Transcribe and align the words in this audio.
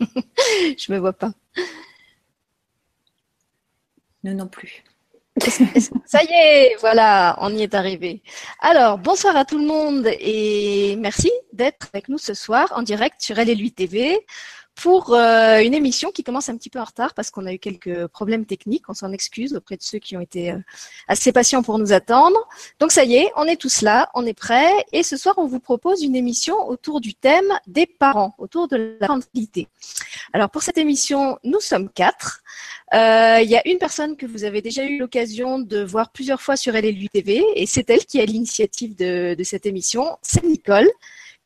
Je 0.78 0.92
me 0.92 0.98
vois 0.98 1.12
pas. 1.12 1.32
Nous 4.22 4.34
non 4.34 4.48
plus. 4.48 4.82
Ça 6.06 6.22
y 6.22 6.32
est, 6.32 6.76
voilà, 6.80 7.36
on 7.40 7.54
y 7.54 7.62
est 7.62 7.74
arrivé. 7.74 8.22
Alors, 8.60 8.98
bonsoir 8.98 9.36
à 9.36 9.44
tout 9.44 9.58
le 9.58 9.66
monde 9.66 10.06
et 10.20 10.96
merci 10.96 11.30
d'être 11.52 11.88
avec 11.92 12.08
nous 12.08 12.18
ce 12.18 12.34
soir 12.34 12.72
en 12.76 12.82
direct 12.82 13.20
sur 13.20 13.36
LLU 13.36 13.72
TV 13.72 14.24
pour 14.74 15.14
euh, 15.14 15.60
une 15.60 15.74
émission 15.74 16.10
qui 16.10 16.24
commence 16.24 16.48
un 16.48 16.56
petit 16.56 16.70
peu 16.70 16.80
en 16.80 16.84
retard 16.84 17.14
parce 17.14 17.30
qu'on 17.30 17.46
a 17.46 17.52
eu 17.52 17.58
quelques 17.58 18.06
problèmes 18.08 18.44
techniques. 18.44 18.88
On 18.88 18.94
s'en 18.94 19.12
excuse 19.12 19.54
auprès 19.54 19.76
de 19.76 19.82
ceux 19.82 19.98
qui 19.98 20.16
ont 20.16 20.20
été 20.20 20.50
euh, 20.50 20.58
assez 21.06 21.32
patients 21.32 21.62
pour 21.62 21.78
nous 21.78 21.92
attendre. 21.92 22.38
Donc 22.80 22.90
ça 22.90 23.04
y 23.04 23.14
est, 23.16 23.30
on 23.36 23.44
est 23.44 23.56
tous 23.56 23.82
là, 23.82 24.10
on 24.14 24.26
est 24.26 24.34
prêts. 24.34 24.84
Et 24.92 25.02
ce 25.02 25.16
soir, 25.16 25.36
on 25.38 25.46
vous 25.46 25.60
propose 25.60 26.02
une 26.02 26.16
émission 26.16 26.68
autour 26.68 27.00
du 27.00 27.14
thème 27.14 27.46
des 27.66 27.86
parents, 27.86 28.34
autour 28.38 28.68
de 28.68 28.96
la 29.00 29.06
parentalité. 29.06 29.68
Alors 30.32 30.50
pour 30.50 30.62
cette 30.62 30.78
émission, 30.78 31.38
nous 31.44 31.60
sommes 31.60 31.88
quatre. 31.88 32.42
Euh, 32.92 33.40
il 33.42 33.48
y 33.48 33.56
a 33.56 33.66
une 33.66 33.78
personne 33.78 34.16
que 34.16 34.26
vous 34.26 34.44
avez 34.44 34.60
déjà 34.60 34.84
eu 34.84 34.98
l'occasion 34.98 35.58
de 35.58 35.82
voir 35.82 36.10
plusieurs 36.10 36.42
fois 36.42 36.56
sur 36.56 36.74
LLU 36.74 37.08
TV 37.08 37.44
et 37.54 37.66
c'est 37.66 37.88
elle 37.90 38.04
qui 38.04 38.20
a 38.20 38.24
l'initiative 38.24 38.96
de, 38.96 39.34
de 39.34 39.44
cette 39.44 39.66
émission. 39.66 40.18
C'est 40.22 40.44
Nicole 40.44 40.90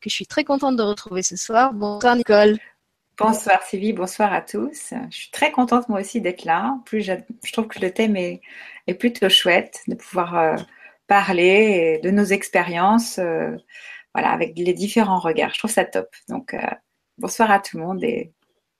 que 0.01 0.09
je 0.09 0.15
suis 0.15 0.27
très 0.27 0.43
contente 0.43 0.77
de 0.77 0.83
retrouver 0.83 1.23
ce 1.23 1.35
soir. 1.35 1.73
Bonsoir 1.73 2.15
Nicole. 2.15 2.57
Bonsoir 3.19 3.61
Sylvie, 3.63 3.91
bonsoir 3.91 4.31
à 4.31 4.41
tous. 4.41 4.93
Je 5.11 5.15
suis 5.15 5.29
très 5.29 5.51
contente 5.51 5.89
moi 5.89 5.99
aussi 5.99 6.21
d'être 6.21 6.45
là. 6.45 6.79
Plus, 6.85 7.01
je, 7.01 7.13
trouve 7.51 7.67
que 7.67 7.79
le 7.79 7.91
thème 7.91 8.15
est, 8.15 8.41
plutôt 8.97 9.27
chouette 9.27 9.81
de 9.87 9.95
pouvoir 9.95 10.37
euh, 10.37 10.55
parler 11.05 11.99
de 12.01 12.11
nos 12.11 12.23
expériences 12.23 13.19
euh, 13.19 13.57
voilà, 14.13 14.31
avec 14.31 14.57
les 14.57 14.73
différents 14.73 15.19
regards. 15.19 15.53
Je 15.53 15.59
trouve 15.59 15.69
ça 15.71 15.83
top. 15.83 16.07
Donc, 16.29 16.53
euh, 16.53 16.61
bonsoir 17.17 17.51
à 17.51 17.59
tout 17.59 17.77
le 17.77 17.83
monde 17.83 18.01
et 18.05 18.31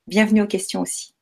bienvenue 0.07 0.41
aux 0.41 0.47
questions 0.47 0.81
aussi. 0.81 1.13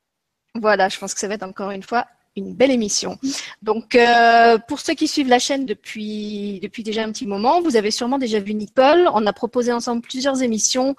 Voilà, 0.53 0.87
je 0.87 0.99
pense 0.99 1.15
que 1.15 1.19
ça 1.19 1.27
va 1.27 1.33
être 1.33 1.43
encore 1.43 1.71
une 1.71 1.83
fois 1.83 2.05
une 2.37 2.53
belle 2.53 2.71
émission. 2.71 3.17
Donc, 3.61 3.95
euh, 3.95 4.57
pour 4.67 4.79
ceux 4.79 4.93
qui 4.93 5.07
suivent 5.07 5.27
la 5.27 5.39
chaîne 5.39 5.65
depuis 5.65 6.59
depuis 6.61 6.83
déjà 6.83 7.03
un 7.03 7.11
petit 7.11 7.25
moment, 7.25 7.61
vous 7.61 7.75
avez 7.75 7.91
sûrement 7.91 8.19
déjà 8.19 8.39
vu 8.39 8.53
Nicole. 8.53 9.09
On 9.13 9.25
a 9.25 9.33
proposé 9.33 9.73
ensemble 9.73 10.01
plusieurs 10.01 10.41
émissions, 10.43 10.95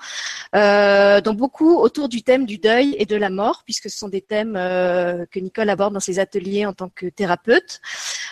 euh, 0.55 1.21
dont 1.21 1.35
beaucoup 1.35 1.77
autour 1.77 2.09
du 2.09 2.23
thème 2.23 2.45
du 2.45 2.59
deuil 2.59 2.97
et 2.99 3.07
de 3.07 3.17
la 3.17 3.31
mort, 3.31 3.63
puisque 3.65 3.89
ce 3.89 3.99
sont 3.99 4.09
des 4.09 4.21
thèmes 4.21 4.57
euh, 4.57 5.25
que 5.31 5.39
Nicole 5.39 5.71
aborde 5.71 5.95
dans 5.95 6.01
ses 6.01 6.19
ateliers 6.19 6.67
en 6.67 6.73
tant 6.73 6.91
que 6.95 7.07
thérapeute. 7.07 7.81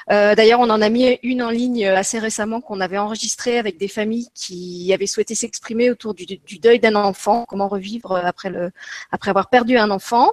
D'ailleurs, 0.09 0.61
on 0.61 0.71
en 0.71 0.83
a 0.83 0.89
mis 0.89 1.19
une 1.25 1.43
en 1.43 1.51
ligne 1.51 1.85
assez 1.87 2.21
récemment 2.21 2.61
qu'on 2.61 2.81
avait 2.81 2.99
enregistrée 2.99 3.59
avec 3.59 3.77
des 3.77 3.89
familles 3.89 4.29
qui 4.35 4.93
avaient 4.95 5.09
souhaité 5.09 5.35
s'exprimer 5.35 5.91
autour 5.91 6.15
du, 6.15 6.27
du 6.27 6.59
deuil 6.59 6.79
d'un 6.79 6.95
enfant, 6.95 7.45
comment 7.49 7.67
revivre 7.67 8.15
après 8.17 8.51
le 8.51 8.71
après 9.11 9.31
avoir 9.31 9.49
perdu 9.49 9.77
un 9.79 9.91
enfant. 9.91 10.33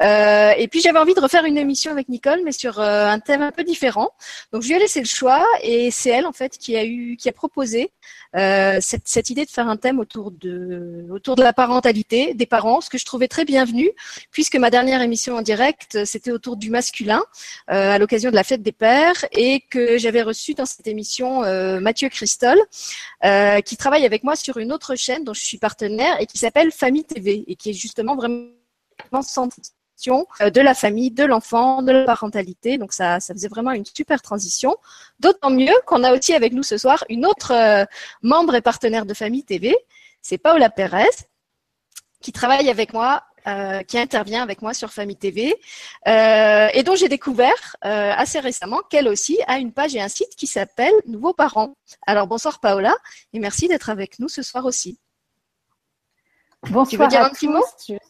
Et 0.00 0.68
puis 0.70 0.80
j'avais 0.80 0.98
envie 0.98 1.14
de 1.14 1.20
refaire 1.20 1.44
une 1.44 1.58
émission 1.58 1.92
avec 1.92 2.08
Nicole, 2.10 2.40
mais 2.44 2.52
sur 2.52 2.80
euh, 2.80 3.06
un 3.06 3.18
thème 3.20 3.42
un 3.42 3.52
peu 3.52 3.64
différent. 3.64 4.10
Donc 4.52 4.62
je 4.62 4.68
lui 4.68 4.74
ai 4.74 4.78
laissé 4.78 5.00
le 5.00 5.06
choix 5.06 5.44
et 5.62 5.90
c'est 5.90 6.10
elle 6.10 6.26
en 6.26 6.32
fait 6.32 6.58
qui 6.58 6.76
a 6.76 6.84
eu, 6.84 7.16
qui 7.16 7.28
a 7.28 7.32
proposé 7.32 7.90
euh, 8.36 8.78
cette, 8.80 9.08
cette, 9.08 9.30
idée 9.30 9.44
de 9.44 9.50
faire 9.50 9.68
un 9.68 9.76
thème 9.76 9.98
autour 9.98 10.30
de, 10.30 11.06
autour 11.10 11.36
de 11.36 11.42
la 11.42 11.52
parentalité 11.52 12.34
des 12.34 12.46
parents, 12.46 12.80
ce 12.80 12.90
que 12.90 12.98
je 12.98 13.04
trouvais 13.04 13.28
très 13.28 13.44
bienvenu, 13.44 13.90
puisque 14.30 14.56
ma 14.56 14.70
dernière 14.70 15.00
émission 15.02 15.36
en 15.36 15.42
direct 15.42 16.04
c'était 16.04 16.30
autour 16.30 16.56
du 16.56 16.70
masculin 16.70 17.22
euh, 17.70 17.92
à 17.92 17.98
l'occasion 17.98 18.30
de 18.30 18.36
la 18.36 18.44
fête 18.44 18.62
des 18.62 18.72
pères 18.72 19.24
et 19.32 19.62
que 19.70 19.98
j'avais 19.98 20.22
reçu 20.22 20.54
dans 20.54 20.66
cette 20.66 20.86
émission 20.86 21.40
Mathieu 21.80 22.08
Christol, 22.08 22.58
qui 23.64 23.76
travaille 23.76 24.04
avec 24.04 24.24
moi 24.24 24.36
sur 24.36 24.58
une 24.58 24.72
autre 24.72 24.94
chaîne 24.96 25.24
dont 25.24 25.34
je 25.34 25.42
suis 25.42 25.58
partenaire 25.58 26.20
et 26.20 26.26
qui 26.26 26.38
s'appelle 26.38 26.70
Famille 26.72 27.04
TV 27.04 27.44
et 27.46 27.56
qui 27.56 27.70
est 27.70 27.74
justement 27.74 28.16
vraiment 28.16 28.50
euh, 30.40 30.50
de 30.50 30.60
la 30.60 30.74
famille, 30.74 31.10
de 31.10 31.24
l'enfant, 31.24 31.82
de 31.82 31.92
la 31.92 32.04
parentalité. 32.04 32.78
Donc 32.78 32.92
ça, 32.92 33.20
ça 33.20 33.34
faisait 33.34 33.48
vraiment 33.48 33.72
une 33.72 33.84
super 33.84 34.22
transition. 34.22 34.76
D'autant 35.18 35.50
mieux 35.50 35.74
qu'on 35.86 36.04
a 36.04 36.12
aussi 36.12 36.32
avec 36.34 36.52
nous 36.52 36.62
ce 36.62 36.78
soir 36.78 37.04
une 37.08 37.26
autre 37.26 37.52
euh, 37.52 37.84
membre 38.22 38.54
et 38.54 38.60
partenaire 38.60 39.06
de 39.06 39.14
Famille 39.14 39.44
TV, 39.44 39.76
c'est 40.22 40.38
Paola 40.38 40.70
Perez, 40.70 41.04
qui 42.20 42.32
travaille 42.32 42.68
avec 42.70 42.92
moi 42.92 43.22
euh, 43.46 43.82
qui 43.82 43.98
intervient 43.98 44.42
avec 44.42 44.60
moi 44.60 44.74
sur 44.74 44.92
Famille 44.92 45.16
TV 45.16 45.54
et 46.04 46.82
dont 46.84 46.94
j'ai 46.94 47.08
découvert 47.08 47.76
assez 47.80 48.38
récemment 48.38 48.80
qu'elle 48.90 49.08
aussi 49.08 49.38
a 49.46 49.58
une 49.58 49.72
page 49.72 49.94
et 49.94 50.00
un 50.02 50.08
site 50.08 50.36
qui 50.36 50.46
s'appelle 50.46 50.92
Nouveaux 51.06 51.32
Parents. 51.32 51.74
Alors 52.06 52.26
bonsoir 52.26 52.60
Paola 52.60 52.94
et 53.32 53.38
merci 53.38 53.66
d'être 53.66 53.88
avec 53.88 54.18
nous 54.18 54.28
ce 54.28 54.42
soir 54.42 54.66
aussi. 54.66 54.98
Bonsoir 56.68 56.88
tu 56.88 56.96
veux 56.98 57.08
dire 57.08 57.22
un 57.22 57.30
petit 57.30 57.48
mot? 57.48 57.62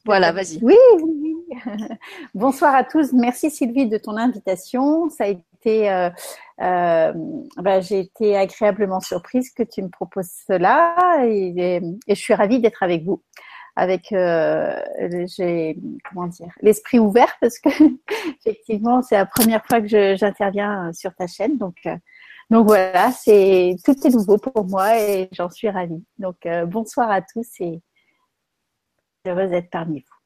Voilà, 0.05 0.33
vas-y. 0.33 0.59
Oui, 0.63 0.75
oui, 1.03 1.37
Bonsoir 2.35 2.75
à 2.75 2.85
tous. 2.85 3.13
Merci 3.13 3.51
Sylvie 3.51 3.87
de 3.87 3.97
ton 3.97 4.17
invitation. 4.17 5.09
Ça 5.09 5.25
a 5.25 5.29
été, 5.29 5.91
euh, 5.91 6.11
euh, 6.61 7.13
bah, 7.57 7.81
j'ai 7.81 8.01
été 8.01 8.37
agréablement 8.37 9.01
surprise 9.01 9.53
que 9.53 9.63
tu 9.63 9.83
me 9.83 9.89
proposes 9.89 10.31
cela 10.49 10.97
et, 11.25 11.81
je 12.09 12.15
suis 12.15 12.35
ravie 12.35 12.61
d'être 12.61 12.83
avec 12.83 13.05
vous. 13.05 13.23
Avec, 13.77 14.13
euh, 14.13 14.81
j'ai 15.37 15.79
comment 16.09 16.27
dire, 16.27 16.53
l'esprit 16.61 16.99
ouvert 16.99 17.33
parce 17.41 17.61
que 17.61 17.69
effectivement 18.45 19.01
c'est 19.01 19.15
la 19.15 19.27
première 19.27 19.65
fois 19.65 19.81
que 19.81 20.17
j'interviens 20.17 20.93
sur 20.93 21.15
ta 21.15 21.29
chaîne, 21.29 21.57
donc. 21.57 21.77
donc 22.51 22.67
voilà, 22.67 23.13
c'est 23.13 23.77
tout 23.85 23.95
est 24.05 24.11
nouveau 24.11 24.39
pour 24.39 24.67
moi 24.67 24.99
et 24.99 25.29
j'en 25.33 25.49
suis 25.49 25.71
ravie. 25.71 26.05
Donc 26.19 26.47
bonsoir 26.67 27.11
à 27.11 27.23
tous 27.23 27.49
et 27.61 27.81
heureuse 29.27 29.51
d'être 29.51 29.71
parmi 29.71 30.01
vous. 30.01 30.21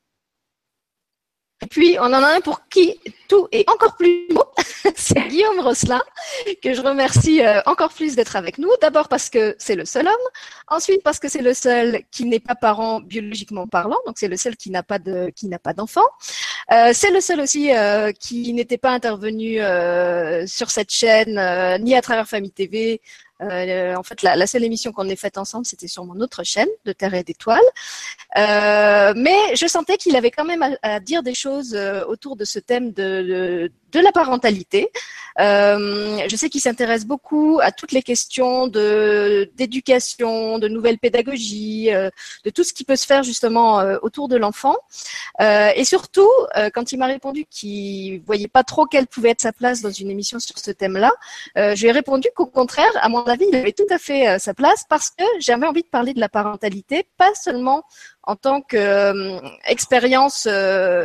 Et 1.63 1.67
puis, 1.67 1.97
on 1.99 2.05
en 2.05 2.13
a 2.13 2.37
un 2.37 2.41
pour 2.41 2.69
qui 2.69 2.99
tout 3.29 3.49
est 3.51 3.69
encore 3.71 3.97
plus 3.97 4.29
beau. 4.29 4.45
c'est 4.97 5.29
Guillaume 5.29 5.61
Rosselin, 5.61 6.03
que 6.63 6.75
je 6.75 6.83
remercie 6.83 7.43
euh, 7.43 7.63
encore 7.65 7.93
plus 7.93 8.17
d'être 8.17 8.37
avec 8.37 8.59
nous. 8.59 8.69
D'abord 8.83 9.09
parce 9.09 9.31
que 9.31 9.55
c'est 9.59 9.77
le 9.77 9.87
seul 9.87 10.07
homme. 10.07 10.15
Ensuite, 10.69 11.03
parce 11.03 11.19
que 11.19 11.29
c'est 11.29 11.41
le 11.41 11.55
seul 11.55 12.03
qui 12.11 12.27
n'est 12.27 12.41
pas 12.41 12.55
parent 12.55 13.01
biologiquement 13.01 13.67
parlant. 13.67 13.97
Donc, 14.05 14.17
c'est 14.19 14.29
le 14.29 14.37
seul 14.37 14.57
qui 14.57 14.71
n'a 14.71 14.83
pas 14.83 14.99
de, 14.99 15.33
d'enfant. 15.75 16.05
Euh, 16.71 16.91
c'est 16.93 17.11
le 17.11 17.21
seul 17.21 17.41
aussi 17.41 17.75
euh, 17.75 18.13
qui 18.13 18.53
n'était 18.53 18.79
pas 18.79 18.91
intervenu 18.91 19.59
sur 20.47 20.71
cette 20.71 20.91
chaîne, 20.91 21.41
ni 21.83 21.95
à 21.95 22.03
travers 22.03 22.29
Famille 22.29 22.53
TV, 22.53 23.01
euh, 23.41 23.97
en 23.97 24.03
fait, 24.03 24.23
la, 24.23 24.37
la, 24.37 24.47
seule 24.47 24.65
émission 24.65 24.93
qu'on 24.93 25.09
ait 25.09 25.17
faite 25.17 25.39
ensemble, 25.39 25.67
c'était 25.67 25.89
sur 25.89 26.05
mon 26.05 26.21
autre 26.21 26.45
chaîne, 26.45 26.69
de 26.85 26.93
Terre 26.93 27.15
et 27.15 27.25
d'étoiles. 27.25 27.61
Euh, 28.39 29.13
mais 29.17 29.37
je 29.57 29.67
sentais 29.67 29.97
qu'il 29.97 30.15
avait 30.17 30.31
quand 30.31 30.45
même 30.45 30.63
à, 30.63 30.71
à, 30.83 31.01
dire 31.01 31.23
des 31.23 31.35
choses 31.35 31.75
euh, 31.75 32.05
autour 32.07 32.37
de 32.37 32.45
ce 32.45 32.59
thème 32.59 32.93
de, 32.93 33.23
de, 33.23 33.73
de 34.01 34.05
la 34.05 34.13
parentalité. 34.13 34.91
Euh, 35.41 36.21
je 36.29 36.37
sais 36.37 36.49
qu'il 36.49 36.61
s'intéresse 36.61 37.05
beaucoup 37.05 37.59
à 37.61 37.73
toutes 37.73 37.93
les 37.93 38.03
questions 38.03 38.69
d'éducation, 38.69 40.59
de 40.59 40.69
nouvelles 40.69 40.99
pédagogies, 40.99 41.93
euh, 41.93 42.11
de 42.45 42.51
tout 42.51 42.63
ce 42.63 42.73
qui 42.73 42.85
peut 42.85 42.97
se 42.97 43.07
faire 43.07 43.23
justement 43.23 43.81
euh, 43.81 43.99
autour 44.03 44.29
de 44.29 44.37
l'enfant. 44.37 44.77
Et 45.41 45.85
surtout, 45.85 46.31
quand 46.75 46.93
il 46.93 46.99
m'a 46.99 47.07
répondu 47.07 47.45
qu'il 47.51 48.21
voyait 48.23 48.49
pas 48.49 48.63
trop 48.63 48.87
quelle 48.87 49.07
pouvait 49.07 49.31
être 49.31 49.41
sa 49.41 49.53
place 49.53 49.81
dans 49.81 49.91
une 49.91 50.11
émission 50.11 50.39
sur 50.39 50.59
ce 50.59 50.71
thème-là, 50.71 51.13
je 51.57 51.81
lui 51.81 51.89
ai 51.89 51.93
répondu 51.93 52.29
qu'au 52.35 52.47
contraire, 52.47 52.91
à 53.01 53.09
mon 53.09 53.23
avis, 53.25 53.47
il 53.49 53.57
avait 53.57 53.73
tout 53.73 53.87
à 53.91 53.99
fait 53.99 54.39
sa 54.39 54.55
place 54.55 54.85
parce 54.89 55.11
que 55.11 55.25
j'avais 55.41 55.67
envie 55.67 55.83
de 55.83 55.89
parler 55.89 56.15
de 56.15 56.21
la 56.21 56.29
parentalité, 56.29 57.07
pas 57.17 57.35
seulement 57.35 57.85
en 58.27 58.37
tant 58.37 58.61
qu'expérience 58.63 60.47
euh, 60.47 60.55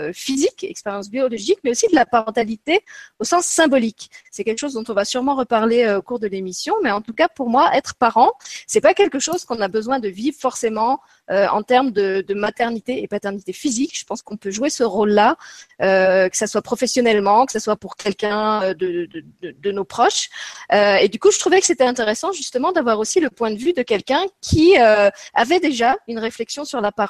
euh, 0.10 0.14
physique, 0.14 0.64
expérience 0.64 1.10
biologique, 1.10 1.60
mais 1.64 1.72
aussi 1.72 1.88
de 1.88 1.96
la 1.96 2.06
parentalité 2.06 2.84
au 3.20 3.24
sens 3.24 3.46
symbolique. 3.46 4.10
C'est 4.32 4.44
quelque 4.44 4.60
chose 4.60 4.74
dont 4.74 4.84
on 4.88 4.94
va 4.94 5.06
sûrement 5.06 5.36
reparler 5.36 5.84
euh, 5.84 6.00
au 6.00 6.02
cours 6.02 6.20
de 6.20 6.28
l'émission, 6.28 6.76
mais 6.84 6.92
en 6.92 7.02
tout 7.02 7.14
cas 7.14 7.28
pour 7.28 7.50
moi, 7.50 7.70
être 7.76 7.96
parent, 7.96 8.32
c'est 8.68 8.82
pas 8.82 8.94
quelque 8.94 9.20
chose 9.20 9.46
qu'on 9.46 9.62
a 9.62 9.68
besoin 9.68 10.00
de 10.00 10.08
vivre 10.08 10.38
forcément 10.40 11.02
euh, 11.32 11.48
en 11.48 11.64
termes 11.64 11.92
de, 11.92 12.26
maternité 12.34 13.04
et 13.04 13.08
paternité 13.08 13.54
physique. 13.54 13.98
Je 13.98 14.06
pense 14.06 14.22
qu'on 14.22 14.38
peut 14.38 14.52
jouer 14.52 14.70
ce 14.70 14.84
rôle-là, 14.84 15.36
que 15.80 16.38
ça 16.38 16.48
soit 16.48 16.62
professionnellement, 16.62 17.46
que 17.46 17.52
ça 17.52 17.60
soit 17.60 17.76
pour 17.76 17.96
quelqu'un 17.96 18.74
de, 18.74 19.72
nos 19.72 19.84
proches. 19.84 20.30
Et 20.72 21.08
du 21.10 21.20
coup, 21.20 21.32
je 21.32 21.40
trouvais 21.40 21.60
que 21.60 21.66
c'était 21.66 21.84
intéressant 21.84 22.32
justement 22.32 22.72
d'avoir 22.72 23.00
aussi 23.00 23.20
le 23.20 23.30
point 23.30 23.52
de 23.52 23.58
vue 23.58 23.74
de 23.74 23.82
quelqu'un 23.82 24.24
qui 24.42 24.78
avait 24.78 25.60
déjà 25.60 25.98
une 26.08 26.20
réflexion 26.20 26.66
sur 26.66 26.82
la 26.82 26.92
parentalité 26.92 27.09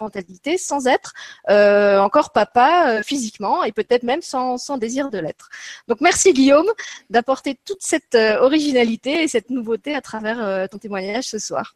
sans 0.57 0.87
être 0.87 1.13
encore 1.47 2.31
papa 2.31 3.01
physiquement 3.03 3.63
et 3.63 3.71
peut-être 3.71 4.03
même 4.03 4.21
sans, 4.21 4.77
désir 4.77 5.09
de 5.09 5.17
l'être. 5.17 5.49
Donc 5.87 6.01
merci 6.01 6.33
Guillaume 6.33 6.67
d'apporter 7.09 7.59
toute 7.65 7.81
cette 7.81 8.15
originalité 8.15 9.23
et 9.23 9.27
cette 9.27 9.49
nouveauté 9.49 9.95
à 9.95 10.01
travers 10.01 10.69
ton 10.69 10.77
témoignage 10.77 11.25
ce 11.25 11.39
soir. 11.39 11.73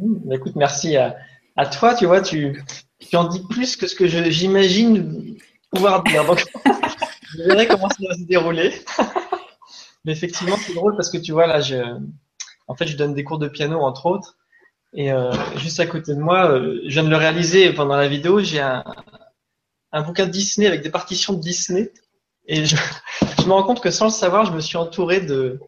Mmh, 0.00 0.32
écoute, 0.32 0.56
merci 0.56 0.96
à, 0.96 1.66
toi, 1.66 1.94
tu 1.94 2.06
vois, 2.06 2.20
tu, 2.20 2.62
en 3.14 3.24
dis 3.24 3.42
plus 3.48 3.76
que 3.76 3.86
ce 3.86 3.94
que 3.94 4.06
j'imagine 4.06 5.36
pouvoir 5.70 6.02
dire. 6.04 6.24
Je 7.36 7.42
verrai 7.42 7.66
comment 7.66 7.88
ça 7.88 7.96
va 8.08 8.14
se 8.14 8.22
dérouler. 8.22 8.72
Mais 10.04 10.12
effectivement, 10.12 10.56
c'est 10.56 10.74
drôle 10.74 10.94
parce 10.94 11.10
que 11.10 11.18
tu 11.18 11.32
vois, 11.32 11.46
là, 11.46 11.60
en 12.68 12.74
fait, 12.76 12.86
je 12.86 12.96
donne 12.96 13.14
des 13.14 13.24
cours 13.24 13.38
de 13.38 13.48
piano, 13.48 13.80
entre 13.80 14.06
autres. 14.06 14.36
Et 14.92 15.12
euh, 15.12 15.30
juste 15.56 15.80
à 15.80 15.86
côté 15.86 16.14
de 16.14 16.20
moi, 16.20 16.50
euh, 16.50 16.80
je 16.84 16.90
viens 16.90 17.04
de 17.04 17.10
le 17.10 17.16
réaliser 17.16 17.72
pendant 17.72 17.96
la 17.96 18.08
vidéo, 18.08 18.40
j'ai 18.40 18.60
un, 18.60 18.84
un 19.92 20.02
bouquin 20.02 20.26
Disney 20.26 20.66
avec 20.66 20.82
des 20.82 20.90
partitions 20.90 21.34
de 21.34 21.40
Disney. 21.40 21.92
Et 22.46 22.64
je, 22.64 22.76
je 23.38 23.46
me 23.46 23.52
rends 23.52 23.64
compte 23.64 23.80
que 23.80 23.90
sans 23.90 24.06
le 24.06 24.10
savoir, 24.10 24.44
je 24.46 24.52
me 24.52 24.60
suis 24.60 24.76
entouré 24.76 25.20
de, 25.20 25.60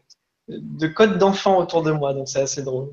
de 0.48 0.86
codes 0.86 1.18
d'enfants 1.18 1.58
autour 1.58 1.82
de 1.82 1.90
moi. 1.90 2.14
Donc 2.14 2.28
c'est 2.28 2.40
assez 2.40 2.62
drôle. 2.62 2.90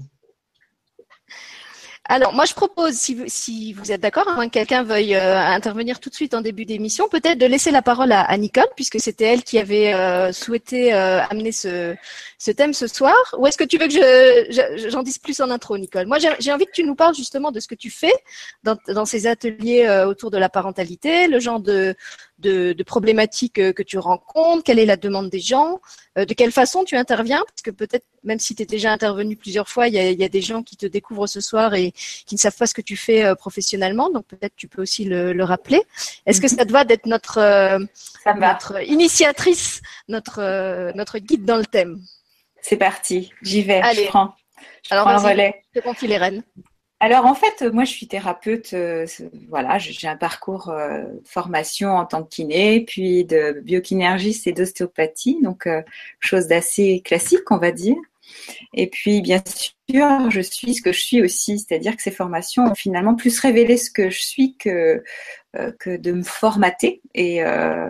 Alors, 2.08 2.34
moi, 2.34 2.46
je 2.46 2.54
propose, 2.54 2.94
si 2.94 3.16
vous, 3.16 3.24
si 3.28 3.74
vous 3.74 3.92
êtes 3.92 4.02
d'accord, 4.02 4.28
hein, 4.28 4.48
que 4.48 4.54
quelqu'un 4.54 4.84
veuille 4.84 5.16
euh, 5.16 5.40
intervenir 5.40 6.00
tout 6.00 6.10
de 6.10 6.16
suite 6.16 6.36
en 6.36 6.42
début 6.42 6.66
d'émission, 6.66 7.08
peut-être 7.10 7.40
de 7.40 7.48
laisser 7.48 7.72
la 7.72 7.82
parole 7.82 8.12
à, 8.12 8.22
à 8.22 8.38
Nicole, 8.38 8.68
puisque 8.76 9.00
c'était 9.00 9.26
elle 9.26 9.44
qui 9.44 9.58
avait 9.58 9.94
euh, 9.94 10.32
souhaité 10.32 10.94
euh, 10.94 11.22
amener 11.24 11.52
ce, 11.52 11.96
thème 12.56 12.74
ce 12.74 12.86
soir. 12.86 13.16
Ou 13.40 13.48
est-ce 13.48 13.58
que 13.58 13.64
tu 13.64 13.80
veux 13.80 13.88
que 13.88 13.94
je, 13.94 14.90
j'en 14.90 15.02
dise 15.02 15.18
plus 15.18 15.42
en 15.42 15.50
intro, 15.50 15.80
Nicole? 15.80 16.06
Moi, 16.06 16.20
j'ai 16.40 16.52
envie 16.52 16.66
que 16.66 16.72
tu 16.72 16.84
nous 16.84 16.96
parles 16.96 17.16
justement 17.16 17.52
de 17.52 17.60
ce 17.60 17.68
que 17.68 17.76
tu 17.76 17.90
fais 17.90 18.14
dans, 18.64 18.78
dans 18.88 19.06
ces 19.06 19.26
ateliers 19.26 19.90
autour 20.06 20.30
de 20.30 20.38
la 20.38 20.50
parentalité, 20.50 21.28
le 21.28 21.40
genre 21.40 21.60
de, 21.60 21.96
de, 22.40 22.74
de 22.74 22.84
problématiques 22.84 23.54
que 23.54 23.84
tu 23.84 23.98
rencontres, 23.98 24.64
quelle 24.64 24.80
est 24.80 24.86
la 24.86 24.98
demande 24.98 25.30
des 25.30 25.40
gens, 25.40 25.80
de 26.16 26.34
quelle 26.34 26.52
façon 26.52 26.84
tu 26.84 26.96
interviens, 26.96 27.44
parce 27.48 27.62
que 27.62 27.72
peut-être, 27.72 28.06
même 28.24 28.40
si 28.40 28.56
tu 28.56 28.64
es 28.64 28.66
déjà 28.66 28.92
intervenu 28.92 29.36
plusieurs 29.36 29.70
fois, 29.70 29.88
il 29.88 29.94
y 29.94 30.00
a, 30.00 30.10
il 30.10 30.20
y 30.20 30.24
a 30.24 30.30
des 30.30 30.42
gens 30.42 30.64
qui 30.64 30.78
te 30.78 30.86
découvrent 30.86 31.28
ce 31.28 31.42
soir 31.42 31.74
et 31.76 31.94
qui 32.26 32.36
ne 32.36 32.40
savent 32.40 32.56
pas 32.56 32.68
ce 32.68 32.74
que 32.74 32.82
tu 32.82 32.98
fais 32.98 33.24
euh, 33.24 33.36
professionnellement. 33.36 34.10
Donc 34.10 34.26
peut-être 34.28 34.56
tu 34.56 34.68
peux 34.68 34.82
aussi 34.82 35.06
le, 35.06 35.44
rappeler. 35.44 35.82
Est-ce 36.26 36.42
que 36.42 36.48
mhm. 36.48 36.58
ça 36.58 36.66
te 36.66 36.72
va 36.72 36.84
d'être 36.84 37.06
notre, 37.06 37.38
euh, 37.38 37.80
notre 38.38 38.84
initiatrice, 38.84 39.82
notre, 40.08 40.40
euh, 40.40 40.92
notre 40.96 41.20
guide 41.20 41.46
dans 41.46 41.58
le 41.58 41.66
thème? 41.66 42.02
C'est 42.62 42.78
parti, 42.78 43.32
j'y 43.44 43.62
vais, 43.62 43.82
Allez. 43.82 44.06
je 44.06 44.08
prends. 44.08 44.34
Alors, 44.90 45.06
prends 45.06 45.30
relais. 45.30 45.62
Je 45.74 45.80
te 45.80 45.86
confie 45.86 46.08
les 46.08 46.18
rênes. 46.18 46.44
Alors 47.02 47.26
en 47.26 47.36
fait, 47.36 47.62
moi 47.74 47.84
je 47.84 47.92
suis 47.92 48.08
thérapeute, 48.08 48.74
voilà, 49.50 49.78
j'ai 49.78 50.08
un 50.08 50.16
parcours 50.16 50.74
formation 51.26 51.92
en 51.92 52.06
tant 52.06 52.24
que 52.24 52.30
kiné, 52.30 52.86
puis 52.86 53.26
de 53.26 53.60
biokinénergiste 53.62 54.48
et 54.48 54.54
d'ostéopathie, 54.54 55.40
donc 55.44 55.68
chose 56.20 56.48
d'assez 56.48 57.02
classique, 57.04 57.52
on 57.52 57.58
va 57.58 57.72
dire. 57.72 57.98
Et 58.74 58.88
puis, 58.88 59.22
bien 59.22 59.42
sûr, 59.90 60.32
je 60.32 60.42
suis 60.42 60.76
ce 60.76 60.82
que 60.82 60.92
je 60.92 61.02
suis 61.02 61.22
aussi, 61.22 61.60
c'est-à-dire 61.60 61.96
que 61.96 62.02
ces 62.02 62.12
formations 62.12 62.66
ont 62.66 62.76
finalement 62.76 63.16
plus 63.16 63.40
révélé 63.40 63.78
ce 63.78 63.90
que 63.92 64.10
je 64.10 64.22
suis 64.22 64.56
que, 64.58 65.04
euh, 65.56 65.72
de 65.86 66.12
me 66.12 66.24
formater. 66.24 67.02
Et, 67.14 67.44
euh, 67.44 67.90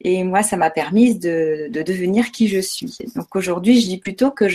et 0.00 0.24
moi, 0.24 0.42
ça 0.42 0.56
m'a 0.56 0.70
permis 0.70 1.18
de, 1.18 1.68
de, 1.70 1.82
devenir 1.82 2.32
qui 2.32 2.48
je 2.48 2.60
suis. 2.60 2.96
Donc 3.14 3.34
aujourd'hui, 3.36 3.80
je 3.80 3.86
dis 3.86 3.98
plutôt 3.98 4.30
que 4.30 4.46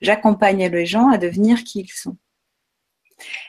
j'accompagne 0.00 0.68
les 0.68 0.86
gens 0.86 1.08
à 1.10 1.18
devenir 1.18 1.64
qui 1.64 1.80
ils 1.80 1.92
sont. 1.92 2.16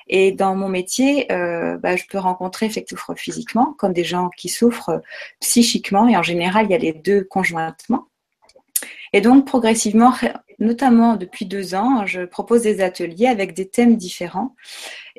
Et 0.08 0.32
dans 0.32 0.56
mon 0.56 0.70
métier, 0.70 1.32
euh, 1.32 1.78
bah, 1.78 1.96
je 1.96 2.04
peux 2.10 2.18
rencontrer 2.18 2.66
effectivement 2.66 3.16
physiquement, 3.16 3.76
comme 3.78 3.94
des 3.94 4.04
gens 4.04 4.30
qui 4.30 4.50
souffrent 4.50 5.02
psychiquement, 5.40 6.08
et 6.08 6.18
en 6.18 6.24
général, 6.24 6.68
il 6.68 6.72
y 6.72 6.76
a 6.76 6.80
les 6.80 6.94
deux 6.94 7.24
conjointement. 7.24 8.08
Et 9.14 9.22
donc, 9.22 9.46
progressivement, 9.46 10.14
notamment 10.60 11.16
depuis 11.16 11.46
deux 11.46 11.76
ans, 11.76 12.06
je 12.06 12.22
propose 12.22 12.64
des 12.64 12.82
ateliers 12.82 13.28
avec 13.28 13.54
des 13.54 13.68
thèmes 13.68 13.96
différents. 13.96 14.56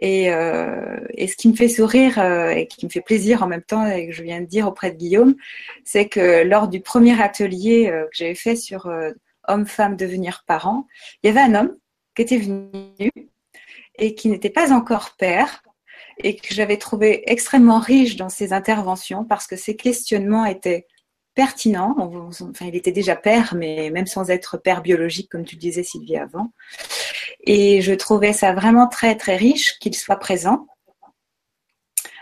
Et, 0.00 0.33
euh, 0.33 0.99
ce 1.19 1.37
qui 1.37 1.49
me 1.49 1.55
fait 1.55 1.69
sourire 1.69 2.19
euh, 2.19 2.50
et 2.50 2.67
qui 2.67 2.87
me 2.87 2.91
fait 2.91 3.00
plaisir 3.00 3.43
en 3.43 3.47
même 3.47 3.62
temps, 3.62 3.87
et 3.87 4.09
que 4.09 4.12
je 4.12 4.23
viens 4.23 4.41
de 4.41 4.47
dire 4.47 4.67
auprès 4.69 4.91
de 4.91 4.97
Guillaume, 4.97 5.35
c'est 5.85 6.09
que 6.09 6.43
lors 6.45 6.69
du 6.69 6.81
premier 6.81 7.21
atelier 7.21 7.89
euh, 7.89 8.05
que 8.05 8.11
j'avais 8.12 8.35
fait 8.35 8.56
sur 8.56 8.87
euh, 8.87 9.12
homme-femme 9.47 9.97
devenir 9.97 10.45
parent, 10.47 10.87
il 11.23 11.29
y 11.29 11.31
avait 11.31 11.41
un 11.41 11.55
homme 11.55 11.77
qui 12.15 12.23
était 12.23 12.39
venu 12.39 13.11
et 13.99 14.15
qui 14.15 14.29
n'était 14.29 14.50
pas 14.50 14.73
encore 14.73 15.17
père 15.19 15.62
et 16.19 16.37
que 16.37 16.55
j'avais 16.55 16.79
trouvé 16.79 17.31
extrêmement 17.31 17.79
riche 17.79 18.17
dans 18.17 18.29
ses 18.29 18.53
interventions 18.53 19.25
parce 19.25 19.47
que 19.47 19.56
ses 19.56 19.77
questionnements 19.77 20.45
étaient 20.45 20.87
pertinent. 21.35 21.95
Enfin, 21.99 22.67
il 22.67 22.75
était 22.75 22.91
déjà 22.91 23.15
père, 23.15 23.55
mais 23.55 23.91
même 23.91 24.06
sans 24.06 24.29
être 24.31 24.56
père 24.56 24.83
biologique, 24.83 25.31
comme 25.31 25.45
tu 25.45 25.55
disais, 25.55 25.85
Sylvie, 25.85 26.17
avant. 26.17 26.53
Et 27.45 27.81
je 27.81 27.93
trouvais 27.95 28.33
ça 28.33 28.53
vraiment 28.53 28.89
très, 28.89 29.17
très 29.17 29.37
riche 29.37 29.79
qu'il 29.79 29.95
soit 29.95 30.17
présent. 30.17 30.67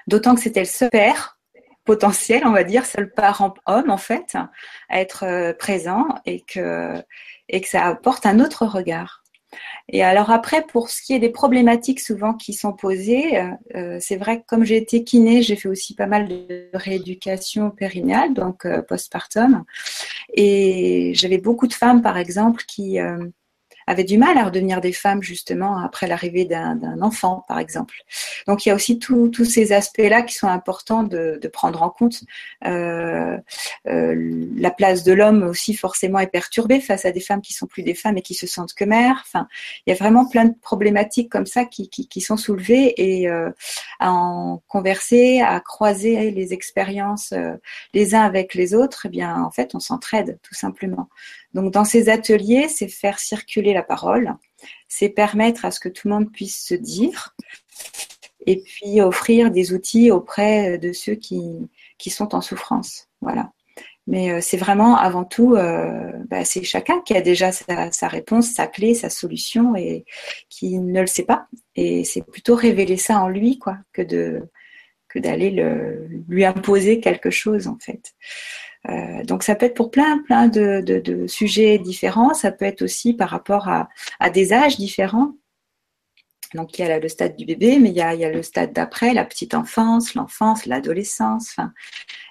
D'autant 0.07 0.35
que 0.35 0.43
c'était 0.43 0.61
le 0.61 0.67
seul 0.67 0.91
père 0.91 1.39
potentiel, 1.85 2.47
on 2.47 2.53
va 2.53 2.65
dire, 2.65 2.85
seul 2.85 3.11
parent 3.11 3.55
homme, 3.65 3.91
en 3.91 3.97
fait, 3.97 4.37
à 4.91 5.01
être 5.01 5.25
euh, 5.25 5.55
présent 5.55 6.07
et 6.27 6.43
que, 6.43 7.03
et 7.49 7.63
que 7.63 7.69
ça 7.69 7.87
apporte 7.87 8.27
un 8.27 8.39
autre 8.41 8.67
regard. 8.67 9.23
Et 9.89 10.03
alors 10.03 10.31
après, 10.31 10.67
pour 10.67 10.91
ce 10.91 11.01
qui 11.01 11.13
est 11.13 11.21
des 11.21 11.29
problématiques 11.29 12.01
souvent 12.01 12.35
qui 12.35 12.55
sont 12.55 12.73
posées, 12.73 13.39
euh, 13.39 13.51
euh, 13.77 13.99
c'est 14.01 14.17
vrai 14.17 14.41
que 14.41 14.47
comme 14.47 14.65
j'ai 14.65 14.77
été 14.77 15.05
kiné, 15.05 15.43
j'ai 15.43 15.55
fait 15.55 15.69
aussi 15.69 15.95
pas 15.95 16.07
mal 16.07 16.27
de 16.29 16.69
rééducation 16.75 17.71
périnéale, 17.71 18.35
donc 18.35 18.67
euh, 18.67 18.83
postpartum. 18.83 19.65
Et 20.35 21.13
j'avais 21.15 21.39
beaucoup 21.39 21.69
de 21.69 21.75
femmes, 21.75 22.03
par 22.03 22.19
exemple, 22.19 22.65
qui 22.67 22.99
avaient 23.87 24.05
du 24.05 24.19
mal 24.19 24.37
à 24.39 24.45
redevenir 24.45 24.81
des 24.81 24.93
femmes 24.93 25.23
justement 25.23 25.79
après 25.79 26.07
l'arrivée 26.07 26.45
d'un 26.45 27.01
enfant, 27.03 27.45
par 27.49 27.59
exemple. 27.59 27.97
Donc 28.47 28.67
il 28.67 28.71
y 28.71 28.73
a 28.73 28.75
aussi 28.75 28.99
tous 28.99 29.45
ces 29.45 29.73
aspects-là 29.73 30.23
qui 30.23 30.35
sont 30.35 30.49
importants 30.49 31.03
de, 31.03 31.39
de 31.41 31.49
prendre 31.49 31.83
en 31.83 31.91
compte. 31.91 32.23
Euh, 32.65 33.37
euh, 33.89 34.47
la 34.57 34.71
place 34.71 35.05
de 35.05 35.13
l'homme 35.13 35.43
aussi 35.43 35.75
forcément 35.75 36.19
est 36.19 36.27
perturbée 36.27 36.81
face 36.81 37.05
à 37.05 37.13
des 37.13 37.21
femmes 37.21 37.43
qui 37.43 37.53
sont 37.53 37.67
plus 37.67 37.83
des 37.83 37.95
femmes 37.95 38.17
et 38.17 38.23
qui 38.23 38.35
se 38.35 38.47
sentent 38.47 38.75
que 38.75 38.85
mères. 38.85 39.23
Enfin, 39.25 39.49
il 39.87 39.91
y 39.91 39.93
a 39.93 39.97
vraiment 39.97 40.27
plein 40.27 40.47
de 40.47 40.55
problématiques 40.61 41.31
comme 41.31 41.47
ça 41.47 41.65
qui, 41.65 41.89
qui, 41.89 42.09
qui 42.09 42.21
sont 42.21 42.37
soulevées 42.37 42.95
et 42.97 43.29
euh, 43.29 43.51
à 44.01 44.13
en 44.13 44.63
converser, 44.69 45.41
à 45.41 45.61
croiser 45.61 46.31
les 46.31 46.53
expériences 46.53 47.33
euh, 47.33 47.55
les 47.95 48.15
uns 48.15 48.23
avec 48.23 48.55
les 48.55 48.75
autres, 48.75 49.07
eh 49.07 49.09
bien 49.09 49.43
en 49.43 49.51
fait 49.51 49.75
on 49.75 49.81
s'entraide 49.81 50.39
tout 50.43 50.55
simplement. 50.55 51.09
Donc 51.57 51.73
dans 51.73 51.87
ces 51.87 52.11
ateliers, 52.11 52.69
c'est 52.69 52.87
faire 52.87 53.19
circuler 53.19 53.73
la 53.73 53.83
parole, 53.83 54.35
c'est 54.89 55.09
permettre 55.09 55.65
à 55.65 55.71
ce 55.71 55.81
que 55.81 55.89
tout 55.89 56.07
le 56.07 56.15
monde 56.15 56.31
puisse 56.31 56.63
se 56.67 56.75
dire 56.75 57.35
et 58.47 58.61
puis 58.61 59.01
offrir 59.01 59.51
des 59.51 59.73
outils 59.73 60.11
auprès 60.11 60.77
de 60.77 60.93
ceux 60.93 61.15
qui, 61.15 61.43
qui 61.97 62.11
sont 62.11 62.35
en 62.35 62.43
souffrance. 62.43 63.09
Voilà. 63.23 63.53
Mais 64.07 64.33
euh, 64.33 64.41
c'est 64.43 64.59
vraiment 64.59 64.99
avant 64.99 65.25
tout, 65.25 65.55
euh, 65.55 66.13
bah, 66.29 66.45
c'est 66.45 66.63
chacun 66.63 67.01
qui 67.01 67.17
a 67.17 67.23
déjà 67.23 67.51
sa, 67.53 68.09
réponse, 68.09 68.51
sa 68.51 68.67
clé, 68.67 68.93
sa 68.93 69.09
solution 69.09 69.75
et 69.77 70.05
qui 70.51 70.79
ne 70.79 71.01
le 71.01 71.07
sait 71.07 71.25
pas. 71.25 71.49
Et 71.75 72.05
c'est 72.05 72.21
plutôt 72.23 72.55
révéler 72.55 72.99
ça 72.99 73.19
en 73.21 73.29
lui, 73.29 73.59
quoi, 73.59 73.79
que 73.95 74.03
de 74.03 74.43
que 75.09 75.19
d'aller 75.21 75.51
lui 76.29 76.45
imposer 76.45 77.01
quelque 77.01 77.31
chose 77.31 77.69
en 77.69 77.79
fait. 77.81 78.13
Euh, 78.89 79.25
donc 79.25 79.43
ça 79.43 79.55
peut 79.55 79.67
être 79.67 79.75
pour 79.75 79.91
plein 79.91 80.19
plein 80.19 80.49
de, 80.49 81.27
sujets 81.27 81.79
différents. 81.79 82.35
Ça 82.35 82.53
peut 82.53 82.65
être 82.65 82.83
aussi 82.83 83.15
par 83.15 83.31
rapport 83.31 83.69
à, 83.69 83.89
des 84.31 84.53
âges 84.53 84.77
différents. 84.77 85.33
Donc 86.55 86.79
il 86.79 86.87
y 86.87 86.91
a 86.91 86.99
le 86.99 87.09
stade 87.09 87.37
du 87.37 87.45
bébé, 87.45 87.79
mais 87.79 87.91
il 87.91 87.97
y 87.97 88.01
a, 88.01 88.31
le 88.31 88.43
stade 88.43 88.73
d'après, 88.73 89.13
la 89.13 89.25
petite 89.25 89.55
enfance, 89.55 90.15
l'enfance, 90.15 90.67
l'adolescence. 90.67 91.51
Enfin, 91.51 91.73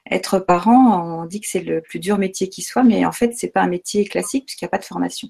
être 0.10 0.40
parent, 0.40 1.22
on 1.22 1.26
dit 1.26 1.42
que 1.42 1.48
c'est 1.48 1.62
le 1.62 1.82
plus 1.82 2.00
dur 2.00 2.18
métier 2.18 2.50
qui 2.50 2.62
soit, 2.62 2.84
mais 2.84 3.06
en 3.06 3.12
fait 3.12 3.34
c'est 3.36 3.50
pas 3.50 3.62
un 3.62 3.68
métier 3.68 4.06
classique 4.06 4.46
puisqu'il 4.46 4.66
n'y 4.66 4.68
a 4.68 4.72
pas 4.72 4.78
de 4.78 4.86
formation. 4.86 5.28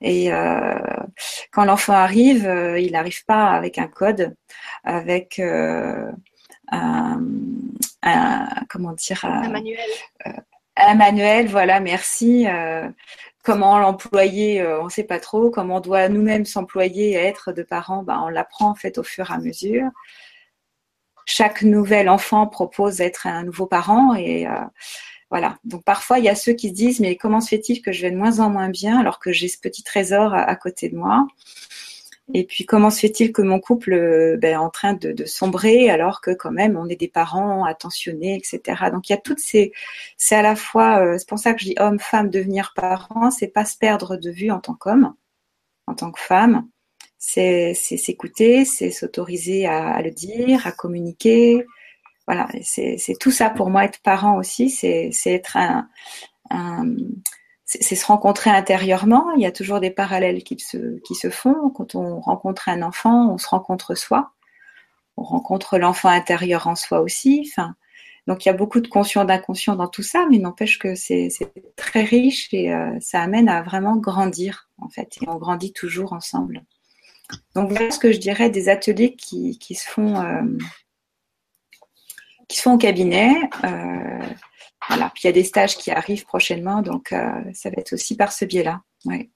Et 0.00 0.32
euh, 0.32 0.78
quand 1.50 1.64
l'enfant 1.64 1.94
arrive, 1.94 2.46
euh, 2.46 2.78
il 2.78 2.92
n'arrive 2.92 3.24
pas 3.24 3.50
avec 3.50 3.78
un 3.78 3.88
code, 3.88 4.34
avec 4.84 5.40
un, 5.40 7.18
comment 8.68 8.92
dire 8.92 9.24
un 9.24 9.48
manuel 9.48 9.78
un 10.76 10.94
manuel, 10.94 11.48
voilà, 11.48 11.80
merci. 11.80 12.46
Euh, 12.48 12.88
comment 13.42 13.78
l'employer, 13.78 14.60
euh, 14.60 14.80
on 14.80 14.84
ne 14.84 14.90
sait 14.90 15.04
pas 15.04 15.20
trop. 15.20 15.50
Comment 15.50 15.76
on 15.76 15.80
doit 15.80 16.08
nous-mêmes 16.08 16.44
s'employer 16.46 17.12
et 17.12 17.16
être 17.16 17.52
de 17.52 17.62
parents, 17.62 18.02
ben, 18.02 18.20
on 18.24 18.28
l'apprend 18.28 18.70
en 18.70 18.74
fait 18.74 18.98
au 18.98 19.02
fur 19.02 19.30
et 19.30 19.34
à 19.34 19.38
mesure. 19.38 19.90
Chaque 21.26 21.62
nouvel 21.62 22.08
enfant 22.08 22.46
propose 22.46 22.96
d'être 22.96 23.26
un 23.26 23.44
nouveau 23.44 23.66
parent 23.66 24.14
et 24.14 24.46
euh, 24.46 24.60
voilà. 25.30 25.58
Donc 25.64 25.84
parfois 25.84 26.18
il 26.18 26.24
y 26.24 26.28
a 26.28 26.34
ceux 26.34 26.52
qui 26.52 26.70
se 26.70 26.74
disent 26.74 27.00
mais 27.00 27.16
comment 27.16 27.40
se 27.40 27.48
fait-il 27.48 27.80
que 27.80 27.92
je 27.92 28.02
vais 28.02 28.10
de 28.10 28.16
moins 28.16 28.40
en 28.40 28.50
moins 28.50 28.68
bien 28.68 28.98
alors 28.98 29.18
que 29.20 29.32
j'ai 29.32 29.48
ce 29.48 29.58
petit 29.58 29.82
trésor 29.84 30.34
à 30.34 30.56
côté 30.56 30.88
de 30.88 30.96
moi? 30.96 31.26
Et 32.34 32.44
puis 32.44 32.64
comment 32.64 32.90
se 32.90 33.00
fait-il 33.00 33.32
que 33.32 33.42
mon 33.42 33.60
couple 33.60 33.92
euh, 33.94 34.36
ben, 34.36 34.52
est 34.52 34.56
en 34.56 34.70
train 34.70 34.94
de, 34.94 35.24
sombrer 35.24 35.90
alors 35.90 36.20
que 36.20 36.30
quand 36.30 36.52
même 36.52 36.76
on 36.76 36.88
est 36.88 36.96
des 36.96 37.08
parents 37.08 37.64
attentionnés, 37.64 38.36
etc. 38.36 38.90
Donc 38.92 39.08
il 39.08 39.12
y 39.12 39.14
a 39.14 39.18
toutes 39.18 39.40
ces, 39.40 39.72
c'est 40.16 40.36
à 40.36 40.42
la 40.42 40.56
fois, 40.56 41.04
euh, 41.04 41.18
c'est 41.18 41.28
pour 41.28 41.38
ça 41.38 41.52
que 41.52 41.60
je 41.60 41.66
dis 41.66 41.74
homme, 41.78 41.98
femme, 41.98 42.30
devenir 42.30 42.72
parent, 42.76 43.30
c'est 43.30 43.48
pas 43.48 43.64
se 43.64 43.76
perdre 43.76 44.16
de 44.16 44.30
vue 44.30 44.50
en 44.50 44.60
tant 44.60 44.74
qu'homme, 44.74 45.14
en 45.86 45.94
tant 45.94 46.12
que 46.12 46.20
femme, 46.20 46.68
c'est 47.18 47.74
s'écouter, 47.74 48.64
c'est 48.64 48.90
s'autoriser 48.90 49.66
à, 49.66 50.00
le 50.02 50.10
dire, 50.10 50.66
à 50.66 50.72
communiquer. 50.72 51.64
Voilà, 52.26 52.48
c'est 52.62 53.18
tout 53.20 53.30
ça 53.30 53.50
pour 53.50 53.70
moi 53.70 53.84
être 53.84 54.00
parent 54.02 54.38
aussi, 54.38 54.70
c'est 54.70 55.12
être 55.26 55.56
un, 55.56 55.88
un 56.50 56.94
c'est 57.64 57.94
se 57.94 58.06
rencontrer 58.06 58.50
intérieurement. 58.50 59.30
Il 59.32 59.42
y 59.42 59.46
a 59.46 59.52
toujours 59.52 59.80
des 59.80 59.90
parallèles 59.90 60.42
qui 60.42 60.58
se, 60.58 60.98
qui 61.00 61.14
se 61.14 61.30
font. 61.30 61.70
Quand 61.70 61.94
on 61.94 62.20
rencontre 62.20 62.68
un 62.68 62.82
enfant, 62.82 63.32
on 63.32 63.38
se 63.38 63.48
rencontre 63.48 63.94
soi. 63.94 64.32
On 65.16 65.22
rencontre 65.22 65.78
l'enfant 65.78 66.08
intérieur 66.08 66.66
en 66.66 66.74
soi 66.74 67.00
aussi. 67.00 67.50
Donc 68.26 68.44
il 68.44 68.48
y 68.48 68.50
a 68.50 68.54
beaucoup 68.54 68.80
de 68.80 68.88
conscient 68.88 69.24
d'inconscient 69.24 69.76
dans 69.76 69.88
tout 69.88 70.02
ça, 70.02 70.26
mais 70.30 70.38
n'empêche 70.38 70.78
que 70.78 70.94
c'est 70.94 71.28
très 71.76 72.02
riche 72.02 72.52
et 72.52 72.72
euh, 72.72 72.96
ça 73.00 73.20
amène 73.20 73.48
à 73.48 73.62
vraiment 73.62 73.96
grandir 73.96 74.68
en 74.78 74.88
fait. 74.88 75.16
Et 75.20 75.28
on 75.28 75.36
grandit 75.36 75.72
toujours 75.72 76.12
ensemble. 76.12 76.62
Donc 77.54 77.70
voilà 77.70 77.90
ce 77.90 77.98
que 77.98 78.12
je 78.12 78.18
dirais 78.18 78.50
des 78.50 78.68
ateliers 78.68 79.16
qui, 79.16 79.58
qui 79.58 79.74
se 79.74 79.88
font 79.88 80.20
euh, 80.20 80.42
qui 82.48 82.56
se 82.56 82.62
font 82.62 82.74
au 82.74 82.78
cabinet. 82.78 83.32
Euh, 83.64 84.26
voilà. 84.88 85.10
Puis 85.14 85.22
il 85.24 85.26
y 85.26 85.30
a 85.30 85.32
des 85.32 85.44
stages 85.44 85.76
qui 85.76 85.90
arrivent 85.90 86.24
prochainement, 86.24 86.82
donc 86.82 87.14
ça 87.52 87.70
va 87.70 87.76
être 87.78 87.92
aussi 87.92 88.16
par 88.16 88.32
ce 88.32 88.44
biais-là. 88.44 88.80
Ouais. 89.04 89.30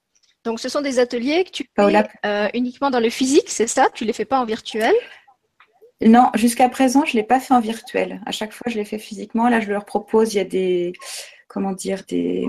Donc 0.45 0.61
ce 0.61 0.69
sont 0.69 0.81
des 0.81 0.99
ateliers 0.99 1.45
que 1.45 1.51
tu 1.51 1.71
fais 1.77 2.51
uniquement 2.55 2.91
dans 2.91 3.01
le 3.01 3.11
physique, 3.11 3.49
c'est 3.49 3.67
ça? 3.67 3.89
Tu 3.95 4.05
les 4.05 4.13
fais 4.13 4.25
pas 4.25 4.41
en 4.41 4.45
virtuel? 4.45 4.95
Non, 6.03 6.31
jusqu'à 6.35 6.69
présent, 6.69 7.05
je 7.07 7.13
ne 7.13 7.23
l'ai 7.23 7.27
pas 7.27 7.41
fait 7.41 7.55
en 7.55 7.61
virtuel. 7.61 8.21
À 8.27 8.31
chaque 8.31 8.53
fois, 8.53 8.71
je 8.71 8.77
l'ai 8.77 8.85
fait 8.85 8.99
physiquement. 8.99 9.49
Là, 9.49 9.61
je 9.61 9.71
leur 9.71 9.87
propose, 9.87 10.35
il 10.35 10.37
y 10.37 10.41
a 10.41 10.45
des, 10.45 10.93
comment 11.49 11.73
dire, 11.73 12.03
des, 12.07 12.47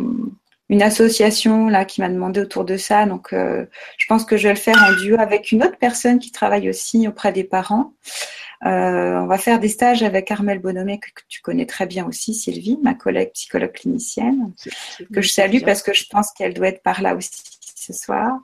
une 0.70 0.82
association 0.82 1.70
là 1.70 1.86
qui 1.86 2.02
m'a 2.02 2.10
demandé 2.10 2.42
autour 2.42 2.66
de 2.66 2.76
ça. 2.76 3.06
Donc, 3.06 3.32
euh, 3.32 3.66
je 3.98 4.06
pense 4.08 4.26
que 4.26 4.36
je 4.36 4.50
vais 4.50 4.54
le 4.54 4.60
faire 4.60 4.78
en 4.84 4.94
duo 5.02 5.18
avec 5.18 5.52
une 5.54 5.64
autre 5.64 5.78
personne 5.78 6.20
qui 6.20 6.32
travaille 6.32 6.70
aussi 6.70 7.08
auprès 7.08 7.32
des 7.32 7.46
parents. 7.46 7.94
Euh, 8.66 9.20
on 9.20 9.28
va 9.28 9.38
faire 9.38 9.60
des 9.60 9.70
stages 9.70 10.04
avec 10.04 10.32
Armelle 10.32 10.60
Bonomé, 10.60 11.00
que, 11.00 11.10
tu 11.28 11.42
connais 11.42 11.66
très 11.66 11.86
bien 11.86 12.06
aussi, 12.08 12.34
Sylvie, 12.34 12.80
ma 12.82 12.94
collègue 12.94 13.32
psychologue 13.34 13.72
clinicienne, 13.72 14.54
que 15.14 15.22
je 15.22 15.30
salue 15.30 15.62
parce 15.64 15.84
que 15.84 15.94
je 15.94 16.06
pense 16.10 16.32
qu'elle 16.32 16.54
doit 16.54 16.70
être 16.70 16.82
par 16.82 17.02
là 17.02 17.16
aussi 17.16 17.44
ce 17.76 17.94
soir. 17.94 18.40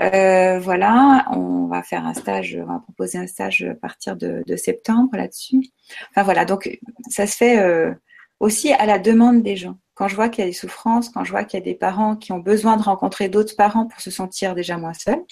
Euh, 0.00 0.58
voilà, 0.60 1.26
on 1.30 1.66
va 1.66 1.82
faire 1.82 2.06
un 2.06 2.14
stage, 2.14 2.58
on 2.60 2.72
va 2.72 2.78
proposer 2.78 3.18
un 3.18 3.26
stage 3.26 3.62
à 3.62 3.74
partir 3.74 4.16
de, 4.16 4.44
septembre 4.56 5.10
là-dessus. 5.16 5.70
Enfin 6.10 6.22
voilà, 6.22 6.44
donc 6.44 6.78
ça 7.08 7.26
se 7.26 7.36
fait 7.36 7.58
euh, 7.58 7.92
aussi 8.40 8.72
à 8.72 8.86
la 8.86 8.98
demande 8.98 9.42
des 9.42 9.56
gens. 9.56 9.76
Quand 9.94 10.08
je 10.08 10.14
vois 10.14 10.28
qu'il 10.28 10.42
y 10.42 10.46
a 10.46 10.50
des 10.50 10.56
souffrances, 10.56 11.10
quand 11.10 11.24
je 11.24 11.30
vois 11.30 11.44
qu'il 11.44 11.58
y 11.58 11.62
a 11.62 11.64
des 11.64 11.74
parents 11.74 12.16
qui 12.16 12.32
ont 12.32 12.38
besoin 12.38 12.76
de 12.76 12.82
rencontrer 12.82 13.28
d'autres 13.28 13.56
parents 13.56 13.86
pour 13.86 14.00
se 14.00 14.10
sentir 14.10 14.54
déjà 14.54 14.78
moins 14.78 14.94
seuls, 14.94 15.22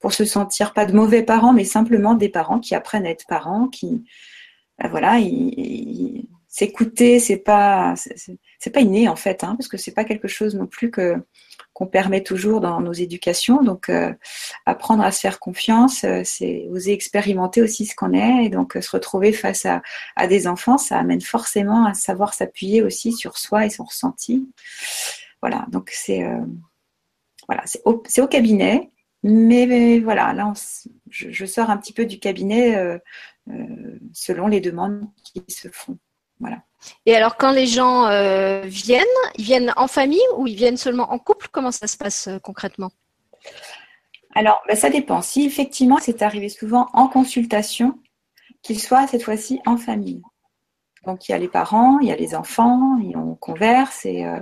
pour 0.00 0.12
se 0.12 0.24
sentir 0.24 0.72
pas 0.72 0.86
de 0.86 0.92
mauvais 0.92 1.22
parents, 1.22 1.52
mais 1.52 1.64
simplement 1.64 2.14
des 2.14 2.28
parents 2.28 2.60
qui 2.60 2.74
apprennent 2.74 3.06
à 3.06 3.10
être 3.10 3.26
parents, 3.26 3.68
qui 3.68 4.04
ben 4.78 4.88
voilà, 4.88 5.18
s'écouter, 6.46 7.18
c'est 7.18 7.38
pas 7.38 7.94
c'est 8.58 8.70
pas 8.70 8.80
inné 8.80 9.08
en 9.08 9.16
fait, 9.16 9.44
hein, 9.44 9.56
parce 9.56 9.68
que 9.68 9.76
c'est 9.76 9.92
pas 9.92 10.04
quelque 10.04 10.28
chose 10.28 10.54
non 10.54 10.66
plus 10.66 10.90
que 10.90 11.16
qu'on 11.78 11.86
permet 11.86 12.24
toujours 12.24 12.60
dans 12.60 12.80
nos 12.80 12.92
éducations. 12.92 13.62
Donc, 13.62 13.88
euh, 13.88 14.12
apprendre 14.66 15.04
à 15.04 15.12
se 15.12 15.20
faire 15.20 15.38
confiance, 15.38 16.02
euh, 16.02 16.22
c'est 16.24 16.66
oser 16.72 16.92
expérimenter 16.92 17.62
aussi 17.62 17.86
ce 17.86 17.94
qu'on 17.94 18.14
est. 18.14 18.46
Et 18.46 18.48
donc, 18.48 18.76
euh, 18.76 18.80
se 18.80 18.90
retrouver 18.90 19.32
face 19.32 19.64
à, 19.64 20.26
des 20.26 20.48
enfants, 20.48 20.76
ça 20.76 20.98
amène 20.98 21.20
forcément 21.20 21.86
à 21.86 21.94
savoir 21.94 22.34
s'appuyer 22.34 22.82
aussi 22.82 23.12
sur 23.12 23.38
soi 23.38 23.64
et 23.64 23.70
son 23.70 23.84
ressenti. 23.84 24.48
Voilà, 25.40 25.66
donc 25.70 25.90
c'est 25.92 26.26
voilà, 27.46 27.62
c'est 27.64 27.80
au, 27.84 28.26
cabinet. 28.26 28.90
Mais, 29.22 29.98
voilà, 30.00 30.32
là, 30.32 30.52
je, 31.10 31.44
sors 31.44 31.70
un 31.70 31.76
petit 31.76 31.92
peu 31.92 32.06
du 32.06 32.18
cabinet 32.18 33.00
selon 34.12 34.46
les 34.46 34.60
demandes 34.60 35.08
qui 35.24 35.42
se 35.48 35.68
font. 35.68 35.98
Voilà. 36.40 36.62
Et 37.06 37.14
alors, 37.14 37.36
quand 37.36 37.50
les 37.50 37.66
gens 37.66 38.06
euh, 38.06 38.62
viennent, 38.64 39.04
ils 39.36 39.44
viennent 39.44 39.72
en 39.76 39.88
famille 39.88 40.22
ou 40.36 40.46
ils 40.46 40.54
viennent 40.54 40.76
seulement 40.76 41.12
en 41.12 41.18
couple? 41.18 41.48
Comment 41.50 41.72
ça 41.72 41.86
se 41.86 41.96
passe 41.96 42.28
euh, 42.28 42.38
concrètement? 42.38 42.90
Alors, 44.34 44.62
ben, 44.68 44.76
ça 44.76 44.90
dépend. 44.90 45.22
Si 45.22 45.44
effectivement 45.44 45.98
c'est 46.00 46.22
arrivé 46.22 46.48
souvent 46.48 46.88
en 46.92 47.08
consultation, 47.08 47.98
qu'ils 48.62 48.80
soient 48.80 49.06
cette 49.06 49.22
fois-ci 49.22 49.60
en 49.66 49.76
famille. 49.76 50.22
Donc, 51.08 51.26
il 51.26 51.32
y 51.32 51.34
a 51.34 51.38
les 51.38 51.48
parents, 51.48 52.00
il 52.00 52.08
y 52.08 52.12
a 52.12 52.16
les 52.16 52.34
enfants, 52.34 52.98
et 53.00 53.16
on 53.16 53.34
converse 53.34 54.04
et, 54.04 54.26
euh, 54.26 54.40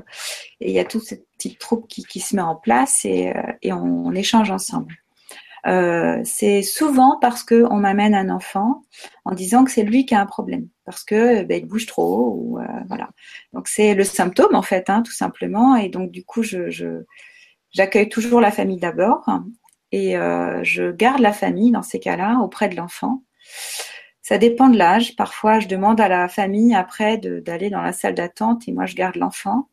il 0.61 0.73
y 0.73 0.81
a 0.81 0.85
toute 0.85 1.05
cette 1.05 1.25
petite 1.37 1.61
troupe 1.61 1.87
qui, 1.87 2.19
se 2.19 2.35
met 2.35 2.43
en 2.43 2.57
place 2.57 3.05
et, 3.05 3.33
on, 3.73 4.13
échange 4.13 4.51
ensemble. 4.51 4.97
Euh, 5.69 6.21
c'est 6.25 6.63
souvent 6.63 7.19
parce 7.21 7.45
qu'on 7.45 7.77
m'amène 7.77 8.17
un 8.17 8.31
enfant 8.31 8.83
en 9.25 9.33
disant 9.33 9.65
que 9.65 9.71
c'est 9.71 9.85
lui 9.85 10.07
qui 10.07 10.17
a 10.17 10.21
un 10.21 10.27
problème, 10.27 10.67
parce 10.85 11.05
que 11.05 11.45
ben, 11.45 11.63
il 11.63 11.67
bouge 11.67 11.87
trop, 11.87 12.35
ou 12.37 12.59
euh, 12.59 12.65
voilà. 12.89 13.11
Donc 13.53 13.69
c'est 13.69 13.95
le 13.95 14.03
symptôme 14.03 14.57
en 14.57 14.63
fait, 14.63 14.91
hein, 14.91 15.03
tout 15.03 15.13
simplement. 15.13 15.77
Et 15.77 15.89
donc 15.89 16.11
du 16.11 16.25
coup, 16.25 16.43
je, 16.43 17.05
j'accueille 17.71 18.09
toujours 18.09 18.41
la 18.41 18.51
famille 18.51 18.81
d'abord 18.81 19.25
et 19.93 20.17
euh, 20.17 20.65
je 20.65 20.91
garde 20.91 21.21
la 21.21 21.33
famille 21.33 21.71
dans 21.71 21.83
ces 21.83 22.01
cas-là 22.01 22.41
auprès 22.43 22.69
de 22.69 22.75
l'enfant. 22.75 23.23
Ça 24.29 24.39
dépend 24.39 24.69
de 24.69 24.77
l'âge. 24.77 25.15
Parfois, 25.15 25.61
je 25.61 25.69
demande 25.69 26.01
à 26.01 26.09
la 26.09 26.27
famille 26.27 26.75
après 26.75 27.17
d'aller 27.17 27.71
dans 27.71 27.81
la 27.81 27.93
salle 27.93 28.17
d'attente 28.17 28.67
et 28.67 28.73
moi 28.73 28.85
je 28.85 28.97
garde 28.97 29.15
l'enfant. 29.15 29.69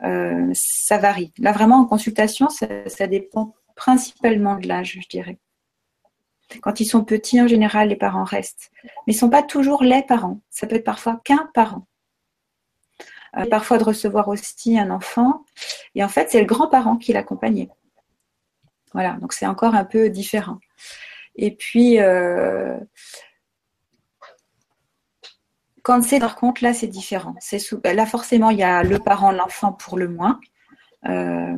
ça 0.00 0.96
varie. 0.96 1.30
Là, 1.38 1.52
vraiment, 1.52 1.76
en 1.80 1.84
consultation, 1.84 2.48
ça, 2.48 2.66
ça 2.88 3.06
dépend 3.06 3.54
principalement 3.76 4.56
de 4.56 4.66
l'âge, 4.66 4.98
je 5.02 5.08
dirais. 5.08 5.36
Quand 6.62 6.80
ils 6.80 6.86
sont 6.86 7.04
petits, 7.04 7.38
en 7.42 7.46
général, 7.46 7.90
les 7.90 7.96
parents 7.96 8.24
restent. 8.24 8.70
Mais 8.82 9.12
ils 9.12 9.16
ne 9.16 9.18
sont 9.18 9.28
pas 9.28 9.42
toujours 9.42 9.82
les 9.82 10.02
parents. 10.02 10.40
Ça 10.48 10.66
peut 10.66 10.76
être 10.76 10.84
parfois 10.84 11.20
qu'un 11.22 11.50
parent. 11.52 11.86
Euh, 13.36 13.44
parfois 13.44 13.76
de 13.76 13.84
recevoir 13.84 14.28
aussi 14.28 14.78
un 14.78 14.88
enfant. 14.88 15.44
Et 15.94 16.02
en 16.02 16.08
fait, 16.08 16.30
c'est 16.30 16.40
le 16.40 16.46
grand-parent 16.46 16.96
qui 16.96 17.12
l'accompagnait. 17.12 17.68
Voilà, 18.94 19.18
donc 19.20 19.34
c'est 19.34 19.46
encore 19.46 19.74
un 19.74 19.84
peu 19.84 20.08
différent. 20.08 20.60
Et 21.36 21.54
puis, 21.54 22.00
euh, 22.00 22.78
quand 25.84 26.02
c'est 26.02 26.18
par 26.18 26.34
contre, 26.34 26.64
là, 26.64 26.72
c'est 26.72 26.88
différent. 26.88 27.36
C'est 27.40 27.60
Là, 27.84 28.06
forcément, 28.06 28.48
il 28.48 28.58
y 28.58 28.62
a 28.62 28.82
le 28.82 28.98
parent, 28.98 29.30
l'enfant 29.30 29.70
pour 29.72 29.98
le 29.98 30.08
moins. 30.08 30.40
Euh, 31.06 31.56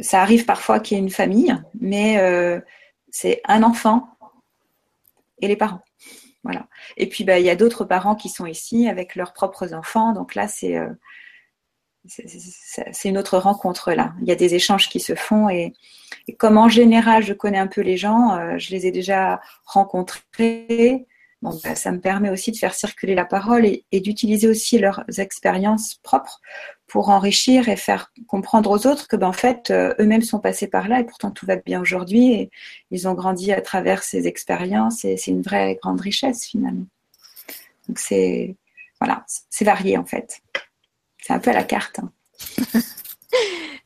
ça 0.00 0.20
arrive 0.20 0.44
parfois 0.44 0.80
qu'il 0.80 0.96
y 0.96 1.00
ait 1.00 1.04
une 1.04 1.08
famille, 1.08 1.56
mais 1.80 2.18
euh, 2.18 2.60
c'est 3.08 3.40
un 3.46 3.62
enfant 3.62 4.08
et 5.40 5.46
les 5.46 5.54
parents. 5.54 5.82
Voilà. 6.42 6.66
Et 6.96 7.08
puis, 7.08 7.22
bah, 7.22 7.38
il 7.38 7.46
y 7.46 7.50
a 7.50 7.54
d'autres 7.54 7.84
parents 7.84 8.16
qui 8.16 8.28
sont 8.28 8.46
ici 8.46 8.88
avec 8.88 9.14
leurs 9.14 9.32
propres 9.32 9.74
enfants. 9.74 10.12
Donc 10.12 10.34
là, 10.34 10.48
c'est 10.48 10.76
euh, 10.76 10.90
une 13.04 13.16
autre 13.16 13.38
rencontre 13.38 13.92
là. 13.92 14.12
Il 14.22 14.26
y 14.26 14.32
a 14.32 14.36
des 14.36 14.56
échanges 14.56 14.88
qui 14.88 14.98
se 14.98 15.14
font 15.14 15.48
et, 15.48 15.72
comme 16.36 16.58
en 16.58 16.68
général, 16.68 17.22
je 17.22 17.32
connais 17.32 17.58
un 17.58 17.68
peu 17.68 17.80
les 17.80 17.96
gens, 17.96 18.58
je 18.58 18.70
les 18.72 18.88
ai 18.88 18.90
déjà 18.90 19.40
rencontrés. 19.66 21.06
Bon, 21.42 21.58
bah, 21.64 21.74
ça 21.74 21.90
me 21.90 21.98
permet 21.98 22.30
aussi 22.30 22.52
de 22.52 22.56
faire 22.56 22.72
circuler 22.72 23.16
la 23.16 23.24
parole 23.24 23.66
et, 23.66 23.84
et 23.90 24.00
d'utiliser 24.00 24.46
aussi 24.48 24.78
leurs 24.78 25.02
expériences 25.18 25.96
propres 25.96 26.40
pour 26.86 27.08
enrichir 27.08 27.68
et 27.68 27.76
faire 27.76 28.12
comprendre 28.28 28.70
aux 28.70 28.86
autres 28.86 29.08
que 29.08 29.16
ben, 29.16 29.26
en 29.26 29.32
fait 29.32 29.70
euh, 29.70 29.92
eux-mêmes 29.98 30.22
sont 30.22 30.38
passés 30.38 30.68
par 30.68 30.88
là 30.88 31.00
et 31.00 31.04
pourtant 31.04 31.32
tout 31.32 31.44
va 31.44 31.56
bien 31.56 31.80
aujourd'hui 31.80 32.32
et 32.32 32.50
ils 32.92 33.08
ont 33.08 33.14
grandi 33.14 33.50
à 33.50 33.60
travers 33.60 34.04
ces 34.04 34.28
expériences 34.28 35.04
et 35.04 35.16
c'est 35.16 35.32
une 35.32 35.42
vraie 35.42 35.78
grande 35.82 36.00
richesse 36.00 36.44
finalement. 36.44 36.86
Donc 37.88 37.98
c'est 37.98 38.54
voilà, 39.00 39.24
c'est 39.50 39.64
varié 39.64 39.98
en 39.98 40.04
fait. 40.04 40.42
C'est 41.18 41.32
un 41.32 41.40
peu 41.40 41.50
à 41.50 41.54
la 41.54 41.64
carte. 41.64 41.98
Hein. 41.98 42.12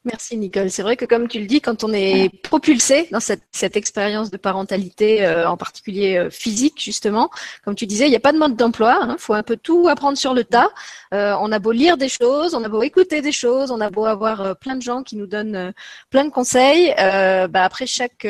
Merci 0.07 0.37
Nicole. 0.37 0.71
C'est 0.71 0.83
vrai 0.83 0.97
que 0.97 1.05
comme 1.05 1.27
tu 1.27 1.41
le 1.41 1.47
dis, 1.47 1.61
quand 1.61 1.83
on 1.83 1.93
est 1.93 2.31
propulsé 2.45 3.09
dans 3.11 3.19
cette, 3.19 3.43
cette 3.51 3.77
expérience 3.77 4.31
de 4.31 4.37
parentalité, 4.37 5.27
euh, 5.27 5.51
en 5.51 5.57
particulier 5.57 6.17
euh, 6.17 6.31
physique 6.31 6.81
justement, 6.81 7.29
comme 7.65 7.75
tu 7.75 7.87
disais, 7.87 8.07
il 8.07 8.11
n'y 8.11 8.17
a 8.17 8.21
pas 8.21 8.31
de 8.31 8.39
mode 8.39 8.55
d'emploi. 8.55 9.01
Il 9.03 9.11
hein, 9.11 9.17
faut 9.19 9.35
un 9.35 9.43
peu 9.43 9.57
tout 9.57 9.89
apprendre 9.89 10.17
sur 10.17 10.33
le 10.33 10.45
tas. 10.45 10.71
Euh, 11.13 11.35
on 11.41 11.51
a 11.51 11.59
beau 11.59 11.73
lire 11.73 11.97
des 11.97 12.09
choses, 12.09 12.55
on 12.55 12.63
a 12.63 12.69
beau 12.69 12.85
écouter 12.85 13.21
des 13.21 13.33
choses, 13.33 13.73
on 13.73 13.81
a 13.81 13.91
beau 13.91 14.05
avoir 14.05 14.57
plein 14.59 14.77
de 14.77 14.83
gens 14.83 15.03
qui 15.03 15.17
nous 15.17 15.27
donnent 15.27 15.73
plein 16.11 16.25
de 16.25 16.31
conseils. 16.31 16.95
bah 16.97 17.65
après 17.65 17.89
chaque 17.89 18.27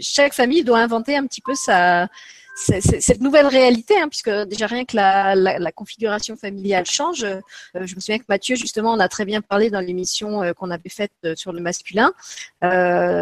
chaque 0.00 0.34
famille 0.34 0.64
doit 0.64 0.80
inventer 0.80 1.16
un 1.16 1.26
petit 1.26 1.40
peu 1.40 1.54
sa 1.54 2.08
cette 2.54 3.20
nouvelle 3.20 3.46
réalité, 3.46 3.94
hein, 3.98 4.08
puisque 4.08 4.30
déjà 4.30 4.66
rien 4.66 4.84
que 4.84 4.96
la, 4.96 5.34
la, 5.34 5.58
la 5.58 5.72
configuration 5.72 6.36
familiale 6.36 6.86
change. 6.86 7.24
Euh, 7.24 7.40
je 7.74 7.94
me 7.94 8.00
souviens 8.00 8.18
que 8.18 8.24
Mathieu, 8.28 8.56
justement, 8.56 8.92
on 8.92 9.00
a 9.00 9.08
très 9.08 9.24
bien 9.24 9.40
parlé 9.40 9.70
dans 9.70 9.80
l'émission 9.80 10.42
euh, 10.42 10.52
qu'on 10.52 10.70
avait 10.70 10.88
faite 10.88 11.12
euh, 11.24 11.34
sur 11.36 11.52
le 11.52 11.60
masculin, 11.60 12.12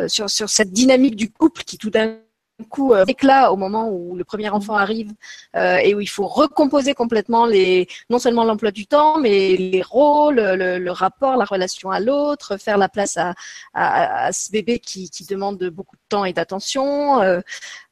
sur, 0.09 0.29
sur 0.31 0.51
cette 0.51 0.71
dynamique 0.71 1.17
du 1.17 1.31
couple 1.31 1.63
qui 1.65 1.79
tout 1.79 1.91
d'un 1.91 2.19
coup 2.65 2.93
euh, 2.93 3.05
éclat 3.07 3.53
au 3.53 3.57
moment 3.57 3.89
où 3.91 4.17
le 4.17 4.25
premier 4.25 4.49
enfant 4.51 4.77
arrive 4.77 5.13
euh, 5.57 5.77
et 5.77 5.95
où 5.95 6.01
il 6.01 6.09
faut 6.09 6.27
recomposer 6.27 6.95
complètement 6.95 7.47
les 7.47 7.89
non 8.11 8.19
seulement 8.19 8.45
l'emploi 8.45 8.71
du 8.71 8.87
temps 8.87 9.19
mais 9.19 9.57
les 9.57 9.83
rôles, 9.83 10.37
le, 10.37 10.91
rapport, 10.91 11.37
la 11.37 11.45
relation 11.45 11.91
à 11.91 12.01
l'autre, 12.01 12.57
faire 12.59 12.79
la 12.79 12.89
place 12.89 13.17
à, 13.17 13.35
à, 13.75 14.33
ce 14.33 14.51
bébé 14.51 14.79
qui, 14.79 15.11
qui, 15.11 15.25
demande 15.25 15.63
beaucoup 15.69 15.97
de 15.97 16.03
temps 16.09 16.25
et 16.25 16.33
d'attention, 16.33 17.23
euh, 17.23 17.41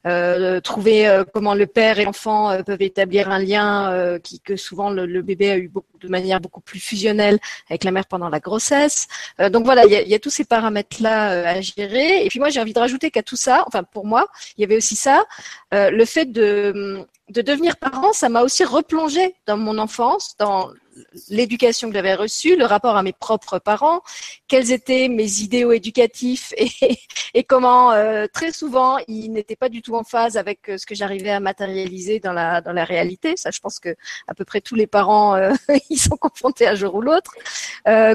trouver 0.61 1.07
euh, 1.07 1.23
comment 1.31 1.53
le 1.53 1.67
père 1.67 1.99
et 1.99 2.05
l'enfant 2.05 2.61
peuvent 2.63 2.81
établir 2.81 3.29
un 3.29 3.39
lien 3.39 4.19
qui 4.23 4.39
que 4.39 4.55
souvent 4.55 4.89
le, 4.89 5.21
bébé 5.21 5.51
a 5.51 5.57
eu 5.57 5.67
beaucoup, 5.67 5.97
de 5.99 6.07
manière 6.07 6.41
beaucoup 6.41 6.61
plus 6.61 6.79
fusionnelle 6.79 7.39
avec 7.69 7.83
la 7.83 7.91
mère 7.91 8.05
pendant 8.05 8.29
la 8.29 8.39
grossesse. 8.39 9.07
donc 9.51 9.65
voilà, 9.65 9.85
il 9.85 9.91
y 9.91 9.95
a, 9.95 10.01
y 10.01 10.13
a, 10.13 10.19
tous 10.19 10.29
ces 10.29 10.45
paramètres 10.45 11.01
là 11.01 11.49
à 11.49 11.61
gérer. 11.61 12.25
Et 12.25 12.29
puis 12.29 12.39
moi 12.39 12.49
j'ai 12.49 12.59
envie 12.59 12.73
de 12.73 12.79
rajouter 12.79 13.11
qu'à 13.11 13.23
tout 13.23 13.35
ça, 13.35 13.63
enfin 13.67 13.83
pour 13.83 14.05
moi, 14.05 14.27
il 14.57 14.61
y 14.61 14.63
avait 14.63 14.77
aussi 14.77 14.95
ça, 14.95 15.23
euh, 15.73 15.89
le 15.89 16.05
fait 16.05 16.25
de 16.25 17.05
de 17.29 17.41
devenir 17.41 17.77
parent, 17.77 18.11
ça 18.11 18.27
m'a 18.27 18.41
aussi 18.41 18.65
replongé 18.65 19.35
dans 19.45 19.55
mon 19.55 19.77
enfance, 19.77 20.35
dans 20.37 20.69
l'éducation 21.29 21.89
que 21.89 21.95
j'avais 21.95 22.15
reçue, 22.15 22.55
le 22.55 22.65
rapport 22.65 22.95
à 22.95 23.03
mes 23.03 23.13
propres 23.13 23.59
parents, 23.59 24.01
quels 24.47 24.71
étaient 24.71 25.07
mes 25.07 25.39
idéaux 25.39 25.71
éducatifs 25.71 26.53
et, 27.33 27.43
comment 27.43 27.91
euh, 27.91 28.27
très 28.31 28.51
souvent 28.51 28.97
ils 29.07 29.29
n'étaient 29.29 29.55
pas 29.55 29.69
du 29.69 29.81
tout 29.81 29.95
en 29.95 30.03
phase 30.03 30.37
avec 30.37 30.69
euh, 30.69 30.77
ce 30.77 30.85
que 30.85 30.95
j'arrivais 30.95 31.31
à 31.31 31.39
matérialiser 31.39 32.19
dans 32.19 32.33
la 32.33 32.61
dans 32.61 32.73
la 32.73 32.85
réalité. 32.85 33.35
Ça, 33.37 33.51
je 33.51 33.59
pense 33.59 33.79
que 33.79 33.95
à 34.27 34.33
peu 34.33 34.45
près 34.45 34.61
tous 34.61 34.75
les 34.75 34.87
parents 34.87 35.35
euh, 35.35 35.51
ils 35.89 35.99
sont 35.99 36.17
confrontés 36.17 36.67
un 36.67 36.75
jour 36.75 36.95
ou 36.95 37.01
l'autre. 37.01 37.33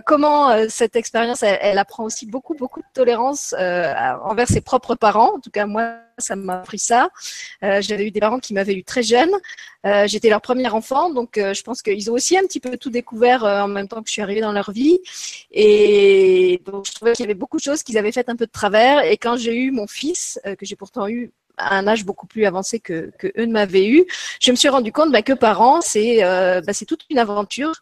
comment 0.06 0.68
cette 0.68 0.96
expérience, 0.96 1.42
elle, 1.42 1.58
elle, 1.60 1.78
apprend 1.78 2.04
aussi 2.04 2.26
beaucoup 2.26 2.54
beaucoup 2.54 2.80
de 2.80 2.86
tolérance 2.94 3.54
envers 3.54 4.48
ses 4.48 4.60
propres 4.60 4.94
parents. 4.94 5.34
En 5.36 5.40
tout 5.40 5.50
cas, 5.50 5.66
moi, 5.66 6.05
ça 6.18 6.36
m'a 6.36 6.60
appris 6.60 6.78
ça. 6.78 7.08
J'avais 7.62 8.06
eu 8.06 8.10
des 8.10 8.20
parents 8.20 8.38
qui 8.38 8.54
m'avaient 8.54 8.74
eu 8.74 8.84
très 8.84 9.02
jeune. 9.02 9.30
J'étais 10.06 10.28
leur 10.28 10.40
premier 10.40 10.68
enfant, 10.68 11.10
donc 11.10 11.32
je 11.36 11.62
pense 11.62 11.82
qu'ils 11.82 12.10
ont 12.10 12.14
aussi 12.14 12.36
un 12.36 12.42
petit 12.42 12.60
peu 12.60 12.76
tout 12.76 12.90
découvert 12.90 13.44
euh, 13.44 13.62
en 13.62 13.68
même 13.68 13.88
temps 13.88 14.02
que 14.02 14.08
je 14.08 14.12
suis 14.12 14.22
arrivée 14.22 14.40
dans 14.40 14.52
leur 14.52 14.70
vie. 14.70 14.98
Et 15.50 16.62
donc, 16.64 16.86
je 16.86 16.92
trouvais 16.92 17.12
qu'il 17.12 17.24
y 17.24 17.28
avait 17.28 17.34
beaucoup 17.34 17.56
de 17.56 17.62
choses 17.62 17.82
qu'ils 17.82 17.98
avaient 17.98 18.12
faites 18.12 18.28
un 18.28 18.36
peu 18.36 18.46
de 18.46 18.50
travers. 18.50 19.04
Et 19.04 19.16
quand 19.16 19.36
j'ai 19.36 19.54
eu 19.56 19.70
mon 19.70 19.86
fils, 19.86 20.40
euh, 20.46 20.54
que 20.54 20.66
j'ai 20.66 20.76
pourtant 20.76 21.08
eu 21.08 21.32
à 21.58 21.76
un 21.76 21.86
âge 21.86 22.04
beaucoup 22.04 22.26
plus 22.26 22.44
avancé 22.44 22.80
que, 22.80 23.10
eux 23.24 23.46
ne 23.46 23.52
m'avaient 23.52 23.88
eu, 23.88 24.04
je 24.42 24.50
me 24.50 24.56
suis 24.56 24.68
rendu 24.68 24.92
compte 24.92 25.10
bah, 25.10 25.22
que 25.22 25.32
parents, 25.32 25.80
c'est 25.80 26.22
euh, 26.22 26.60
bah, 26.60 26.74
c'est 26.74 26.84
toute 26.84 27.06
une 27.08 27.18
aventure 27.18 27.72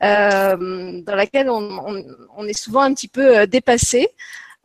dans 0.00 1.02
laquelle 1.06 1.48
on, 1.48 2.46
est 2.46 2.58
souvent 2.58 2.82
un 2.82 2.92
petit 2.92 3.08
peu 3.08 3.46
dépassé. 3.46 4.08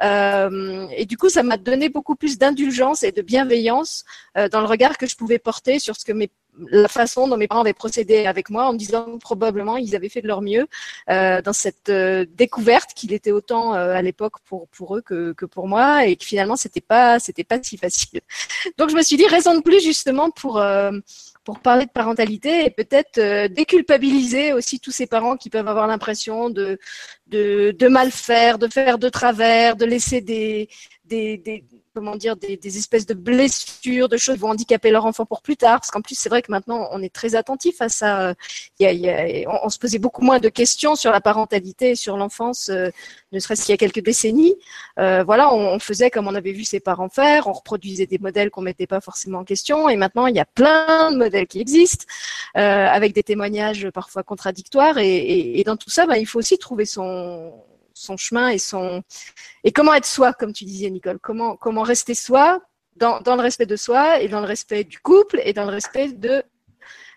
Euh, 0.04 0.88
et 0.96 1.06
du 1.06 1.18
coup, 1.18 1.30
ça 1.30 1.44
m'a 1.44 1.58
donné 1.58 1.89
beaucoup 1.89 2.16
plus 2.16 2.38
d'indulgence 2.38 3.04
et 3.04 3.12
de 3.12 3.22
bienveillance 3.22 4.06
euh, 4.38 4.50
dans 4.50 4.62
le 4.62 4.68
regard 4.68 4.98
que 4.98 5.08
je 5.08 5.16
pouvais 5.16 5.39
porter 5.39 5.80
sur 5.80 5.96
ce 5.96 6.06
que 6.06 6.13
mes 6.13 6.30
la 6.72 6.88
façon 6.88 7.27
dont 7.27 7.38
mes 7.38 7.48
parents 7.48 7.62
avaient 7.62 7.72
procédé 7.72 8.25
avec 8.25 8.50
moi 8.50 8.66
en 8.66 8.74
me 8.74 8.80
disant 8.80 9.20
probablement 9.20 9.77
ils 9.77 9.96
avaient 9.96 10.10
fait 10.10 10.24
de 10.24 10.27
leur 10.27 10.42
mieux 10.42 10.66
euh, 11.08 11.39
dans 11.39 11.54
cette 11.54 11.92
découverte 12.36 12.96
qu'il 12.96 13.13
était 13.13 13.30
autant 13.32 13.74
à 13.74 14.01
l'époque 14.01 14.39
pour 14.44 14.68
pour 14.70 14.98
eux 14.98 15.01
que, 15.01 15.34
que 15.34 15.46
pour 15.46 15.68
moi 15.68 16.08
et 16.08 16.16
que 16.16 16.25
finalement 16.25 16.56
c'était 16.56 16.82
pas 16.82 17.20
c'était 17.20 17.44
pas 17.44 17.62
si 17.62 17.77
facile. 17.77 18.22
Donc 18.80 18.89
je 18.89 18.96
me 18.96 19.04
suis 19.04 19.18
dit 19.18 19.27
raison 19.27 19.54
de 19.54 19.62
plus 19.62 19.84
justement 19.84 20.32
pour 20.32 20.60
pour 21.48 21.62
parler 21.62 21.86
de 21.86 21.92
parentalité 21.92 22.66
et 22.66 22.70
peut-être 22.70 23.20
euh, 23.20 23.48
déculpabiliser 23.48 24.51
aussi 24.51 24.82
tous 24.82 24.92
ces 24.92 25.08
parents 25.08 25.38
qui 25.38 25.50
peuvent 25.50 25.70
avoir 25.70 25.88
l'impression 25.88 26.50
de, 26.50 26.77
de, 27.27 27.88
mal 27.88 28.12
faire, 28.12 28.60
de 28.60 28.68
faire 28.68 29.00
de 29.00 29.08
travers, 29.08 29.77
de 29.77 29.86
laisser 29.86 30.20
des, 30.20 30.68
des 31.06 31.63
comment 31.98 32.16
dire, 32.16 32.36
des, 32.36 32.77
espèces 32.77 33.08
de 33.08 33.16
blessures, 33.16 34.08
de 34.08 34.18
choses 34.18 34.36
qui 34.36 34.42
vont 34.42 34.50
handicaper 34.50 34.92
leur 34.92 35.08
enfant 35.08 35.25
pour 35.25 35.42
plus 35.42 35.58
tard. 35.58 35.80
Parce 35.80 35.89
qu'en 35.89 36.01
plus, 36.01 36.13
c'est 36.13 36.30
vrai 36.30 36.44
que 36.44 36.51
maintenant, 36.51 36.88
on 36.92 37.01
est 37.01 37.12
très 37.12 37.34
attentif 37.34 37.82
à 37.82 37.89
ça. 37.89 38.36
On, 38.80 39.70
se 39.70 39.80
posait 39.80 39.98
beaucoup 39.98 40.22
moins 40.22 40.38
de 40.38 40.50
questions 40.50 40.96
sur 40.96 41.12
la 41.12 41.22
parentalité, 41.22 41.96
sur 41.96 42.16
l'enfance, 42.18 42.70
euh, 42.70 42.92
ne 43.32 43.39
serait-ce 43.39 43.63
qu'il 43.66 43.74
y 43.74 43.74
a 43.74 43.77
quelques 43.77 44.04
décennies. 44.04 44.56
Euh, 45.00 45.24
voilà, 45.24 45.51
on, 45.51 45.80
faisait 45.80 46.12
comme 46.12 46.27
on 46.27 46.36
avait 46.36 46.51
vu 46.51 46.66
ses 46.66 46.80
parents 46.80 47.10
faire, 47.10 47.48
on 47.48 47.54
reproduisait 47.54 48.06
des 48.06 48.20
modèles 48.20 48.51
qu'on 48.51 48.62
mettait 48.62 48.86
pas 48.86 49.01
forcément 49.01 49.39
en 49.39 49.44
question. 49.44 49.89
Et 49.89 49.96
maintenant, 49.96 50.27
il 50.27 50.36
y 50.36 50.39
a 50.39 50.46
plein 50.46 51.12
de 51.12 51.18
modèles 51.18 51.48
qui 51.48 51.60
existent, 51.60 52.05
euh, 52.57 52.88
avec 52.88 53.14
des 53.14 53.24
témoignages 53.24 53.90
parfois 53.90 54.22
contradictoires. 54.22 55.00
Et 55.00 55.64
dans 55.66 55.77
tout 55.77 55.90
ça, 55.90 56.05
ben, 56.05 56.18
il 56.18 56.27
faut 56.27 56.38
aussi 56.38 56.60
trouver 56.60 56.86
son 56.86 57.51
son 57.98 58.18
chemin 58.18 58.50
et 58.50 58.57
son 58.57 59.03
et 59.64 59.72
comment 59.72 59.94
être 59.94 60.05
soi, 60.05 60.33
comme 60.33 60.53
tu 60.53 60.66
disais 60.66 60.90
Nicole. 60.90 61.20
Comment 61.20 61.55
comment 61.55 61.83
rester 61.83 62.14
soi 62.14 62.62
dans, 62.96 63.22
dans 63.22 63.36
le 63.36 63.42
respect 63.42 63.66
de 63.66 63.75
soi 63.75 64.22
et 64.22 64.27
dans 64.27 64.42
le 64.42 64.48
respect 64.48 64.83
du 64.83 65.00
couple 65.00 65.42
et 65.44 65.53
dans 65.53 65.66
le 65.66 65.72
respect 65.72 66.14
de 66.14 66.44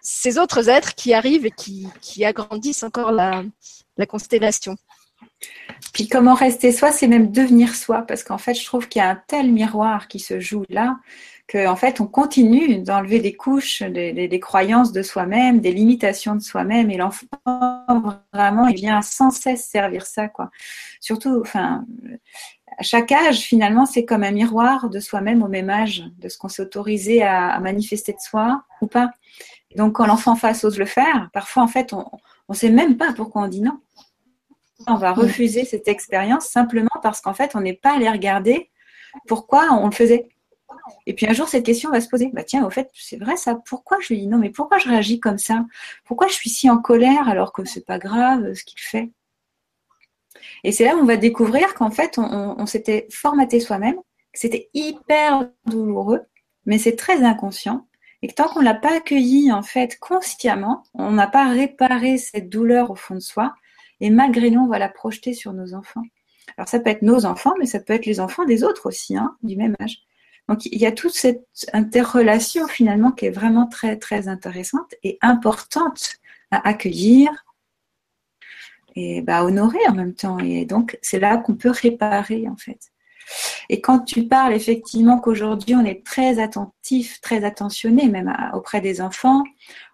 ces 0.03 0.39
autres 0.39 0.69
êtres 0.69 0.95
qui 0.95 1.13
arrivent 1.15 1.47
et 1.47 1.51
qui, 1.51 1.87
qui 2.01 2.25
agrandissent 2.25 2.83
encore 2.83 3.13
la, 3.13 3.45
la 3.97 4.07
constellation. 4.07 4.77
Puis 5.93 6.09
comment 6.09 6.35
rester 6.35 6.73
soi, 6.73 6.93
c'est 6.93 7.09
même 7.09 7.31
devenir 7.33 7.75
soi, 7.75 8.03
parce 8.03 8.23
qu'en 8.23 8.39
fait, 8.39 8.55
je 8.55 8.65
trouve 8.65 8.89
qu'il 8.89 9.01
y 9.01 9.03
a 9.03 9.11
un 9.11 9.23
tel 9.27 9.53
miroir 9.53 10.09
qui 10.09 10.19
se 10.19 10.41
joue 10.41 10.65
là, 10.69 10.97
qu'en 11.51 11.75
fait, 11.75 12.01
on 12.01 12.07
continue 12.07 12.79
d'enlever 12.79 13.19
des 13.19 13.35
couches, 13.35 13.83
des, 13.83 14.41
croyances 14.41 14.93
de 14.93 15.03
soi-même, 15.03 15.61
des 15.61 15.73
limitations 15.73 16.37
de 16.37 16.41
soi-même, 16.41 16.91
et 16.91 16.97
l'enfant, 16.97 17.27
vraiment, 18.33 18.69
il 18.69 18.77
vient 18.77 19.03
sans 19.03 19.31
cesse 19.31 19.65
servir 19.65 20.07
ça. 20.07 20.31
Surtout, 21.01 21.41
enfin, 21.41 21.85
à 22.79 22.83
chaque 22.83 23.11
âge, 23.11 23.41
finalement, 23.41 23.85
c'est 23.85 24.05
comme 24.05 24.23
un 24.23 24.31
miroir 24.31 24.91
de 24.91 25.01
soi-même 25.01 25.43
au 25.43 25.49
même 25.49 25.71
âge, 25.71 26.05
de 26.19 26.29
ce 26.29 26.39
qu'on 26.39 26.49
s'est 26.49 26.63
autorisé 26.63 27.23
à, 27.23 27.49
à, 27.49 27.59
manifester 27.59 28.13
de 28.13 28.21
soi 28.21 28.63
ou 28.81 28.87
pas. 28.87 29.11
Donc, 29.77 29.95
quand 29.95 30.07
l'enfant 30.07 30.37
face 30.37 30.65
ose 30.65 30.79
le 30.79 30.87
faire, 30.87 31.31
parfois, 31.33 31.65
en 31.65 31.69
fait, 31.69 31.93
on 31.93 32.05
ne 32.49 32.55
sait 32.55 32.71
même 32.71 32.97
pas 32.97 33.13
pourquoi 33.13 33.43
on 33.43 33.49
dit 33.49 33.63
non. 33.63 33.81
On 34.87 34.95
va 34.95 35.13
refuser 35.13 35.65
cette 35.65 35.89
expérience 35.89 36.47
simplement 36.47 36.89
parce 37.03 37.21
qu'en 37.21 37.35
fait, 37.35 37.55
on 37.55 37.61
n'est 37.61 37.75
pas 37.75 37.97
allé 37.97 38.09
regarder 38.09 38.71
pourquoi 39.27 39.73
on 39.73 39.87
le 39.87 39.93
faisait. 39.93 40.29
Et 41.07 41.15
puis 41.15 41.27
un 41.27 41.33
jour, 41.33 41.49
cette 41.49 41.65
question 41.65 41.91
va 41.91 42.01
se 42.01 42.09
poser. 42.09 42.31
Bah 42.33 42.45
tiens, 42.45 42.65
au 42.65 42.71
fait, 42.71 42.91
c'est 42.95 43.17
vrai 43.17 43.37
ça. 43.37 43.57
Pourquoi 43.67 43.99
je 44.01 44.09
lui 44.09 44.21
dis 44.21 44.27
non 44.27 44.39
Mais 44.39 44.51
pourquoi 44.51 44.79
je 44.79 44.89
réagis 44.89 45.21
comme 45.21 45.39
ça? 45.39 45.65
Pourquoi 46.05 46.29
je 46.29 46.35
suis 46.35 46.51
si 46.51 46.71
en 46.71 46.79
colère 46.79 47.29
alors 47.29 47.53
que 47.53 47.65
c'est 47.65 47.85
pas 47.85 47.99
grave 47.99 48.55
ce 48.55 48.65
qu'il 48.65 48.81
fait? 48.81 49.11
Et 50.65 50.73
c'est 50.73 50.85
là 50.85 50.97
où 50.97 51.01
on 51.01 51.05
va 51.05 51.17
découvrir 51.17 51.75
qu'en 51.75 51.91
fait, 51.91 52.19
on, 52.19 52.67
s'était 52.67 53.07
formaté 53.11 53.61
soi-même, 53.61 53.97
que 53.97 54.39
c'était 54.39 54.71
hyper 54.75 55.51
douloureux, 55.67 56.23
mais 56.67 56.79
c'est 56.79 56.97
très 56.97 57.23
inconscient. 57.23 57.87
Et 58.23 58.29
que 58.29 58.35
tant 58.35 58.49
qu'on 58.49 58.61
l'a 58.61 58.75
pas 58.75 58.97
accueilli 58.97 59.51
en 59.51 59.63
fait 59.63 59.99
consciemment, 59.99 60.83
on 60.95 61.11
n'a 61.13 61.27
pas 61.27 61.49
réparé 61.49 62.19
cette 62.19 62.51
douleur 62.51 62.91
au 62.91 62.95
fond 62.95 63.15
de 63.15 63.21
soi, 63.21 63.55
et 64.01 64.11
malgré 64.11 64.51
nous, 64.51 64.61
on 64.61 64.69
va 64.69 64.79
la 64.79 64.89
projeter 64.89 65.33
sur 65.33 65.53
nos 65.53 65.75
enfants. 65.75 66.03
Alors 66.57 66.69
ça 66.69 66.81
peut 66.81 66.91
être 66.91 67.03
nos 67.03 67.25
enfants, 67.25 67.55
mais 67.59 67.67
ça 67.67 67.81
peut 67.81 67.95
être 67.95 68.07
les 68.07 68.21
enfants 68.21 68.45
des 68.45 68.65
autres 68.65 68.87
aussi, 68.87 69.17
hein, 69.17 69.37
du 69.43 69.57
même 69.57 69.77
âge. 69.81 70.03
Donc 70.51 70.67
il 70.67 70.79
y 70.79 70.87
a 70.87 70.91
toute 70.91 71.13
cette 71.13 71.47
interrelation 71.73 72.67
finalement 72.67 73.13
qui 73.13 73.27
est 73.27 73.31
vraiment 73.31 73.69
très 73.69 73.97
très 73.97 74.27
intéressante 74.27 74.97
et 75.05 75.17
importante 75.23 76.17
à 76.51 76.69
accueillir 76.69 77.31
et 78.97 79.23
bah, 79.23 79.45
honorer 79.45 79.79
en 79.89 79.95
même 79.95 80.13
temps. 80.13 80.41
Et 80.41 80.65
donc 80.65 80.99
c'est 81.03 81.21
là 81.21 81.37
qu'on 81.37 81.55
peut 81.55 81.71
réparer 81.71 82.49
en 82.49 82.57
fait. 82.57 82.81
Et 83.69 83.81
quand 83.81 84.01
tu 84.01 84.27
parles 84.27 84.53
effectivement 84.53 85.21
qu'aujourd'hui 85.21 85.77
on 85.77 85.85
est 85.85 86.05
très 86.05 86.43
attentif, 86.43 87.21
très 87.21 87.45
attentionné 87.45 88.09
même 88.09 88.37
auprès 88.53 88.81
des 88.81 89.01
enfants, 89.01 89.45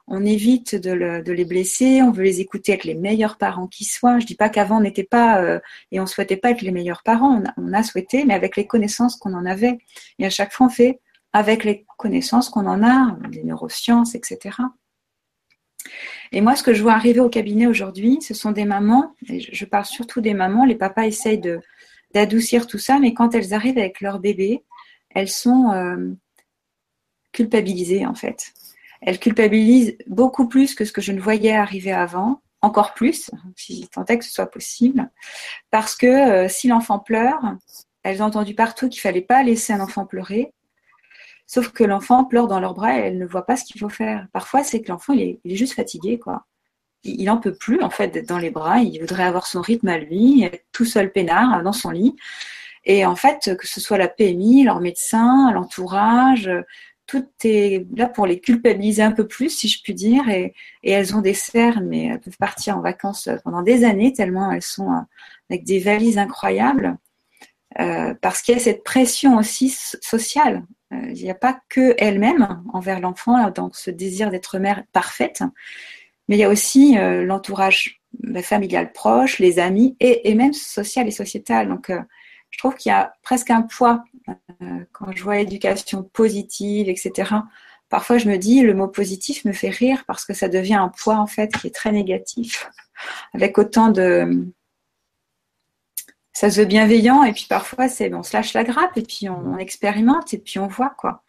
on 0.09 0.25
évite 0.25 0.77
de, 0.77 0.93
le, 0.93 1.23
de, 1.23 1.33
les 1.33 1.45
blesser, 1.45 2.01
on 2.03 2.13
veut 2.13 2.23
les 2.23 2.41
écouter 2.41 2.73
être 2.73 2.85
les 2.85 2.95
meilleurs 2.95 3.39
parents 3.39 3.67
qui 3.67 3.85
soient. 3.85 4.19
Je 4.21 4.27
dis 4.27 4.37
pas 4.37 4.49
qu'avant 4.49 4.79
on 4.79 4.81
n'était 4.81 5.05
pas 5.05 5.43
euh, 5.43 5.59
et 5.91 6.01
on 6.01 6.07
souhaitait 6.07 6.37
pas 6.37 6.51
être 6.51 6.63
les 6.63 6.71
meilleurs 6.71 7.03
parents, 7.03 7.43
on 7.57 7.73
a, 7.73 7.83
souhaité, 7.83 8.25
mais 8.25 8.35
avec 8.35 8.57
les 8.57 8.67
connaissances 8.67 9.17
qu'on 9.17 9.35
en 9.35 9.47
avait. 9.47 9.79
Et 10.19 10.27
à 10.27 10.31
chaque 10.31 10.53
fois 10.53 10.67
on 10.67 10.71
fait 10.71 11.01
avec 11.33 11.65
les 11.65 11.85
connaissances 11.99 12.49
qu'on 12.49 12.67
en 12.67 12.83
a, 12.85 13.17
des 13.31 13.43
neurosciences, 13.43 14.15
etc. 14.15 14.57
Et 16.33 16.41
moi, 16.41 16.57
ce 16.57 16.63
que 16.63 16.73
je 16.73 16.83
vois 16.83 16.95
arriver 16.95 17.21
au 17.21 17.29
cabinet 17.29 17.67
aujourd'hui, 17.67 18.21
ce 18.23 18.35
sont 18.35 18.53
des 18.53 18.65
mamans, 18.65 19.15
et 19.29 19.41
je 19.41 19.65
parle 19.65 19.85
surtout 19.85 20.21
des 20.21 20.35
mamans, 20.35 20.65
les 20.65 20.75
papas 20.75 21.07
essayent 21.07 21.41
d'adoucir 22.15 22.67
tout 22.67 22.79
ça, 22.79 22.99
mais 22.99 23.13
quand 23.13 23.35
elles 23.35 23.55
arrivent 23.55 23.79
avec 23.79 24.01
leur 24.01 24.19
bébé, 24.19 24.65
elles 25.11 25.29
sont 25.29 25.73
euh, 25.73 26.13
culpabilisées 27.33 28.07
en 28.07 28.15
fait 28.15 28.55
elle 29.03 29.19
culpabilise 29.19 29.97
beaucoup 30.07 30.49
plus 30.49 30.75
que 30.75 30.85
ce 30.85 30.93
que 30.93 31.01
je 31.01 31.13
ne 31.13 31.21
voyais 31.21 31.55
arriver 31.55 31.93
avant, 31.93 32.41
encore 32.63 32.95
plus, 32.95 33.31
si 33.55 33.89
tant 33.93 34.05
est 34.07 34.19
que 34.19 34.25
ce 34.25 34.33
soit 34.33 34.51
possible, 34.51 35.11
parce 35.71 35.97
que 35.97 36.07
euh, 36.07 36.49
si 36.49 36.69
l'enfant 36.69 36.99
pleure, 36.99 37.41
elles 38.03 38.23
ont 38.23 38.27
entendu 38.27 38.55
partout 38.55 38.89
qu'il 38.89 39.01
fallait 39.01 39.21
pas 39.21 39.43
laisser 39.43 39.73
un 39.73 39.81
enfant 39.81 40.07
pleurer, 40.07 40.53
sauf 41.47 41.69
que 41.69 41.85
l'enfant 41.85 42.25
pleure 42.25 42.49
dans 42.49 42.61
leurs 42.61 42.75
bras 42.75 42.99
et 42.99 43.03
elles 43.03 43.19
ne 43.19 43.27
voient 43.27 43.47
pas 43.47 43.57
ce 43.57 43.65
qu'il 43.65 43.81
faut 43.81 43.89
faire. 43.89 44.27
Parfois, 44.33 44.65
c'est 44.65 44.83
que 44.83 44.89
l'enfant, 44.89 45.13
il 45.13 45.39
est, 45.45 45.57
juste 45.57 45.75
fatigué, 45.75 46.19
quoi. 46.19 46.45
Il 47.05 47.25
n'en 47.27 47.39
peut 47.39 47.55
plus, 47.55 47.83
en 47.83 47.91
fait, 47.91 48.09
d'être 48.09 48.29
dans 48.29 48.39
les 48.39 48.51
bras, 48.51 48.81
il 48.81 48.99
voudrait 48.99 49.23
avoir 49.23 49.47
son 49.47 49.61
rythme 49.61 49.89
à 49.89 49.99
lui, 49.99 50.49
tout 50.73 50.85
seul 50.85 51.13
peinard 51.13 51.63
dans 51.63 51.73
son 51.73 51.91
lit. 51.91 52.17
Et 52.85 53.07
en 53.07 53.15
fait, 53.15 53.57
que 53.57 53.67
ce 53.67 53.81
soit 53.81 53.99
la 53.99 54.09
PMI, 54.09 54.65
leur 54.65 54.81
médecin, 54.81 55.53
l'entourage, 55.53 56.51
tout 57.07 57.27
est 57.45 57.87
là 57.97 58.09
pour 58.09 58.27
les 58.27 58.41
culpabiliser 58.41 59.03
un 59.03 59.13
peu 59.13 59.27
plus, 59.27 59.51
si 59.51 59.69
je 59.69 59.83
puis 59.83 59.95
dire, 59.95 60.29
et, 60.29 60.55
elles 60.83 61.15
ont 61.15 61.21
des 61.21 61.35
cernes, 61.35 61.87
mais 61.87 62.07
elles 62.07 62.21
peuvent 62.21 62.37
partir 62.39 62.77
en 62.77 62.81
vacances 62.81 63.29
pendant 63.45 63.63
des 63.63 63.85
années, 63.85 64.13
tellement 64.13 64.51
elles 64.53 64.63
sont 64.63 64.91
euh, 64.91 65.01
avec 65.51 65.65
des 65.65 65.79
valises 65.79 66.19
incroyables, 66.19 66.99
euh, 67.81 68.15
parce 68.21 68.43
qu'il 68.43 68.55
y 68.55 68.57
a 68.57 68.61
cette 68.61 68.85
pression 68.85 69.37
aussi 69.37 69.77
sociale. 70.01 70.65
Euh, 70.93 71.11
il 71.15 71.23
n'y 71.23 71.31
a 71.31 71.35
pas 71.35 71.61
que 71.69 71.95
elle-même 71.99 72.63
envers 72.73 73.01
l'enfant, 73.01 73.51
dans 73.51 73.71
ce 73.73 73.91
désir 73.91 74.31
d'être 74.31 74.59
mère 74.59 74.85
parfaite, 74.93 75.43
mais 76.29 76.37
il 76.37 76.41
y 76.41 76.45
a 76.45 76.49
aussi 76.49 76.99
euh, 76.99 77.25
l'entourage 77.25 78.01
bah, 78.19 78.43
familial 78.43 78.93
proche, 78.93 79.39
les 79.39 79.59
amis, 79.59 79.97
et, 80.01 80.35
même 80.35 80.53
social 80.53 81.07
et 81.07 81.13
sociétal. 81.13 81.79
Euh, 81.91 82.01
je 82.57 82.63
trouve 82.63 82.75
qu'il 82.75 82.89
y 82.89 82.95
a 82.95 83.13
presque 83.23 83.51
un 83.51 83.61
poids 83.61 84.03
euh, 84.63 84.85
quand 84.93 85.13
je 85.15 85.23
vois 85.23 85.41
éducation 85.41 86.03
positive, 86.03 86.89
etc. 86.89 87.35
parfois 87.91 88.17
je 88.17 88.31
me 88.31 88.39
dis 88.39 88.63
le 88.63 88.73
mot 88.73 88.89
positif 88.89 89.45
me 89.45 89.53
fait 89.53 89.69
rire 89.69 90.05
parce 90.07 90.25
que 90.25 90.33
ça 90.33 90.49
devient 90.49 90.77
un 90.77 90.89
poids 90.89 91.19
en 91.19 91.27
fait 91.27 91.53
qui 91.55 91.67
est 91.67 91.75
très 91.75 91.93
négatif, 91.93 92.71
avec 93.35 93.59
autant 93.59 93.91
de 93.91 94.47
ça 96.33 96.51
se 96.51 96.61
veut 96.61 96.67
bienveillant 96.67 97.25
et 97.25 97.35
puis 97.35 97.45
parfois 97.47 97.91
c'est 97.91 98.13
on 98.15 98.23
se 98.23 98.35
lâche 98.35 98.55
la 98.55 98.65
grappe 98.65 98.97
et 98.97 99.03
puis 99.03 99.29
on, 99.29 99.59
expérimente 99.59 100.33
et 100.33 100.39
puis 100.39 100.59
on 100.59 100.67
voit 100.67 100.95
quoi. 100.97 101.25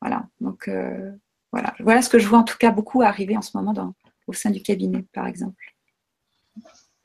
Voilà. 0.00 0.28
Donc 0.40 0.68
euh, 0.68 1.10
voilà, 1.50 1.74
voilà 1.80 2.00
ce 2.00 2.10
que 2.10 2.20
je 2.20 2.28
vois 2.28 2.38
en 2.38 2.44
tout 2.44 2.58
cas 2.58 2.70
beaucoup 2.70 3.02
arriver 3.02 3.36
en 3.36 3.42
ce 3.42 3.56
moment 3.56 3.92
au 4.28 4.32
sein 4.32 4.50
du 4.50 4.62
cabinet 4.62 5.04
par 5.12 5.26
exemple. 5.26 5.73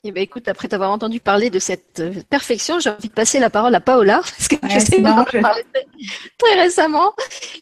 Eh 0.02 0.12
bien, 0.12 0.22
écoute, 0.22 0.48
après 0.48 0.66
t'avoir 0.66 0.90
entendu 0.92 1.20
parler 1.20 1.50
de 1.50 1.58
cette 1.58 2.00
euh, 2.00 2.14
perfection, 2.30 2.80
j'ai 2.80 2.88
envie 2.88 3.08
de 3.08 3.12
passer 3.12 3.38
la 3.38 3.50
parole 3.50 3.74
à 3.74 3.80
Paola, 3.80 4.20
parce 4.38 4.48
que 4.48 4.56
je 4.66 4.78
sais 4.78 5.02
pas, 5.02 5.26
parler 5.42 5.62
très, 6.38 6.54
récemment. 6.58 7.12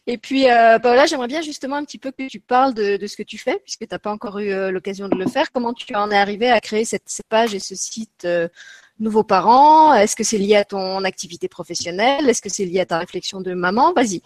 Et 0.07 0.17
puis, 0.17 0.49
euh, 0.49 0.79
Paola, 0.79 1.05
j'aimerais 1.05 1.27
bien 1.27 1.41
justement 1.41 1.75
un 1.75 1.83
petit 1.83 1.97
peu 1.97 2.11
que 2.11 2.27
tu 2.29 2.39
parles 2.39 2.73
de, 2.73 3.05
ce 3.05 3.17
que 3.17 3.23
tu 3.23 3.37
fais, 3.37 3.59
puisque 3.65 3.81
tu 3.81 3.87
n'as 3.91 3.99
pas 3.99 4.13
encore 4.13 4.39
eu 4.39 4.51
euh, 4.51 4.71
l'occasion 4.71 5.09
de 5.09 5.17
le 5.17 5.27
faire. 5.27 5.51
Comment 5.51 5.73
tu 5.73 5.93
en 5.95 6.11
es 6.11 6.17
arrivé 6.17 6.49
à 6.49 6.61
créer 6.61 6.85
cette, 6.85 7.03
page 7.27 7.53
et 7.53 7.59
ce 7.59 7.75
site 7.75 8.25
Nouveaux 9.01 9.23
Parents? 9.23 9.93
Est-ce 9.93 10.15
que 10.15 10.23
c'est 10.23 10.37
lié 10.37 10.55
à 10.55 10.63
ton 10.63 11.03
activité 11.03 11.49
professionnelle? 11.49 12.29
Est-ce 12.29 12.41
que 12.41 12.49
c'est 12.49 12.63
lié 12.63 12.79
à 12.79 12.85
ta 12.85 12.99
réflexion 12.99 13.41
de 13.41 13.53
maman? 13.53 13.91
Vas-y, 13.91 14.21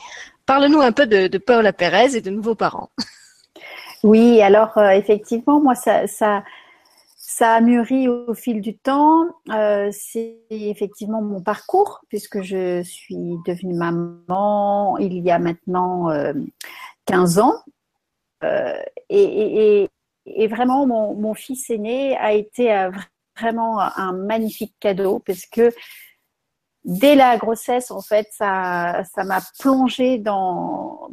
parle-nous 0.46 0.82
un 0.82 0.92
peu 0.92 1.08
de, 1.08 1.26
de 1.26 1.38
Paola 1.40 1.74
Pérez 1.74 2.16
et 2.16 2.22
de 2.22 2.30
Nouveaux 2.30 2.56
Parents. 2.56 2.92
Oui, 4.06 4.42
alors 4.42 4.78
effectivement, 4.92 5.62
moi, 5.62 5.76
ça, 5.76 6.08
ça 6.08 6.44
ça 7.36 7.56
a 7.56 7.62
mûri 7.62 8.08
au 8.08 8.36
fil 8.36 8.62
du 8.62 8.78
temps. 8.78 9.26
Euh, 9.50 9.90
c'est 9.92 10.38
effectivement 10.52 11.24
mon 11.24 11.42
parcours, 11.42 12.02
puisque 12.08 12.44
je 12.44 12.84
suis 12.84 13.38
devenue 13.48 13.74
maman 13.74 15.00
il 15.00 15.18
y 15.18 15.32
a 15.32 15.40
maintenant 15.40 16.10
15 17.06 17.40
euh, 17.40 17.42
ans. 17.42 17.56
Euh, 18.44 18.78
et, 19.10 19.90
vraiment, 20.48 20.86
mon, 20.86 21.34
fils 21.34 21.72
aîné 21.72 22.16
a 22.18 22.34
été 22.34 22.90
vraiment 23.36 23.80
un 23.80 24.14
magnifique 24.14 24.76
cadeau, 24.80 25.18
parce 25.26 25.48
que 25.48 25.72
dès 26.86 27.16
la 27.16 27.38
grossesse, 27.38 27.90
en 27.90 28.02
fait, 28.02 28.28
ça, 28.30 29.06
m'a 29.18 29.40
plongé 29.58 30.20
dans, 30.20 31.10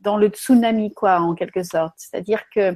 dans 0.00 0.16
le 0.16 0.28
tsunami, 0.28 0.94
quoi, 0.94 1.20
en 1.20 1.34
quelque 1.34 1.62
sorte. 1.62 1.92
C'est-à-dire 1.98 2.42
que 2.54 2.74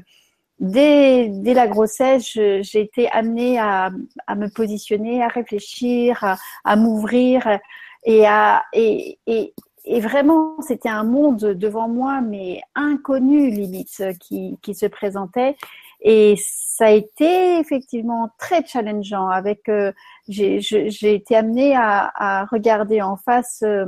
dès, 0.58 1.30
la 1.44 1.66
grossesse, 1.66 2.32
j'ai 2.32 2.80
été 2.80 3.10
amenée 3.10 3.58
à, 3.58 3.90
me 4.36 4.48
positionner, 4.48 5.22
à 5.22 5.28
réfléchir, 5.28 6.36
à, 6.64 6.76
m'ouvrir 6.76 7.58
et 8.04 10.00
vraiment 10.00 10.56
c'était 10.60 10.88
un 10.88 11.04
monde 11.04 11.40
devant 11.40 11.88
moi 11.88 12.20
mais 12.20 12.60
inconnu 12.74 13.50
limite 13.50 14.02
qui, 14.20 14.58
qui 14.62 14.74
se 14.74 14.86
présentait 14.86 15.56
et 16.02 16.36
ça 16.36 16.86
a 16.86 16.90
été 16.90 17.58
effectivement 17.58 18.30
très 18.38 18.64
challengeant 18.66 19.28
avec 19.28 19.68
euh, 19.68 19.92
j'ai 20.28 21.14
été 21.14 21.36
amenée 21.36 21.76
à, 21.76 22.44
regarder 22.50 23.02
en 23.02 23.16
face 23.16 23.62
euh, 23.62 23.86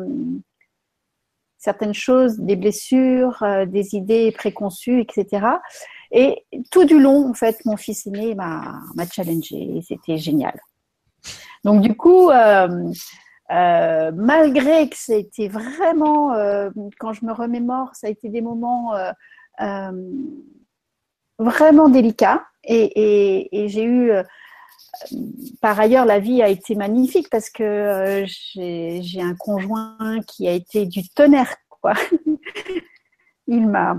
certaines 1.59 1.94
choses, 1.94 2.38
des 2.38 2.57
blessures, 2.57 3.42
euh, 3.42 3.64
des 3.64 3.94
idées 3.94 4.31
préconçues, 4.33 5.00
etc. 5.00 5.46
Et 6.16 6.46
tout 6.70 6.85
du 6.85 7.00
long, 7.00 7.29
en 7.29 7.35
fait, 7.35 7.64
mon 7.64 7.77
fils 7.77 8.07
aîné 8.07 8.37
m'a 8.37 8.81
challengé 9.12 9.57
et 9.57 9.83
c'était 9.83 10.16
génial. 10.16 10.59
Donc 11.64 11.81
du 11.81 11.96
coup, 11.96 12.31
euh, 12.31 12.92
euh, 13.50 14.12
malgré 14.14 14.88
que 14.88 14.96
c'était 14.96 15.48
vraiment, 15.48 16.33
euh, 16.35 16.70
quand 17.00 17.14
je 17.14 17.24
me 17.24 17.33
remémore, 17.33 17.90
ça 17.94 18.07
a 18.07 18.11
été 18.11 18.29
des 18.29 18.42
moments 18.42 18.94
vraiment 21.40 21.88
délicats 21.88 22.46
et, 22.62 23.66
j'ai 23.66 23.85
eu, 23.85 24.12
par 25.61 25.81
ailleurs, 25.81 26.05
la 26.05 26.20
vie 26.20 26.42
a 26.42 26.48
été 26.48 26.77
magnifique 26.77 27.29
parce 27.29 27.50
que 27.50 28.24
j'ai 28.24 29.20
un 29.20 29.35
conjoint 29.35 30.20
qui 30.29 30.46
a 30.46 30.53
été 30.53 30.87
du 30.87 31.09
tonnerre, 31.09 31.57
quoi. 31.68 31.94
Il 33.46 33.68
m'a 33.68 33.96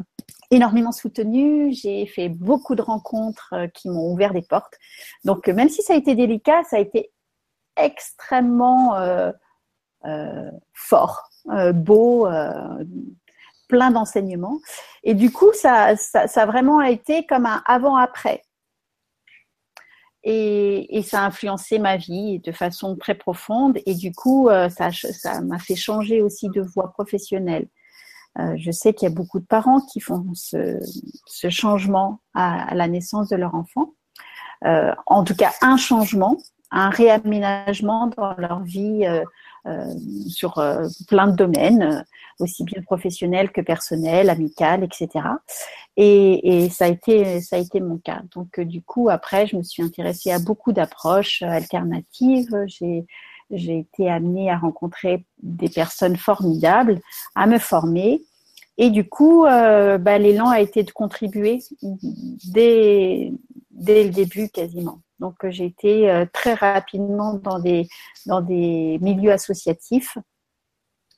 énormément 0.52 0.92
soutenue. 0.92 1.74
J'ai 1.74 2.06
fait 2.06 2.30
beaucoup 2.30 2.76
de 2.76 2.82
rencontres 2.82 3.54
euh, 3.54 3.68
qui 3.68 3.90
m'ont 3.90 4.12
ouvert 4.12 4.34
des 4.34 4.42
portes. 4.42 4.78
Donc, 5.24 5.48
euh, 5.48 5.54
même 5.54 5.70
si 5.70 5.82
ça 5.82 5.94
a 5.94 5.98
été 5.98 6.16
délicat, 6.16 6.64
ça 6.64 6.78
a 6.78 6.80
été 6.80 7.12
extrêmement 7.78 8.96
euh, 8.96 9.32
fort, 10.74 11.30
beau, 11.74 12.28
plein 13.68 13.92
d'enseignements. 13.92 14.60
Et 15.04 15.14
du 15.14 15.32
coup, 15.32 15.52
ça, 15.54 15.98
ça, 15.98 16.22
a 16.24 16.46
vraiment 16.46 16.82
été 16.82 17.26
comme 17.26 17.46
un 17.46 17.62
avant-après. 17.66 18.44
Et, 20.24 21.04
ça 21.04 21.22
a 21.22 21.26
influencé 21.26 21.80
ma 21.80 21.98
vie 21.98 22.40
de 22.40 22.52
façon 22.54 22.96
très 22.96 23.16
profonde. 23.16 23.78
Et 23.86 23.94
du 23.94 24.14
coup, 24.14 24.48
ça 24.70 25.42
m'a 25.42 25.60
fait 25.60 25.76
changer 25.76 26.22
aussi 26.22 26.48
de 26.50 26.62
voie 26.62 26.94
professionnelle. 26.94 27.68
Euh, 28.40 28.56
je 28.58 28.72
sais 28.72 28.94
qu'il 28.94 29.08
y 29.08 29.12
a 29.12 29.16
beaucoup 29.16 29.40
de 29.40 29.46
parents 29.46 29.80
qui 29.80 30.00
font 30.00 30.26
ce, 30.34 30.80
changement 31.50 32.20
à, 32.34 32.74
la 32.76 32.88
naissance 32.88 33.30
de 33.30 33.36
leur 33.36 33.56
enfant. 33.56 33.94
Euh, 34.66 34.94
en 35.06 35.24
tout 35.24 35.36
cas, 35.36 35.52
un 35.62 35.78
changement, 35.78 36.38
un 36.72 36.90
réaménagement 36.90 38.08
dans 38.08 38.36
leur 38.38 38.62
vie 38.62 39.06
euh, 39.06 39.94
sur 40.28 40.62
plein 41.08 41.28
de 41.28 41.36
domaines, 41.36 42.06
aussi 42.40 42.64
bien 42.64 42.82
professionnel 42.82 43.52
que 43.52 43.62
personnel, 43.62 44.30
amical, 44.30 44.84
etc. 44.84 45.26
Et, 45.98 46.70
ça 46.70 46.86
a 46.86 46.88
été 46.90 47.42
ça 47.42 47.56
a 47.56 47.60
été 47.60 47.80
mon 47.80 47.98
cas. 47.98 48.22
Donc 48.34 48.60
du 48.60 48.82
coup, 48.82 49.10
après, 49.10 49.48
je 49.48 49.56
me 49.56 49.64
suis 49.64 49.82
intéressée 49.82 50.32
à 50.32 50.40
beaucoup 50.40 50.74
d'approches 50.74 51.42
alternatives. 51.42 52.56
J'ai 52.68 53.06
j'ai 53.52 53.80
été 53.80 54.10
amenée 54.10 54.50
à 54.50 54.58
rencontrer 54.58 55.26
des 55.42 55.70
personnes 55.70 56.18
formidables, 56.18 57.00
à 57.36 57.48
me 57.48 57.60
former. 57.60 58.22
Et 58.78 58.90
du 58.90 59.08
coup, 59.08 59.46
euh, 59.46 59.98
bah, 59.98 60.18
l'élan 60.18 60.50
a 60.50 60.60
été 60.60 60.84
de 60.84 60.92
contribuer 60.92 61.60
dès, 61.82 63.32
dès 63.72 64.04
le 64.04 64.10
début 64.10 64.50
quasiment. 64.50 65.02
Donc 65.20 65.36
j'ai 65.50 65.66
été 65.66 66.10
euh, 66.10 66.26
très 66.32 66.54
rapidement 66.54 67.36
dans 67.36 67.60
des, 67.60 67.88
dans 68.26 68.42
des 68.42 68.98
milieux 69.02 69.32
associatifs. 69.32 70.18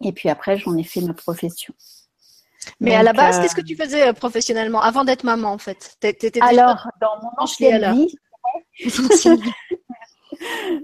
Et 0.02 0.12
puis 0.12 0.30
après, 0.30 0.58
j'en 0.58 0.78
ai 0.78 0.84
fait 0.84 1.02
ma 1.02 1.14
profession. 1.14 1.74
Mais 2.80 2.94
à 2.94 3.02
la 3.02 3.14
base, 3.14 3.40
qu'est-ce 3.40 3.56
que 3.56 3.62
tu 3.62 3.76
faisais 3.76 4.08
euh, 4.08 4.14
professionnellement 4.14 4.82
avant 4.82 5.04
d'être 5.04 5.24
maman 5.24 5.52
en 5.54 5.58
fait? 5.58 5.98
Alors, 6.42 6.88
dans 7.02 7.16
mon 7.24 7.32
ancienne 7.38 7.94
vie, 7.94 8.16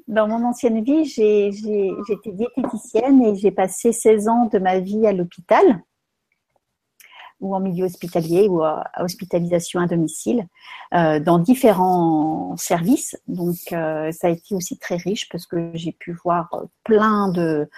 Dans 0.08 0.28
mon 0.28 0.46
ancienne 0.46 0.84
vie, 0.84 1.06
j'étais 1.06 2.32
diététicienne 2.32 3.24
et 3.24 3.36
j'ai 3.36 3.52
passé 3.52 3.92
16 3.92 4.28
ans 4.28 4.50
de 4.52 4.60
ma 4.60 4.80
vie 4.80 5.06
à 5.08 5.14
l'hôpital 5.14 5.82
ou 7.44 7.56
en 7.56 7.60
milieu 7.60 7.86
hospitalier 7.86 8.48
ou 8.48 8.64
à 8.64 8.90
hospitalisation 9.00 9.82
à 9.82 9.88
domicile 9.88 10.48
euh, 10.94 11.20
dans 11.20 11.38
différents 11.38 12.56
services. 12.58 13.18
Donc 13.28 13.56
euh, 13.74 14.12
ça 14.12 14.28
a 14.28 14.30
été 14.30 14.56
aussi 14.56 14.78
très 14.78 14.96
riche 14.96 15.30
parce 15.30 15.46
que 15.46 15.72
j'ai 15.74 15.92
pu 15.92 16.14
voir 16.24 16.50
plein 16.84 17.28
de 17.30 17.70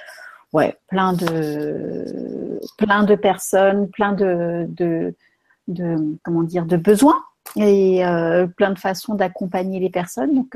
ouais, 0.54 0.78
plein 0.88 1.14
de 1.14 2.60
plein 2.78 3.04
de 3.04 3.16
personnes, 3.16 3.90
plein 3.90 4.14
de, 4.14 4.68
de, 4.70 5.16
comment 6.24 6.44
dire 6.44 6.66
de 6.66 6.78
besoins 6.78 7.22
et 7.56 8.06
euh, 8.06 8.48
plein 8.48 8.72
de 8.72 8.80
façons 8.80 9.16
d'accompagner 9.16 9.80
les 9.80 9.90
personnes. 9.90 10.48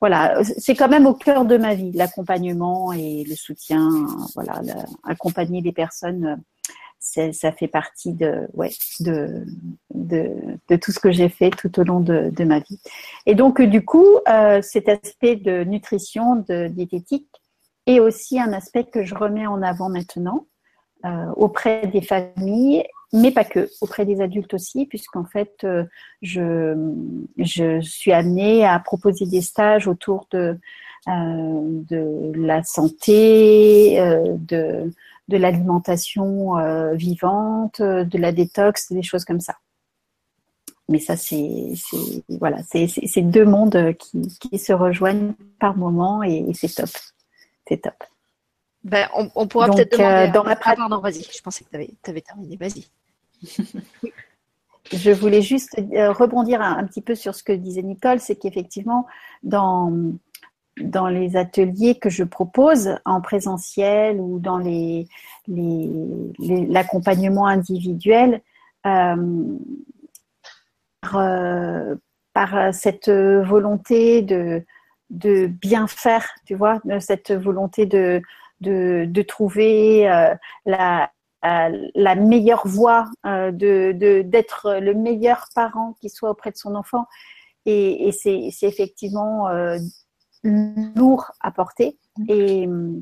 Voilà, 0.00 0.42
c'est 0.44 0.74
quand 0.74 0.88
même 0.88 1.06
au 1.06 1.14
cœur 1.14 1.44
de 1.44 1.56
ma 1.56 1.74
vie, 1.74 1.92
l'accompagnement 1.92 2.92
et 2.92 3.24
le 3.24 3.34
soutien. 3.34 4.06
Voilà, 4.34 4.60
accompagner 5.04 5.62
les 5.62 5.72
personnes, 5.72 6.42
ça 6.98 7.52
fait 7.52 7.68
partie 7.68 8.12
de, 8.12 8.46
tout 10.80 10.92
ce 10.92 10.98
que 10.98 11.12
j'ai 11.12 11.28
fait 11.28 11.50
tout 11.50 11.80
au 11.80 11.84
long 11.84 12.00
de, 12.00 12.30
de, 12.30 12.44
ma 12.44 12.58
vie. 12.58 12.78
Et 13.24 13.34
donc 13.34 13.62
du 13.62 13.84
coup, 13.84 14.18
euh, 14.28 14.60
cet 14.60 14.88
aspect 14.88 15.36
de 15.36 15.64
nutrition, 15.64 16.36
de 16.48 16.68
diététique, 16.68 17.28
est 17.86 18.00
aussi 18.00 18.40
un 18.40 18.52
aspect 18.52 18.84
que 18.84 19.04
je 19.04 19.14
remets 19.14 19.46
en 19.46 19.62
avant 19.62 19.88
maintenant. 19.88 20.46
Euh, 21.04 21.30
auprès 21.36 21.86
des 21.86 22.00
familles 22.00 22.82
mais 23.12 23.30
pas 23.30 23.44
que, 23.44 23.68
auprès 23.80 24.04
des 24.04 24.20
adultes 24.20 24.54
aussi, 24.54 24.86
puisqu'en 24.86 25.24
fait, 25.24 25.52
euh, 25.64 25.84
je, 26.22 26.74
je 27.38 27.80
suis 27.80 28.12
amenée 28.12 28.64
à 28.64 28.78
proposer 28.78 29.26
des 29.26 29.42
stages 29.42 29.86
autour 29.86 30.26
de, 30.32 30.58
euh, 31.08 31.82
de 31.88 32.32
la 32.34 32.62
santé, 32.64 34.00
euh, 34.00 34.36
de, 34.38 34.92
de 35.28 35.36
l'alimentation 35.36 36.54
vivante, 36.94 37.80
de 37.80 38.18
la 38.18 38.32
détox, 38.32 38.92
des 38.92 39.02
choses 39.02 39.24
comme 39.24 39.40
ça. 39.40 39.56
Mais 40.88 41.00
ça, 41.00 41.16
c'est 41.16 41.72
voilà, 42.28 42.58
c'est 42.62 43.22
deux 43.22 43.44
mondes 43.44 43.94
qui, 43.98 44.38
qui, 44.38 44.58
se 44.58 44.72
rejoignent 44.72 45.32
par 45.58 45.76
moment 45.76 46.22
et, 46.22 46.46
c'est 46.54 46.72
top. 46.72 46.90
C'est 47.66 47.82
top. 47.82 48.04
Ben, 48.86 49.08
on, 49.34 49.48
pourra 49.48 49.66
peut-être 49.66 49.98
demander. 49.98 50.30
Dans 50.30 50.44
la... 50.44 50.52
Ah, 50.52 50.74
pardon, 50.76 51.00
vas-y. 51.00 51.24
Je 51.24 51.42
pensais 51.42 51.64
que 51.64 51.70
tu 51.70 51.76
avais, 51.76 51.90
avais 52.06 52.20
terminé. 52.20 52.56
Vas-y. 52.56 52.86
Je 54.92 55.10
voulais 55.10 55.42
juste 55.42 55.76
euh, 55.92 56.12
rebondir 56.12 56.62
un, 56.62 56.84
petit 56.84 57.00
peu 57.00 57.16
sur 57.16 57.34
ce 57.34 57.42
que 57.42 57.52
disait 57.52 57.82
Nicole, 57.82 58.20
c'est 58.20 58.36
qu'effectivement, 58.36 59.08
dans, 59.42 59.92
dans 60.80 61.08
les 61.08 61.36
ateliers 61.36 61.98
que 61.98 62.10
je 62.10 62.22
propose 62.22 62.94
en 63.04 63.20
présentiel 63.20 64.20
ou 64.20 64.38
dans 64.38 64.58
les, 64.58 65.08
l'accompagnement 65.48 67.48
individuel, 67.48 68.40
euh, 68.86 69.58
euh, 71.12 71.96
par, 72.32 72.72
cette 72.72 73.10
volonté 73.10 74.22
de, 74.22 74.64
de 75.10 75.48
bien 75.48 75.88
faire, 75.88 76.28
tu 76.44 76.54
vois, 76.54 76.80
cette 77.00 77.32
volonté 77.32 77.86
de, 77.86 78.22
de, 78.60 79.22
trouver 79.22 80.04
la, 80.64 81.10
la 81.94 82.14
meilleure 82.14 82.66
voie, 82.66 83.10
euh, 83.24 83.50
de 83.52 83.92
d'être 84.22 84.78
le 84.80 84.94
meilleur 84.94 85.48
parent 85.54 85.94
qui 86.00 86.08
soit 86.08 86.30
auprès 86.30 86.50
de 86.50 86.56
son 86.56 86.74
enfant. 86.74 87.06
Et, 87.66 88.12
c'est 88.12 88.52
effectivement 88.62 89.48
euh, 89.48 89.76
lourd 90.44 91.32
à 91.40 91.50
porter. 91.50 91.98
Et 92.28 92.66
euh, 92.66 92.92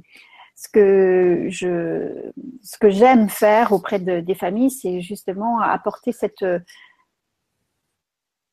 ce 0.56 0.68
que 0.68 1.46
je, 1.50 2.30
ce 2.62 2.78
que 2.78 2.88
j'aime 2.88 3.28
faire 3.28 3.72
auprès 3.72 3.98
des 3.98 4.34
familles, 4.34 4.70
c'est 4.70 5.00
justement 5.00 5.60
apporter 5.60 6.12
cette 6.12 6.44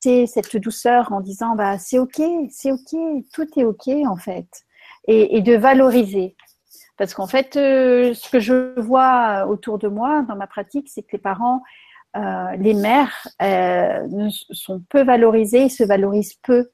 cette 0.03 0.57
douceur 0.57 1.13
en 1.13 1.21
disant 1.21 1.55
bah 1.55 1.77
c'est 1.77 1.99
ok, 1.99 2.21
c'est 2.49 2.71
ok, 2.71 3.23
tout 3.33 3.47
est 3.59 3.63
ok 3.63 3.87
en 4.07 4.17
fait, 4.17 4.47
et, 5.07 5.37
et 5.37 5.41
de 5.41 5.55
valoriser. 5.55 6.35
Parce 6.97 7.13
qu'en 7.13 7.27
fait, 7.27 7.55
euh, 7.55 8.13
ce 8.13 8.29
que 8.29 8.39
je 8.39 8.79
vois 8.79 9.47
autour 9.47 9.79
de 9.79 9.87
moi 9.87 10.23
dans 10.27 10.35
ma 10.35 10.47
pratique, 10.47 10.89
c'est 10.89 11.01
que 11.01 11.13
les 11.13 11.19
parents, 11.19 11.63
euh, 12.15 12.55
les 12.57 12.73
mères, 12.73 13.27
euh, 13.41 14.07
sont 14.29 14.83
peu 14.89 15.03
valorisées, 15.03 15.69
se 15.69 15.83
valorisent 15.83 16.35
peu 16.43 16.69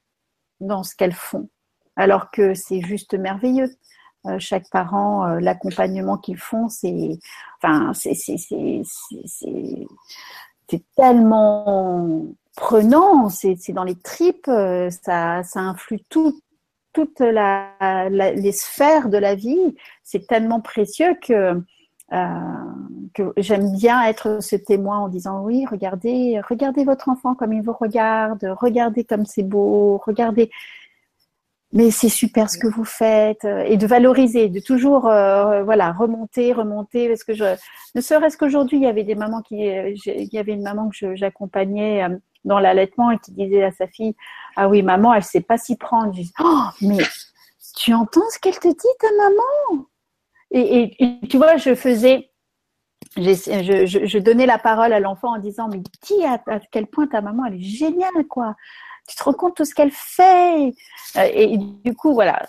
dans 0.59 0.83
ce 0.83 0.95
qu'elles 0.95 1.13
font, 1.13 1.49
alors 1.95 2.31
que 2.31 2.53
c'est 2.53 2.81
juste 2.81 3.13
merveilleux. 3.13 3.69
chaque 4.39 4.69
parent, 4.71 5.25
l'accompagnement 5.39 6.17
qu'ils 6.17 6.37
font, 6.37 6.67
c'est, 6.67 7.17
enfin, 7.61 7.93
tellement 10.97 12.25
prenant, 12.57 13.29
c'est 13.29 13.55
dans 13.69 13.85
les 13.85 13.95
tripes, 13.95 14.47
ça, 14.47 15.43
ça 15.43 15.59
influe 15.61 16.01
tout, 16.09 16.41
toutes 16.97 17.19
les 17.19 18.51
sphères 18.51 19.09
de 19.09 19.19
la 19.19 19.35
vie. 19.35 19.75
C'est 20.01 20.25
tellement 20.25 20.61
précieux 20.61 21.15
que, 21.21 21.61
euh, 22.11 22.39
que 23.13 23.33
j'aime 23.37 23.71
bien 23.73 24.03
être 24.05 24.41
ce 24.41 24.55
témoin 24.55 24.97
en 24.97 25.07
disant 25.07 25.43
oui, 25.43 25.67
regardez, 25.69 26.41
regardez 26.49 26.85
votre 26.85 27.09
enfant 27.09 27.35
comme 27.35 27.53
il 27.53 27.61
vous 27.61 27.75
regarde, 27.79 28.51
regardez 28.59 29.03
comme 29.03 29.27
c'est 29.27 29.43
beau, 29.43 30.01
regardez. 30.07 30.49
Mais 31.71 31.91
c'est 31.91 32.09
super 32.09 32.49
ce 32.49 32.57
que 32.57 32.67
vous 32.67 32.85
faites 32.85 33.45
et 33.45 33.77
de 33.77 33.85
valoriser, 33.85 34.49
de 34.49 34.59
toujours 34.59 35.07
euh, 35.07 35.63
voilà 35.63 35.91
remonter, 35.91 36.51
remonter 36.53 37.09
parce 37.09 37.23
que 37.23 37.35
je 37.35 37.43
ne 37.93 38.01
serait-ce 38.01 38.37
qu'aujourd'hui 38.37 38.77
il 38.77 38.83
y 38.83 38.87
avait 38.87 39.03
des 39.03 39.15
mamans 39.15 39.43
qui 39.43 39.57
il 39.57 40.29
y 40.33 40.39
avait 40.39 40.53
une 40.53 40.63
maman 40.63 40.89
que 40.89 41.15
j'accompagnais 41.15 42.05
euh, 42.05 42.17
dans 42.47 42.59
l'allaitement 42.59 43.11
et 43.11 43.19
qui 43.19 43.31
disait 43.31 43.63
à 43.63 43.71
sa 43.71 43.87
fille 43.87 44.15
Ah 44.55 44.67
oui, 44.69 44.81
maman, 44.81 45.13
elle 45.13 45.19
ne 45.19 45.25
sait 45.25 45.41
pas 45.41 45.57
s'y 45.57 45.75
prendre. 45.75 46.13
Je 46.13 46.21
dis 46.21 46.33
Oh, 46.39 46.63
mais 46.81 47.03
tu 47.77 47.93
entends 47.93 48.27
ce 48.33 48.39
qu'elle 48.39 48.59
te 48.59 48.67
dit, 48.67 48.87
ta 48.99 49.07
maman? 49.17 49.85
Et, 50.51 51.19
tu 51.29 51.37
vois, 51.37 51.57
je 51.57 51.75
faisais. 51.75 52.31
Je, 53.15 54.17
donnais 54.19 54.45
la 54.45 54.57
parole 54.57 54.93
à 54.93 54.99
l'enfant 54.99 55.35
en 55.35 55.39
disant 55.39 55.67
Mais 55.69 55.79
dis 55.79 56.25
à, 56.25 56.39
quel 56.71 56.87
point 56.87 57.07
ta 57.07 57.21
maman, 57.21 57.45
elle 57.45 57.55
est 57.55 57.61
géniale, 57.61 58.25
quoi 58.29 58.55
tu 59.09 59.15
te 59.15 59.23
rends 59.23 59.33
compte 59.33 59.57
de 59.59 59.63
ce 59.63 59.73
qu'elle 59.73 59.91
fait 59.93 60.73
euh, 61.15 61.29
Et 61.33 61.57
du 61.57 61.95
coup, 61.95 62.13
voilà, 62.13 62.45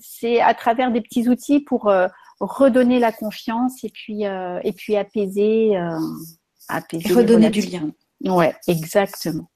c'est 0.00 0.40
à 0.40 0.54
travers 0.54 0.90
des 0.90 1.02
petits 1.02 1.28
outils 1.28 1.60
pour 1.60 1.88
euh, 1.88 2.08
redonner 2.40 2.98
la 2.98 3.12
confiance 3.12 3.84
et 3.84 3.90
puis, 3.90 4.26
euh, 4.26 4.60
et 4.64 4.72
puis 4.72 4.96
apaiser, 4.96 5.76
apaiser. 6.68 7.12
redonner 7.12 7.50
du 7.50 7.60
lien. 7.60 7.90
Ouais, 8.24 8.54
exactement. 8.66 9.50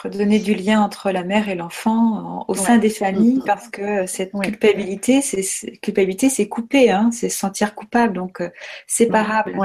Redonner 0.00 0.38
du 0.38 0.54
lien 0.54 0.80
entre 0.80 1.10
la 1.10 1.24
mère 1.24 1.48
et 1.48 1.56
l'enfant 1.56 2.44
au 2.46 2.54
sein 2.54 2.78
des 2.78 2.88
familles 2.90 3.42
parce 3.44 3.68
que 3.68 4.06
cette 4.06 4.30
culpabilité, 4.32 5.20
c'est 5.22 5.76
culpabilité, 5.78 6.30
c'est 6.30 6.46
couper, 6.48 6.90
hein, 6.90 7.10
c'est 7.12 7.28
se 7.28 7.36
sentir 7.36 7.74
coupable, 7.74 8.14
donc 8.14 8.40
euh, 8.40 8.50
séparable. 8.86 9.58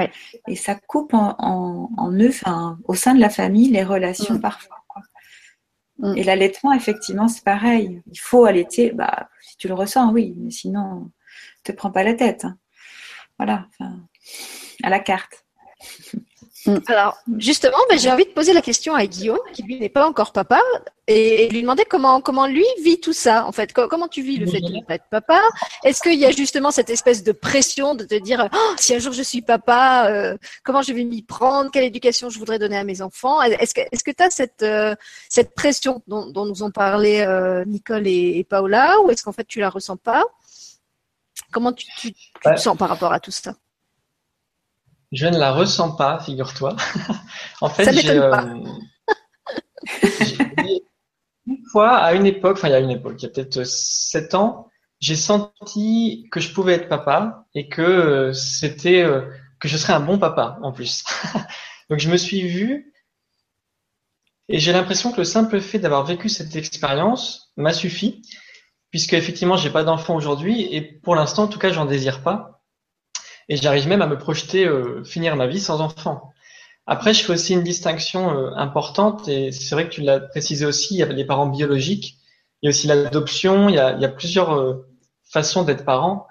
Et 0.47 0.55
ça 0.55 0.73
coupe 0.73 1.13
en, 1.13 1.35
en, 1.37 2.11
eux, 2.13 2.31
au 2.85 2.95
sein 2.95 3.13
de 3.13 3.19
la 3.19 3.29
famille, 3.29 3.69
les 3.69 3.83
relations 3.83 4.35
mm. 4.35 4.41
parfois. 4.41 4.83
Mm. 5.99 6.17
Et 6.17 6.23
l'allaitement, 6.23 6.73
effectivement, 6.73 7.27
c'est 7.27 7.43
pareil. 7.43 8.01
Il 8.11 8.19
faut 8.19 8.45
allaiter, 8.45 8.91
bah, 8.91 9.29
si 9.41 9.57
tu 9.57 9.67
le 9.67 9.75
ressens, 9.75 10.11
oui, 10.11 10.33
mais 10.37 10.51
sinon, 10.51 11.11
te 11.63 11.71
prends 11.71 11.91
pas 11.91 12.03
la 12.03 12.13
tête. 12.13 12.45
Hein. 12.45 12.57
Voilà, 13.37 13.67
à 14.83 14.89
la 14.89 14.99
carte. 14.99 15.45
Mm. 16.65 16.77
Alors, 16.87 17.17
justement, 17.37 17.77
ben, 17.89 17.99
j'ai 17.99 18.11
envie 18.11 18.25
de 18.25 18.31
poser 18.31 18.53
la 18.53 18.61
question 18.61 18.93
à 18.93 19.05
Guillaume, 19.05 19.39
qui 19.53 19.63
lui 19.63 19.79
n'est 19.79 19.89
pas 19.89 20.07
encore 20.07 20.31
papa, 20.31 20.61
et, 21.07 21.49
lui 21.49 21.61
demander 21.61 21.83
comment, 21.83 22.21
comment 22.21 22.47
lui 22.47 22.65
vit 22.81 22.99
tout 22.99 23.11
ça, 23.11 23.45
en 23.45 23.51
fait. 23.51 23.73
Comment 23.73 24.07
tu 24.07 24.21
vis 24.21 24.37
le 24.37 24.47
fait 24.47 24.61
de 24.61 24.71
ne 24.71 24.81
pas 24.81 24.95
être 24.95 25.09
papa? 25.09 25.41
Est-ce 25.83 26.01
qu'il 26.01 26.17
y 26.17 26.25
a 26.25 26.31
justement 26.31 26.71
cette 26.71 26.89
espèce 26.89 27.23
de 27.23 27.33
pression 27.33 27.95
de 27.95 28.05
te 28.05 28.15
dire, 28.15 28.47
oh, 28.53 28.73
si 28.77 28.95
un 28.95 28.99
jour 28.99 29.11
je 29.11 29.23
suis 29.23 29.41
papa, 29.41 30.07
euh, 30.09 30.37
comment 30.63 30.81
je 30.81 30.93
vais 30.93 31.03
m'y 31.03 31.21
prendre? 31.21 31.71
Quelle 31.71 31.83
éducation 31.83 32.29
je 32.29 32.39
voudrais 32.39 32.59
donner 32.59 32.77
à 32.77 32.85
mes 32.85 33.01
enfants? 33.01 33.41
Est-ce 33.41 33.73
que 33.73 34.11
tu 34.11 34.23
as 34.23 34.29
cette, 34.29 34.63
euh, 34.63 34.95
cette 35.29 35.53
pression 35.53 36.01
dont, 36.07 36.45
nous 36.45 36.63
ont 36.63 36.71
parlé 36.71 37.21
euh, 37.21 37.65
Nicole 37.65 38.07
et, 38.07 38.45
Paola, 38.49 39.01
ou 39.01 39.09
est-ce 39.09 39.23
qu'en 39.23 39.33
fait 39.33 39.45
tu 39.45 39.59
la 39.59 39.69
ressens 39.69 39.97
pas? 39.97 40.23
Comment 41.51 41.73
tu, 41.73 41.85
tu 41.97 42.13
te 42.13 42.55
sens 42.55 42.77
par 42.77 42.89
rapport 42.89 43.11
à 43.11 43.19
tout 43.19 43.31
ça? 43.31 43.53
Je 45.13 45.27
ne 45.27 45.37
la 45.37 45.51
ressens 45.53 45.95
pas, 45.95 46.19
figure-toi. 46.19 46.75
en 47.61 47.69
fait, 47.69 47.93
j'ai 47.93 48.17
euh, 48.17 48.33
une 51.45 51.65
fois, 51.71 51.97
à 51.97 52.13
une 52.13 52.25
époque, 52.25 52.57
enfin 52.57 52.69
il 52.69 52.71
y 52.71 52.75
a 52.75 52.79
une 52.79 52.89
époque, 52.89 53.15
il 53.19 53.23
y 53.23 53.25
a 53.27 53.29
peut-être 53.29 53.63
sept 53.63 54.33
ans, 54.33 54.67
j'ai 54.99 55.15
senti 55.15 56.27
que 56.31 56.39
je 56.39 56.51
pouvais 56.51 56.73
être 56.73 56.89
papa 56.89 57.45
et 57.53 57.69
que 57.69 57.81
euh, 57.81 58.33
c'était 58.33 59.03
euh, 59.03 59.29
que 59.59 59.67
je 59.67 59.77
serais 59.77 59.93
un 59.93 59.99
bon 59.99 60.17
papa 60.17 60.57
en 60.63 60.71
plus. 60.71 61.03
Donc 61.89 61.99
je 61.99 62.09
me 62.09 62.17
suis 62.17 62.41
vu 62.41 62.93
et 64.49 64.59
j'ai 64.59 64.73
l'impression 64.73 65.11
que 65.11 65.17
le 65.17 65.25
simple 65.25 65.61
fait 65.61 65.79
d'avoir 65.79 66.05
vécu 66.05 66.27
cette 66.27 66.55
expérience 66.55 67.51
m'a 67.55 67.73
suffi, 67.73 68.23
puisque 68.89 69.13
effectivement 69.13 69.57
j'ai 69.57 69.69
pas 69.69 69.83
d'enfant 69.83 70.15
aujourd'hui 70.15 70.73
et 70.73 70.81
pour 70.81 71.15
l'instant 71.15 71.43
en 71.43 71.47
tout 71.47 71.59
cas 71.59 71.71
j'en 71.71 71.85
désire 71.85 72.23
pas. 72.23 72.52
Et 73.49 73.57
j'arrive 73.57 73.87
même 73.87 74.01
à 74.01 74.07
me 74.07 74.17
projeter 74.17 74.65
euh, 74.65 75.03
finir 75.03 75.35
ma 75.35 75.47
vie 75.47 75.59
sans 75.59 75.81
enfant. 75.81 76.31
Après, 76.85 77.13
je 77.13 77.23
fais 77.23 77.33
aussi 77.33 77.53
une 77.53 77.63
distinction 77.63 78.31
euh, 78.31 78.51
importante, 78.55 79.27
et 79.27 79.51
c'est 79.51 79.75
vrai 79.75 79.87
que 79.87 79.93
tu 79.93 80.01
l'as 80.01 80.19
précisé 80.19 80.65
aussi, 80.65 80.95
il 80.95 80.97
y 80.97 81.03
a 81.03 81.07
les 81.07 81.25
parents 81.25 81.47
biologiques, 81.47 82.17
il 82.61 82.65
y 82.65 82.67
a 82.67 82.69
aussi 82.69 82.87
l'adoption, 82.87 83.69
il, 83.69 83.73
il 83.73 84.01
y 84.01 84.05
a 84.05 84.09
plusieurs 84.09 84.53
euh, 84.53 84.87
façons 85.23 85.63
d'être 85.63 85.85
parent. 85.85 86.27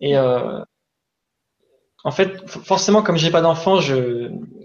Et 0.00 0.18
en 0.18 2.10
fait, 2.10 2.46
forcément, 2.46 3.02
comme 3.02 3.16
j'ai 3.16 3.30
pas 3.30 3.40
d'enfant, 3.40 3.80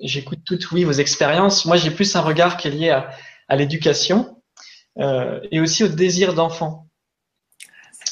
j'écoute 0.01 0.39
toutes 0.45 0.69
oui 0.71 0.83
vos 0.83 0.91
expériences. 0.91 1.63
Moi, 1.65 1.77
j'ai 1.77 1.89
plus 1.89 2.17
un 2.17 2.21
regard 2.21 2.57
qui 2.57 2.67
est 2.67 2.71
lié 2.71 2.89
à, 2.89 3.09
à 3.47 3.55
l'éducation 3.55 4.41
et 4.99 5.61
aussi 5.61 5.85
au 5.85 5.87
désir 5.87 6.33
d'enfant. 6.33 6.89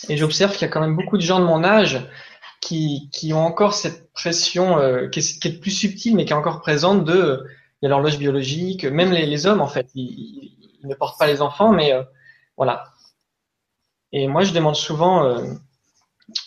Et 0.08 0.16
j'observe 0.16 0.54
qu'il 0.54 0.62
y 0.62 0.66
a 0.66 0.70
quand 0.70 0.80
même 0.80 0.96
beaucoup 0.96 1.18
de 1.18 1.22
gens 1.22 1.40
de 1.40 1.46
mon 1.46 1.66
âge 1.66 2.00
qui, 2.62 3.10
qui 3.12 3.34
ont 3.34 3.46
encore 3.46 3.74
cette 3.74 4.12
pression 4.14 4.78
euh, 4.78 5.08
qui, 5.08 5.20
est, 5.20 5.60
plus 5.60 5.72
subtile 5.72 6.16
mais 6.16 6.26
qui 6.26 6.34
est 6.34 6.36
encore 6.36 6.62
présente 6.62 7.06
de 7.06 7.46
il 7.82 7.86
y 7.86 7.88
a 7.88 7.90
l'horloge 7.90 8.18
biologique, 8.18 8.84
même 8.86 9.12
les, 9.12 9.46
hommes 9.46 9.62
en 9.62 9.68
fait, 9.68 9.90
ils, 9.96 10.52
ne 10.84 10.96
portent 10.96 11.20
pas 11.20 11.28
les 11.28 11.42
enfants, 11.42 11.72
mais 11.72 11.94
euh, 11.94 12.04
voilà. 12.58 12.94
Et 14.12 14.28
moi 14.28 14.44
je 14.44 14.54
demande 14.54 14.76
souvent 14.76 15.24
euh, 15.24 15.54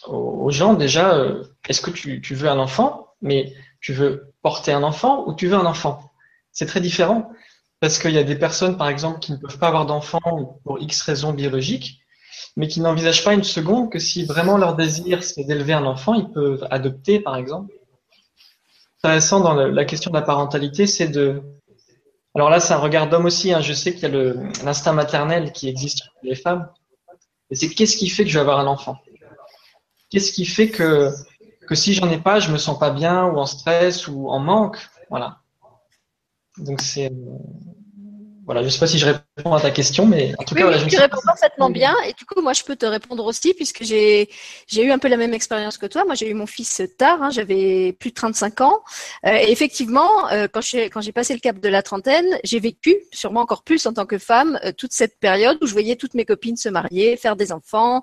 aux 0.07 0.51
gens 0.51 0.75
déjà, 0.75 1.15
euh, 1.15 1.45
est-ce 1.69 1.81
que 1.81 1.91
tu, 1.91 2.21
tu, 2.21 2.35
veux 2.35 2.49
un 2.49 2.59
enfant, 2.59 3.09
mais 3.23 3.55
tu 3.81 3.93
veux 3.93 4.33
porter 4.43 4.73
un 4.73 4.83
enfant 4.83 5.25
ou 5.27 5.35
tu 5.35 5.49
veux 5.49 5.57
un 5.57 5.67
enfant? 5.67 6.13
C'est 6.51 6.67
très 6.67 6.81
différent 6.81 7.31
parce 7.81 7.99
qu'il 7.99 8.13
y 8.13 8.19
a 8.19 8.25
des 8.25 8.37
personnes 8.37 8.77
par 8.77 8.89
exemple 8.89 9.21
qui 9.21 9.33
ne 9.33 9.39
peuvent 9.39 9.59
pas 9.59 9.69
avoir 9.69 9.87
d'enfant 9.87 10.61
pour 10.65 10.81
X 10.81 11.03
raisons 11.03 11.33
biologiques 11.33 12.02
mais 12.57 12.69
qui 12.69 12.81
n'envisagent 12.81 13.25
pas 13.25 13.35
une 13.35 13.45
seconde 13.45 13.91
que 13.91 13.99
si 13.99 14.25
vraiment 14.25 14.57
leur 14.57 14.77
désir 14.77 15.23
c'est 15.23 15.45
d'élever 15.45 15.73
un 15.73 15.85
enfant, 15.85 16.15
ils 16.15 16.31
peuvent 16.31 16.67
adopter 16.71 17.21
par 17.21 17.37
exemple. 17.37 17.73
Intéressant 19.05 19.41
dans 19.41 19.55
la 19.55 19.85
question 19.85 20.11
de 20.11 20.17
la 20.17 20.23
parentalité, 20.23 20.87
c'est 20.87 21.09
de. 21.09 21.43
Alors 22.35 22.51
là, 22.51 22.61
c'est 22.61 22.73
un 22.73 22.79
regard 22.79 23.09
d'homme 23.09 23.27
aussi. 23.27 23.53
Hein. 23.53 23.61
Je 23.61 23.73
sais 23.73 23.95
qu'il 23.95 24.03
y 24.03 24.17
a 24.17 24.33
l'instinct 24.65 24.93
maternel 24.93 25.53
qui 25.53 25.69
existe 25.69 25.99
chez 25.99 26.11
les 26.23 26.37
femmes. 26.37 26.69
Et 27.51 27.57
c'est 27.57 27.69
qu'est-ce 27.69 27.97
qui 27.97 28.09
fait 28.09 28.23
que 28.23 28.31
je 28.31 28.35
vais 28.35 28.43
avoir 28.43 28.61
un 28.61 28.67
enfant? 28.67 28.97
Qu'est-ce 30.09 30.31
qui 30.31 30.45
fait 30.45 30.69
que 30.69 31.11
que 31.67 31.75
si 31.75 31.95
j'en 31.95 32.11
ai 32.11 32.19
pas, 32.19 32.39
je 32.39 32.51
me 32.53 32.59
sens 32.59 32.79
pas 32.79 32.91
bien 32.91 33.25
ou 33.27 33.39
en 33.39 33.47
stress 33.47 34.07
ou 34.07 34.29
en 34.29 34.39
manque? 34.39 34.79
Voilà. 35.11 35.41
Donc 36.59 36.81
c'est 36.81 37.13
voilà, 38.45 38.63
je 38.63 38.69
sais 38.69 38.79
pas 38.79 38.87
si 38.87 38.99
je 38.99 39.07
réponds 39.07 39.23
à 39.39 39.61
ta 39.61 39.71
question, 39.71 40.05
mais 40.05 40.35
en 40.39 40.45
tout 40.45 40.55
cas, 40.55 40.71
je 40.73 40.85
tu 40.85 40.99
réponds 40.99 41.21
parfaitement 41.25 41.71
bien. 41.71 41.95
Et 42.07 42.13
du 42.13 42.27
coup, 42.27 42.43
moi, 42.43 42.53
je 42.53 42.63
peux 42.65 42.77
te 42.77 42.85
répondre 42.85 43.25
aussi, 43.25 43.55
puisque 43.55 43.83
j'ai 43.83 44.29
j'ai 44.67 44.85
eu 44.85 44.91
un 44.91 44.99
peu 44.99 45.09
la 45.09 45.17
même 45.17 45.33
expérience 45.33 45.79
que 45.79 45.87
toi. 45.87 46.05
Moi, 46.05 46.15
j'ai 46.15 46.29
eu 46.29 46.35
mon 46.35 46.45
fils 46.45 46.83
tard, 46.99 47.23
hein, 47.23 47.31
j'avais 47.31 47.95
plus 47.99 48.11
de 48.11 48.15
35 48.15 48.61
ans. 48.61 48.83
Euh, 49.27 49.31
et 49.31 49.51
effectivement, 49.51 50.29
euh, 50.33 50.49
quand 50.53 50.61
j'ai 50.61 50.91
quand 50.91 51.01
j'ai 51.01 51.13
passé 51.13 51.33
le 51.33 51.41
cap 51.41 51.59
de 51.59 51.69
la 51.71 51.83
trentaine, 51.83 52.27
j'ai 52.45 52.61
vécu, 52.61 52.95
sûrement 53.11 53.41
encore 53.41 53.63
plus 53.63 53.87
en 53.87 53.95
tant 53.95 54.05
que 54.05 54.19
femme, 54.19 54.59
euh, 54.67 54.73
toute 54.77 54.93
cette 54.93 55.19
période 55.19 55.57
où 55.63 55.67
je 55.67 55.73
voyais 55.73 55.97
toutes 55.97 56.13
mes 56.13 56.27
copines 56.27 56.59
se 56.59 56.69
marier, 56.69 57.17
faire 57.17 57.35
des 57.35 57.53
enfants, 57.53 58.03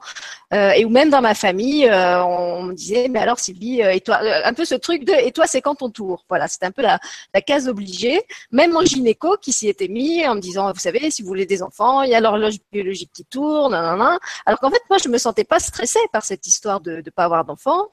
et 0.52 0.84
où 0.84 0.90
même 0.90 1.12
dans 1.12 1.22
ma 1.22 1.36
famille, 1.36 1.88
on 1.88 2.64
me 2.64 2.74
disait, 2.74 3.08
mais 3.08 3.20
alors 3.20 3.40
Sylvie, 3.40 3.82
et 3.82 4.02
toi, 4.02 4.20
un 4.44 4.54
peu 4.54 4.66
ce 4.66 4.74
truc 4.74 5.04
de, 5.06 5.14
et 5.14 5.32
toi, 5.32 5.46
c'est 5.46 5.62
quand 5.62 5.76
ton 5.76 5.92
tour? 5.92 6.26
Voilà, 6.28 6.48
c'était 6.48 6.66
un 6.66 6.72
peu 6.72 6.82
la, 6.82 7.00
la 7.36 7.42
case 7.42 7.68
obligée. 7.68 8.20
Même 8.52 8.72
mon 8.72 8.82
gynéco 8.82 9.38
qui 9.40 9.52
s'y 9.52 9.68
était 9.70 9.88
mis 9.88 10.26
en 10.26 10.34
me 10.34 10.42
disant, 10.42 10.72
vous 10.72 10.80
savez, 10.80 11.12
si 11.20 11.24
vous 11.24 11.28
voulez 11.28 11.46
des 11.46 11.62
enfants, 11.62 12.02
il 12.04 12.12
y 12.12 12.16
a 12.16 12.22
l'horloge 12.22 12.56
biologique 12.72 13.12
qui 13.14 13.26
tourne, 13.26 13.74
alors 13.74 14.60
qu'en 14.62 14.70
fait, 14.70 14.82
moi, 14.90 15.00
je 15.04 15.10
me 15.10 15.18
sentais 15.18 15.44
pas 15.44 15.60
stressée 15.60 16.00
par 16.14 16.24
cette 16.24 16.48
histoire 16.48 16.80
de 16.80 17.04
ne 17.06 17.10
pas 17.10 17.26
avoir 17.26 17.44
d'enfants. 17.44 17.90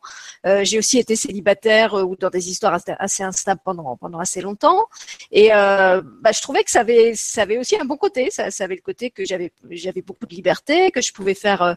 Euh, 0.46 0.62
j'ai 0.62 0.78
aussi 0.78 0.98
été 1.00 1.16
célibataire 1.16 1.94
euh, 1.94 2.04
ou 2.04 2.14
dans 2.14 2.30
des 2.30 2.48
histoires 2.50 2.78
assez 3.00 3.24
instables 3.24 3.60
pendant 3.64 3.96
pendant 3.96 4.20
assez 4.20 4.40
longtemps, 4.40 4.84
et 5.32 5.52
euh, 5.52 6.00
bah, 6.22 6.30
je 6.30 6.40
trouvais 6.40 6.62
que 6.62 6.70
ça 6.70 6.80
avait 6.80 7.14
ça 7.16 7.42
avait 7.42 7.58
aussi 7.58 7.76
un 7.76 7.84
bon 7.84 7.96
côté. 7.96 8.30
Ça, 8.30 8.52
ça 8.52 8.62
avait 8.62 8.76
le 8.76 8.80
côté 8.80 9.10
que 9.10 9.24
j'avais 9.24 9.50
j'avais 9.70 10.02
beaucoup 10.02 10.26
de 10.26 10.34
liberté, 10.34 10.92
que 10.92 11.02
je 11.02 11.12
pouvais 11.12 11.34
faire 11.34 11.76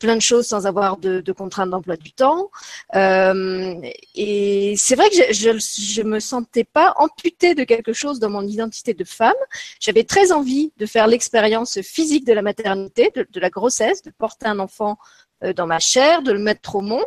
plein 0.00 0.16
de 0.16 0.22
choses 0.30 0.46
sans 0.48 0.66
avoir 0.66 0.96
de, 0.96 1.20
de 1.20 1.32
contraintes 1.32 1.70
d'emploi 1.70 1.96
du 1.96 2.12
temps. 2.12 2.50
et 2.94 4.74
c'est 4.76 4.96
vrai 4.96 5.08
que 5.10 5.16
je, 5.16 5.32
je 5.32 5.50
je 5.98 6.02
me 6.02 6.18
sentais 6.18 6.64
pas 6.64 6.94
amputée 6.96 7.54
de 7.54 7.62
quelque 7.62 7.92
chose 7.92 8.18
dans 8.18 8.30
mon 8.30 8.42
identité 8.42 8.94
de 8.94 9.04
femme. 9.04 9.42
J'avais 9.78 10.04
très 10.04 10.32
envie 10.32 10.72
de 10.78 10.86
faire 10.88 11.06
l'expérience 11.06 11.80
physique 11.82 12.26
de 12.26 12.32
la 12.32 12.42
maternité, 12.42 13.12
de, 13.14 13.40
la 13.40 13.50
grossesse, 13.50 14.02
de 14.02 14.10
porter 14.10 14.46
un 14.46 14.58
enfant 14.58 14.98
euh, 15.44 15.52
dans 15.52 15.66
ma 15.66 15.78
chair, 15.78 16.22
de 16.22 16.32
le 16.32 16.38
mettre 16.38 16.76
au 16.76 16.80
monde. 16.80 17.04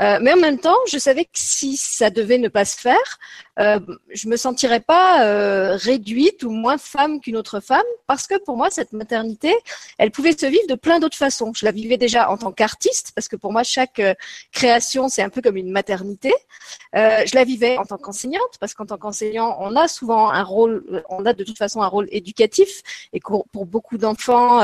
Euh, 0.00 0.18
mais 0.20 0.32
en 0.32 0.36
même 0.36 0.58
temps, 0.58 0.76
je 0.90 0.98
savais 0.98 1.24
que 1.24 1.30
si 1.34 1.76
ça 1.76 2.10
devait 2.10 2.38
ne 2.38 2.48
pas 2.48 2.64
se 2.64 2.78
faire, 2.78 3.18
euh, 3.58 3.78
je 4.10 4.28
me 4.28 4.36
sentirais 4.36 4.80
pas 4.80 5.26
euh, 5.26 5.76
réduite 5.76 6.42
ou 6.42 6.50
moins 6.50 6.78
femme 6.78 7.20
qu'une 7.20 7.36
autre 7.36 7.60
femme, 7.60 7.82
parce 8.06 8.26
que 8.26 8.42
pour 8.42 8.56
moi, 8.56 8.70
cette 8.70 8.92
maternité, 8.92 9.54
elle 9.98 10.10
pouvait 10.10 10.32
se 10.32 10.46
vivre 10.46 10.66
de 10.68 10.74
plein 10.74 11.00
d'autres 11.00 11.16
façons. 11.16 11.52
Je 11.54 11.66
la 11.66 11.70
vivais 11.70 11.98
déjà 11.98 12.30
en 12.30 12.38
tant 12.38 12.50
qu'artiste, 12.50 13.12
parce 13.14 13.28
que 13.28 13.36
pour 13.36 13.52
moi, 13.52 13.62
chaque 13.62 13.98
euh, 13.98 14.14
création, 14.52 15.08
c'est 15.10 15.22
un 15.22 15.28
peu 15.28 15.42
comme 15.42 15.56
une 15.56 15.70
maternité. 15.70 16.32
Je 16.94 17.34
la 17.34 17.44
vivais 17.44 17.76
en 17.78 17.84
tant 17.84 17.98
qu'enseignante, 17.98 18.58
parce 18.58 18.74
qu'en 18.74 18.86
tant 18.86 18.96
qu'enseignant, 18.96 19.56
on 19.60 19.76
a 19.76 19.88
souvent 19.88 20.30
un 20.30 20.42
rôle, 20.42 21.04
on 21.08 21.24
a 21.26 21.32
de 21.32 21.44
toute 21.44 21.58
façon 21.58 21.82
un 21.82 21.86
rôle 21.86 22.08
éducatif, 22.10 22.82
et 23.12 23.20
pour, 23.20 23.46
beaucoup 23.66 23.98
d'enfants 23.98 24.60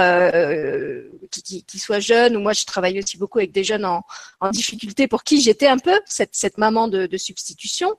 qui, 1.30 1.78
soient 1.78 2.00
jeunes, 2.00 2.36
ou 2.36 2.40
moi, 2.40 2.52
je 2.52 2.64
travaille 2.64 2.98
aussi 2.98 3.18
beaucoup 3.18 3.38
avec 3.38 3.52
des 3.52 3.64
jeunes 3.64 3.84
en, 3.84 4.04
en 4.40 4.50
difficulté, 4.50 5.08
pour 5.08 5.17
qui 5.24 5.40
j'étais 5.40 5.66
un 5.66 5.78
peu 5.78 5.98
cette, 6.06 6.34
cette 6.34 6.58
maman 6.58 6.88
de, 6.88 7.16
substitution. 7.16 7.94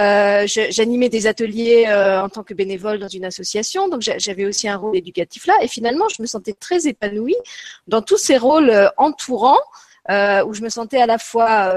Euh, 0.00 0.46
j'animais 0.46 1.08
des 1.08 1.26
ateliers 1.26 1.86
euh, 1.88 2.22
en 2.22 2.28
tant 2.28 2.42
que 2.42 2.54
bénévole 2.54 2.98
dans 2.98 3.08
une 3.08 3.24
association, 3.24 3.88
donc 3.88 4.02
j'avais 4.02 4.44
aussi 4.44 4.68
un 4.68 4.76
rôle 4.76 4.96
éducatif 4.96 5.46
là. 5.46 5.54
Et 5.62 5.68
finalement, 5.68 6.08
je 6.08 6.22
me 6.22 6.26
sentais 6.26 6.52
très 6.52 6.86
épanouie 6.86 7.36
dans 7.86 8.02
tous 8.02 8.18
ces 8.18 8.36
rôles 8.36 8.70
euh, 8.70 8.88
entourants. 8.96 9.60
où 10.08 10.54
je 10.54 10.62
me 10.62 10.68
sentais 10.68 11.00
à 11.00 11.06
la 11.06 11.18
fois 11.18 11.74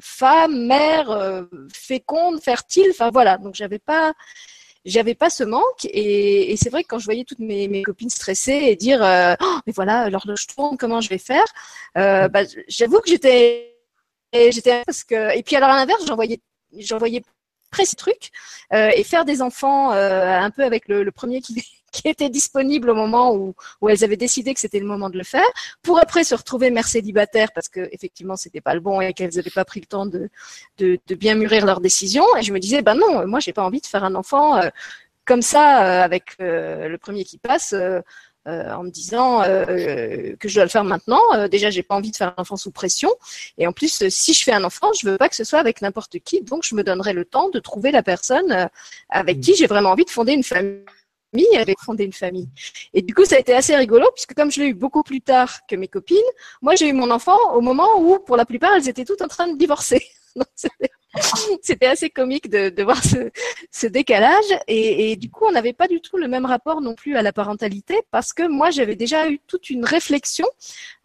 femme, 0.00 0.66
mère, 0.66 1.08
féconde, 1.72 2.40
fertile. 2.40 2.88
Enfin 2.90 3.10
voilà, 3.10 3.38
donc 3.38 3.54
j'avais 3.56 3.80
pas, 3.80 4.12
j'avais 4.84 5.16
pas 5.16 5.30
ce 5.30 5.44
manque. 5.44 5.84
Et, 5.84 6.54
c'est 6.56 6.70
vrai 6.70 6.82
que 6.84 6.88
quand 6.88 7.00
je 7.00 7.06
voyais 7.06 7.24
toutes 7.24 7.40
mes, 7.40 7.66
mes 7.68 7.82
copines 7.82 8.10
stressées 8.10 8.62
et 8.70 8.76
dire, 8.76 9.00
oh, 9.02 9.58
mais 9.66 9.72
voilà, 9.74 10.08
l'horloge 10.10 10.46
tourne, 10.46 10.76
comment 10.78 11.00
je 11.00 11.08
vais 11.08 11.18
faire? 11.18 11.46
Bah, 11.96 12.44
J'avoue 12.68 13.00
que 13.00 13.10
j'étais, 13.10 13.75
j'étais 14.32 14.82
parce 14.84 15.04
que. 15.04 15.36
Et 15.36 15.42
puis 15.42 15.56
alors 15.56 15.70
à 15.70 15.76
l'inverse, 15.76 16.04
j'en 16.06 16.16
voyais, 16.16 16.40
j'en 16.78 16.98
voyais 16.98 17.22
ces 17.84 17.96
trucs 17.96 18.30
euh, 18.72 18.90
et 18.94 19.04
faire 19.04 19.24
des 19.24 19.42
enfants 19.42 19.92
euh, 19.92 20.38
un 20.38 20.50
peu 20.50 20.64
avec 20.64 20.88
le, 20.88 21.10
premier 21.10 21.40
qui, 21.42 21.62
était 22.04 22.28
disponible 22.28 22.90
au 22.90 22.94
moment 22.94 23.34
où, 23.34 23.54
où 23.80 23.88
elles 23.88 24.04
avaient 24.04 24.18
décidé 24.18 24.52
que 24.52 24.60
c'était 24.60 24.80
le 24.80 24.86
moment 24.86 25.08
de 25.08 25.16
le 25.16 25.24
faire, 25.24 25.46
pour 25.82 25.98
après 25.98 26.24
se 26.24 26.34
retrouver 26.34 26.70
mère 26.70 26.86
célibataire 26.86 27.52
parce 27.54 27.70
que 27.70 27.88
effectivement 27.90 28.36
c'était 28.36 28.60
pas 28.60 28.74
le 28.74 28.80
bon 28.80 29.00
et 29.00 29.14
qu'elles 29.14 29.34
n'avaient 29.34 29.50
pas 29.50 29.64
pris 29.64 29.80
le 29.80 29.86
temps 29.86 30.04
de, 30.04 30.28
de, 30.76 30.98
bien 31.14 31.34
mûrir 31.34 31.64
leur 31.64 31.80
décision. 31.80 32.24
Et 32.38 32.42
je 32.42 32.52
me 32.52 32.58
disais, 32.58 32.82
ben 32.82 32.94
non, 32.94 33.26
moi 33.26 33.40
j'ai 33.40 33.54
pas 33.54 33.64
envie 33.64 33.80
de 33.80 33.86
faire 33.86 34.04
un 34.04 34.14
enfant 34.14 34.56
euh, 34.58 34.68
comme 35.24 35.42
ça 35.42 36.02
avec 36.04 36.36
le 36.38 36.96
premier 36.98 37.24
qui 37.24 37.38
passe. 37.38 37.74
Euh, 38.46 38.72
en 38.72 38.84
me 38.84 38.90
disant 38.90 39.42
euh, 39.42 40.36
que 40.38 40.48
je 40.48 40.54
dois 40.54 40.62
le 40.62 40.70
faire 40.70 40.84
maintenant. 40.84 41.20
Euh, 41.34 41.48
déjà, 41.48 41.68
j'ai 41.68 41.82
pas 41.82 41.96
envie 41.96 42.12
de 42.12 42.16
faire 42.16 42.32
un 42.36 42.42
enfant 42.42 42.56
sous 42.56 42.70
pression. 42.70 43.10
Et 43.58 43.66
en 43.66 43.72
plus, 43.72 44.08
si 44.08 44.34
je 44.34 44.44
fais 44.44 44.52
un 44.52 44.62
enfant, 44.62 44.92
je 44.92 45.08
veux 45.08 45.16
pas 45.16 45.28
que 45.28 45.34
ce 45.34 45.42
soit 45.42 45.58
avec 45.58 45.82
n'importe 45.82 46.20
qui. 46.20 46.42
Donc, 46.42 46.62
je 46.62 46.76
me 46.76 46.84
donnerai 46.84 47.12
le 47.12 47.24
temps 47.24 47.48
de 47.48 47.58
trouver 47.58 47.90
la 47.90 48.04
personne 48.04 48.68
avec 49.10 49.40
qui 49.40 49.56
j'ai 49.56 49.66
vraiment 49.66 49.90
envie 49.90 50.04
de 50.04 50.10
fonder 50.10 50.32
une 50.32 50.44
famille 50.44 50.84
avec 51.58 51.78
fonder 51.80 52.04
une 52.04 52.12
famille. 52.12 52.48
Et 52.94 53.02
du 53.02 53.14
coup, 53.14 53.24
ça 53.24 53.34
a 53.34 53.38
été 53.40 53.52
assez 53.52 53.74
rigolo 53.74 54.06
puisque 54.14 54.34
comme 54.34 54.50
je 54.50 54.60
l'ai 54.60 54.68
eu 54.68 54.74
beaucoup 54.74 55.02
plus 55.02 55.20
tard 55.20 55.66
que 55.68 55.76
mes 55.76 55.88
copines, 55.88 56.16
moi 56.62 56.76
j'ai 56.76 56.88
eu 56.88 56.92
mon 56.92 57.10
enfant 57.10 57.36
au 57.54 57.60
moment 57.60 57.98
où, 57.98 58.18
pour 58.20 58.36
la 58.36 58.46
plupart, 58.46 58.74
elles 58.74 58.88
étaient 58.88 59.04
toutes 59.04 59.22
en 59.22 59.28
train 59.28 59.48
de 59.48 59.58
divorcer. 59.58 60.02
C'était 61.62 61.86
assez 61.86 62.10
comique 62.10 62.50
de, 62.50 62.82
voir 62.82 63.00
ce, 63.02 63.86
décalage. 63.86 64.44
Et, 64.68 65.16
du 65.16 65.30
coup, 65.30 65.46
on 65.46 65.52
n'avait 65.52 65.72
pas 65.72 65.88
du 65.88 66.00
tout 66.00 66.18
le 66.18 66.28
même 66.28 66.44
rapport 66.44 66.80
non 66.80 66.94
plus 66.94 67.16
à 67.16 67.22
la 67.22 67.32
parentalité 67.32 68.02
parce 68.10 68.32
que 68.32 68.46
moi, 68.46 68.70
j'avais 68.70 68.96
déjà 68.96 69.28
eu 69.30 69.40
toute 69.46 69.70
une 69.70 69.84
réflexion. 69.84 70.46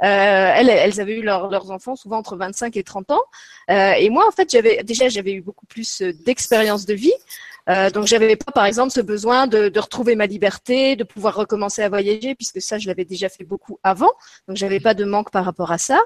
Euh, 0.04 0.52
elles, 0.56 1.00
avaient 1.00 1.18
eu 1.18 1.24
leurs 1.24 1.72
enfants 1.72 1.96
souvent 1.96 2.18
entre 2.18 2.36
25 2.36 2.76
et 2.78 2.84
30 2.84 3.12
ans. 3.12 3.22
Euh, 3.70 3.94
et 3.94 4.10
moi, 4.10 4.28
en 4.28 4.32
fait, 4.32 4.50
j'avais 4.52 4.84
déjà 4.84 5.08
j'avais 5.10 5.34
eu 5.34 5.42
beaucoup 5.42 5.66
plus 5.66 6.02
d'expérience 6.02 6.86
de 6.86 6.94
vie. 6.94 7.14
Euh, 7.72 7.90
donc 7.90 8.08
j'avais 8.08 8.36
pas 8.36 8.52
par 8.52 8.66
exemple 8.66 8.92
ce 8.92 9.02
besoin 9.02 9.48
de, 9.48 9.72
retrouver 9.80 10.16
ma 10.16 10.26
liberté, 10.26 10.96
de 10.96 11.04
pouvoir 11.04 11.36
recommencer 11.36 11.82
à 11.82 11.90
voyager 11.90 12.36
puisque 12.36 12.62
ça 12.62 12.78
je 12.78 12.88
l'avais 12.88 13.06
déjà 13.06 13.30
fait 13.30 13.44
beaucoup 13.44 13.80
avant, 13.84 14.12
donc 14.48 14.58
j'avais 14.58 14.80
pas 14.80 14.94
de 14.94 15.06
manque 15.06 15.32
par 15.32 15.46
rapport 15.46 15.72
à 15.72 15.78
ça. 15.78 16.02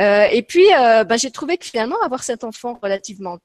Euh, 0.00 0.26
et 0.30 0.42
puis 0.42 0.66
euh, 0.74 1.04
bah, 1.04 1.16
j'ai 1.16 1.30
trouvé 1.30 1.58
que 1.58 1.64
finalement 1.64 2.00
avoir 2.02 2.22
cet 2.22 2.44
enfant 2.44 2.78
relativement 2.82 3.38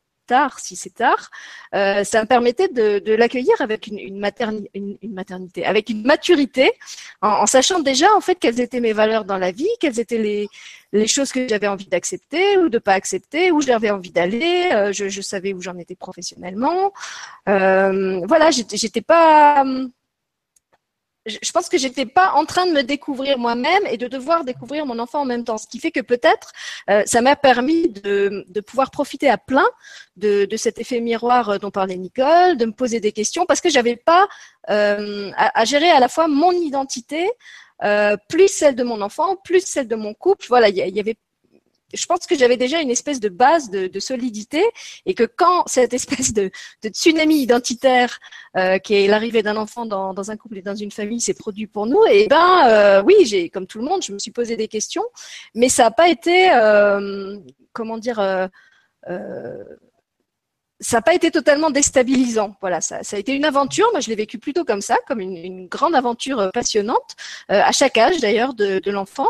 si 0.57 0.75
c'est 0.75 0.93
tard, 0.93 1.29
euh, 1.75 2.03
ça 2.03 2.21
me 2.21 2.27
permettait 2.27 2.67
de, 2.67 3.13
l'accueillir 3.13 3.55
avec 3.59 3.87
une, 3.87 4.19
maternité, 4.19 5.65
avec 5.65 5.89
une 5.89 6.03
maturité, 6.03 6.71
en, 7.21 7.45
sachant 7.45 7.79
déjà 7.79 8.07
en 8.15 8.21
fait 8.21 8.35
quelles 8.35 8.59
étaient 8.59 8.79
mes 8.79 8.93
valeurs 8.93 9.25
dans 9.25 9.37
la 9.37 9.51
vie, 9.51 9.69
quelles 9.79 9.99
étaient 9.99 10.17
les, 10.91 11.07
choses 11.07 11.31
que 11.31 11.47
j'avais 11.47 11.67
envie 11.67 11.87
d'accepter 11.87 12.57
ou 12.57 12.69
de 12.69 12.79
pas 12.79 12.93
accepter, 12.93 13.51
où 13.51 13.61
j'avais 13.61 13.91
envie 13.91 14.11
d'aller. 14.11 14.69
Euh, 14.73 14.91
je, 14.91 15.21
savais 15.21 15.53
où 15.53 15.61
j'en 15.61 15.77
étais 15.77 15.95
professionnellement. 15.95 16.91
Euh, 17.47 18.21
voilà, 18.25 18.49
j'étais 18.51 19.01
pas 19.01 19.63
je 21.25 21.51
pense 21.51 21.69
que 21.69 21.77
j'étais 21.77 22.05
pas 22.05 22.31
en 22.33 22.45
train 22.45 22.65
de 22.65 22.71
me 22.71 22.81
découvrir 22.81 23.37
moi-même 23.37 23.85
et 23.89 23.97
de 23.97 24.07
devoir 24.07 24.43
découvrir 24.43 24.85
mon 24.85 24.99
enfant 24.99 25.21
en 25.21 25.25
même 25.25 25.43
temps. 25.43 25.57
Ce 25.57 25.67
qui 25.67 25.79
fait 25.79 25.91
que 25.91 25.99
peut-être 25.99 26.51
euh, 26.89 27.03
ça 27.05 27.21
m'a 27.21 27.35
permis 27.35 27.89
de, 27.89 28.45
de, 28.47 28.61
pouvoir 28.61 28.91
profiter 28.91 29.29
à 29.29 29.37
plein 29.37 29.67
de, 30.15 30.45
de, 30.45 30.57
cet 30.57 30.79
effet 30.79 31.01
miroir 31.01 31.49
euh, 31.49 31.57
dont 31.57 31.71
parlait 31.71 31.97
Nicole, 31.97 32.57
de 32.57 32.65
me 32.65 32.71
poser 32.71 32.99
des 32.99 33.11
questions 33.11 33.45
parce 33.45 33.61
que 33.61 33.69
j'avais 33.69 33.95
pas 33.95 34.27
euh, 34.69 35.31
à, 35.35 35.65
gérer 35.65 35.89
à 35.89 35.99
la 35.99 36.07
fois 36.07 36.27
mon 36.27 36.51
identité, 36.51 37.29
plus 38.27 38.49
celle 38.49 38.75
de 38.75 38.83
mon 38.83 39.01
enfant, 39.01 39.35
plus 39.37 39.65
celle 39.65 39.87
de 39.87 39.95
mon 39.95 40.13
couple. 40.13 40.45
Voilà, 40.49 40.69
il 40.69 40.77
y, 40.77 40.81
y 40.81 40.99
avait 40.99 41.17
je 41.93 42.05
pense 42.05 42.25
que 42.27 42.37
j'avais 42.37 42.57
déjà 42.57 42.81
une 42.81 42.89
espèce 42.89 43.19
de 43.19 43.29
base 43.29 43.69
de, 43.69 43.99
solidité 43.99 44.63
et 45.05 45.13
que 45.13 45.23
quand 45.23 45.63
cette 45.67 45.93
espèce 45.93 46.33
de, 46.33 46.51
de 46.83 46.89
tsunami 46.89 47.41
identitaire 47.41 48.19
euh, 48.57 48.77
qui 48.77 48.95
est 48.95 49.07
l'arrivée 49.07 49.43
d'un 49.43 49.57
enfant 49.57 49.85
dans, 49.85 50.13
dans, 50.13 50.31
un 50.31 50.37
couple 50.37 50.59
et 50.59 50.61
dans 50.61 50.75
une 50.75 50.91
famille 50.91 51.19
s'est 51.19 51.33
produit 51.33 51.67
pour 51.67 51.85
nous, 51.85 52.03
et 52.05 52.23
eh 52.23 52.27
ben 52.27 52.67
euh, 52.67 53.03
oui, 53.03 53.15
j'ai 53.25 53.49
comme 53.49 53.67
tout 53.67 53.79
le 53.79 53.85
monde, 53.85 54.03
je 54.03 54.13
me 54.13 54.19
suis 54.19 54.31
posé 54.31 54.55
des 54.55 54.67
questions, 54.67 55.03
mais 55.53 55.69
ça 55.69 55.83
n'a 55.83 55.91
pas 55.91 56.09
été 56.09 56.49
euh, 56.51 57.37
comment 57.73 57.97
dire 57.97 58.19
euh, 58.19 58.47
euh, 59.09 59.63
ça 60.79 60.97
n'a 60.97 61.01
pas 61.01 61.13
été 61.13 61.29
totalement 61.31 61.69
déstabilisant. 61.69 62.55
Voilà, 62.61 62.81
ça, 62.81 63.03
ça, 63.03 63.17
a 63.17 63.19
été 63.19 63.33
une 63.33 63.45
aventure. 63.45 63.87
Moi, 63.91 63.99
je 63.99 64.09
l'ai 64.09 64.15
vécu 64.15 64.37
plutôt 64.37 64.63
comme 64.63 64.81
ça, 64.81 64.97
comme 65.07 65.19
une, 65.19 65.35
une 65.35 65.67
grande 65.67 65.95
aventure 65.95 66.39
euh, 66.39 66.49
passionnante, 66.51 67.15
euh, 67.51 67.61
à 67.61 67.71
chaque 67.71 67.97
âge 67.97 68.19
d'ailleurs 68.19 68.53
de, 68.53 68.79
de 68.79 68.91
l'enfant, 68.91 69.29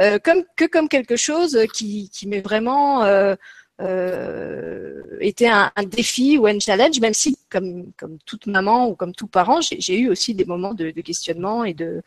euh, 0.00 0.18
comme 0.22 0.44
que 0.56 0.66
comme 0.66 0.88
quelque 0.88 1.16
chose 1.16 1.58
qui, 1.72 2.10
qui 2.10 2.28
m'est 2.28 2.42
vraiment 2.42 3.02
euh, 3.04 3.34
euh, 3.80 5.02
été 5.20 5.48
un, 5.48 5.72
un, 5.74 5.84
défi 5.84 6.36
ou 6.36 6.46
un 6.46 6.58
challenge, 6.58 7.00
même 7.00 7.14
si, 7.14 7.38
comme 7.50 7.92
comme 7.96 8.18
toute 8.26 8.46
maman 8.46 8.88
ou 8.88 8.94
comme 8.94 9.14
tout 9.14 9.26
parent, 9.26 9.60
j'ai 9.62 9.98
eu 9.98 10.10
aussi 10.10 10.34
des 10.34 10.44
moments 10.44 10.74
de, 10.74 10.90
de 10.90 11.00
questionnement 11.00 11.64
et 11.64 11.72
de 11.72 12.02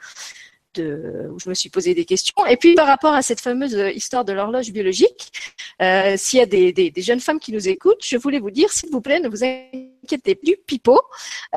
de, 0.76 1.30
où 1.32 1.39
je 1.39 1.49
me 1.49 1.53
suis 1.53 1.69
posé 1.69 1.93
des 1.93 2.05
questions. 2.05 2.45
Et 2.49 2.57
puis 2.57 2.76
par 2.76 2.88
rapport 2.88 3.13
à 3.13 3.21
cette 3.21 3.41
fameuse 3.41 3.78
histoire 3.95 4.26
de 4.26 4.34
l'horloge 4.34 4.71
biologique, 4.71 5.32
euh, 5.82 6.15
s'il 6.17 6.39
y 6.39 6.41
a 6.41 6.45
des, 6.45 6.93
jeunes 6.97 7.19
femmes 7.19 7.39
qui 7.39 7.51
nous 7.51 7.67
écoutent, 7.67 8.03
je 8.03 8.17
voulais 8.17 8.39
vous 8.39 8.51
dire, 8.51 8.71
s'il 8.71 8.89
vous 8.91 9.01
plaît, 9.01 9.19
ne 9.19 9.30
vous 9.30 9.43
inquiétez 9.43 9.92
plus, 10.07 10.57
pipeau. 10.65 11.01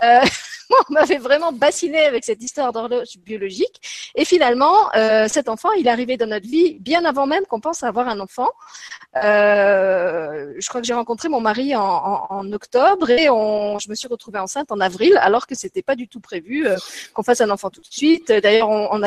Euh, 0.03 0.21
on 0.89 0.93
m'avait 0.93 1.19
vraiment 1.19 1.53
bassiné 1.53 2.01
avec 2.01 2.25
cette 2.25 2.43
histoire 2.43 2.73
d'horloge 2.73 3.19
biologique. 3.25 3.81
Et 4.15 4.25
finalement, 4.25 4.93
euh, 4.95 5.29
cet 5.29 5.49
enfant, 5.49 5.73
il 5.73 5.87
est 5.87 5.91
arrivé 5.91 6.17
dans 6.17 6.27
notre 6.27 6.47
vie 6.47 6.79
bien 6.81 7.05
avant 7.05 7.27
même 7.27 7.45
qu'on 7.47 7.61
pense 7.61 7.83
avoir 7.83 8.09
un 8.09 8.21
enfant. 8.21 8.49
Euh, 9.25 10.53
je 10.59 10.69
crois 10.69 10.81
que 10.81 10.87
j'ai 10.87 10.95
rencontré 10.95 11.29
mon 11.29 11.41
mari 11.41 11.75
en, 11.75 12.53
octobre 12.53 13.11
et 13.11 13.25
je 13.25 13.89
me 13.89 13.95
suis 13.95 14.09
retrouvée 14.09 14.39
enceinte 14.39 14.71
en 14.71 14.79
avril, 14.81 15.19
alors 15.21 15.47
que 15.47 15.55
c'était 15.55 15.83
pas 15.83 15.97
du 15.97 16.07
tout 16.07 16.21
prévu 16.21 16.67
euh, 16.67 16.77
qu'on 17.13 17.23
fasse 17.23 17.41
un 17.41 17.51
enfant 17.51 17.71
tout 17.71 17.81
de 17.81 17.87
suite. 17.91 18.31
D'ailleurs, 18.31 18.69
on, 18.69 18.99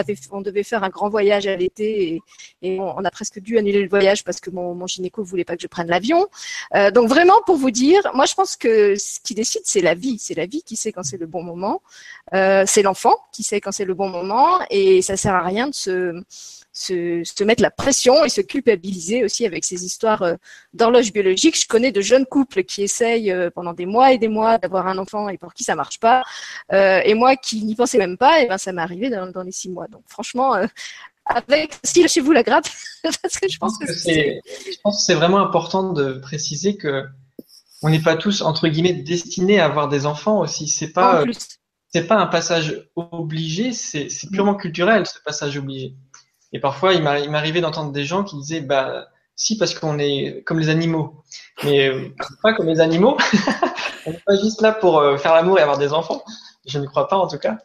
devait 0.41 0.63
faire 0.63 0.83
un 0.83 0.89
grand 0.89 1.09
voyage 1.09 1.47
à 1.47 1.55
l'été 1.55 2.21
et, 2.61 2.79
on, 2.79 3.03
a 3.03 3.11
presque 3.11 3.39
dû 3.39 3.57
annuler 3.57 3.81
le 3.81 3.89
voyage 3.89 4.23
parce 4.23 4.39
que 4.39 4.49
mon, 4.49 4.75
mon 4.75 4.87
gynéco 4.87 5.23
voulait 5.23 5.45
pas 5.45 5.55
que 5.55 5.61
je 5.61 5.67
prenne 5.67 5.87
l'avion. 5.87 6.27
Donc 6.93 7.07
vraiment, 7.07 7.41
pour 7.45 7.57
vous 7.57 7.71
dire, 7.71 8.01
moi 8.13 8.25
je 8.25 8.33
pense 8.33 8.55
que 8.55 8.95
ce 8.95 9.19
qui 9.30 9.36
décide, 9.36 9.61
c'est 9.63 9.82
la 9.82 9.93
vie. 9.93 10.17
C'est 10.17 10.34
la 10.34 10.47
vie 10.47 10.63
qui 10.63 10.75
sait 10.75 10.91
quand 10.91 11.03
c'est 11.03 11.17
le 11.17 11.27
bon 11.27 11.43
moment. 11.43 11.84
Euh, 12.34 12.63
c'est 12.65 12.82
l'enfant 12.82 13.15
qui 13.32 13.43
sait 13.43 13.61
quand 13.61 13.71
c'est 13.71 13.86
le 13.86 13.93
bon 13.93 14.09
moment 14.09 14.59
et 14.71 15.03
ça 15.03 15.17
sert 15.17 15.36
à 15.36 15.43
rien 15.43 15.67
de 15.67 15.75
se 15.75 16.23
se, 16.71 17.21
se, 17.23 17.43
mettre 17.43 17.61
la 17.61 17.69
pression 17.69 18.23
et 18.23 18.30
se 18.30 18.41
culpabiliser 18.41 19.23
aussi 19.23 19.45
avec 19.45 19.65
ces 19.65 19.86
histoires 19.86 20.23
euh, 20.23 20.36
d'horloge 20.73 21.11
biologique. 21.11 21.59
Je 21.59 21.67
connais 21.67 21.91
de 21.91 22.01
jeunes 22.01 22.25
couples 22.25 22.63
qui 22.63 22.82
essayent 22.82 23.32
euh, 23.32 23.51
pendant 23.51 23.73
des 23.73 23.86
mois 23.86 24.13
et 24.13 24.17
des 24.17 24.30
mois 24.30 24.57
d'avoir 24.57 24.88
un 24.88 24.97
enfant 24.97 25.30
et 25.30 25.38
pour 25.38 25.53
qui 25.53 25.63
ça 25.63 25.75
marche 25.75 25.99
pas. 25.99 26.23
Et 26.71 27.13
moi 27.13 27.36
qui 27.36 27.63
n'y 27.63 27.75
pensais 27.75 27.99
même 27.99 28.17
pas, 28.17 28.41
et 28.41 28.47
ben 28.47 28.57
ça 28.57 28.71
m'est 28.71 28.82
arrivé 28.82 29.11
dans, 29.11 29.27
dans, 29.27 29.43
les 29.43 29.51
six 29.51 29.69
mois. 29.69 29.88
Donc 29.88 30.03
franchement, 30.07 30.55
avec 31.25 31.77
si 31.84 32.07
chez 32.07 32.21
vous 32.21 32.32
la 32.32 32.43
grappe, 32.43 32.67
parce 33.03 33.38
que 33.39 33.47
je 33.47 33.57
pense 33.59 33.77
que, 33.77 33.93
c'est. 33.93 34.41
Je 34.45 34.80
pense 34.84 34.97
que 34.97 35.03
c'est 35.03 35.15
vraiment 35.15 35.39
important 35.39 35.93
de 35.93 36.13
préciser 36.13 36.77
que 36.77 37.05
on 37.82 37.89
n'est 37.89 38.01
pas 38.01 38.15
tous 38.15 38.41
entre 38.41 38.67
guillemets 38.67 38.93
destinés 38.93 39.59
à 39.59 39.65
avoir 39.65 39.88
des 39.88 40.05
enfants 40.05 40.39
aussi. 40.39 40.67
C'est 40.67 40.91
pas. 40.91 41.23
C'est 41.91 42.05
pas 42.05 42.17
un 42.17 42.27
passage 42.27 42.88
obligé, 42.95 43.73
c'est 43.73 44.09
purement 44.32 44.53
culturel 44.53 45.07
ce 45.07 45.17
passage 45.25 45.57
obligé. 45.57 45.95
Et 46.53 46.59
parfois, 46.59 46.93
il 46.93 47.01
m'arrivait 47.01 47.61
d'entendre 47.61 47.91
des 47.91 48.05
gens 48.05 48.23
qui 48.23 48.38
disaient, 48.38 48.61
bah, 48.61 49.07
si, 49.36 49.57
parce 49.57 49.73
qu'on 49.73 49.97
est 49.97 50.43
comme 50.45 50.59
les 50.59 50.69
animaux. 50.69 51.23
Mais 51.63 51.88
euh, 51.88 52.13
pas 52.43 52.53
comme 52.53 52.67
les 52.67 52.80
animaux. 52.80 53.17
on 54.05 54.11
n'est 54.11 54.21
pas 54.25 54.36
juste 54.36 54.61
là 54.61 54.71
pour 54.71 54.99
euh, 54.99 55.17
faire 55.17 55.34
l'amour 55.34 55.57
et 55.57 55.61
avoir 55.61 55.77
des 55.77 55.93
enfants. 55.93 56.23
Je 56.67 56.77
ne 56.77 56.86
crois 56.86 57.07
pas, 57.07 57.17
en 57.17 57.27
tout 57.27 57.38
cas. 57.38 57.57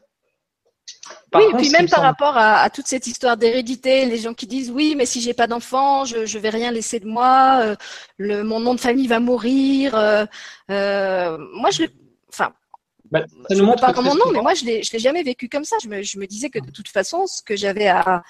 Par 1.34 1.42
oui, 1.42 1.50
contre, 1.50 1.58
et 1.58 1.62
puis 1.62 1.72
même 1.72 1.88
par 1.88 1.96
semble... 1.96 2.06
rapport 2.06 2.36
à, 2.36 2.60
à, 2.60 2.70
toute 2.70 2.86
cette 2.86 3.08
histoire 3.08 3.36
d'hérédité, 3.36 4.06
les 4.06 4.18
gens 4.18 4.34
qui 4.34 4.46
disent 4.46 4.70
oui, 4.70 4.94
mais 4.96 5.04
si 5.04 5.20
j'ai 5.20 5.34
pas 5.34 5.48
d'enfant, 5.48 6.04
je 6.04 6.26
je 6.26 6.38
vais 6.38 6.48
rien 6.48 6.70
laisser 6.70 7.00
de 7.00 7.08
moi, 7.08 7.58
euh, 7.60 7.76
le 8.18 8.44
mon 8.44 8.60
nom 8.60 8.72
de 8.72 8.78
famille 8.80 9.08
va 9.08 9.18
mourir. 9.18 9.96
Euh, 9.96 10.26
euh, 10.70 11.36
moi, 11.54 11.70
je, 11.72 11.82
enfin, 12.28 12.52
bah, 13.10 13.24
je 13.50 13.60
ne 13.60 13.80
pas 13.80 13.92
comme 13.92 14.04
mon 14.04 14.14
nom, 14.14 14.30
mais 14.32 14.42
moi 14.42 14.54
je 14.54 14.64
l'ai 14.64 14.84
je 14.84 14.92
l'ai 14.92 15.00
jamais 15.00 15.24
vécu 15.24 15.48
comme 15.48 15.64
ça. 15.64 15.74
Je 15.82 15.88
me 15.88 16.02
je 16.04 16.20
me 16.20 16.26
disais 16.28 16.50
que 16.50 16.60
de 16.60 16.70
toute 16.70 16.88
façon, 16.88 17.26
ce 17.26 17.42
que 17.42 17.56
j'avais 17.56 17.88
à 17.88 18.22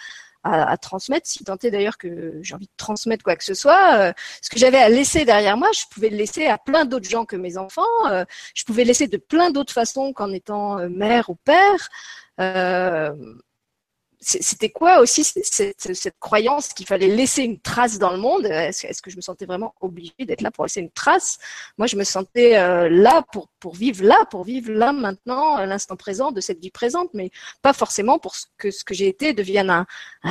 à, 0.45 0.71
à, 0.71 0.77
transmettre, 0.77 1.27
si 1.27 1.43
tant 1.43 1.57
est 1.63 1.71
d'ailleurs 1.71 1.99
que 1.99 2.39
j'ai 2.43 2.55
envie 2.55 2.67
de 2.67 2.73
transmettre 2.77 3.25
quoi 3.25 3.35
que 3.37 3.45
ce 3.45 3.55
soit. 3.55 3.95
Euh, 3.99 4.13
ce 4.43 4.51
que 4.51 4.59
j'avais 4.59 4.79
à 4.79 4.89
laisser 4.89 5.25
derrière 5.25 5.57
moi, 5.57 5.71
je 5.75 5.85
pouvais 5.91 6.11
le 6.11 6.17
laisser 6.17 6.47
à 6.47 6.59
plein 6.59 6.85
d'autres 6.85 7.09
gens 7.09 7.25
que 7.25 7.37
mes 7.37 7.57
enfants. 7.57 7.83
Euh, 8.07 8.25
je 8.55 8.65
pouvais 8.65 8.85
laisser 8.85 9.09
de 9.09 9.17
plein 9.17 9.51
d'autres 9.51 9.73
façons 9.73 10.13
qu'en 10.13 10.31
étant 10.33 10.79
euh, 10.79 10.89
mère 10.89 11.31
ou 11.31 11.35
père. 11.35 11.89
C'était 14.25 14.71
quoi 14.71 15.01
aussi 15.01 15.23
cette, 15.23 16.15
croyance 16.19 16.69
qu'il 16.69 16.87
fallait 16.87 17.09
laisser 17.09 17.43
une 17.43 17.61
trace 17.61 17.99
dans 17.99 18.11
le 18.11 18.17
monde? 18.17 18.47
Est-ce 18.47 18.87
est 18.87 19.01
que 19.03 19.11
je 19.11 19.17
me 19.17 19.21
sentais 19.21 19.45
vraiment 19.45 19.75
obligée 19.83 20.13
d'être 20.21 20.41
là 20.41 20.51
pour 20.51 20.65
laisser 20.65 20.81
une 20.81 20.91
trace? 20.91 21.39
Moi, 21.77 21.87
je 21.87 21.97
me 21.97 22.05
sentais 22.05 22.57
euh, 22.57 22.89
là 22.89 23.23
pour, 23.33 23.49
pour 23.61 23.75
vivre 23.75 24.03
là, 24.03 24.25
pour 24.31 24.45
vivre 24.45 24.73
là 24.73 24.93
maintenant, 24.93 25.59
l'instant 25.67 25.97
présent 25.97 26.33
de 26.33 26.41
cette 26.41 26.59
vie 26.59 26.71
présente, 26.71 27.11
mais 27.13 27.31
pas 27.61 27.75
forcément 27.75 28.19
pour 28.19 28.35
que 28.57 28.71
ce 28.71 28.83
que 28.83 28.95
j'ai 28.95 29.09
été 29.09 29.35
devienne 29.35 29.69
un, 29.69 29.87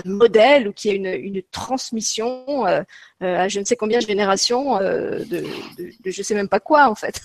modèle 0.06 0.68
ou 0.68 0.74
qu'il 0.74 0.92
y 0.92 0.96
ait 0.96 1.20
une, 1.20 1.44
transmission 1.52 2.66
euh, 2.66 2.82
euh, 3.22 3.38
à 3.38 3.48
je 3.48 3.60
ne 3.60 3.66
sais 3.66 3.76
combien 3.76 4.00
de 4.00 4.06
générations 4.06 4.80
de, 4.80 5.24
de, 5.30 5.46
de, 5.78 6.12
je 6.12 6.24
sais 6.24 6.34
même 6.34 6.50
pas 6.50 6.60
quoi 6.60 6.90
en 6.90 6.96
fait. 6.96 7.22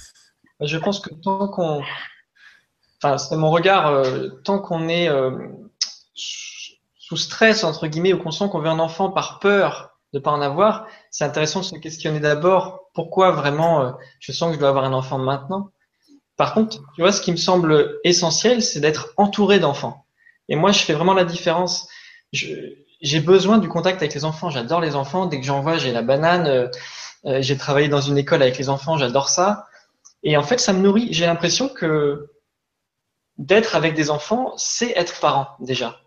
Je 0.61 0.77
pense 0.77 1.01
que 1.01 1.15
tant 1.15 1.49
qu'on, 1.49 1.83
enfin 3.03 3.17
c'est 3.17 3.37
mon 3.37 3.51
regard, 3.51 4.05
tant 4.45 4.59
qu'on 4.59 4.89
est 4.89 5.09
sous 7.09 7.17
stress, 7.17 7.65
entre 7.65 7.87
guillemets, 7.87 8.13
ou 8.13 8.23
qu'on 8.23 8.31
sent 8.31 8.51
qu'on 8.51 8.59
veut 8.59 8.69
un 8.69 8.79
enfant 8.79 9.11
par 9.11 9.39
peur 9.39 9.97
de 10.13 10.19
pas 10.19 10.31
en 10.31 10.43
avoir, 10.43 10.87
c'est 11.11 11.25
intéressant 11.25 11.61
de 11.61 11.65
se 11.65 11.75
questionner 11.77 12.21
d'abord 12.21 12.91
pourquoi 12.93 13.31
vraiment 13.31 13.81
euh, 13.81 13.93
je 14.21 14.31
sens 14.33 14.49
que 14.49 14.55
je 14.57 14.61
dois 14.61 14.69
avoir 14.69 14.85
un 14.85 14.93
enfant 14.93 15.17
maintenant. 15.17 15.71
Par 16.37 16.53
contre, 16.53 16.77
tu 16.95 17.01
vois, 17.01 17.13
ce 17.13 17.23
qui 17.23 17.33
me 17.33 17.39
semble 17.39 17.99
essentiel, 18.05 18.63
c'est 18.63 18.81
d'être 18.81 19.15
entouré 19.17 19.59
d'enfants. 19.59 20.05
Et 20.51 20.57
moi, 20.57 20.71
je 20.71 20.81
fais 20.81 20.93
vraiment 20.93 21.15
la 21.15 21.25
différence. 21.25 21.89
J'ai 22.33 23.21
besoin 23.21 23.57
du 23.57 23.69
contact 23.69 24.03
avec 24.03 24.15
les 24.15 24.27
enfants. 24.27 24.51
J'adore 24.51 24.83
les 24.83 24.95
enfants. 24.95 25.27
Dès 25.27 25.41
que 25.41 25.47
j'en 25.47 25.63
vois, 25.63 25.79
j'ai 25.79 25.93
la 25.93 26.03
banane. 26.03 26.47
Euh, 26.47 26.69
euh, 27.25 27.39
j'ai 27.41 27.57
travaillé 27.57 27.89
dans 27.89 28.03
une 28.03 28.19
école 28.19 28.43
avec 28.43 28.59
les 28.59 28.69
enfants. 28.69 28.99
J'adore 28.99 29.31
ça. 29.31 29.67
Et 30.23 30.37
en 30.37 30.43
fait, 30.43 30.59
ça 30.59 30.75
me 30.75 30.81
nourrit. 30.81 31.09
J'ai 31.11 31.27
l'impression 31.27 31.69
que 31.71 32.31
d'être 33.39 33.77
avec 33.77 33.95
des 33.95 34.11
enfants, 34.11 34.53
c'est 34.59 34.91
être 34.91 35.21
parent 35.21 35.57
déjà. 35.59 36.01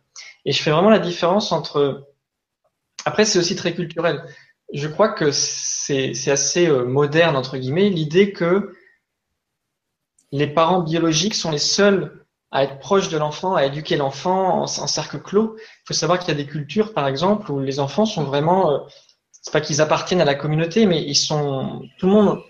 Et 0.45 0.51
je 0.51 0.61
fais 0.61 0.71
vraiment 0.71 0.89
la 0.89 0.99
différence 0.99 1.51
entre. 1.51 2.07
Après, 3.05 3.25
c'est 3.25 3.39
aussi 3.39 3.55
très 3.55 3.73
culturel. 3.73 4.23
Je 4.73 4.87
crois 4.87 5.09
que 5.09 5.31
c'est 5.31 6.13
assez 6.27 6.67
euh, 6.67 6.85
moderne, 6.85 7.35
entre 7.35 7.57
guillemets, 7.57 7.89
l'idée 7.89 8.31
que 8.31 8.75
les 10.31 10.47
parents 10.47 10.81
biologiques 10.81 11.35
sont 11.35 11.51
les 11.51 11.57
seuls 11.57 12.25
à 12.51 12.63
être 12.63 12.79
proches 12.79 13.09
de 13.09 13.17
l'enfant, 13.17 13.55
à 13.55 13.65
éduquer 13.65 13.97
l'enfant 13.97 14.61
en, 14.61 14.67
cercle 14.67 15.19
clos. 15.19 15.55
Il 15.57 15.87
faut 15.87 15.93
savoir 15.93 16.19
qu'il 16.19 16.29
y 16.29 16.31
a 16.31 16.35
des 16.35 16.45
cultures, 16.45 16.93
par 16.93 17.07
exemple, 17.07 17.51
où 17.51 17.59
les 17.59 17.79
enfants 17.79 18.05
sont 18.05 18.23
vraiment. 18.23 18.71
Euh, 18.71 18.77
c'est 19.31 19.51
pas 19.51 19.61
qu'ils 19.61 19.81
appartiennent 19.81 20.21
à 20.21 20.25
la 20.25 20.35
communauté, 20.35 20.85
mais 20.85 21.01
ils 21.01 21.15
sont. 21.15 21.81
Tout 21.97 22.07
le 22.07 22.11
monde 22.13 22.43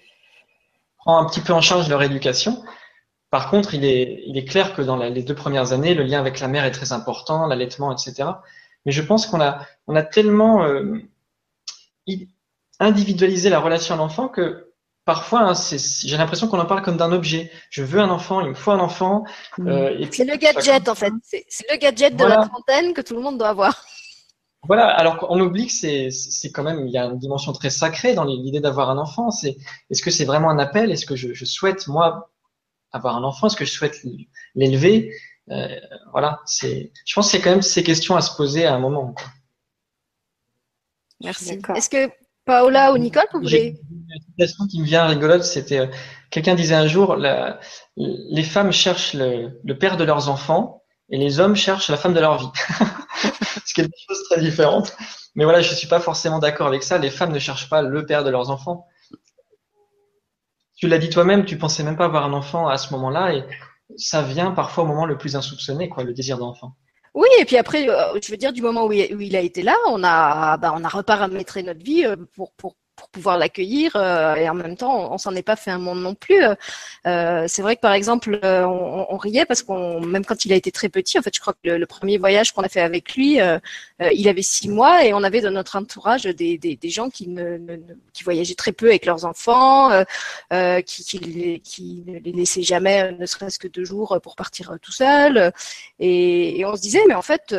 prend 0.97 1.17
un 1.17 1.25
petit 1.25 1.41
peu 1.41 1.53
en 1.53 1.61
charge 1.61 1.89
leur 1.89 2.03
éducation. 2.03 2.63
Par 3.31 3.49
contre, 3.49 3.73
il 3.73 3.85
est, 3.85 4.23
il 4.27 4.37
est 4.37 4.43
clair 4.43 4.75
que 4.75 4.81
dans 4.81 4.97
la, 4.97 5.09
les 5.09 5.23
deux 5.23 5.33
premières 5.33 5.71
années, 5.71 5.93
le 5.93 6.03
lien 6.03 6.19
avec 6.19 6.41
la 6.41 6.49
mère 6.49 6.65
est 6.65 6.71
très 6.71 6.91
important, 6.91 7.47
l'allaitement, 7.47 7.91
etc. 7.91 8.29
Mais 8.85 8.91
je 8.91 9.01
pense 9.01 9.25
qu'on 9.25 9.39
a, 9.39 9.65
on 9.87 9.95
a 9.95 10.03
tellement 10.03 10.65
euh, 10.65 10.99
individualisé 12.79 13.49
la 13.49 13.59
relation 13.59 13.95
à 13.95 13.97
l'enfant 13.97 14.27
que 14.27 14.73
parfois, 15.05 15.41
hein, 15.41 15.53
j'ai 15.53 16.17
l'impression 16.17 16.49
qu'on 16.49 16.59
en 16.59 16.65
parle 16.65 16.81
comme 16.81 16.97
d'un 16.97 17.13
objet. 17.13 17.49
Je 17.69 17.83
veux 17.83 18.01
un 18.01 18.09
enfant, 18.09 18.41
il 18.41 18.49
me 18.49 18.53
faut 18.53 18.71
un 18.71 18.79
enfant. 18.79 19.23
Mmh. 19.57 19.67
Euh, 19.69 20.05
c'est 20.11 20.25
le 20.25 20.35
gadget, 20.35 20.89
en 20.89 20.95
fait. 20.95 21.13
C'est 21.23 21.65
le 21.71 21.77
gadget 21.77 22.13
de 22.13 22.25
la 22.25 22.47
trentaine 22.47 22.93
que 22.93 23.01
tout 23.01 23.15
le 23.15 23.21
monde 23.21 23.37
doit 23.37 23.49
avoir. 23.49 23.81
Voilà, 24.67 24.87
alors 24.87 25.17
qu'on 25.17 25.39
oublie 25.39 25.67
que 25.67 26.09
c'est 26.11 26.51
quand 26.51 26.63
même, 26.63 26.85
il 26.85 26.91
y 26.91 26.97
a 26.97 27.05
une 27.05 27.17
dimension 27.17 27.53
très 27.53 27.69
sacrée 27.69 28.13
dans 28.13 28.25
l'idée 28.25 28.59
d'avoir 28.59 28.89
un 28.89 28.97
enfant. 28.97 29.31
C'est 29.31 29.55
Est-ce 29.89 30.03
que 30.03 30.11
c'est 30.11 30.25
vraiment 30.25 30.49
un 30.49 30.59
appel? 30.59 30.91
Est-ce 30.91 31.05
que 31.05 31.15
je, 31.15 31.33
je 31.33 31.45
souhaite, 31.45 31.87
moi, 31.87 32.29
avoir 32.91 33.15
un 33.15 33.23
enfant 33.23 33.47
Est-ce 33.47 33.55
que 33.55 33.65
je 33.65 33.71
souhaite 33.71 33.97
l'élever 34.55 35.13
euh, 35.49 35.79
Voilà, 36.11 36.39
c'est. 36.45 36.91
Je 37.05 37.13
pense 37.13 37.33
y 37.33 37.37
a 37.37 37.39
quand 37.39 37.51
même 37.51 37.61
ces 37.61 37.83
questions 37.83 38.15
à 38.15 38.21
se 38.21 38.35
poser 38.35 38.65
à 38.65 38.73
un 38.73 38.79
moment. 38.79 39.13
Quoi. 39.13 39.27
Merci. 41.23 41.59
Est-ce 41.75 41.89
que 41.89 42.11
Paola 42.45 42.93
ou 42.93 42.97
Nicole, 42.97 43.25
vous 43.33 43.41
voulez 43.41 43.79
Une 43.91 44.21
citation 44.21 44.65
qui 44.67 44.81
me 44.81 44.85
vient 44.85 45.05
rigolote, 45.05 45.43
c'était 45.43 45.79
euh, 45.79 45.87
quelqu'un 46.31 46.55
disait 46.55 46.75
un 46.75 46.87
jour 46.87 47.15
la, 47.15 47.59
les 47.95 48.43
femmes 48.43 48.71
cherchent 48.71 49.13
le, 49.13 49.59
le, 49.63 49.77
père 49.77 49.97
de 49.97 50.03
leurs 50.03 50.29
enfants 50.29 50.83
et 51.09 51.17
les 51.17 51.39
hommes 51.39 51.55
cherchent 51.55 51.89
la 51.89 51.97
femme 51.97 52.13
de 52.13 52.19
leur 52.19 52.39
vie. 52.39 52.49
Ce 53.65 53.73
qui 53.73 53.81
est 53.81 53.85
des 53.85 53.91
choses 54.07 54.23
très 54.29 54.41
différentes. 54.41 54.95
Mais 55.35 55.43
voilà, 55.43 55.61
je 55.61 55.73
suis 55.73 55.87
pas 55.87 55.99
forcément 55.99 56.39
d'accord 56.39 56.67
avec 56.67 56.83
ça. 56.83 56.97
Les 56.97 57.11
femmes 57.11 57.31
ne 57.31 57.39
cherchent 57.39 57.69
pas 57.69 57.81
le 57.81 58.05
père 58.05 58.23
de 58.23 58.29
leurs 58.29 58.49
enfants 58.49 58.87
tu 60.81 60.87
l'as 60.87 60.97
dit 60.97 61.09
toi-même, 61.09 61.45
tu 61.45 61.57
pensais 61.57 61.83
même 61.83 61.95
pas 61.95 62.05
avoir 62.05 62.25
un 62.25 62.33
enfant 62.33 62.67
à 62.67 62.77
ce 62.77 62.91
moment-là 62.93 63.35
et 63.35 63.43
ça 63.97 64.23
vient 64.23 64.51
parfois 64.51 64.83
au 64.83 64.87
moment 64.87 65.05
le 65.05 65.15
plus 65.15 65.35
insoupçonné, 65.35 65.89
quoi, 65.89 66.03
le 66.03 66.13
désir 66.13 66.39
d'enfant. 66.39 66.75
Oui, 67.13 67.27
et 67.39 67.45
puis 67.45 67.57
après, 67.57 67.87
euh, 67.87 68.19
je 68.21 68.31
veux 68.31 68.37
dire, 68.37 68.51
du 68.51 68.63
moment 68.63 68.85
où 68.85 68.91
il, 68.91 69.35
a 69.35 69.41
été 69.41 69.61
là, 69.61 69.75
on 69.89 70.03
a, 70.03 70.57
bah, 70.57 70.73
on 70.75 70.83
a 70.83 70.87
reparamétré 70.87 71.61
notre 71.61 71.83
vie 71.83 72.05
euh, 72.05 72.15
pour, 72.33 72.53
pour, 72.53 72.77
pour 73.01 73.09
pouvoir 73.09 73.39
l'accueillir 73.39 73.95
et 73.95 74.47
en 74.47 74.53
même 74.53 74.77
temps 74.77 75.11
on, 75.11 75.17
s'en 75.17 75.35
est 75.35 75.41
pas 75.41 75.55
fait 75.55 75.71
un 75.71 75.79
monde 75.79 76.01
non 76.01 76.13
plus. 76.13 76.43
c'est 77.03 77.61
vrai 77.61 77.75
que 77.75 77.81
par 77.81 77.93
exemple 77.93 78.39
on, 78.43 79.07
on 79.09 79.17
riait 79.17 79.45
parce 79.45 79.63
qu'on 79.63 79.99
même 80.01 80.23
quand 80.23 80.45
il 80.45 80.53
a 80.53 80.55
été 80.55 80.71
très 80.71 80.87
petit, 80.89 81.17
en 81.17 81.23
fait 81.23 81.35
je 81.35 81.41
crois 81.41 81.53
que 81.53 81.69
le, 81.69 81.85
premier 81.87 82.19
voyage 82.19 82.51
qu'on 82.51 82.61
a 82.61 82.69
fait 82.69 82.81
avec 82.81 83.15
lui, 83.15 83.39
il 84.13 84.29
avait 84.29 84.41
six 84.43 84.69
mois 84.69 85.03
et 85.03 85.13
on 85.13 85.23
avait 85.23 85.41
dans 85.41 85.51
notre 85.51 85.75
entourage 85.77 86.23
des, 86.23 86.57
des, 86.57 86.89
gens 86.89 87.09
qui 87.09 87.27
ne, 87.27 87.57
qui 88.13 88.23
voyageaient 88.23 88.55
très 88.55 88.71
peu 88.71 88.89
avec 88.89 89.07
leurs 89.07 89.25
enfants, 89.25 89.89
qui, 90.85 91.59
qui, 91.63 92.03
ne 92.05 92.19
les 92.19 92.31
laissaient 92.31 92.61
jamais, 92.61 93.11
ne 93.13 93.25
serait-ce 93.25 93.57
que 93.57 93.67
deux 93.67 93.85
jours 93.85 94.19
pour 94.21 94.35
partir 94.35 94.77
tout 94.79 94.91
seul. 94.91 95.51
Et, 95.99 96.63
on 96.65 96.75
se 96.75 96.81
disait 96.81 97.01
mais 97.07 97.15
en 97.15 97.23
fait 97.23 97.55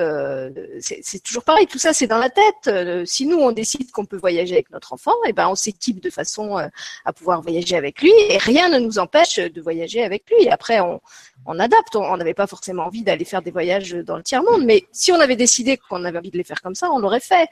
c'est 0.81 1.23
toujours 1.23 1.43
pareil, 1.43 1.67
tout 1.67 1.79
ça 1.79 1.93
c'est 1.93 2.07
dans 2.07 2.19
la 2.19 2.31
tête. 2.31 2.69
Euh, 2.69 3.05
si 3.07 3.27
nous 3.27 3.39
on 3.39 3.53
décide 3.53 3.91
qu'on 3.91 4.05
peut 4.05 4.17
voyager 4.17 4.55
avec 4.55 4.71
notre 4.71 4.93
enfant, 4.93 5.15
et 5.27 5.32
eh 5.33 5.35
ben 5.35 5.49
on 5.49 5.55
s'équipe 5.55 6.03
de 6.03 6.11
façon 6.11 6.59
euh, 6.59 6.69
à 7.05 7.13
pouvoir 7.13 7.43
voyager 7.43 7.77
avec 7.77 8.01
lui 8.01 8.13
et 8.29 8.39
rien 8.39 8.69
ne 8.69 8.79
nous 8.79 8.99
empêche 8.99 9.37
de 9.37 9.61
voyager 9.61 10.05
avec 10.05 10.29
lui. 10.31 10.45
Et 10.45 10.51
après 10.51 10.81
on, 10.81 11.01
on 11.47 11.59
adapte. 11.59 11.97
On 11.97 12.17
n'avait 12.17 12.35
pas 12.35 12.47
forcément 12.47 12.85
envie 12.85 13.03
d'aller 13.03 13.25
faire 13.25 13.43
des 13.43 13.51
voyages 13.51 13.93
dans 13.93 14.17
le 14.17 14.23
tiers 14.23 14.43
monde, 14.43 14.65
mais 14.65 14.85
si 14.93 15.13
on 15.13 15.21
avait 15.21 15.37
décidé 15.37 15.77
qu'on 15.77 16.05
avait 16.05 16.19
envie 16.19 16.31
de 16.31 16.39
les 16.39 16.45
faire 16.45 16.63
comme 16.63 16.75
ça, 16.75 16.91
on 16.91 16.99
l'aurait 16.99 17.21
fait. 17.21 17.49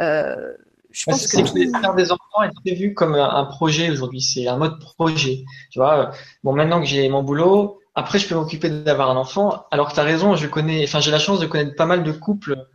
Euh, 0.00 0.52
je 0.90 1.04
pense 1.06 1.26
que 1.26 1.38
faire 1.44 1.94
des 1.94 2.12
enfants 2.12 2.42
est 2.44 2.54
prévu 2.64 2.92
comme 2.92 3.14
un 3.14 3.44
projet 3.46 3.90
aujourd'hui. 3.90 4.20
C'est 4.20 4.46
un 4.46 4.58
mode 4.58 4.78
projet. 4.78 5.44
Tu 5.70 5.78
vois, 5.78 6.12
bon 6.44 6.52
maintenant 6.52 6.80
que 6.80 6.86
j'ai 6.86 7.08
mon 7.08 7.22
boulot, 7.22 7.80
après, 7.94 8.18
je 8.18 8.26
peux 8.26 8.34
m'occuper 8.34 8.70
d'avoir 8.70 9.10
un 9.10 9.16
enfant. 9.16 9.66
Alors 9.70 9.90
que 9.90 9.94
tu 9.94 10.00
as 10.00 10.04
raison, 10.04 10.34
je 10.34 10.46
connais, 10.46 10.84
enfin, 10.84 11.00
j'ai 11.00 11.10
la 11.10 11.18
chance 11.18 11.40
de 11.40 11.46
connaître 11.46 11.76
pas 11.76 11.86
mal 11.86 12.04
de 12.04 12.12
couples 12.12 12.66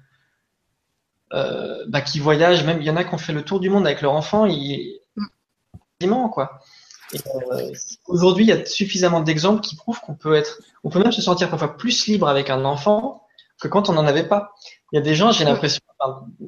euh, 1.34 1.84
bah, 1.88 2.01
qui 2.01 2.19
voyagent. 2.19 2.63
Même, 2.63 2.82
il 2.82 2.88
y 2.88 2.89
en 2.89 2.95
a 2.95 3.03
qui 3.03 3.13
ont 3.13 3.17
fait 3.17 3.34
le 3.34 3.43
tour 3.43 3.59
du 3.59 3.69
monde 3.69 3.86
avec 3.86 4.01
leur 4.01 4.13
enfant. 4.13 4.45
Ils... 4.45 4.99
quoi. 6.32 6.59
Euh, 7.15 7.71
aujourd'hui, 8.07 8.45
il 8.45 8.49
y 8.49 8.51
a 8.51 8.65
suffisamment 8.65 9.21
d'exemples 9.21 9.61
qui 9.61 9.75
prouvent 9.75 9.99
qu'on 10.01 10.15
peut 10.15 10.36
être, 10.36 10.59
on 10.84 10.89
peut 10.89 10.99
même 10.99 11.11
se 11.11 11.21
sentir 11.21 11.49
parfois 11.49 11.78
plus 11.78 12.07
libre 12.07 12.28
avec 12.28 12.49
un 12.49 12.65
enfant 12.65 13.23
que 13.61 13.67
quand 13.67 13.89
on 13.89 13.93
n'en 13.93 14.05
avait 14.05 14.28
pas. 14.28 14.53
Il 14.91 14.97
y 14.97 14.99
a 14.99 15.01
des 15.01 15.15
gens, 15.15 15.32
j'ai 15.32 15.45
l'impression, 15.45 15.82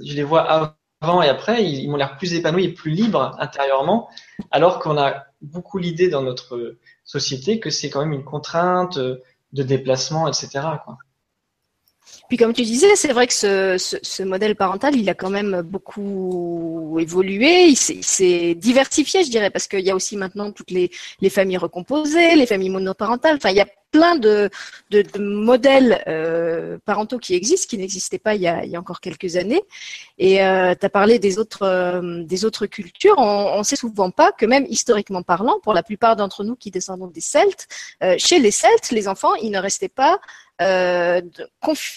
je 0.04 0.14
les 0.14 0.24
vois 0.24 0.76
avant 1.02 1.22
et 1.22 1.30
après, 1.30 1.64
ils, 1.64 1.84
ils 1.84 1.90
m'ont 1.90 1.98
l'air 1.98 2.18
plus 2.18 2.34
épanouis 2.34 2.66
et 2.66 2.74
plus 2.74 2.92
libres 2.92 3.36
intérieurement, 3.40 4.10
alors 4.52 4.80
qu'on 4.80 4.98
a 4.98 5.26
beaucoup 5.42 5.78
l'idée 5.78 6.10
dans 6.10 6.22
notre 6.22 6.78
société 7.04 7.60
que 7.60 7.70
c'est 7.70 7.90
quand 7.90 8.02
même 8.02 8.14
une 8.14 8.26
contrainte 8.26 8.98
euh, 8.98 9.24
de 9.54 9.64
déplacement, 9.64 10.28
etc. 10.28 10.50
Quoi. 10.84 10.98
Puis 12.30 12.38
comme 12.38 12.54
tu 12.54 12.62
disais, 12.62 12.96
c'est 12.96 13.12
vrai 13.12 13.28
que 13.28 13.34
ce, 13.34 14.24
modèle 14.24 14.56
parental, 14.56 14.96
il 14.96 15.10
a 15.10 15.16
quand 15.16 15.32
même 15.32 15.62
beaucoup 15.64 16.98
évolué, 17.00 17.66
il 17.70 17.76
s'est 17.76 18.56
diversifié, 18.56 19.24
je 19.24 19.32
dirais, 19.32 19.50
parce 19.50 19.68
qu'il 19.68 19.82
y 19.82 19.90
a 19.90 19.96
aussi 19.96 20.16
maintenant 20.16 20.52
toutes 20.52 20.72
les, 20.72 20.92
les, 21.22 21.30
familles 21.30 21.58
recomposées, 21.58 22.36
les 22.36 22.46
familles 22.46 22.70
monoparentales. 22.70 23.38
Enfin, 23.38 23.50
il 23.50 23.56
y 23.56 23.62
a 23.62 23.68
plein 23.92 24.16
de, 24.16 24.50
modèles 25.18 26.04
euh, 26.08 26.78
parentaux 26.86 27.18
qui 27.18 27.34
existent, 27.34 27.68
qui 27.70 27.78
n'existaient 27.78 28.20
pas 28.20 28.36
il 28.36 28.42
y, 28.42 28.48
a, 28.48 28.80
encore 28.80 29.02
quelques 29.02 29.36
années. 29.36 29.62
Et 30.18 30.44
euh, 30.44 30.76
tu 30.80 30.86
as 30.86 30.90
parlé 30.90 31.20
des 31.20 31.40
autres, 31.40 31.64
euh, 31.64 32.24
des 32.24 32.46
autres 32.46 32.66
cultures. 32.66 33.18
On 33.18 33.60
ne 33.60 33.64
sait 33.64 33.76
souvent 33.76 34.12
pas 34.12 34.32
que 34.32 34.46
même 34.46 34.66
historiquement 34.70 35.24
parlant, 35.24 35.60
pour 35.64 35.74
la 35.74 35.84
plupart 35.84 36.16
d'entre 36.16 36.44
nous 36.44 36.56
qui 36.56 36.72
descendons 36.72 37.08
des 37.08 37.22
Celtes, 37.22 37.68
chez 38.18 38.40
les 38.40 38.52
Celtes, 38.52 38.92
les 38.92 39.08
enfants, 39.08 39.36
ils 39.36 39.52
ne 39.52 39.60
restaient 39.60 39.90
pas 39.90 40.20
euh, 40.62 41.22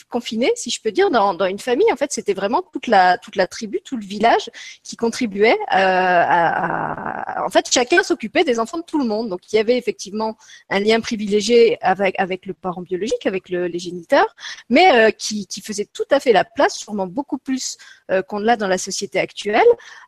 confiné, 0.09 0.53
si 0.55 0.71
je 0.71 0.81
peux 0.81 0.93
dire, 0.93 1.11
dans, 1.11 1.35
dans 1.35 1.47
une 1.47 1.59
famille. 1.59 1.91
En 1.93 1.97
fait, 1.97 2.13
c'était 2.13 2.35
vraiment 2.35 2.63
toute 2.73 2.87
la 2.87 3.19
toute 3.19 3.37
la 3.37 3.47
tribu, 3.47 3.81
tout 3.85 3.97
le 3.97 4.05
village 4.05 4.51
qui 4.85 4.97
contribuait 4.97 5.59
euh, 5.73 5.77
à, 5.77 7.41
à, 7.41 7.45
En 7.45 7.51
fait, 7.51 7.67
chacun 7.71 8.03
s'occupait 8.03 8.45
des 8.45 8.59
enfants 8.61 8.79
de 8.79 8.85
tout 8.85 8.99
le 8.99 9.05
monde. 9.05 9.29
Donc, 9.29 9.41
il 9.53 9.57
y 9.57 9.59
avait 9.59 9.77
effectivement 9.77 10.37
un 10.71 10.81
lien 10.81 11.01
privilégié 11.01 11.79
avec 11.83 12.15
avec 12.19 12.47
le 12.47 12.55
parent 12.55 12.83
biologique, 12.83 13.27
avec 13.27 13.49
le, 13.49 13.67
les 13.67 13.79
géniteurs, 13.79 14.35
mais 14.69 14.93
euh, 14.95 15.11
qui, 15.11 15.47
qui 15.47 15.61
faisait 15.61 15.89
tout 15.93 16.05
à 16.11 16.21
fait 16.21 16.33
la 16.33 16.45
place, 16.45 16.75
sûrement 16.75 17.07
beaucoup 17.07 17.39
plus 17.39 17.77
euh, 18.11 18.23
qu'on 18.23 18.39
l'a 18.39 18.57
dans 18.57 18.69
la 18.69 18.79
société 18.79 19.19
actuelle, 19.19 19.63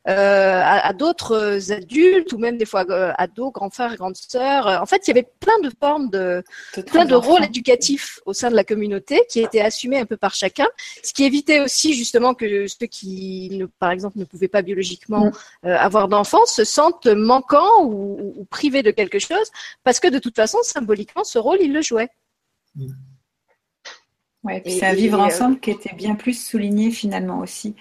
à, 0.05 0.87
à 0.87 0.93
d'autres 0.93 1.73
adultes 1.73 2.33
ou 2.33 2.39
même 2.39 2.57
des 2.57 2.67
fois 2.67 2.85
ados, 3.19 3.53
grands 3.53 3.71
frères, 3.71 3.97
grandes 3.97 4.17
sœurs. 4.17 4.67
En 4.81 4.87
fait, 4.87 5.07
il 5.07 5.09
y 5.09 5.11
avait 5.13 5.29
plein 5.41 5.59
de 5.63 5.71
formes 5.81 6.11
de 6.11 6.45
plein 6.87 7.05
de 7.05 7.15
rôles 7.15 7.45
éducatifs 7.45 8.21
au 8.27 8.33
sein 8.33 8.43
de 8.51 8.57
la 8.57 8.64
communauté 8.64 9.22
qui 9.28 9.40
était 9.40 9.61
assumé 9.61 9.99
un 9.99 10.07
peu 10.07 10.16
par 10.16 10.34
chacun, 10.34 10.66
ce 11.03 11.12
qui 11.12 11.24
évitait 11.24 11.61
aussi 11.61 11.95
justement 11.95 12.34
que 12.34 12.66
ceux 12.66 12.86
qui, 12.86 13.51
ne, 13.53 13.66
par 13.66 13.90
exemple, 13.90 14.18
ne 14.18 14.24
pouvaient 14.24 14.49
pas 14.49 14.62
biologiquement 14.62 15.26
mm. 15.26 15.32
euh, 15.66 15.76
avoir 15.78 16.09
d'enfants 16.09 16.47
se 16.47 16.64
sentent 16.64 17.07
manquants 17.07 17.84
ou, 17.84 18.47
privés 18.51 18.82
de 18.82 18.90
quelque 18.90 19.18
chose, 19.18 19.51
parce 19.82 20.01
que 20.01 20.09
de 20.09 20.18
toute 20.18 20.36
façon, 20.36 20.59
symboliquement, 20.62 21.24
ce 21.24 21.38
rôle, 21.38 21.59
ils 21.61 21.72
le 21.72 21.82
jouaient. 21.82 22.11
Ouais, 24.42 24.62
c'est 24.66 24.84
un 24.84 24.95
vivre 24.95 25.18
euh, 25.18 25.24
ensemble 25.24 25.59
qui 25.59 25.70
était 25.70 25.95
bien 25.95 26.14
plus 26.14 26.34
souligné 26.34 26.90
finalement 26.90 27.38
aussi. 27.38 27.74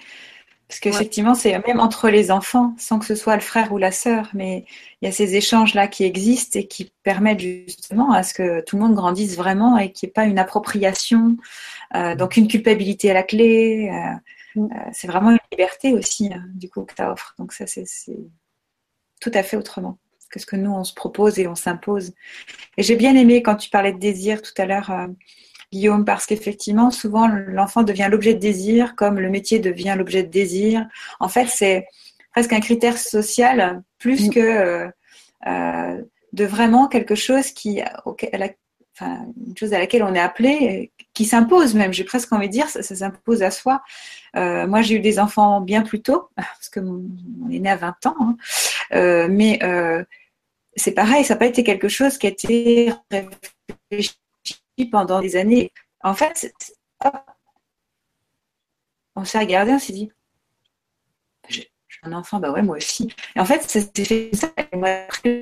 Parce 0.73 0.79
qu'effectivement, 0.79 1.35
c'est 1.35 1.55
même 1.67 1.79
entre 1.79 2.09
les 2.09 2.31
enfants, 2.31 2.73
sans 2.79 2.97
que 2.97 3.05
ce 3.05 3.13
soit 3.13 3.35
le 3.35 3.41
frère 3.41 3.73
ou 3.73 3.77
la 3.77 3.91
sœur, 3.91 4.31
mais 4.33 4.65
il 5.01 5.05
y 5.05 5.07
a 5.07 5.11
ces 5.11 5.35
échanges-là 5.35 5.87
qui 5.87 6.03
existent 6.03 6.57
et 6.57 6.65
qui 6.65 6.91
permettent 7.03 7.41
justement 7.41 8.11
à 8.11 8.23
ce 8.23 8.33
que 8.33 8.59
tout 8.61 8.77
le 8.77 8.81
monde 8.81 8.95
grandisse 8.95 9.37
vraiment 9.37 9.77
et 9.77 9.91
qu'il 9.91 10.07
n'y 10.07 10.09
ait 10.09 10.13
pas 10.13 10.25
une 10.25 10.39
appropriation, 10.39 11.37
euh, 11.93 12.15
donc 12.15 12.37
une 12.37 12.47
culpabilité 12.47 13.11
à 13.11 13.13
la 13.13 13.21
clé. 13.21 13.91
Euh, 13.93 14.61
mm. 14.61 14.65
euh, 14.65 14.89
c'est 14.93 15.05
vraiment 15.05 15.29
une 15.29 15.37
liberté 15.51 15.93
aussi, 15.93 16.33
hein, 16.33 16.43
du 16.55 16.71
coup, 16.71 16.81
que 16.85 16.95
tu 16.95 17.03
offres. 17.03 17.35
Donc 17.37 17.53
ça, 17.53 17.67
c'est 17.67 17.85
tout 19.21 19.31
à 19.31 19.43
fait 19.43 19.57
autrement 19.57 19.99
que 20.31 20.39
ce 20.39 20.47
que 20.47 20.55
nous, 20.55 20.71
on 20.71 20.83
se 20.83 20.95
propose 20.95 21.37
et 21.37 21.47
on 21.47 21.53
s'impose. 21.53 22.13
Et 22.77 22.81
j'ai 22.81 22.95
bien 22.95 23.15
aimé 23.15 23.43
quand 23.43 23.57
tu 23.57 23.69
parlais 23.69 23.93
de 23.93 23.99
désir 23.99 24.41
tout 24.41 24.53
à 24.57 24.65
l'heure 24.65 24.89
Guillaume, 25.73 26.05
parce 26.05 26.27
qu'effectivement, 26.27 26.91
souvent, 26.91 27.27
l'enfant 27.27 27.81
devient 27.81 28.07
l'objet 28.11 28.35
de 28.35 28.39
désir, 28.39 28.95
comme 28.95 29.19
le 29.19 29.29
métier 29.29 29.57
devient 29.57 29.95
l'objet 29.97 30.21
de 30.21 30.29
désir. 30.29 30.87
En 31.19 31.27
fait, 31.27 31.47
c'est 31.47 31.87
presque 32.31 32.53
un 32.53 32.59
critère 32.59 32.97
social 32.97 33.81
plus 33.97 34.27
mm. 34.27 34.33
que 34.33 34.39
euh, 34.39 34.87
euh, 35.47 36.01
de 36.31 36.45
vraiment 36.45 36.87
quelque 36.87 37.15
chose 37.15 37.49
qui, 37.51 37.81
enfin, 38.05 39.25
une 39.47 39.57
chose 39.57 39.73
à 39.73 39.79
laquelle 39.79 40.03
on 40.03 40.13
est 40.13 40.19
appelé, 40.19 40.91
qui 41.15 41.25
s'impose 41.25 41.73
même. 41.73 41.91
J'ai 41.91 42.03
presque 42.03 42.31
envie 42.33 42.47
de 42.47 42.53
dire, 42.53 42.69
ça, 42.69 42.83
s'impose 42.83 43.41
à 43.41 43.49
soi. 43.49 43.81
Euh, 44.35 44.67
moi, 44.67 44.83
j'ai 44.83 44.95
eu 44.95 44.99
des 44.99 45.17
enfants 45.17 45.59
bien 45.59 45.81
plus 45.81 46.03
tôt, 46.03 46.29
parce 46.35 46.69
que 46.69 46.81
mon, 46.81 47.03
est 47.51 47.59
né 47.59 47.69
à 47.69 47.77
20 47.77 48.05
ans, 48.05 48.15
hein. 48.91 49.27
mais 49.27 49.59
c'est 50.75 50.93
pareil, 50.93 51.23
ça 51.23 51.33
n'a 51.33 51.39
pas 51.39 51.45
été 51.45 51.63
quelque 51.63 51.87
chose 51.87 52.17
qui 52.17 52.27
a 52.27 52.29
été 52.29 52.93
réfléchi 53.11 54.15
pendant 54.91 55.21
des 55.21 55.35
années. 55.35 55.71
En 56.03 56.13
fait, 56.13 56.53
on 59.15 59.25
s'est 59.25 59.39
regardé, 59.39 59.71
on 59.71 59.79
s'est 59.79 59.93
dit, 59.93 60.11
j'ai 61.49 61.69
un 62.03 62.13
enfant, 62.13 62.39
bah 62.39 62.51
ouais, 62.51 62.61
moi 62.61 62.77
aussi. 62.77 63.07
Et 63.35 63.39
en 63.39 63.45
fait, 63.45 63.61
ça 63.63 63.79
s'est 63.81 64.05
fait 64.05 64.29
ça, 64.33 64.51
et 64.71 64.75
moi, 64.75 65.05
très 65.07 65.41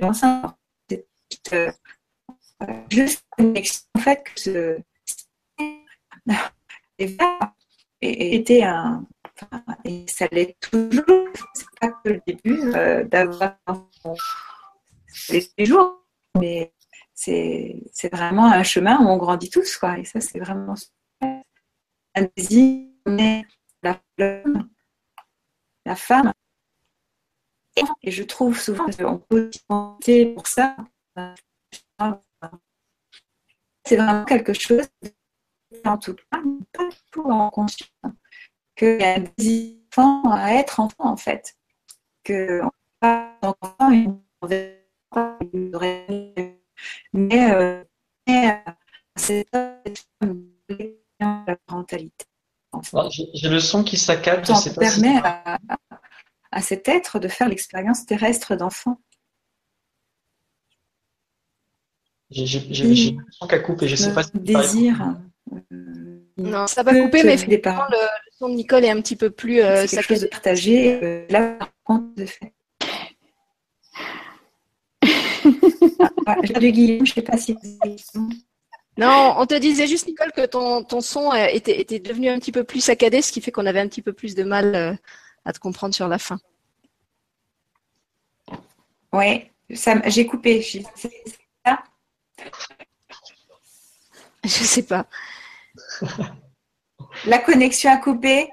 euh, 1.54 1.72
juste 2.90 3.26
connexion, 3.32 3.82
en 3.96 4.00
fait, 4.00 4.24
que 4.24 4.40
ce, 4.40 4.78
était 8.02 8.64
un, 8.64 9.06
et 9.84 10.06
ça 10.08 10.28
l'est 10.32 10.56
toujours, 10.60 11.04
c'est 11.54 11.80
pas 11.80 11.90
que 11.90 12.10
le 12.10 12.22
début 12.28 12.74
euh, 12.76 13.04
d'avoir 13.06 13.58
les 15.30 15.66
jours, 15.66 16.06
mais 16.40 16.72
c'est 17.24 18.10
vraiment 18.12 18.52
un 18.52 18.64
chemin 18.64 18.98
où 19.00 19.08
on 19.08 19.18
grandit 19.18 19.50
tous, 19.50 19.78
quoi. 19.78 20.00
Et 20.00 20.06
ça, 20.06 20.20
c'est 20.20 20.40
vraiment 20.40 20.74
désir, 22.36 22.88
la 23.84 24.02
flemme, 24.16 24.70
la 25.86 25.96
femme. 25.96 26.34
Et 28.02 28.12
je 28.12 28.24
trouve 28.24 28.60
souvent 28.60 28.88
qu'on 28.88 29.20
peut 29.20 29.52
monter 29.70 30.34
pour 30.34 30.48
ça. 30.48 30.76
C'est 33.86 33.98
vraiment 33.98 34.26
quelque 34.26 34.54
chose, 34.54 34.88
en 35.86 35.98
tout 35.98 36.16
cas, 36.16 36.42
pas 36.74 36.90
tout 37.12 37.24
en 37.24 37.52
conscience, 37.52 37.92
qu'il 38.76 39.00
y 39.00 39.04
a 39.04 39.16
un 39.16 39.26
désir 39.38 39.78
à 40.26 40.56
être 40.56 40.80
enfant, 40.80 41.06
en 41.06 41.18
fait. 41.18 41.56
Que 42.24 42.62
on 42.64 42.72
pas 43.00 43.38
enfant, 43.42 44.18
on 44.42 44.48
pas 45.12 45.38
mais, 47.14 47.54
euh, 47.54 47.84
c'est 49.16 49.46
la 49.54 51.56
parentalité. 51.66 52.26
J'ai 53.34 53.50
le 53.50 53.60
son 53.60 53.84
qui 53.84 53.98
saccade. 53.98 54.46
Ça 54.46 54.74
permet 54.74 55.18
à, 55.24 55.58
à, 56.52 56.62
cet 56.62 56.88
être 56.88 57.20
de 57.20 57.28
faire 57.28 57.50
l'expérience 57.50 58.06
terrestre 58.06 58.56
d'enfant. 58.56 58.98
J'ai 62.32 62.84
le 62.84 62.96
son 63.32 63.48
qui 63.48 63.56
a 63.56 63.60
coupé, 63.60 63.88
je 63.88 63.94
ne 63.94 63.98
sais 63.98 64.14
pas 64.14 64.24
si 64.24 64.32
désir. 64.36 65.16
Euh, 65.72 66.24
non, 66.38 66.66
ça 66.68 66.82
va 66.82 66.94
couper, 66.94 67.24
mais 67.24 67.34
effectivement, 67.34 67.84
le, 67.90 67.98
son 68.38 68.50
de 68.50 68.56
Nicole 68.56 68.86
est 68.86 68.90
un 68.90 69.02
petit 69.02 69.18
peu 69.18 69.30
plus. 69.30 69.62
Euh, 69.62 69.86
quelque 69.86 70.08
chose 70.08 70.22
de 70.22 70.28
partagé. 70.28 71.00
Euh, 71.04 71.26
là, 71.30 71.56
par 71.60 71.70
contre, 71.84 72.16
de 72.16 72.26
fait. 72.26 72.54
Ah, 76.26 76.36
Guillaume, 76.42 77.06
je 77.06 77.12
ne 77.12 77.16
sais 77.16 77.22
pas 77.22 77.38
si. 77.38 77.56
Non, 78.98 79.36
on 79.38 79.46
te 79.46 79.58
disait 79.58 79.88
juste, 79.88 80.08
Nicole, 80.08 80.32
que 80.32 80.46
ton, 80.46 80.84
ton 80.84 81.02
son 81.02 81.34
était, 81.34 81.80
était 81.80 82.00
devenu 82.00 82.30
un 82.30 82.40
petit 82.40 82.52
peu 82.52 82.64
plus 82.64 82.82
saccadé, 82.82 83.22
ce 83.22 83.32
qui 83.32 83.42
fait 83.42 83.52
qu'on 83.52 83.66
avait 83.66 83.80
un 83.80 83.88
petit 83.88 84.02
peu 84.02 84.14
plus 84.14 84.36
de 84.36 84.44
mal 84.44 84.76
euh, 84.76 84.94
à 85.46 85.54
te 85.54 85.60
comprendre 85.60 85.96
sur 85.96 86.08
la 86.08 86.20
fin. 86.20 86.38
Oui, 89.14 89.50
j'ai 89.70 90.26
coupé. 90.26 90.62
Je 94.44 94.50
sais 94.50 94.84
pas. 94.84 95.06
La 97.26 97.38
connexion 97.40 97.92
a 97.92 97.98
coupé 97.98 98.50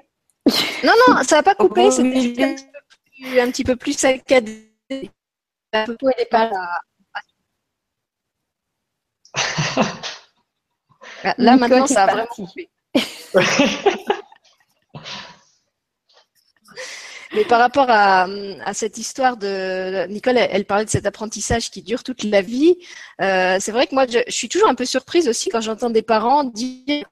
Non, 0.84 0.93
non, 1.09 1.22
ça 1.22 1.36
n'a 1.36 1.43
pas 1.43 1.55
coupé, 1.55 1.91
c'était 1.91 2.20
juste 2.20 2.68
un 3.39 3.51
petit 3.51 3.64
peu 3.64 3.76
plus, 3.76 3.97
saccadé. 3.99 4.70
La 5.72 5.86
photo, 5.86 6.08
elle 6.08 6.14
n'est 6.18 6.26
pas 6.26 6.50
là. 6.50 6.80
Là, 11.38 11.56
maintenant, 11.56 11.86
ça 11.86 12.04
a 12.04 12.06
vraiment 12.06 12.26
coupé. 12.26 12.70
Mais 17.34 17.44
par 17.44 17.58
rapport 17.58 17.86
à, 17.90 18.26
cette 18.72 18.96
histoire 18.96 19.36
de 19.36 20.06
Nicole, 20.06 20.38
elle, 20.38 20.64
parlait 20.64 20.86
de 20.86 20.90
cet 20.90 21.06
apprentissage 21.06 21.70
qui 21.70 21.82
dure 21.82 22.02
toute 22.02 22.24
la 22.24 22.40
vie. 22.40 22.76
Euh, 23.20 23.58
c'est 23.60 23.72
vrai 23.72 23.86
que 23.86 23.94
moi, 23.94 24.06
je, 24.06 24.20
suis 24.28 24.48
toujours 24.48 24.68
un 24.68 24.74
peu 24.74 24.86
surprise 24.86 25.28
aussi 25.28 25.50
quand 25.50 25.60
j'entends 25.60 25.90
des 25.90 26.02
parents 26.02 26.44
dire 26.44 27.06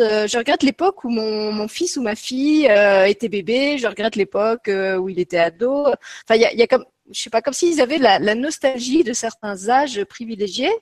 euh, 0.00 0.26
je 0.26 0.38
regrette 0.38 0.62
l'époque 0.62 1.04
où 1.04 1.08
mon, 1.10 1.68
fils 1.68 1.96
ou 1.96 2.02
ma 2.02 2.14
fille 2.14 2.68
euh, 2.68 3.04
était 3.06 3.28
bébé. 3.28 3.78
Je 3.78 3.86
regrette 3.86 4.16
l'époque 4.16 4.70
où 4.98 5.08
il 5.08 5.18
était 5.18 5.38
ado. 5.38 5.86
Enfin, 6.24 6.34
il 6.34 6.40
y 6.40 6.62
a, 6.62 6.66
comme 6.66 6.84
je 7.10 7.22
sais 7.22 7.30
pas, 7.30 7.40
comme 7.40 7.54
s'ils 7.54 7.80
avaient 7.80 7.98
la, 7.98 8.18
nostalgie 8.34 9.02
de 9.02 9.14
certains 9.14 9.68
âges 9.70 10.04
privilégiés. 10.04 10.72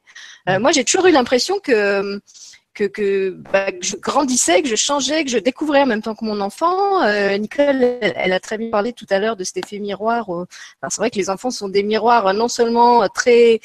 moi, 0.47 0.73
j'ai 0.73 0.85
toujours 0.85 1.07
eu 1.07 1.13
l'impression 1.13 1.61
bah, 2.79 3.71
que, 3.73 3.79
je 3.81 3.97
grandissais, 3.97 4.63
que 4.63 4.69
je 4.69 4.77
changeais, 4.77 5.25
que 5.25 5.31
je 5.31 5.39
découvrais 5.39 5.83
en 5.83 5.87
même 5.87 6.03
temps 6.03 6.15
que 6.15 6.25
mon 6.25 6.41
enfant. 6.41 7.03
Euh, 7.05 7.37
Nicole, 7.39 7.83
elle, 8.01 8.33
a 8.33 8.41
très 8.41 8.59
bien 8.59 8.71
parlé 8.71 8.93
tout 8.93 9.07
à 9.11 9.19
l'heure 9.19 9.37
de 9.37 9.45
cet 9.45 9.59
effet 9.59 9.79
miroir. 9.79 10.27
c'est 10.83 10.99
vrai 10.99 11.11
que 11.11 11.17
les 11.17 11.31
enfants 11.31 11.51
sont 11.51 11.69
des 11.69 11.83
miroirs 11.83 12.33
non 12.35 12.49
seulement 12.49 13.07
très 13.09 13.61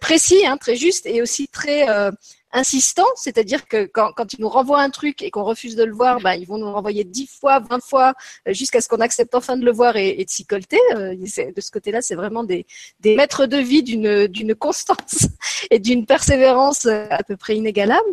précis, 0.00 0.46
hein, 0.46 0.56
très 0.56 0.76
justes, 0.76 1.06
et 1.06 1.22
aussi 1.22 1.48
très 1.48 1.88
euh, 1.88 2.10
insistant, 2.52 3.06
c'est-à-dire 3.16 3.66
que 3.68 3.86
quand, 3.86 4.12
quand, 4.12 4.32
ils 4.32 4.40
nous 4.40 4.48
renvoient 4.48 4.80
un 4.80 4.90
truc 4.90 5.22
et 5.22 5.30
qu'on 5.30 5.44
refuse 5.44 5.76
de 5.76 5.84
le 5.84 5.92
voir, 5.92 6.20
ben, 6.20 6.34
ils 6.34 6.46
vont 6.46 6.58
nous 6.58 6.70
renvoyer 6.72 7.04
dix 7.04 7.26
fois, 7.26 7.60
vingt 7.60 7.82
fois, 7.82 8.14
euh, 8.48 8.52
jusqu'à 8.52 8.80
ce 8.80 8.88
qu'on 8.88 9.00
accepte 9.00 9.34
enfin 9.34 9.56
de 9.56 9.64
le 9.64 9.72
voir 9.72 9.96
et, 9.96 10.20
et 10.20 10.24
de 10.24 10.30
s'y 10.30 10.44
colter. 10.44 10.80
Euh, 10.94 11.14
de 11.14 11.60
ce 11.60 11.70
côté-là, 11.70 12.02
c'est 12.02 12.14
vraiment 12.14 12.44
des, 12.44 12.66
des 13.00 13.14
maîtres 13.16 13.46
de 13.46 13.56
vie 13.56 13.82
d'une, 13.82 14.26
d'une 14.26 14.54
constance 14.54 15.28
et 15.70 15.78
d'une 15.78 16.06
persévérance 16.06 16.86
euh, 16.86 17.06
à 17.10 17.22
peu 17.22 17.36
près 17.36 17.56
inégalable. 17.56 18.08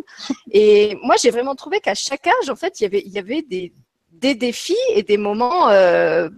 Et 0.50 0.96
moi, 1.02 1.16
j'ai 1.20 1.30
vraiment 1.30 1.54
trouvé 1.54 1.80
qu'à 1.80 1.94
chaque 1.94 2.26
âge, 2.26 2.50
en 2.50 2.56
fait, 2.56 2.80
il 2.80 2.84
y 2.84 2.86
avait, 2.86 3.02
il 3.04 3.12
y 3.12 3.18
avait 3.18 3.42
des, 3.42 3.72
des 4.12 4.34
défis 4.34 4.76
et 4.94 5.02
des 5.02 5.16
moments 5.16 5.68
euh, 5.70 6.28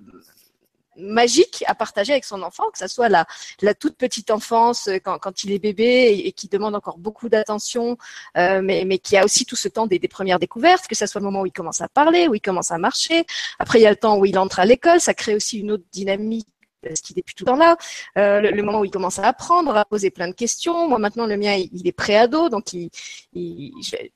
magique 1.01 1.64
à 1.66 1.74
partager 1.74 2.12
avec 2.12 2.24
son 2.24 2.42
enfant, 2.42 2.70
que 2.70 2.78
ce 2.78 2.88
soit 2.88 3.09
la, 3.09 3.26
toute 3.74 3.96
petite 3.96 4.30
enfance 4.30 4.88
euh, 4.88 4.98
quand, 4.98 5.44
il 5.44 5.53
est 5.53 5.59
bébé 5.59 6.22
et, 6.24 6.32
qui 6.32 6.48
demande 6.48 6.74
encore 6.74 6.98
beaucoup 6.98 7.28
d'attention, 7.28 7.96
euh, 8.36 8.61
mais, 8.62 8.98
qui 8.98 9.16
a 9.16 9.24
aussi 9.24 9.44
tout 9.44 9.57
ce 9.57 9.68
temps 9.68 9.86
des, 9.86 9.98
premières 10.09 10.38
découvertes, 10.38 10.86
que 10.88 10.96
ce 10.96 11.07
soit 11.07 11.20
le 11.20 11.24
moment 11.24 11.42
où 11.42 11.46
il 11.46 11.53
commence 11.53 11.80
à 11.80 11.88
parler, 11.88 12.28
où 12.28 12.34
il 12.34 12.40
commence 12.40 12.70
à 12.70 12.78
marcher. 12.78 13.24
Après, 13.59 13.78
il 13.78 13.82
y 13.82 13.86
a 13.86 13.90
le 13.90 13.96
temps 13.96 14.18
où 14.18 14.24
il 14.24 14.38
entre 14.38 14.61
à 14.61 14.64
l'école, 14.64 15.01
ça 15.01 15.14
crée 15.14 15.34
aussi 15.34 15.59
une 15.59 15.72
autre 15.72 15.84
dynamique 15.92 16.48
parce 16.82 17.01
qu'il 17.03 17.18
est 17.18 17.22
plus 17.22 17.34
tout 17.34 17.44
le 17.44 17.51
temps 17.51 17.57
là. 17.57 17.76
Euh, 18.16 18.40
le, 18.40 18.62
moment 18.62 18.80
où 18.80 18.84
il 18.84 18.90
commence 18.90 19.18
à 19.18 19.26
apprendre, 19.26 19.76
à 19.76 19.84
poser 19.84 20.11
plein 20.11 20.28
de 20.28 20.32
questions. 20.32 20.88
Moi 20.88 20.98
maintenant, 20.98 21.26
le 21.26 21.36
mien, 21.36 21.55
il, 21.55 21.86
est 21.86 21.92
pré-ado, 21.92 22.48
donc 22.48 22.74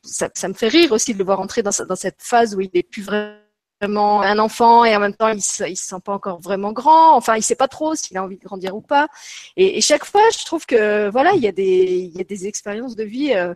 ça, 0.03 0.31
ça, 0.35 0.49
me 0.49 0.55
fait 0.55 0.69
rire 0.69 0.93
aussi 0.93 1.13
de 1.13 1.19
le 1.19 1.25
voir 1.25 1.41
entrer 1.41 1.63
dans, 1.63 1.73
dans 1.87 1.97
cette 1.97 2.23
phase 2.23 2.55
où 2.55 2.61
il 2.63 2.71
est 2.73 2.83
plus 2.83 3.03
vraiment 3.03 3.44
un 3.81 4.39
enfant 4.39 4.85
et 4.85 4.97
en 4.97 5.01
même 5.01 5.15
temps 5.15 5.29
il 5.29 5.43
se, 5.43 5.65
se 5.65 5.75
sent 5.75 6.01
pas 6.05 6.13
encore 6.13 6.41
vraiment 6.41 6.73
grand. 6.73 7.17
Enfin, 7.17 7.37
il 7.37 7.43
sait 7.43 7.55
pas 7.55 7.69
trop 7.69 7.95
s'il 7.95 8.17
a 8.17 8.23
envie 8.23 8.37
de 8.37 8.45
grandir 8.45 8.75
ou 8.77 8.81
pas. 8.81 9.09
Et, 9.57 9.81
chaque 9.81 10.05
fois, 10.05 10.23
je 10.39 10.45
trouve 10.45 10.67
que 10.67 11.09
voilà, 11.11 11.33
il 11.35 11.43
y 11.43 11.49
a 11.49 11.53
des, 11.53 12.11
il 12.13 12.17
y 12.17 12.21
a 12.21 12.25
des 12.25 12.47
expériences 12.47 12.97
de 12.97 13.05
vie 13.05 13.33
euh, 13.35 13.55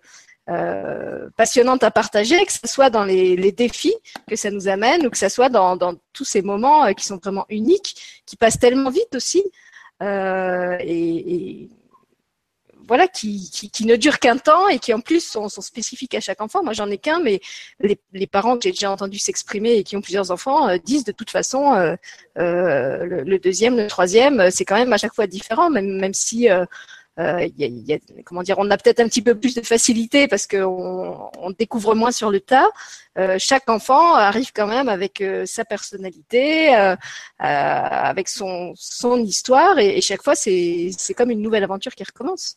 euh, 0.51 1.29
passionnantes 1.37 1.83
à 1.85 1.91
partager, 1.91 2.45
que 2.45 2.53
ce 2.53 2.66
soit 2.66 2.91
dans 2.91 3.05
les, 3.05 3.53
défis 3.53 3.95
que 4.29 4.37
ça 4.37 4.51
nous 4.51 4.69
amène 4.69 5.07
ou 5.07 5.11
que 5.11 5.19
ce 5.19 5.29
soit 5.29 5.49
dans, 5.49 5.79
tous 6.12 6.25
ces 6.25 6.43
moments 6.43 6.85
euh, 6.85 6.93
qui 6.93 7.05
sont 7.05 7.19
vraiment 7.19 7.47
uniques, 7.49 8.23
qui 8.27 8.37
passent 8.37 8.59
tellement 8.59 8.91
vite 8.91 9.14
aussi. 9.14 9.43
et, 10.01 11.69
voilà, 12.89 13.07
qui, 13.07 13.70
ne 13.84 13.97
durent 13.97 14.18
qu'un 14.18 14.39
temps 14.39 14.66
et 14.68 14.78
qui 14.78 14.95
en 14.95 15.01
plus 15.01 15.22
sont, 15.22 15.49
spécifiques 15.49 16.14
à 16.14 16.20
chaque 16.20 16.41
enfant. 16.41 16.64
Moi, 16.64 16.72
j'en 16.72 16.91
ai 16.91 16.97
qu'un, 16.99 17.20
mais 17.20 17.41
les, 17.80 18.26
parents 18.26 18.57
que 18.57 18.62
j'ai 18.64 18.70
déjà 18.70 18.91
entendu 18.91 19.18
s'exprimer 19.18 19.74
et 19.74 19.84
qui 19.84 19.97
ont 19.97 20.01
plusieurs 20.01 20.30
enfants 20.30 20.68
euh, 20.68 20.78
disent 20.82 21.05
de 21.05 21.12
toute 21.12 21.30
façon 21.30 21.74
euh, 21.74 21.97
euh, 22.39 23.24
le, 23.24 23.39
deuxième, 23.39 23.76
le 23.76 23.89
troisième, 23.89 24.51
c'est 24.51 24.64
quand 24.64 24.76
même 24.76 24.93
à 24.93 24.97
chaque 24.97 25.14
fois 25.14 25.26
différent, 25.26 25.70
même, 25.70 25.99
même 26.01 26.14
si 26.14 26.49
euh, 26.51 26.64
comment 28.24 28.43
dire, 28.43 28.57
on 28.59 28.70
a 28.70 28.78
peut-être 28.78 29.01
un 29.01 29.09
petit 29.09 29.22
peu 29.22 29.34
plus 29.34 29.55
de 29.55 29.62
facilité 29.62 30.28
parce 30.28 30.47
qu'on 30.47 31.30
on 31.39 31.51
découvre 31.51 31.95
moins 31.95 32.12
sur 32.12 32.30
le 32.30 32.41
tas. 32.41 32.68
chaque 33.39 33.68
enfant 33.68 34.14
arrive 34.14 34.53
quand 34.55 34.68
même 34.68 34.89
avec 34.89 35.22
sa 35.45 35.64
personnalité, 35.64 36.68
avec 37.39 38.28
son, 38.28 38.72
son 38.76 39.18
histoire, 39.24 39.78
et, 39.78 39.99
et 39.99 40.01
chaque 40.01 40.22
fois 40.22 40.36
c'est 40.36 41.14
comme 41.16 41.30
une 41.30 41.43
nouvelle 41.43 41.64
aventure 41.64 41.95
qui 41.95 42.05
recommence. 42.05 42.57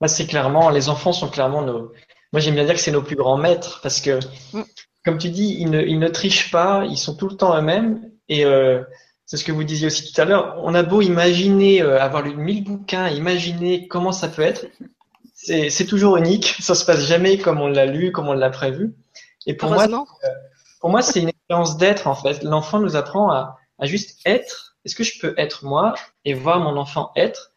Bah, 0.00 0.08
c'est 0.08 0.26
clairement, 0.26 0.70
les 0.70 0.88
enfants 0.88 1.12
sont 1.12 1.28
clairement 1.28 1.62
nos. 1.62 1.92
Moi, 2.32 2.40
j'aime 2.40 2.54
bien 2.54 2.64
dire 2.64 2.74
que 2.74 2.80
c'est 2.80 2.90
nos 2.90 3.02
plus 3.02 3.16
grands 3.16 3.36
maîtres 3.36 3.80
parce 3.82 4.00
que, 4.00 4.18
mm. 4.52 4.62
comme 5.04 5.18
tu 5.18 5.28
dis, 5.28 5.56
ils 5.60 5.70
ne, 5.70 5.80
ils 5.82 5.98
ne 5.98 6.08
trichent 6.08 6.50
pas, 6.50 6.84
ils 6.86 6.98
sont 6.98 7.14
tout 7.14 7.28
le 7.28 7.36
temps 7.36 7.56
eux-mêmes. 7.56 8.10
Et 8.28 8.44
euh, 8.44 8.82
c'est 9.26 9.36
ce 9.36 9.44
que 9.44 9.52
vous 9.52 9.64
disiez 9.64 9.86
aussi 9.86 10.12
tout 10.12 10.20
à 10.20 10.24
l'heure. 10.24 10.56
On 10.62 10.74
a 10.74 10.82
beau 10.82 11.02
imaginer, 11.02 11.82
euh, 11.82 12.00
avoir 12.00 12.22
lu 12.22 12.34
mille 12.34 12.64
bouquins, 12.64 13.08
imaginer 13.08 13.86
comment 13.86 14.12
ça 14.12 14.28
peut 14.28 14.42
être. 14.42 14.66
C'est 15.34 15.86
toujours 15.86 16.16
unique. 16.16 16.56
Ça 16.60 16.74
se 16.74 16.84
passe 16.84 17.00
jamais 17.00 17.38
comme 17.38 17.60
on 17.60 17.68
l'a 17.68 17.86
lu, 17.86 18.12
comme 18.12 18.28
on 18.28 18.32
l'a 18.32 18.50
prévu. 18.50 18.94
Et 19.46 19.54
pour 19.54 19.70
moi, 19.70 19.86
euh, 19.88 20.28
pour 20.80 20.90
moi, 20.90 21.02
c'est 21.02 21.20
une 21.20 21.28
expérience 21.28 21.76
d'être 21.76 22.06
en 22.06 22.14
fait. 22.14 22.42
L'enfant 22.42 22.78
nous 22.78 22.96
apprend 22.96 23.30
à, 23.30 23.58
à 23.78 23.86
juste 23.86 24.20
être. 24.24 24.76
Est-ce 24.84 24.94
que 24.94 25.04
je 25.04 25.18
peux 25.20 25.34
être 25.36 25.64
moi 25.64 25.94
et 26.24 26.34
voir 26.34 26.60
mon 26.60 26.76
enfant 26.76 27.12
être? 27.16 27.51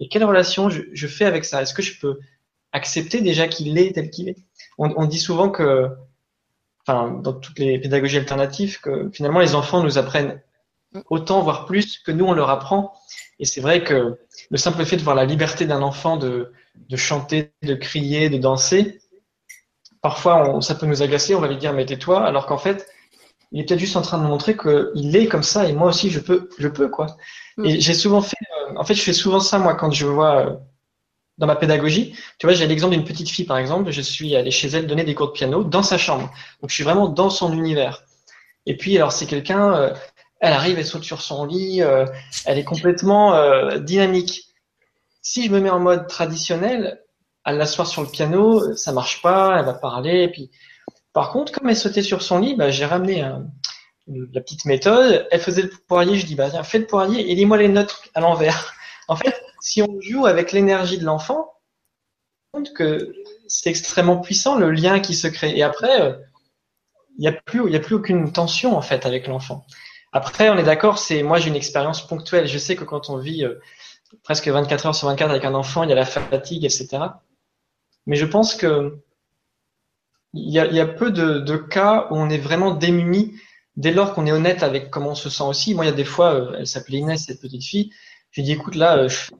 Et 0.00 0.08
quelle 0.08 0.24
relation 0.24 0.70
je, 0.70 1.06
fais 1.06 1.24
avec 1.24 1.44
ça? 1.44 1.62
Est-ce 1.62 1.74
que 1.74 1.82
je 1.82 1.98
peux 2.00 2.18
accepter 2.72 3.20
déjà 3.20 3.48
qu'il 3.48 3.78
est 3.78 3.94
tel 3.94 4.10
qu'il 4.10 4.28
est? 4.28 4.36
On, 4.78 5.06
dit 5.06 5.20
souvent 5.20 5.50
que, 5.50 5.88
enfin, 6.86 7.12
dans 7.22 7.32
toutes 7.32 7.58
les 7.58 7.78
pédagogies 7.78 8.16
alternatives, 8.16 8.80
que 8.80 9.08
finalement 9.12 9.38
les 9.38 9.54
enfants 9.54 9.82
nous 9.82 9.98
apprennent 9.98 10.42
autant, 11.10 11.42
voire 11.42 11.66
plus, 11.66 11.98
que 11.98 12.10
nous 12.10 12.24
on 12.24 12.32
leur 12.32 12.50
apprend. 12.50 12.92
Et 13.38 13.44
c'est 13.44 13.60
vrai 13.60 13.84
que 13.84 14.18
le 14.50 14.56
simple 14.56 14.84
fait 14.84 14.96
de 14.96 15.02
voir 15.02 15.14
la 15.14 15.24
liberté 15.24 15.66
d'un 15.66 15.82
enfant 15.82 16.16
de, 16.16 16.52
chanter, 16.96 17.52
de 17.62 17.74
crier, 17.74 18.30
de 18.30 18.38
danser, 18.38 19.00
parfois 20.02 20.60
ça 20.60 20.74
peut 20.74 20.86
nous 20.86 21.02
agacer, 21.02 21.34
on 21.34 21.40
va 21.40 21.48
lui 21.48 21.56
dire 21.56 21.72
mais 21.72 21.86
tais-toi, 21.86 22.24
alors 22.24 22.46
qu'en 22.46 22.58
fait, 22.58 22.88
il 23.54 23.60
est 23.60 23.64
peut-être 23.64 23.80
juste 23.80 23.96
en 23.96 24.02
train 24.02 24.18
de 24.18 24.24
montrer 24.24 24.56
qu'il 24.56 25.16
est 25.16 25.28
comme 25.28 25.44
ça 25.44 25.66
et 25.68 25.72
moi 25.72 25.88
aussi 25.88 26.10
je 26.10 26.18
peux, 26.18 26.50
je 26.58 26.66
peux 26.66 26.88
quoi. 26.88 27.16
Mm. 27.56 27.64
Et 27.66 27.80
j'ai 27.80 27.94
souvent 27.94 28.20
fait, 28.20 28.36
euh, 28.68 28.74
en 28.76 28.84
fait, 28.84 28.94
je 28.94 29.02
fais 29.02 29.12
souvent 29.12 29.38
ça 29.38 29.58
moi 29.58 29.74
quand 29.76 29.92
je 29.92 30.06
vois 30.06 30.40
euh, 30.40 30.54
dans 31.38 31.46
ma 31.46 31.54
pédagogie. 31.54 32.16
Tu 32.38 32.46
vois, 32.46 32.54
j'ai 32.54 32.66
l'exemple 32.66 32.94
d'une 32.94 33.04
petite 33.04 33.30
fille 33.30 33.44
par 33.44 33.58
exemple. 33.58 33.92
Je 33.92 34.00
suis 34.00 34.34
allé 34.34 34.50
chez 34.50 34.66
elle 34.68 34.88
donner 34.88 35.04
des 35.04 35.14
cours 35.14 35.28
de 35.28 35.32
piano 35.32 35.62
dans 35.62 35.84
sa 35.84 35.98
chambre. 35.98 36.32
Donc 36.60 36.70
je 36.70 36.74
suis 36.74 36.82
vraiment 36.82 37.06
dans 37.06 37.30
son 37.30 37.52
univers. 37.52 38.02
Et 38.66 38.76
puis 38.76 38.96
alors 38.96 39.12
c'est 39.12 39.26
quelqu'un, 39.26 39.72
euh, 39.74 39.94
elle 40.40 40.52
arrive, 40.52 40.76
elle 40.80 40.84
saute 40.84 41.04
sur 41.04 41.22
son 41.22 41.44
lit, 41.44 41.80
elle 42.44 42.58
est 42.58 42.64
complètement 42.64 43.78
dynamique. 43.78 44.48
Si 45.22 45.46
je 45.46 45.50
me 45.50 45.60
mets 45.60 45.70
en 45.70 45.78
mode 45.78 46.06
traditionnel, 46.06 47.00
à 47.44 47.52
l'asseoir 47.52 47.86
sur 47.86 48.02
le 48.02 48.08
piano, 48.08 48.74
ça 48.76 48.92
marche 48.92 49.22
pas, 49.22 49.58
elle 49.58 49.64
va 49.64 49.72
parler. 49.74 50.24
Et 50.24 50.28
puis, 50.28 50.50
par 51.14 51.30
contre, 51.30 51.52
comme 51.52 51.70
elle 51.70 51.76
sautait 51.76 52.02
sur 52.02 52.20
son 52.22 52.40
lit, 52.40 52.56
bah, 52.56 52.70
j'ai 52.70 52.84
ramené 52.84 53.22
un, 53.22 53.46
la 54.06 54.40
petite 54.40 54.66
méthode, 54.66 55.26
elle 55.30 55.40
faisait 55.40 55.62
le 55.62 55.70
poirier, 55.88 56.18
je 56.18 56.26
dis 56.26 56.34
bah 56.34 56.50
fais 56.62 56.78
le 56.78 56.86
poirier 56.86 57.30
et 57.30 57.34
lis-moi 57.34 57.56
les 57.56 57.68
notes 57.68 58.02
à 58.14 58.20
l'envers. 58.20 58.74
En 59.06 59.16
fait, 59.16 59.38
si 59.60 59.82
on 59.82 60.00
joue 60.00 60.24
avec 60.24 60.52
l'énergie 60.52 60.96
de 60.96 61.04
l'enfant, 61.04 61.52
compte 62.52 62.72
que 62.72 63.12
c'est 63.48 63.68
extrêmement 63.68 64.16
puissant 64.16 64.56
le 64.56 64.70
lien 64.70 64.98
qui 64.98 65.14
se 65.14 65.26
crée. 65.26 65.54
Et 65.54 65.62
après, 65.62 66.00
euh, 66.00 66.14
il 67.18 67.20
n'y 67.20 67.28
a 67.28 67.32
plus, 67.32 67.66
il 67.66 67.72
y 67.74 67.76
a 67.76 67.80
plus 67.80 67.96
aucune 67.96 68.32
tension 68.32 68.78
en 68.78 68.80
fait 68.80 69.04
avec 69.04 69.26
l'enfant. 69.26 69.66
Après, 70.10 70.48
on 70.48 70.56
est 70.56 70.62
d'accord, 70.62 70.96
c'est 70.98 71.22
moi 71.22 71.38
j'ai 71.38 71.48
une 71.48 71.54
expérience 71.54 72.06
ponctuelle. 72.06 72.46
Je 72.46 72.56
sais 72.56 72.76
que 72.76 72.84
quand 72.84 73.10
on 73.10 73.18
vit 73.18 73.44
euh, 73.44 73.60
presque 74.22 74.48
24 74.48 74.86
heures 74.86 74.94
sur 74.94 75.08
24 75.08 75.30
avec 75.30 75.44
un 75.44 75.52
enfant, 75.52 75.82
il 75.82 75.90
y 75.90 75.92
a 75.92 75.96
la 75.96 76.06
fatigue, 76.06 76.64
etc. 76.64 76.88
Mais 78.06 78.16
je 78.16 78.24
pense 78.24 78.54
que 78.54 79.03
il 80.34 80.52
y 80.52 80.58
a, 80.58 80.66
il 80.66 80.74
y 80.74 80.80
a 80.80 80.86
peu 80.86 81.10
de, 81.10 81.38
de, 81.38 81.56
cas 81.56 82.08
où 82.10 82.16
on 82.16 82.28
est 82.28 82.38
vraiment 82.38 82.74
démuni 82.74 83.34
dès 83.76 83.92
lors 83.92 84.14
qu'on 84.14 84.26
est 84.26 84.32
honnête 84.32 84.62
avec 84.62 84.90
comment 84.90 85.10
on 85.10 85.14
se 85.14 85.30
sent 85.30 85.44
aussi, 85.44 85.74
moi, 85.74 85.84
il 85.84 85.88
y 85.88 85.92
a 85.92 85.94
des 85.94 86.04
fois, 86.04 86.34
euh, 86.34 86.56
elle 86.58 86.66
s'appelait 86.66 86.98
Inès, 86.98 87.24
cette 87.24 87.40
petite 87.40 87.64
fille, 87.64 87.90
Je 88.30 88.40
lui 88.40 88.46
dis 88.46 88.52
écoute 88.52 88.74
là, 88.74 89.08
je 89.08 89.16
suis 89.16 89.32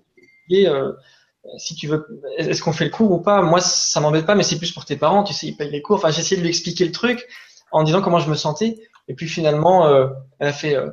si 1.59 1.75
tu 1.75 1.89
veux, 1.89 2.07
est-ce 2.39 2.63
qu'on 2.63 2.73
fait 2.73 2.85
le 2.85 2.91
cours 2.91 3.11
ou 3.11 3.21
pas? 3.21 3.43
Moi, 3.43 3.61
ça 3.61 4.01
m'embête 4.01 4.27
pas, 4.27 4.35
mais 4.35 4.43
c'est 4.43 4.59
plus 4.59 4.73
pour 4.73 4.85
tes 4.85 4.97
parents, 4.97 5.25
tu 5.25 5.35
sais, 5.35 5.47
ils 5.47 5.57
payent 5.57 5.71
les 5.71 5.83
cours. 5.83 5.97
Enfin, 5.97 6.11
j'ai 6.11 6.21
essayé 6.21 6.37
de 6.37 6.43
lui 6.43 6.49
expliquer 6.49 6.85
le 6.87 6.93
truc 6.93 7.27
en 7.71 7.83
disant 7.83 8.01
comment 8.01 8.19
je 8.19 8.31
me 8.31 8.35
sentais. 8.35 8.79
Et 9.09 9.15
puis 9.15 9.29
finalement, 9.29 9.87
euh, 9.87 10.09
elle 10.39 10.49
a 10.49 10.53
fait 10.53 10.75
euh, 10.75 10.91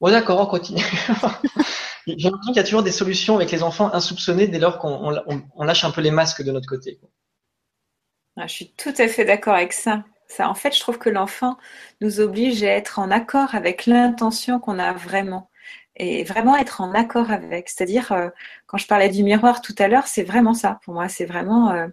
Bon, 0.00 0.10
d'accord, 0.10 0.40
on 0.40 0.46
continue. 0.46 0.82
J'ai 2.06 2.28
l'impression 2.28 2.52
qu'il 2.52 2.56
y 2.56 2.58
a 2.58 2.64
toujours 2.64 2.82
des 2.82 2.92
solutions 2.92 3.36
avec 3.36 3.50
les 3.50 3.62
enfants 3.62 3.90
insoupçonnés 3.94 4.46
dès 4.46 4.58
lors 4.58 4.78
qu'on 4.78 5.10
lâche 5.64 5.84
un 5.84 5.90
peu 5.90 6.02
les 6.02 6.10
masques 6.10 6.42
de 6.42 6.52
notre 6.52 6.68
côté. 6.68 7.00
Je 8.36 8.46
suis 8.48 8.72
tout 8.76 8.94
à 8.98 9.08
fait 9.08 9.24
d'accord 9.24 9.54
avec 9.54 9.72
ça. 9.72 10.04
ça. 10.28 10.48
En 10.48 10.54
fait, 10.54 10.74
je 10.74 10.80
trouve 10.80 10.98
que 10.98 11.10
l'enfant 11.10 11.56
nous 12.00 12.20
oblige 12.20 12.62
à 12.64 12.70
être 12.70 12.98
en 12.98 13.10
accord 13.10 13.54
avec 13.54 13.86
l'intention 13.86 14.58
qu'on 14.58 14.78
a 14.78 14.92
vraiment 14.92 15.50
et 15.96 16.24
vraiment 16.24 16.56
être 16.56 16.80
en 16.80 16.92
accord 16.92 17.30
avec. 17.30 17.68
C'est-à-dire, 17.68 18.10
euh, 18.12 18.28
quand 18.66 18.78
je 18.78 18.86
parlais 18.86 19.08
du 19.08 19.22
miroir 19.22 19.60
tout 19.62 19.74
à 19.78 19.86
l'heure, 19.86 20.06
c'est 20.08 20.24
vraiment 20.24 20.54
ça. 20.54 20.80
Pour 20.84 20.94
moi, 20.94 21.08
c'est 21.08 21.24
vraiment 21.24 21.70
euh, 21.70 21.86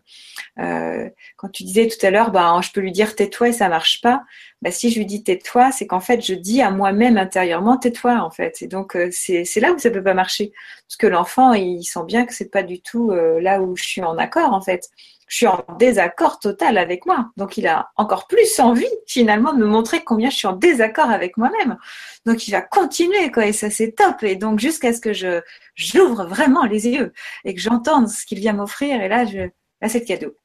euh, 0.60 1.10
quand 1.38 1.50
tu 1.50 1.64
disais 1.64 1.88
tout 1.88 2.04
à 2.06 2.10
l'heure, 2.10 2.32
bah, 2.32 2.60
je 2.64 2.72
peux 2.72 2.82
lui 2.82 2.92
dire 2.92 3.16
tais-toi 3.16 3.50
et 3.50 3.54
ça 3.54 3.70
marche 3.70 4.02
pas. 4.02 4.24
Bah, 4.62 4.72
si 4.72 4.92
je 4.92 4.98
lui 4.98 5.06
dis 5.06 5.24
tais-toi, 5.24 5.72
c'est 5.72 5.86
qu'en 5.86 6.00
fait, 6.00 6.26
je 6.26 6.34
dis 6.34 6.62
à 6.62 6.72
moi-même 6.72 7.18
intérieurement 7.18 7.78
tais-toi 7.78 8.22
en 8.22 8.32
fait. 8.32 8.62
Et 8.62 8.68
donc, 8.68 8.98
c'est 9.12 9.46
là 9.60 9.72
où 9.74 9.78
ça 9.78 9.92
peut 9.92 10.04
pas 10.04 10.14
marcher, 10.16 10.52
parce 10.88 10.98
que 10.98 11.08
l'enfant, 11.08 11.54
il 11.54 11.84
sent 11.84 12.04
bien 12.08 12.26
que 12.26 12.34
c'est 12.34 12.50
pas 12.50 12.64
du 12.64 12.82
tout 12.82 13.12
là 13.12 13.62
où 13.62 13.76
je 13.76 13.84
suis 13.84 14.02
en 14.04 14.18
accord 14.18 14.54
en 14.54 14.62
fait 14.62 14.90
je 15.32 15.38
suis 15.38 15.48
en 15.48 15.64
désaccord 15.80 16.40
total 16.40 16.78
avec 16.78 17.06
moi. 17.06 17.32
Donc 17.38 17.56
il 17.56 17.66
a 17.66 17.90
encore 17.96 18.28
plus 18.28 18.60
envie 18.60 18.84
finalement 19.08 19.54
de 19.54 19.60
me 19.60 19.66
montrer 19.66 20.04
combien 20.04 20.30
je 20.30 20.36
suis 20.36 20.48
en 20.48 20.58
désaccord 20.58 21.10
avec 21.10 21.38
moi-même. 21.38 21.78
Donc 22.26 22.50
il 22.50 22.52
va 22.52 22.62
continuer 22.62 23.32
quoi 23.32 23.46
et 23.46 23.54
ça 23.54 23.70
c'est 23.70 23.94
top. 23.94 24.24
Et 24.24 24.36
donc 24.36 24.60
jusqu'à 24.60 24.92
ce 24.92 25.00
que 25.00 25.14
je 25.14 25.40
j'ouvre 25.74 26.26
vraiment 26.26 26.66
les 26.66 26.86
yeux 26.86 27.14
et 27.46 27.56
que 27.56 27.62
j'entende 27.62 28.10
ce 28.10 28.26
qu'il 28.26 28.40
vient 28.40 28.52
m'offrir 28.52 29.02
et 29.02 29.08
là 29.08 29.24
je 29.26 29.40
là 29.82 29.88
c'est 29.88 30.00
le 30.00 30.06
cadeau. 30.06 30.36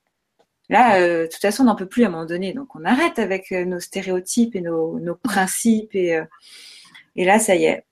Là, 0.69 1.01
euh, 1.01 1.23
de 1.23 1.27
toute 1.27 1.43
façon, 1.43 1.65
on 1.65 1.67
n'en 1.67 1.77
peut 1.77 1.87
plus 1.87 2.05
à 2.05 2.07
un 2.07 2.11
moment 2.11 2.25
donné. 2.25 2.53
Donc, 2.53 2.75
on 2.77 2.85
arrête 2.85 3.19
avec 3.19 3.51
euh, 3.53 3.65
nos 3.65 3.81
stéréotypes 3.81 4.55
et 4.55 4.61
nos, 4.61 4.99
nos 5.01 5.15
principes. 5.15 5.95
Et, 5.95 6.17
euh, 6.17 6.25
et 7.17 7.25
là, 7.25 7.39
ça 7.39 7.55
y 7.55 7.65
est. 7.67 7.85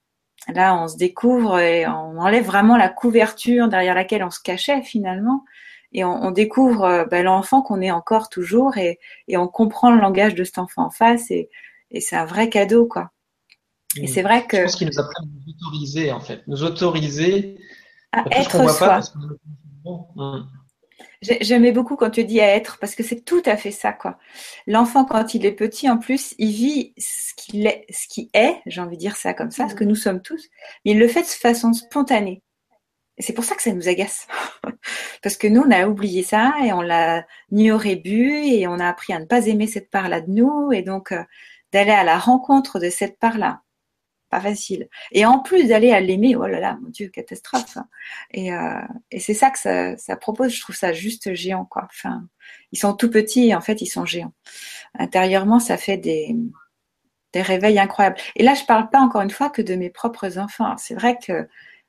Là, 0.53 0.77
on 0.77 0.89
se 0.89 0.97
découvre 0.97 1.59
et 1.59 1.87
on 1.87 2.19
enlève 2.19 2.45
vraiment 2.45 2.77
la 2.77 2.89
couverture 2.89 3.69
derrière 3.69 3.95
laquelle 3.95 4.25
on 4.25 4.31
se 4.31 4.41
cachait 4.41 4.83
finalement 4.83 5.45
et 5.95 6.05
on, 6.05 6.33
découvre 6.33 6.85
euh, 6.85 7.05
ben, 7.05 7.25
l'enfant 7.25 7.63
qu'on 7.63 7.81
est 7.81 7.93
encore 7.93 8.29
toujours 8.29 8.77
et, 8.77 8.99
on 9.33 9.47
comprend 9.47 9.93
le 9.93 10.01
langage 10.01 10.35
de 10.35 10.43
cet 10.43 10.59
enfant 10.59 10.87
en 10.87 10.91
face 10.91 11.31
et, 11.31 11.49
c'est 12.01 12.17
un 12.17 12.25
vrai 12.25 12.49
cadeau 12.49 12.87
quoi. 12.87 13.13
Et 13.97 14.09
c'est 14.09 14.23
vrai 14.23 14.45
que. 14.49 14.57
Je 14.57 14.63
pense 14.63 14.83
nous 14.83 14.99
apprend 14.99 15.23
à 15.23 15.27
nous 15.27 15.53
autoriser 15.53 16.11
en 16.11 16.19
fait, 16.19 16.43
nous 16.49 16.65
autoriser 16.65 17.57
à 18.11 18.25
être 18.33 18.69
soi. 18.69 19.01
J'aimais 21.23 21.71
beaucoup 21.71 21.95
quand 21.95 22.11
tu 22.11 22.25
dis 22.25 22.41
à 22.41 22.57
être 22.57 22.79
parce 22.81 22.97
que 22.97 23.05
c'est 23.05 23.25
tout 23.25 23.43
à 23.47 23.57
fait 23.57 23.71
ça 23.71 23.93
quoi. 23.93 24.19
L'enfant 24.67 25.05
quand 25.05 25.35
il 25.35 25.47
est 25.47 25.53
petit 25.53 25.89
en 25.89 25.99
plus, 25.99 26.35
il 26.39 26.51
vit 26.51 26.95
ce 26.99 27.33
qu'il 27.37 27.65
est, 27.69 27.87
ce 27.91 28.09
qui 28.09 28.29
est, 28.35 28.61
j'ai 28.67 28.81
envie 28.81 28.97
de 28.97 29.01
dire 29.01 29.17
ça 29.17 29.35
comme 29.35 29.53
ça, 29.53 29.69
ce 29.69 29.77
que 29.77 29.85
nous 29.85 29.95
sommes 29.95 30.21
tous, 30.21 30.49
mais 30.85 30.93
il 30.93 30.99
le 30.99 31.07
fait 31.07 31.23
de 31.23 31.27
façon 31.27 31.73
spontanée. 31.73 32.43
C'est 33.19 33.33
pour 33.33 33.45
ça 33.45 33.55
que 33.55 33.63
ça 33.63 33.73
nous 33.73 33.89
agace. 33.89 34.27
Parce 35.23 35.37
que 35.37 35.47
nous, 35.47 35.63
on 35.63 35.71
a 35.71 35.87
oublié 35.87 36.23
ça 36.23 36.55
et 36.65 36.73
on 36.73 36.81
l'a 36.81 37.25
ni 37.53 37.71
au 37.71 37.79
bu 37.79 38.45
et 38.45 38.67
on 38.67 38.79
a 38.81 38.89
appris 38.89 39.13
à 39.13 39.21
ne 39.21 39.25
pas 39.25 39.47
aimer 39.47 39.67
cette 39.67 39.91
part-là 39.91 40.21
de 40.21 40.31
nous 40.31 40.73
et 40.73 40.83
donc 40.83 41.13
euh, 41.13 41.23
d'aller 41.73 41.93
à 41.93 42.05
la 42.05 42.19
rencontre 42.19 42.81
de 42.81 42.91
cette 42.91 43.19
part-là. 43.19 43.63
Pas 44.31 44.41
facile. 44.41 44.89
Et 45.13 45.25
en 45.25 45.39
plus 45.39 45.69
d'aller 45.69 45.93
à 45.93 46.01
l'aimer, 46.01 46.35
oh 46.35 46.47
là 46.47 46.59
là, 46.59 46.77
mon 46.83 46.89
Dieu, 46.89 47.09
catastrophe. 47.09 47.79
Et, 48.33 48.53
euh, 48.53 48.81
et 49.13 49.21
c'est 49.21 49.35
ça 49.35 49.51
que 49.51 49.61
ça, 49.61 49.97
ça, 49.97 50.17
propose. 50.17 50.53
Je 50.53 50.61
trouve 50.61 50.75
ça 50.75 50.93
juste 50.93 51.35
géant, 51.35 51.65
quoi. 51.67 51.87
Enfin, 51.91 52.27
ils 52.73 52.79
sont 52.79 52.95
tout 52.95 53.11
petits 53.11 53.49
et 53.49 53.55
en 53.55 53.61
fait, 53.61 53.81
ils 53.81 53.87
sont 53.87 54.07
géants. 54.07 54.33
Intérieurement, 54.99 55.61
ça 55.61 55.77
fait 55.77 55.99
des, 55.99 56.35
des 57.35 57.43
réveils 57.43 57.79
incroyables. 57.79 58.17
Et 58.37 58.43
là, 58.43 58.55
je 58.55 58.65
parle 58.65 58.89
pas 58.91 59.01
encore 59.01 59.23
une 59.23 59.31
fois 59.31 59.51
que 59.51 59.63
de 59.63 59.75
mes 59.75 59.91
propres 59.91 60.39
enfants. 60.39 60.77
C'est 60.79 60.95
vrai 60.95 61.19
que 61.25 61.47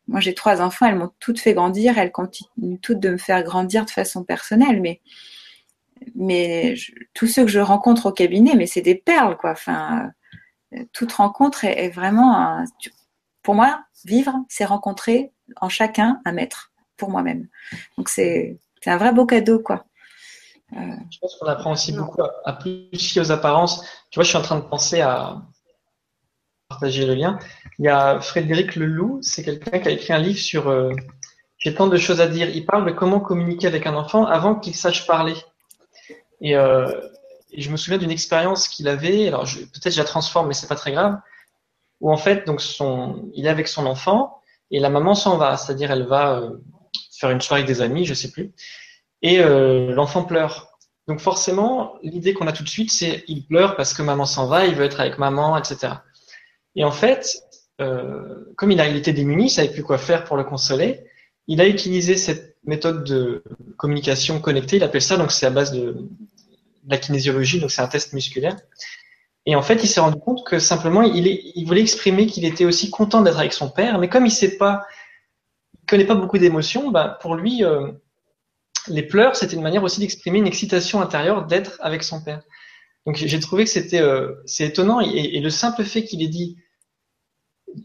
moi, 0.08 0.20
j'ai 0.20 0.34
trois 0.34 0.62
enfants, 0.62 0.86
elles 0.86 0.98
m'ont 0.98 1.12
toutes 1.20 1.40
fait 1.40 1.54
grandir, 1.54 1.98
elles 1.98 2.12
continuent 2.12 2.80
toutes 2.82 3.00
de 3.00 3.10
me 3.10 3.18
faire 3.18 3.44
grandir 3.44 3.86
de 3.86 3.90
façon 3.90 4.24
personnelle, 4.24 4.82
mais, 4.82 5.02
mais 6.14 6.76
tous 7.14 7.28
ceux 7.28 7.44
que 7.44 7.52
je 7.52 7.60
rencontre 7.60 8.08
au 8.08 8.12
cabinet, 8.12 8.56
mais 8.56 8.68
c'est 8.68 8.82
des 8.82 8.96
perles, 8.96 9.38
quoi. 9.38 9.52
Enfin, 9.52 10.12
toute 10.94 11.14
rencontre 11.14 11.66
est, 11.66 11.90
vraiment, 11.90 12.38
un, 12.38 12.66
pour 13.42 13.56
moi, 13.56 13.84
vivre, 14.04 14.34
c'est 14.48 14.66
rencontrer 14.66 15.32
en 15.60 15.70
chacun 15.70 16.20
un 16.26 16.32
maître, 16.34 16.72
pour 16.98 17.10
moi-même. 17.10 17.48
Donc, 17.98 18.10
c'est 18.10 18.60
un 18.86 18.98
vrai 18.98 19.12
beau 19.12 19.26
cadeau, 19.26 19.60
quoi. 19.60 19.86
Euh, 20.74 20.96
je 21.12 21.20
pense 21.20 21.36
qu'on 21.38 21.46
apprend 21.48 21.74
aussi 21.74 21.94
beaucoup 21.94 22.22
à, 22.22 22.32
à 22.44 22.54
plus 22.54 23.18
aux 23.18 23.32
apparences. 23.32 23.82
Tu 24.10 24.18
vois, 24.18 24.24
je 24.24 24.30
suis 24.30 24.38
en 24.38 24.42
train 24.42 24.58
de 24.58 24.66
penser 24.66 25.02
à, 25.02 25.42
partager 26.76 27.06
le 27.06 27.14
lien. 27.14 27.40
Il 27.80 27.86
y 27.86 27.88
a 27.88 28.20
Frédéric 28.20 28.76
Leloup, 28.76 29.20
c'est 29.22 29.44
quelqu'un 29.44 29.80
qui 29.80 29.88
a 29.88 29.92
écrit 29.92 30.14
un 30.14 30.20
livre 30.20 30.40
sur 30.40 30.68
euh, 30.68 30.92
J'ai 31.58 31.74
tant 31.74 31.88
de 31.88 31.98
choses 31.98 32.20
à 32.20 32.28
dire. 32.28 32.50
Il 32.50 32.66
parle 32.66 32.86
de 32.86 32.92
comment 32.92 33.20
communiquer 33.20 33.68
avec 33.68 33.88
un 33.88 33.96
enfant 33.96 34.26
avant 34.26 34.56
qu'il 34.56 34.76
sache 34.76 35.08
parler. 35.08 35.36
Et, 36.42 36.56
euh, 36.56 36.86
je 37.58 37.70
me 37.70 37.78
souviens 37.78 37.98
d'une 37.98 38.12
expérience 38.12 38.68
qu'il 38.68 38.90
avait, 38.90 39.30
alors 39.30 39.46
peut-être 39.46 39.94
je 39.94 40.00
la 40.00 40.04
transforme, 40.04 40.50
mais 40.50 40.54
c'est 40.54 40.68
pas 40.68 40.76
très 40.76 40.92
grave, 40.92 41.18
où 42.02 42.12
en 42.12 42.18
fait, 42.18 42.46
donc 42.46 42.62
il 43.34 43.46
est 43.46 43.50
avec 43.50 43.70
son 43.70 43.86
enfant 43.86 44.42
et 44.72 44.80
la 44.82 44.90
maman 44.90 45.16
s'en 45.16 45.38
va, 45.38 45.56
c'est-à-dire 45.56 45.90
elle 45.92 46.06
va 46.06 46.40
euh, 46.40 46.50
faire 47.18 47.30
une 47.30 47.40
soirée 47.40 47.62
avec 47.62 47.74
des 47.74 47.82
amis, 47.82 48.04
je 48.06 48.14
sais 48.14 48.30
plus, 48.30 48.52
et 49.22 49.42
l'enfant 49.42 50.26
pleure. 50.26 50.68
Donc 51.08 51.22
forcément, 51.22 51.96
l'idée 52.04 52.34
qu'on 52.34 52.48
a 52.48 52.52
tout 52.52 52.64
de 52.64 52.70
suite, 52.70 52.92
c'est 52.92 53.24
il 53.30 53.46
pleure 53.46 53.78
parce 53.78 53.94
que 53.94 54.02
maman 54.02 54.26
s'en 54.26 54.48
va, 54.48 54.66
il 54.66 54.76
veut 54.76 54.84
être 54.84 55.00
avec 55.00 55.18
maman, 55.18 55.58
etc. 55.58 55.94
Et 56.76 56.84
en 56.84 56.92
fait, 56.92 57.44
euh, 57.82 58.46
comme 58.58 58.72
il 58.72 58.80
a 58.80 58.88
été 58.88 59.14
démuni, 59.14 59.46
il 59.46 59.50
savait 59.50 59.70
plus 59.70 59.84
quoi 59.84 59.98
faire 59.98 60.24
pour 60.24 60.38
le 60.38 60.44
consoler, 60.44 61.02
il 61.48 61.62
a 61.62 61.68
utilisé 61.68 62.18
cette 62.18 62.58
méthode 62.64 63.04
de 63.04 63.44
communication 63.78 64.40
connectée, 64.40 64.78
il 64.78 64.84
appelle 64.84 65.02
ça, 65.02 65.18
donc 65.18 65.32
c'est 65.32 65.46
à 65.46 65.52
base 65.52 65.72
de, 65.72 66.10
la 66.88 66.98
kinésiologie, 66.98 67.60
donc 67.60 67.72
c'est 67.72 67.82
un 67.82 67.88
test 67.88 68.14
musculaire. 68.14 68.56
Et 69.46 69.56
en 69.56 69.62
fait, 69.62 69.84
il 69.84 69.88
s'est 69.88 70.00
rendu 70.00 70.20
compte 70.20 70.46
que 70.46 70.60
simplement, 70.60 71.04
il, 71.04 71.28
il 71.28 71.66
voulait 71.66 71.82
exprimer 71.82 72.26
qu'il 72.26 72.46
était 72.46 72.66
aussi 72.66 72.90
content 72.90 73.22
d'être 73.22 73.40
avec 73.40 73.54
son 73.54 73.70
père, 73.70 74.00
mais 74.00 74.10
comme 74.10 74.26
il 74.26 74.32
sait 74.32 74.58
pas, 74.58 74.86
il 75.82 75.86
connaît 75.88 76.06
pas 76.06 76.16
beaucoup 76.16 76.40
d'émotions, 76.40 76.90
bah, 76.90 77.20
pour 77.22 77.36
lui, 77.36 77.64
euh, 77.64 77.92
les 78.88 79.04
pleurs, 79.04 79.36
c'était 79.36 79.56
une 79.56 79.62
manière 79.62 79.84
aussi 79.84 80.00
d'exprimer 80.00 80.40
une 80.40 80.48
excitation 80.48 81.02
intérieure 81.02 81.46
d'être 81.46 81.78
avec 81.82 82.04
son 82.04 82.24
père. 82.24 82.42
Donc 83.06 83.18
j'ai 83.18 83.40
trouvé 83.40 83.66
que 83.66 83.70
c'était 83.70 84.02
euh, 84.02 84.34
c'est 84.46 84.66
étonnant 84.66 85.00
et, 85.00 85.40
le 85.40 85.50
simple 85.52 85.84
fait 85.84 86.04
qu'il 86.04 86.24
ait 86.24 86.28
dit 86.28 86.58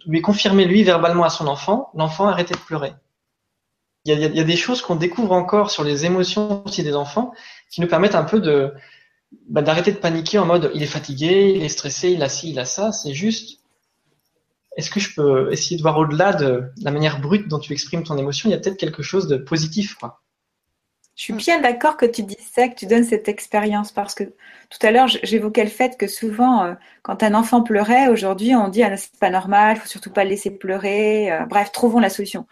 lui 0.06 0.22
confirmer 0.22 0.64
lui 0.64 0.82
verbalement 0.82 1.24
à 1.24 1.30
son 1.30 1.46
enfant, 1.46 1.90
l'enfant 1.94 2.28
a 2.28 2.32
arrêté 2.32 2.54
de 2.54 2.60
pleurer. 2.60 2.92
Il 4.06 4.18
y 4.18 4.40
a, 4.40 4.44
des 4.44 4.56
choses 4.56 4.80
qu'on 4.80 4.96
découvre 4.96 5.32
encore 5.32 5.70
sur 5.70 5.84
les 5.84 6.06
émotions 6.06 6.64
aussi 6.64 6.82
des 6.82 6.96
enfants 6.96 7.34
qui 7.70 7.82
nous 7.82 7.86
permettent 7.86 8.14
un 8.14 8.24
peu 8.24 8.72
bah, 9.50 9.60
d'arrêter 9.60 9.92
de 9.92 9.98
paniquer 9.98 10.38
en 10.38 10.46
mode 10.46 10.70
il 10.74 10.82
est 10.82 10.86
fatigué, 10.86 11.52
il 11.54 11.62
est 11.62 11.68
stressé, 11.68 12.10
il 12.10 12.22
a 12.22 12.30
ci, 12.30 12.50
il 12.50 12.58
a 12.58 12.64
ça. 12.64 12.92
C'est 12.92 13.12
juste 13.12 13.60
est-ce 14.76 14.90
que 14.90 15.00
je 15.00 15.14
peux 15.14 15.52
essayer 15.52 15.76
de 15.76 15.82
voir 15.82 15.98
au-delà 15.98 16.32
de 16.32 16.70
la 16.80 16.90
manière 16.90 17.20
brute 17.20 17.48
dont 17.48 17.58
tu 17.58 17.72
exprimes 17.72 18.02
ton 18.02 18.16
émotion? 18.16 18.48
Il 18.48 18.52
y 18.52 18.54
a 18.54 18.58
peut-être 18.58 18.78
quelque 18.78 19.02
chose 19.02 19.26
de 19.26 19.36
positif. 19.36 19.94
Quoi. 19.94 20.22
Je 21.20 21.24
suis 21.24 21.34
bien 21.34 21.60
d'accord 21.60 21.98
que 21.98 22.06
tu 22.06 22.22
dis 22.22 22.38
ça, 22.54 22.66
que 22.66 22.74
tu 22.74 22.86
donnes 22.86 23.04
cette 23.04 23.28
expérience, 23.28 23.92
parce 23.92 24.14
que 24.14 24.24
tout 24.24 24.78
à 24.80 24.90
l'heure, 24.90 25.06
j'évoquais 25.06 25.64
le 25.64 25.68
fait 25.68 25.98
que 25.98 26.06
souvent, 26.06 26.64
euh, 26.64 26.72
quand 27.02 27.22
un 27.22 27.34
enfant 27.34 27.62
pleurait, 27.62 28.08
aujourd'hui, 28.08 28.54
on 28.54 28.68
dit 28.68 28.82
ah, 28.82 28.96
c'est 28.96 29.18
pas 29.20 29.28
normal, 29.28 29.76
faut 29.76 29.86
surtout 29.86 30.10
pas 30.10 30.24
le 30.24 30.30
laisser 30.30 30.50
pleurer. 30.50 31.30
Euh, 31.30 31.44
bref, 31.44 31.72
trouvons 31.72 31.98
la 31.98 32.08
solution. 32.08 32.46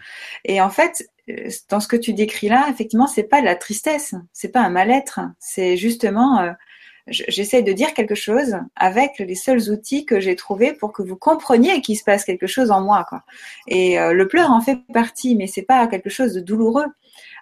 Et 0.45 0.61
en 0.61 0.69
fait, 0.69 1.09
euh, 1.31 1.49
dans 1.71 1.81
ce 1.81 1.89
que 1.89 1.97
tu 1.97 2.13
décris 2.13 2.51
là, 2.51 2.67
effectivement, 2.69 3.07
c'est 3.07 3.23
pas 3.23 3.41
de 3.41 3.47
la 3.47 3.57
tristesse, 3.57 4.15
c'est 4.35 4.53
pas 4.53 4.61
un 4.61 4.69
mal-être, 4.69 5.21
c'est 5.39 5.79
justement 5.79 6.55
j'essaie 7.11 7.63
de 7.63 7.73
dire 7.73 7.95
quelque 7.95 8.15
chose 8.15 8.59
avec 8.77 9.19
les 9.19 9.35
seuls 9.35 9.71
outils 9.71 10.05
que 10.05 10.21
j'ai 10.21 10.37
trouvés 10.37 10.75
pour 10.75 10.93
que 10.93 11.03
vous 11.03 11.17
compreniez 11.17 11.81
qu'il 11.81 11.97
se 11.97 12.05
passe 12.05 12.23
quelque 12.23 12.47
chose 12.47 12.71
en 12.71 12.83
moi. 12.83 13.07
Quoi. 13.09 13.23
Et 13.67 13.97
le 13.97 14.29
pleur 14.29 14.51
en 14.51 14.61
fait 14.61 14.77
partie, 14.93 15.35
mais 15.35 15.47
c'est 15.47 15.63
pas 15.63 15.87
quelque 15.87 16.11
chose 16.11 16.35
de 16.35 16.41
douloureux. 16.41 16.85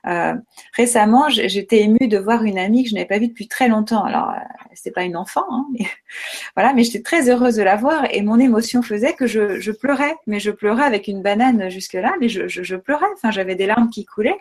Euh, 0.07 0.34
récemment, 0.74 1.28
j'étais 1.28 1.82
émue 1.82 2.09
de 2.09 2.18
voir 2.18 2.44
une 2.44 2.59
amie 2.59 2.84
que 2.84 2.90
je 2.90 2.94
n'avais 2.94 3.07
pas 3.07 3.18
vue 3.18 3.28
depuis 3.28 3.48
très 3.48 3.68
longtemps. 3.68 4.04
Alors, 4.04 4.30
euh, 4.30 4.38
c'est 4.74 4.92
pas 4.92 5.02
une 5.02 5.16
enfant, 5.16 5.44
hein, 5.50 5.66
mais 5.72 5.86
voilà, 6.57 6.72
mais 6.74 6.84
j'étais 6.84 7.02
très 7.02 7.28
heureuse 7.28 7.57
de 7.57 7.62
la 7.62 7.76
voir 7.76 8.07
et 8.12 8.22
mon 8.22 8.38
émotion 8.38 8.82
faisait 8.82 9.14
que 9.14 9.26
je, 9.26 9.70
pleurais, 9.72 10.14
mais 10.26 10.38
je 10.38 10.50
pleurais 10.50 10.84
avec 10.84 11.09
une 11.09 11.22
banane 11.22 11.68
jusque-là, 11.70 12.14
mais 12.20 12.28
je, 12.28 12.76
pleurais. 12.76 13.07
Enfin, 13.14 13.30
j'avais 13.30 13.57
des 13.57 13.66
larmes 13.66 13.90
qui 13.90 14.04
coulaient. 14.04 14.38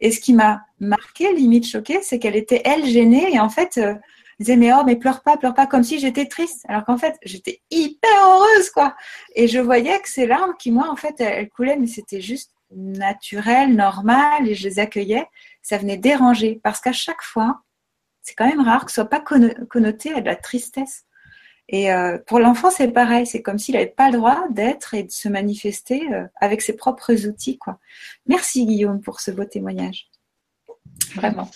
Et 0.00 0.12
ce 0.12 0.20
qui 0.20 0.32
m'a 0.32 0.62
marqué, 0.78 1.34
limite 1.34 1.66
choquée, 1.66 1.98
c'est 2.02 2.18
qu'elle 2.18 2.36
était 2.36 2.62
elle 2.64 2.86
gênée 2.86 3.34
et 3.34 3.40
en 3.40 3.50
fait, 3.50 3.76
euh, 3.76 3.94
disait 4.38 4.56
mais 4.56 4.72
oh 4.72 4.82
mais 4.86 4.96
pleure 4.96 5.22
pas, 5.22 5.36
pleure 5.36 5.54
pas, 5.54 5.66
comme 5.66 5.82
si 5.82 5.98
j'étais 5.98 6.26
triste. 6.26 6.64
Alors 6.68 6.84
qu'en 6.84 6.96
fait 6.96 7.16
j'étais 7.22 7.60
hyper 7.70 8.10
heureuse 8.24 8.70
quoi. 8.70 8.94
Et 9.34 9.46
je 9.46 9.58
voyais 9.58 9.98
que 10.00 10.08
ces 10.08 10.26
larmes 10.26 10.54
qui 10.58 10.70
moi 10.70 10.88
en 10.90 10.96
fait 10.96 11.20
elles, 11.20 11.50
coulaient, 11.50 11.76
mais 11.76 11.86
c'était 11.86 12.22
juste 12.22 12.52
naturel, 12.70 13.74
normal, 13.74 14.48
et 14.48 14.54
je 14.54 14.68
les 14.68 14.78
accueillais. 14.78 15.26
Ça 15.62 15.78
venait 15.78 15.96
déranger 15.96 16.60
parce 16.62 16.80
qu'à 16.80 16.92
chaque 16.92 17.22
fois, 17.22 17.62
c'est 18.22 18.34
quand 18.34 18.46
même 18.46 18.60
rare 18.60 18.84
que 18.84 18.90
ce 18.90 18.96
soit 18.96 19.10
pas 19.10 19.20
connoté 19.20 20.12
à 20.12 20.20
de 20.20 20.26
la 20.26 20.36
tristesse. 20.36 21.04
Et 21.68 21.92
euh, 21.92 22.18
pour 22.26 22.40
l'enfant, 22.40 22.70
c'est 22.70 22.88
pareil. 22.88 23.26
C'est 23.26 23.42
comme 23.42 23.58
s'il 23.58 23.74
n'avait 23.74 23.86
pas 23.86 24.10
le 24.10 24.18
droit 24.18 24.48
d'être 24.50 24.94
et 24.94 25.04
de 25.04 25.10
se 25.10 25.28
manifester 25.28 26.12
euh, 26.12 26.26
avec 26.40 26.62
ses 26.62 26.74
propres 26.74 27.26
outils. 27.26 27.58
Merci 28.26 28.66
Guillaume 28.66 29.00
pour 29.00 29.20
ce 29.20 29.30
beau 29.30 29.44
témoignage. 29.44 30.08
Vraiment. 31.14 31.48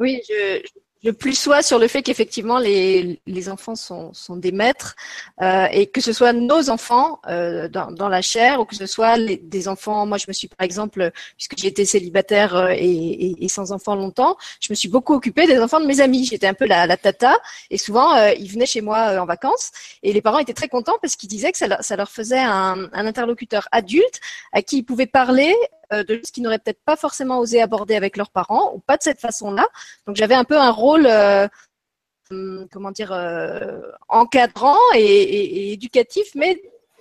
Oui, 0.00 0.20
je 0.28 0.62
plus 1.10 1.34
sois 1.34 1.62
sur 1.62 1.80
le 1.80 1.88
fait 1.88 2.02
qu'effectivement 2.02 2.58
les, 2.58 3.20
les 3.26 3.48
enfants 3.48 3.74
sont, 3.74 4.14
sont 4.14 4.36
des 4.36 4.52
maîtres 4.52 4.94
euh, 5.40 5.66
et 5.72 5.86
que 5.88 6.00
ce 6.00 6.12
soit 6.12 6.32
nos 6.32 6.70
enfants 6.70 7.20
euh, 7.28 7.68
dans, 7.68 8.08
la 8.08 8.22
chair 8.22 8.60
ou 8.60 8.64
que 8.64 8.76
ce 8.76 8.86
soit 8.86 9.18
des 9.18 9.68
enfants. 9.68 10.06
Moi, 10.06 10.18
je 10.18 10.26
me 10.28 10.32
suis 10.32 10.48
par 10.48 10.64
exemple, 10.64 11.10
puisque 11.36 11.58
j'ai 11.58 11.68
été 11.68 11.84
célibataire 11.84 12.54
euh, 12.54 12.68
et, 12.76 13.44
et, 13.44 13.48
sans 13.48 13.72
enfants 13.72 13.96
longtemps, 13.96 14.36
je 14.60 14.68
me 14.70 14.74
suis 14.76 14.88
beaucoup 14.88 15.14
occupée 15.14 15.46
des 15.46 15.58
enfants 15.58 15.80
de 15.80 15.86
mes 15.86 16.00
amis. 16.00 16.24
J'étais 16.24 16.46
un 16.46 16.54
peu 16.54 16.66
la, 16.66 16.86
la 16.86 16.96
tata 16.96 17.36
et 17.70 17.78
souvent 17.78 18.14
euh, 18.14 18.30
ils 18.38 18.50
venaient 18.50 18.66
chez 18.66 18.80
moi 18.80 19.08
euh, 19.08 19.18
en 19.18 19.26
vacances 19.26 19.72
et 20.02 20.12
les 20.12 20.22
parents 20.22 20.38
étaient 20.38 20.52
très 20.52 20.68
contents 20.68 20.96
parce 21.02 21.16
qu'ils 21.16 21.28
disaient 21.28 21.50
que 21.50 21.58
ça 21.58 21.66
leur, 21.66 21.82
ça 21.82 21.96
leur 21.96 22.10
faisait 22.10 22.38
un, 22.38 22.88
un 22.92 23.06
interlocuteur 23.06 23.66
adulte 23.72 24.20
à 24.52 24.62
qui 24.62 24.78
ils 24.78 24.84
pouvaient 24.84 25.06
parler 25.06 25.54
de 25.92 26.20
ce 26.24 26.32
qu'ils 26.32 26.42
n'auraient 26.42 26.58
peut-être 26.58 26.82
pas 26.84 26.96
forcément 26.96 27.38
osé 27.38 27.60
aborder 27.60 27.94
avec 27.94 28.16
leurs 28.16 28.30
parents 28.30 28.72
ou 28.74 28.78
pas 28.78 28.96
de 28.96 29.02
cette 29.02 29.20
façon-là. 29.20 29.66
Donc 30.06 30.16
j'avais 30.16 30.34
un 30.34 30.44
peu 30.44 30.58
un 30.58 30.70
rôle 30.70 31.06
euh, 31.06 31.46
hum, 32.30 32.66
comment 32.72 32.90
dire 32.90 33.12
euh, 33.12 33.80
encadrant 34.08 34.78
et, 34.94 35.72
éducatif, 35.72 36.28
mais 36.34 36.60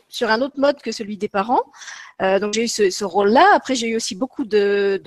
sur 0.09 0.29
un 0.29 0.41
autre 0.41 0.59
mode 0.59 0.81
que 0.81 0.91
celui 0.91 1.17
des 1.17 1.29
parents. 1.29 1.63
donc 2.19 2.53
j'ai 2.53 2.65
eu 2.65 2.67
ce, 2.67 3.03
rôle-là. 3.05 3.53
Après 3.55 3.75
j'ai 3.75 3.87
eu 3.87 3.95
aussi 3.95 4.15
beaucoup 4.15 4.43
de, 4.45 5.01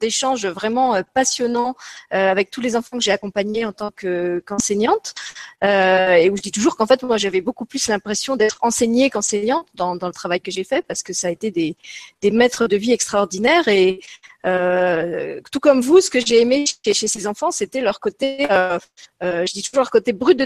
d'échanges 0.00 0.46
vraiment 0.46 0.94
euh, 0.94 1.02
passionnants 1.14 1.76
euh, 2.12 2.30
avec 2.30 2.50
tous 2.50 2.60
les 2.60 2.76
enfants 2.76 2.98
que 2.98 3.02
j'ai 3.02 3.12
accompagnés 3.12 3.64
en 3.64 3.72
tant 3.72 3.90
qu'enseignante. 3.90 5.14
Euh, 5.62 6.14
et 6.14 6.30
où 6.30 6.36
je 6.36 6.42
dis 6.42 6.52
toujours 6.52 6.76
qu'en 6.76 6.86
fait, 6.86 7.02
moi, 7.02 7.16
j'avais 7.16 7.40
beaucoup 7.40 7.66
plus 7.66 7.88
l'impression 7.88 8.36
d'être 8.36 8.58
enseignée 8.62 9.10
qu'enseignante 9.10 9.66
dans, 9.74 9.96
dans, 9.96 10.06
le 10.06 10.12
travail 10.12 10.40
que 10.40 10.50
j'ai 10.50 10.64
fait 10.64 10.82
parce 10.86 11.02
que 11.02 11.12
ça 11.12 11.28
a 11.28 11.30
été 11.30 11.50
des, 11.50 11.76
des 12.22 12.30
maîtres 12.30 12.66
de 12.66 12.76
vie 12.76 12.92
extraordinaires. 12.92 13.68
Et 13.68 14.00
euh, 14.46 15.40
tout 15.52 15.60
comme 15.60 15.80
vous, 15.80 16.00
ce 16.00 16.10
que 16.10 16.24
j'ai 16.24 16.40
aimé 16.40 16.64
chez, 16.66 16.94
ces 16.94 17.26
enfants, 17.26 17.50
c'était 17.50 17.80
leur 17.80 18.00
côté, 18.00 18.46
euh, 18.50 18.78
euh, 19.22 19.44
je 19.46 19.52
dis 19.52 19.62
toujours 19.62 19.80
leur 19.80 19.90
côté 19.90 20.12
brut 20.12 20.38
de, 20.38 20.44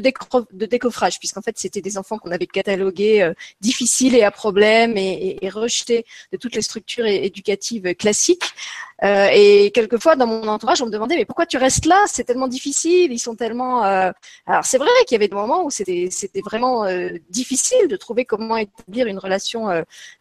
décoffrage, 0.66 1.18
puisqu'en 1.18 1.42
fait, 1.42 1.56
c'était 1.58 1.80
des 1.80 1.96
enfants 1.96 2.18
qu'on 2.18 2.30
avait 2.32 2.46
catalogués 2.46 3.22
euh, 3.22 3.34
difficiles 3.60 4.16
et 4.16 4.24
à 4.24 4.30
problème 4.30 4.96
et, 4.96 5.12
et, 5.12 5.44
et, 5.44 5.48
rejetés 5.48 6.04
de 6.32 6.36
toutes 6.36 6.54
les 6.56 6.62
structures 6.62 7.06
éducatives 7.06 7.94
classiques. 7.94 8.54
Euh, 9.02 9.28
et 9.32 9.70
quelquefois, 9.72 10.16
dans 10.16 10.26
mon 10.26 10.46
entourage, 10.46 10.80
on 10.80 10.86
me 10.86 10.90
demandait 10.90 11.16
mais 11.16 11.24
pourquoi 11.24 11.46
tu 11.46 11.56
restes 11.56 11.86
là? 11.86 12.02
C'est 12.06 12.24
tellement 12.24 12.48
difficile, 12.48 13.12
ils 13.12 13.18
sont 13.18 13.34
tellement. 13.34 13.84
Euh, 13.84 14.10
alors 14.46 14.64
c'est 14.64 14.78
vrai 14.78 14.88
qu'il 15.06 15.16
y 15.16 15.16
avait 15.16 15.28
des 15.28 15.34
moments 15.34 15.64
où 15.64 15.70
c'était 15.70 16.08
vraiment 16.44 16.86
difficile 17.28 17.88
de 17.88 17.96
trouver 17.96 18.24
comment 18.24 18.56
établir 18.56 19.06
une 19.06 19.18
relation 19.18 19.68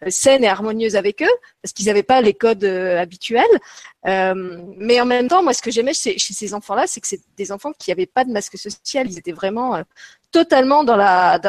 saine 0.08 0.44
et 0.44 0.48
harmonieuse 0.48 0.96
avec 0.96 1.22
eux, 1.22 1.36
parce 1.62 1.72
qu'ils 1.74 1.86
n'avaient 1.86 2.04
pas 2.04 2.22
les 2.22 2.34
codes 2.34 2.66
habituels. 2.66 3.46
Euh, 4.06 4.62
mais 4.78 5.00
en 5.00 5.06
même 5.06 5.28
temps, 5.28 5.44
moi, 5.44 5.54
ce 5.54 5.62
que 5.62 5.72
j'aimais 5.72 5.94
chez, 5.94 6.18
ces 6.18 6.54
enfants-là, 6.54 6.88
c'est 6.88 7.00
que 7.00 7.08
c'est 7.08 7.22
des 7.38 7.52
enfants 7.52 7.72
qui 7.78 7.90
n'avaient 7.92 8.06
pas 8.06 8.26
de 8.26 8.32
masque 8.32 8.58
social. 8.58 9.10
Ils 9.10 9.18
étaient 9.18 9.32
vraiment 9.32 9.76
euh, 9.76 9.84
totalement 10.32 10.84
dans 10.84 10.96
la, 10.96 11.40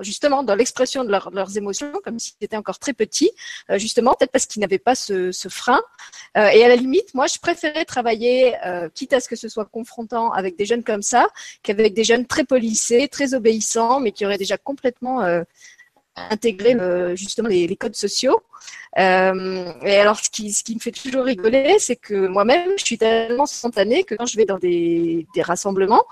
justement, 0.00 0.42
dans 0.42 0.54
l'expression 0.54 1.04
de 1.04 1.10
leurs 1.10 1.56
émotions, 1.56 1.92
comme 2.04 2.18
s'ils 2.18 2.34
étaient 2.40 2.56
encore 2.56 2.78
très 2.78 2.92
petits, 2.92 3.30
euh, 3.70 3.78
justement, 3.78 4.14
peut-être 4.14 4.32
parce 4.32 4.46
qu'ils 4.46 4.60
n'avaient 4.60 4.78
pas 4.78 4.94
ce, 4.94 5.32
ce 5.32 5.48
frein. 5.48 5.80
et 6.36 6.64
à 6.64 6.68
la 6.68 6.76
limite, 6.76 7.12
moi, 7.14 7.26
je 7.26 7.38
préférais 7.38 7.84
travailler, 7.84 8.54
quitte 8.94 9.12
à 9.12 9.20
ce 9.20 9.28
que 9.28 9.36
ce 9.36 9.48
soit 9.48 9.64
confrontant 9.66 10.32
avec 10.32 10.56
des 10.56 10.64
jeunes 10.64 10.84
comme 10.84 11.02
ça, 11.02 11.28
qu'avec 11.62 11.92
des 11.92 12.04
jeunes 12.04 12.26
très 12.26 12.44
polissés, 12.44 13.08
très 13.08 13.34
obéissants, 13.34 14.00
mais 14.00 14.12
qui 14.12 14.24
auraient 14.24 14.38
déjà 14.38 14.56
complètement 14.56 15.42
intégrer 16.16 16.76
justement 17.16 17.48
les, 17.48 17.76
codes 17.76 17.96
sociaux. 17.96 18.42
Euh, 18.98 19.72
et 19.82 19.96
alors, 19.96 20.18
ce 20.18 20.28
qui, 20.30 20.52
ce 20.52 20.64
qui 20.64 20.74
me 20.74 20.80
fait 20.80 20.90
toujours 20.90 21.24
rigoler, 21.24 21.76
c'est 21.78 21.96
que 21.96 22.26
moi-même, 22.26 22.70
je 22.78 22.84
suis 22.84 22.98
tellement 22.98 23.46
spontanée 23.46 24.04
que 24.04 24.14
quand 24.14 24.26
je 24.26 24.36
vais 24.36 24.44
dans 24.44 24.58
des, 24.58 25.26
des 25.34 25.42
rassemblements, 25.42 26.04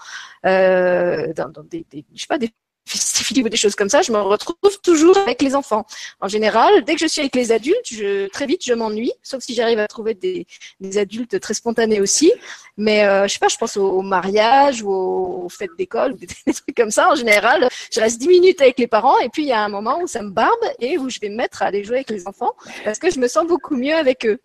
euh, 0.46 1.32
dans, 1.34 1.51
des, 1.64 1.84
je 1.92 2.20
sais 2.20 2.26
pas, 2.28 2.38
des 2.38 2.51
festivités 2.89 3.43
ou 3.43 3.49
des 3.49 3.57
choses 3.57 3.74
comme 3.74 3.89
ça, 3.89 4.03
je 4.03 4.12
me 4.12 4.18
retrouve 4.18 4.57
toujours 4.82 5.16
avec 5.18 5.43
les 5.43 5.55
enfants. 5.55 5.86
En 6.20 6.28
général, 6.28 6.84
dès 6.84 6.95
que 6.95 7.01
je 7.01 7.07
suis 7.07 7.20
avec 7.20 7.34
les 7.34 7.53
adultes, 7.53 7.86
je, 7.91 8.28
très 8.28 8.47
vite, 8.47 8.64
je 8.64 8.72
m'ennuie, 8.74 9.12
sauf 9.22 9.43
si 9.43 9.55
j'arrive 9.55 9.78
à 9.78 9.86
trouver 9.86 10.14
des, 10.14 10.47
des, 10.80 10.99
adultes 10.99 11.39
très 11.41 11.55
spontanés 11.55 12.01
aussi. 12.01 12.32
Mais 12.76 13.05
euh, 13.05 13.26
je 13.26 13.34
sais 13.34 13.39
pas, 13.39 13.49
je 13.49 13.57
pense 13.57 13.76
au, 13.76 14.03
mariage 14.03 14.82
ou 14.82 14.91
aux, 14.91 15.49
fêtes 15.49 15.70
d'école 15.78 16.12
ou 16.12 16.16
des, 16.16 16.26
trucs 16.26 16.76
comme 16.76 16.91
ça. 16.91 17.11
En 17.11 17.14
général, 17.14 17.68
je 17.93 18.01
reste 18.01 18.18
dix 18.18 18.28
minutes 18.28 18.61
avec 18.61 18.78
les 18.78 18.86
parents 18.86 19.18
et 19.18 19.28
puis 19.28 19.43
il 19.43 19.49
y 19.49 19.53
a 19.53 19.62
un 19.62 19.68
moment 19.68 20.01
où 20.01 20.07
ça 20.07 20.22
me 20.22 20.30
barbe 20.30 20.53
et 20.80 20.99
où 20.99 21.09
je 21.09 21.20
vais 21.20 21.28
me 21.28 21.36
mettre 21.36 21.62
à 21.62 21.66
aller 21.66 21.84
jouer 21.84 21.97
avec 21.97 22.11
les 22.11 22.26
enfants 22.26 22.55
parce 22.84 22.99
que 22.99 23.11
je 23.11 23.18
me 23.18 23.28
sens 23.28 23.47
beaucoup 23.47 23.76
mieux 23.76 23.95
avec 23.95 24.26
eux. 24.26 24.39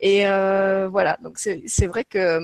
Et 0.00 0.26
euh, 0.26 0.88
voilà, 0.88 1.18
donc 1.22 1.38
c'est 1.38 1.86
vrai 1.86 2.04
que 2.04 2.40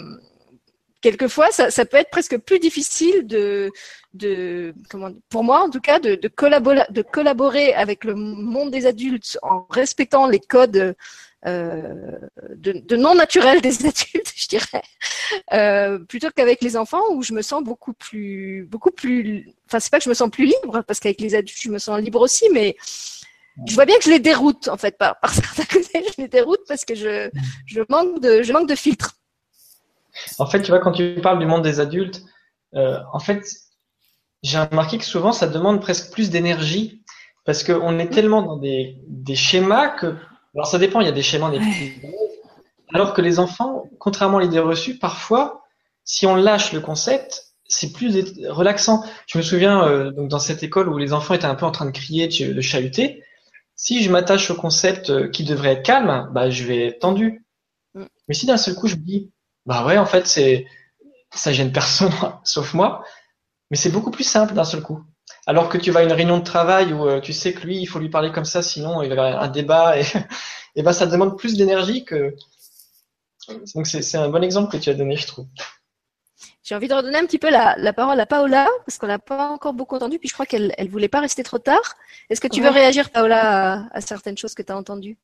quelquefois, 1.02 1.50
ça, 1.50 1.70
ça, 1.70 1.84
peut 1.84 1.98
être 1.98 2.10
presque 2.10 2.38
plus 2.38 2.58
difficile 2.58 3.26
de, 3.26 3.70
de 4.14 4.74
comment, 4.88 5.10
pour 5.28 5.44
moi 5.44 5.60
en 5.62 5.68
tout 5.68 5.80
cas, 5.80 5.98
de, 5.98 6.14
de, 6.14 6.28
collaborer, 6.28 6.84
de 6.88 7.02
collaborer 7.02 7.74
avec 7.74 8.04
le 8.04 8.14
monde 8.14 8.70
des 8.70 8.86
adultes 8.86 9.38
en 9.42 9.66
respectant 9.68 10.26
les 10.26 10.40
codes 10.40 10.94
euh, 11.44 12.18
de, 12.54 12.72
de, 12.72 12.96
non 12.96 13.14
naturel 13.16 13.60
des 13.60 13.84
adultes, 13.86 14.32
je 14.34 14.48
dirais, 14.48 14.82
euh, 15.52 15.98
plutôt 15.98 16.28
qu'avec 16.34 16.62
les 16.62 16.76
enfants 16.76 17.02
où 17.10 17.22
je 17.22 17.32
me 17.32 17.42
sens 17.42 17.62
beaucoup 17.64 17.92
plus, 17.92 18.64
beaucoup 18.70 18.92
plus. 18.92 19.52
Enfin, 19.66 19.80
c'est 19.80 19.90
pas 19.90 19.98
que 19.98 20.04
je 20.04 20.08
me 20.08 20.14
sens 20.14 20.30
plus 20.30 20.46
libre 20.46 20.82
parce 20.86 21.00
qu'avec 21.00 21.20
les 21.20 21.34
adultes 21.34 21.60
je 21.60 21.70
me 21.70 21.78
sens 21.78 22.00
libre 22.00 22.20
aussi, 22.20 22.48
mais 22.52 22.76
je 23.66 23.74
vois 23.74 23.84
bien 23.84 23.96
que 23.98 24.04
je 24.04 24.10
les 24.10 24.20
déroute 24.20 24.68
en 24.68 24.76
fait 24.76 24.96
par, 24.96 25.18
par 25.20 25.34
certains 25.34 25.64
côtés, 25.64 26.04
je 26.16 26.22
les 26.22 26.28
déroute 26.28 26.60
parce 26.68 26.84
que 26.84 26.94
je, 26.94 27.28
je 27.66 27.80
manque 27.88 28.20
de, 28.20 28.42
je 28.42 28.52
manque 28.52 28.68
de 28.68 28.76
filtre. 28.76 29.16
En 30.38 30.46
fait, 30.46 30.62
tu 30.62 30.70
vois, 30.70 30.80
quand 30.80 30.92
tu 30.92 31.20
parles 31.22 31.38
du 31.38 31.46
monde 31.46 31.62
des 31.62 31.80
adultes, 31.80 32.22
euh, 32.74 32.98
en 33.12 33.18
fait, 33.18 33.42
j'ai 34.42 34.58
remarqué 34.58 34.98
que 34.98 35.04
souvent, 35.04 35.32
ça 35.32 35.46
demande 35.46 35.80
presque 35.80 36.12
plus 36.12 36.30
d'énergie 36.30 37.02
parce 37.44 37.64
qu'on 37.64 37.98
est 37.98 38.08
tellement 38.08 38.42
dans 38.42 38.56
des, 38.56 38.98
des, 39.06 39.34
schémas 39.34 39.88
que. 39.88 40.16
Alors, 40.54 40.66
ça 40.66 40.78
dépend, 40.78 41.00
il 41.00 41.06
y 41.06 41.10
a 41.10 41.12
des 41.12 41.22
schémas, 41.22 41.50
des 41.50 41.60
Alors 42.92 43.14
que 43.14 43.22
les 43.22 43.38
enfants, 43.38 43.84
contrairement 43.98 44.38
à 44.38 44.42
l'idée 44.42 44.58
reçue, 44.58 44.98
parfois, 44.98 45.64
si 46.04 46.26
on 46.26 46.36
lâche 46.36 46.72
le 46.72 46.80
concept, 46.80 47.54
c'est 47.64 47.92
plus 47.92 48.34
relaxant. 48.48 49.02
Je 49.26 49.38
me 49.38 49.42
souviens, 49.42 49.86
euh, 49.88 50.10
donc 50.10 50.28
dans 50.28 50.38
cette 50.38 50.62
école 50.62 50.88
où 50.88 50.98
les 50.98 51.12
enfants 51.12 51.34
étaient 51.34 51.46
un 51.46 51.54
peu 51.54 51.64
en 51.64 51.70
train 51.70 51.86
de 51.86 51.90
crier, 51.90 52.28
de, 52.28 52.52
de 52.52 52.60
chahuter, 52.60 53.22
si 53.74 54.02
je 54.02 54.10
m'attache 54.10 54.50
au 54.50 54.54
concept 54.54 55.10
euh, 55.10 55.28
qui 55.28 55.44
devrait 55.44 55.72
être 55.72 55.82
calme, 55.82 56.30
bah, 56.32 56.50
je 56.50 56.64
vais 56.64 56.86
être 56.88 57.00
tendu. 57.00 57.44
Mm. 57.94 58.04
Mais 58.28 58.34
si 58.34 58.46
d'un 58.46 58.56
seul 58.56 58.74
coup, 58.74 58.86
je 58.86 58.96
me 58.96 59.00
dis, 59.00 59.32
bah 59.66 59.84
ouais, 59.86 59.98
en 59.98 60.06
fait, 60.06 60.26
c'est 60.26 60.66
ça 61.32 61.52
gêne 61.52 61.72
personne 61.72 62.12
sauf 62.44 62.74
moi, 62.74 63.04
mais 63.70 63.76
c'est 63.76 63.90
beaucoup 63.90 64.10
plus 64.10 64.24
simple 64.24 64.54
d'un 64.54 64.64
seul 64.64 64.82
coup. 64.82 65.04
Alors 65.46 65.68
que 65.68 65.78
tu 65.78 65.90
vas 65.90 66.00
à 66.00 66.04
une 66.04 66.12
réunion 66.12 66.38
de 66.38 66.44
travail 66.44 66.92
où 66.92 67.08
euh, 67.08 67.20
tu 67.20 67.32
sais 67.32 67.52
que 67.54 67.66
lui, 67.66 67.78
il 67.78 67.86
faut 67.86 67.98
lui 67.98 68.10
parler 68.10 68.32
comme 68.32 68.44
ça, 68.44 68.62
sinon 68.62 69.02
il 69.02 69.08
va 69.08 69.14
y 69.14 69.18
avoir 69.18 69.42
un 69.42 69.48
débat 69.48 69.98
et, 69.98 70.04
et 70.76 70.82
ben 70.82 70.92
ça 70.92 71.06
demande 71.06 71.38
plus 71.38 71.56
d'énergie 71.56 72.04
que. 72.04 72.34
Donc 73.74 73.86
c'est 73.86 74.16
un 74.16 74.28
bon 74.28 74.42
exemple 74.42 74.70
que 74.72 74.76
tu 74.76 74.90
as 74.90 74.94
donné, 74.94 75.16
je 75.16 75.26
trouve. 75.26 75.46
J'ai 76.62 76.74
envie 76.76 76.88
de 76.88 76.94
redonner 76.94 77.18
un 77.18 77.26
petit 77.26 77.38
peu 77.38 77.50
la, 77.50 77.74
la 77.76 77.92
parole 77.92 78.18
à 78.20 78.26
Paola, 78.26 78.68
parce 78.86 78.98
qu'on 78.98 79.06
n'a 79.08 79.18
pas 79.18 79.48
encore 79.48 79.74
beaucoup 79.74 79.96
entendu, 79.96 80.18
puis 80.18 80.28
je 80.28 80.34
crois 80.34 80.46
qu'elle 80.46 80.74
ne 80.78 80.88
voulait 80.88 81.08
pas 81.08 81.20
rester 81.20 81.42
trop 81.42 81.58
tard. 81.58 81.96
Est-ce 82.30 82.40
que 82.40 82.48
tu 82.48 82.62
veux 82.62 82.70
réagir, 82.70 83.10
Paola, 83.10 83.74
à, 83.74 83.96
à 83.96 84.00
certaines 84.00 84.38
choses 84.38 84.54
que 84.54 84.62
tu 84.62 84.72
as 84.72 84.76
entendues? 84.76 85.18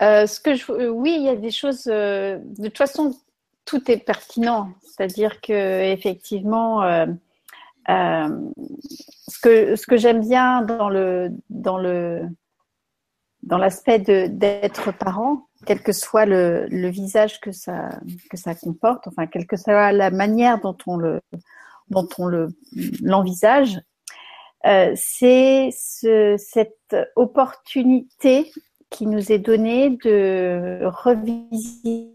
Euh, 0.00 0.26
ce 0.26 0.40
que 0.40 0.54
je, 0.54 0.88
oui, 0.88 1.14
il 1.16 1.24
y 1.24 1.28
a 1.28 1.36
des 1.36 1.50
choses. 1.50 1.86
Euh, 1.86 2.38
de 2.58 2.68
toute 2.68 2.78
façon, 2.78 3.14
tout 3.64 3.90
est 3.90 3.98
pertinent. 3.98 4.72
C'est-à-dire 4.82 5.40
que 5.40 5.92
effectivement, 5.92 6.82
euh, 6.82 7.06
ce 7.86 9.38
que 9.40 9.76
ce 9.76 9.86
que 9.86 9.96
j'aime 9.96 10.20
bien 10.20 10.62
dans 10.62 10.88
le 10.88 11.30
dans 11.50 11.78
le 11.78 12.22
dans 13.42 13.58
l'aspect 13.58 13.98
d'être 13.98 14.92
parent, 14.92 15.48
quel 15.66 15.82
que 15.82 15.92
soit 15.92 16.26
le, 16.26 16.66
le, 16.68 16.88
visage 16.88 17.40
que 17.40 17.50
ça 17.50 17.90
que 18.30 18.36
ça 18.36 18.54
comporte, 18.54 19.08
enfin 19.08 19.26
quelle 19.26 19.46
que 19.46 19.56
soit 19.56 19.92
la 19.92 20.10
manière 20.10 20.60
dont 20.60 20.76
on 20.86 20.96
le 20.96 21.20
dont 21.90 22.08
on 22.18 22.26
le 22.26 22.48
l'envisage, 23.02 23.80
c'est 24.64 25.70
ce, 25.72 26.36
cette 26.38 26.96
opportunité 27.16 28.52
qui 28.92 29.06
nous 29.06 29.32
est 29.32 29.38
donné 29.38 29.90
de 30.04 30.80
revisiter. 30.84 32.12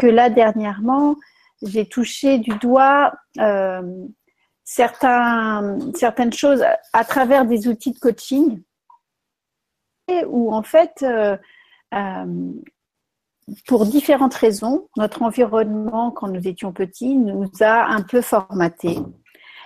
Que 0.00 0.06
là, 0.06 0.30
dernièrement, 0.30 1.16
j'ai 1.62 1.86
touché 1.86 2.38
du 2.38 2.50
doigt 2.58 3.12
euh, 3.38 4.06
certaines 4.64 6.32
choses 6.32 6.64
à 6.92 7.04
travers 7.04 7.44
des 7.44 7.68
outils 7.68 7.92
de 7.92 7.98
coaching. 7.98 8.62
Où 10.26 10.52
en 10.52 10.62
fait, 10.62 11.02
euh, 11.02 11.36
euh, 11.94 12.52
pour 13.66 13.86
différentes 13.86 14.34
raisons, 14.34 14.88
notre 14.96 15.22
environnement, 15.22 16.10
quand 16.10 16.28
nous 16.28 16.48
étions 16.48 16.72
petits, 16.72 17.14
nous 17.14 17.50
a 17.60 17.86
un 17.86 18.02
peu 18.02 18.20
formaté 18.20 18.98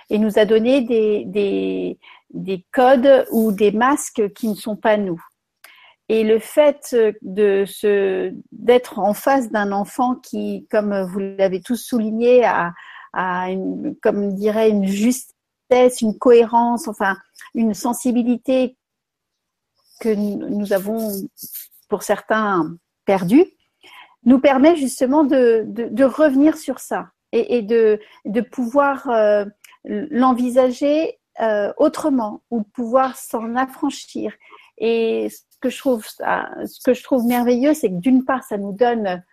et 0.09 0.19
nous 0.19 0.39
a 0.39 0.45
donné 0.45 0.81
des, 0.81 1.25
des, 1.25 1.99
des 2.31 2.65
codes 2.71 3.25
ou 3.31 3.51
des 3.51 3.71
masques 3.71 4.33
qui 4.33 4.47
ne 4.47 4.55
sont 4.55 4.75
pas 4.75 4.97
nous. 4.97 5.21
Et 6.09 6.23
le 6.23 6.39
fait 6.39 6.95
de 7.21 7.65
se 7.65 8.33
d'être 8.51 8.99
en 8.99 9.13
face 9.13 9.51
d'un 9.51 9.73
enfant 9.73 10.15
qui, 10.15 10.65
comme 10.71 11.01
vous 11.01 11.19
l'avez 11.19 11.59
tous 11.61 11.75
souligné, 11.75 12.45
a, 12.45 12.73
a 13.11 13.51
une, 13.51 13.95
comme 14.01 14.33
dirait 14.33 14.69
une 14.69 14.85
justesse, 14.85 16.01
une 16.01 16.17
cohérence, 16.17 16.87
enfin 16.87 17.17
une 17.53 17.73
sensibilité 17.73 18.77
que 19.99 20.13
nous 20.13 20.71
avons 20.71 21.11
pour 21.89 22.03
certains 22.03 22.77
perdu, 23.05 23.45
nous 24.23 24.39
permet 24.39 24.75
justement 24.75 25.23
de, 25.23 25.63
de, 25.67 26.03
revenir 26.03 26.57
sur 26.57 26.79
ça 26.79 27.09
et, 27.31 27.57
et 27.57 27.61
de, 27.61 27.99
de 28.25 28.41
pouvoir 28.41 29.09
euh, 29.09 29.45
l'envisager 29.87 31.19
euh, 31.41 31.71
autrement 31.77 32.41
ou 32.51 32.63
pouvoir 32.63 33.15
s'en 33.15 33.55
affranchir. 33.55 34.33
Et 34.77 35.29
ce 35.29 35.57
que 35.61 35.69
je 35.69 35.77
trouve, 35.77 36.05
ce 36.05 36.83
que 36.83 36.93
je 36.93 37.03
trouve 37.03 37.25
merveilleux, 37.25 37.73
c'est 37.73 37.89
que 37.89 37.95
d'une 37.95 38.25
part, 38.25 38.43
ça 38.43 38.57
nous 38.57 38.73
donne 38.73 39.23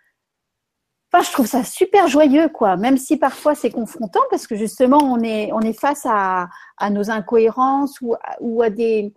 Enfin, 1.13 1.23
je 1.23 1.31
trouve 1.31 1.45
ça 1.45 1.63
super 1.63 2.09
joyeux, 2.09 2.49
quoi. 2.49 2.75
Même 2.75 2.97
si 2.97 3.15
parfois 3.15 3.55
c'est 3.55 3.69
confrontant, 3.69 4.19
parce 4.29 4.47
que 4.47 4.55
justement 4.55 4.97
on 4.97 5.21
est 5.21 5.49
on 5.53 5.61
est 5.61 5.79
face 5.79 6.01
à, 6.05 6.49
à 6.77 6.89
nos 6.89 7.09
incohérences 7.09 8.01
ou, 8.01 8.15
ou 8.41 8.61
à 8.61 8.69
des 8.69 9.13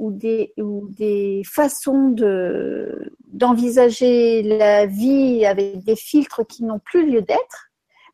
ou 0.00 0.10
des, 0.10 0.52
ou 0.56 0.88
des 0.90 1.42
façons 1.44 2.08
de, 2.08 3.14
d'envisager 3.28 4.42
la 4.42 4.86
vie 4.86 5.44
avec 5.44 5.84
des 5.84 5.94
filtres 5.94 6.44
qui 6.46 6.64
n'ont 6.64 6.80
plus 6.80 7.08
lieu 7.08 7.22
d'être. 7.22 7.69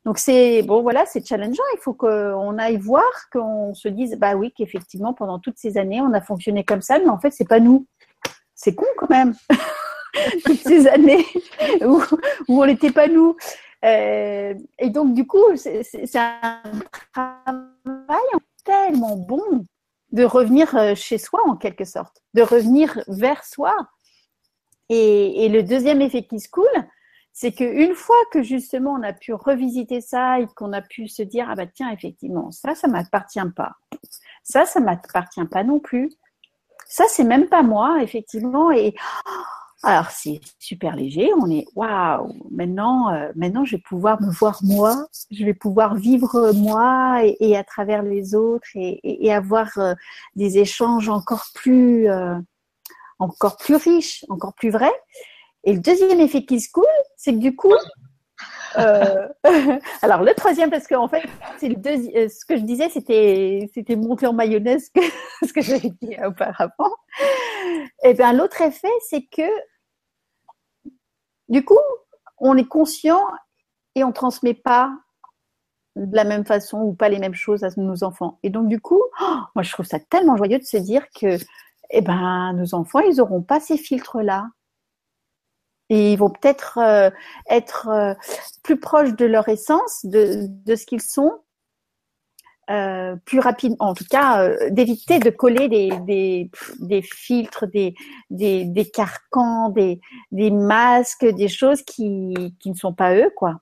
Donc 0.07 0.19
c'est 0.19 0.63
bon 0.63 0.83
voilà, 0.83 1.05
c'est 1.05 1.27
challengeant. 1.27 1.65
Il 1.75 1.81
faut 1.81 1.93
qu'on 1.93 2.59
aille 2.59 2.77
voir, 2.77 3.11
qu'on 3.33 3.75
se 3.75 3.89
dise 3.89 4.17
bah 4.17 4.37
oui 4.37 4.53
qu'effectivement 4.57 5.13
pendant 5.13 5.41
toutes 5.41 5.59
ces 5.59 5.77
années 5.79 6.01
on 6.01 6.13
a 6.15 6.21
fonctionné 6.21 6.63
comme 6.63 6.81
ça, 6.81 7.01
mais 7.01 7.09
en 7.09 7.19
fait 7.19 7.33
c'est 7.33 7.49
pas 7.49 7.59
nous. 7.59 7.89
C'est 8.55 8.77
con 8.77 8.87
quand 8.97 9.11
même. 9.11 9.35
toutes 10.45 10.61
ces 10.61 10.87
années 10.87 11.27
où, 11.83 12.01
on 12.49 12.67
n'était 12.67 12.93
pas 12.93 13.09
nous. 13.09 13.37
Euh, 13.85 14.55
et 14.79 14.91
donc 14.91 15.13
du 15.13 15.27
coup 15.27 15.45
c'est, 15.57 15.83
un 16.15 16.63
travail 17.13 18.21
tellement 18.65 19.17
bon 19.17 19.43
de 20.13 20.23
revenir 20.23 20.73
euh, 20.77 20.95
chez 20.95 21.19
soi 21.19 21.41
en 21.47 21.57
quelque 21.57 21.85
sorte, 21.85 22.23
de 22.33 22.43
revenir 22.43 23.03
vers 23.09 23.45
soi. 23.45 23.75
Et, 24.89 25.49
le 25.49 25.65
deuxième 25.65 26.01
effet 26.01 26.23
qui 26.23 26.39
se 26.39 26.49
coule, 26.49 26.65
c'est 27.39 27.53
qu'une 27.53 27.95
fois 27.95 28.17
que 28.33 28.43
justement 28.43 28.95
on 28.99 29.03
a 29.03 29.13
pu 29.13 29.35
revisiter 29.35 30.01
ça 30.01 30.41
et 30.41 30.47
qu'on 30.57 30.73
a 30.73 30.81
pu 30.81 31.07
se 31.07 31.23
dire 31.23 31.47
ah 31.51 31.55
bah 31.55 31.67
tiens 31.67 31.91
effectivement 31.91 32.51
ça 32.51 32.75
ça 32.75 32.89
m'appartient 32.89 33.39
pas, 33.55 33.73
ça 34.43 34.65
ça 34.65 34.81
m'appartient 34.81 35.45
pas 35.45 35.63
non 35.63 35.79
plus, 35.79 36.11
ça 36.87 37.05
c'est 37.09 37.25
même 37.25 37.47
pas 37.49 37.63
moi 37.63 38.03
effectivement 38.03 38.71
et 38.71 38.95
alors 39.83 40.11
c'est 40.11 40.41
super 40.59 40.97
léger, 40.97 41.31
on 41.39 41.51
est 41.51 41.67
waouh, 41.77 42.33
maintenant, 42.51 43.13
euh, 43.13 43.31
maintenant 43.37 43.67
je 43.67 43.77
vais 43.77 43.83
pouvoir 43.83 44.21
me 44.23 44.31
voir 44.31 44.61
moi, 44.63 45.07
je 45.31 45.45
vais 45.45 45.53
pouvoir 45.53 45.95
vivre 45.95 46.53
moi 46.55 47.21
et, 47.23 47.55
à 47.55 47.65
travers 47.65 48.03
les 48.03 48.35
autres 48.35 48.67
et, 48.75 49.31
avoir 49.31 49.69
euh, 49.77 49.93
des 50.37 50.57
échanges 50.57 51.11
encore 51.11 51.45
plus, 51.55 52.09
euh, 52.09 52.39
encore 53.19 53.59
plus 53.59 53.77
riches, 53.77 54.25
encore 54.31 54.55
plus 54.55 54.71
vrais. 54.71 54.95
Et 55.67 55.75
le 55.75 55.81
deuxième 55.81 56.21
effet 56.21 56.45
qui 56.45 56.61
se 56.61 56.71
coule, 56.71 56.85
c'est 57.17 57.33
que 57.33 57.39
du 57.39 57.55
coup, 57.55 57.75
alors 58.77 60.23
le 60.23 60.33
troisième 60.35 60.71
parce 60.71 60.87
qu'en 60.87 61.09
fait, 61.09 61.25
c'est 61.59 61.69
le 61.69 61.75
deuxième. 61.75 62.29
Ce 62.29 62.45
que 62.45 62.57
je 62.57 62.63
disais, 62.63 62.89
c'était 62.89 63.69
c'était 63.75 63.97
monter 63.97 64.27
en 64.27 64.33
mayonnaise 64.33 64.91
ce 65.43 65.53
que 65.53 65.61
j'avais 65.61 65.93
dit 66.01 66.17
auparavant. 66.25 66.95
Et 68.05 68.15
bien 68.15 68.33
l'autre 68.33 68.63
effet, 68.63 68.93
c'est 69.09 69.27
que 69.27 69.49
du 71.49 71.65
coup, 71.65 71.79
on 72.39 72.57
est 72.57 72.69
conscient 72.69 73.21
et 73.95 74.05
on 74.05 74.13
transmet 74.13 74.55
pas 74.55 74.93
de 75.97 76.15
la 76.15 76.25
même 76.25 76.45
façon 76.45 76.83
ou 76.83 76.95
pas 76.95 77.09
les 77.09 77.19
mêmes 77.19 77.35
choses 77.35 77.65
à 77.65 77.71
nos 77.77 78.05
enfants. 78.05 78.39
Et 78.43 78.51
donc 78.51 78.69
du 78.69 78.81
coup, 78.81 79.03
oh, 79.21 79.39
moi 79.55 79.63
je 79.63 79.73
trouve 79.73 79.87
ça 79.87 79.99
tellement 79.99 80.37
joyeux 80.37 80.59
de 80.59 80.65
se 80.65 80.77
dire 80.77 81.07
que 81.19 81.39
eh 81.91 82.03
ben 82.03 82.53
nos 82.53 82.75
enfants, 82.75 83.01
ils 83.01 83.17
n'auront 83.17 83.43
pas 83.43 83.59
ces 83.59 83.77
filtres 83.77 84.19
là. 84.19 84.47
Et 85.89 86.13
ils 86.13 86.19
vont 86.19 86.31
peut-être 86.31 86.79
euh, 86.79 87.11
être, 87.49 87.89
euh, 87.89 88.15
plus 88.63 88.79
proches 88.79 89.15
de 89.15 89.25
leur 89.25 89.49
essence, 89.49 90.05
de, 90.05 90.47
de 90.49 90.77
ce 90.77 90.85
qu'ils 90.87 91.03
sont, 91.03 91.33
euh, 92.69 93.15
plus 93.25 93.39
rapide, 93.39 93.77
en 93.79 93.95
tout 93.95 94.05
cas, 94.11 94.51
d'éviter 94.71 95.21
de 95.21 95.31
coller 95.31 95.69
des, 95.69 95.91
des, 96.01 96.51
des 96.81 97.03
filtres, 97.03 97.67
des, 97.69 97.95
des, 98.31 98.65
des, 98.65 98.91
carcans, 98.91 99.71
des, 99.71 100.01
des 100.33 100.51
masques, 100.51 101.25
des 101.25 101.49
choses 101.49 101.83
qui, 101.83 102.35
qui 102.59 102.71
ne 102.71 102.75
sont 102.75 102.93
pas 102.93 103.15
eux, 103.15 103.31
quoi. 103.37 103.61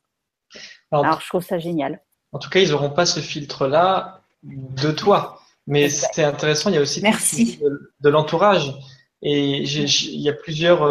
Alors, 0.90 1.20
je 1.20 1.28
trouve 1.28 1.42
ça 1.42 1.58
génial. 1.58 2.00
En 2.32 2.38
tout 2.38 2.48
cas, 2.48 2.60
ils 2.60 2.70
n'auront 2.70 2.90
pas 2.90 3.04
ce 3.06 3.20
filtre-là 3.20 4.22
de 4.42 4.90
toi. 4.90 5.40
Mais 5.66 5.88
c'est 5.88 6.24
intéressant, 6.24 6.70
il 6.70 6.76
y 6.76 6.78
a 6.78 6.82
aussi 6.82 7.00
Merci. 7.02 7.60
de, 8.00 8.08
l'entourage. 8.08 8.74
Et 9.22 9.62
il 9.62 10.20
y 10.20 10.28
a 10.28 10.32
plusieurs. 10.32 10.82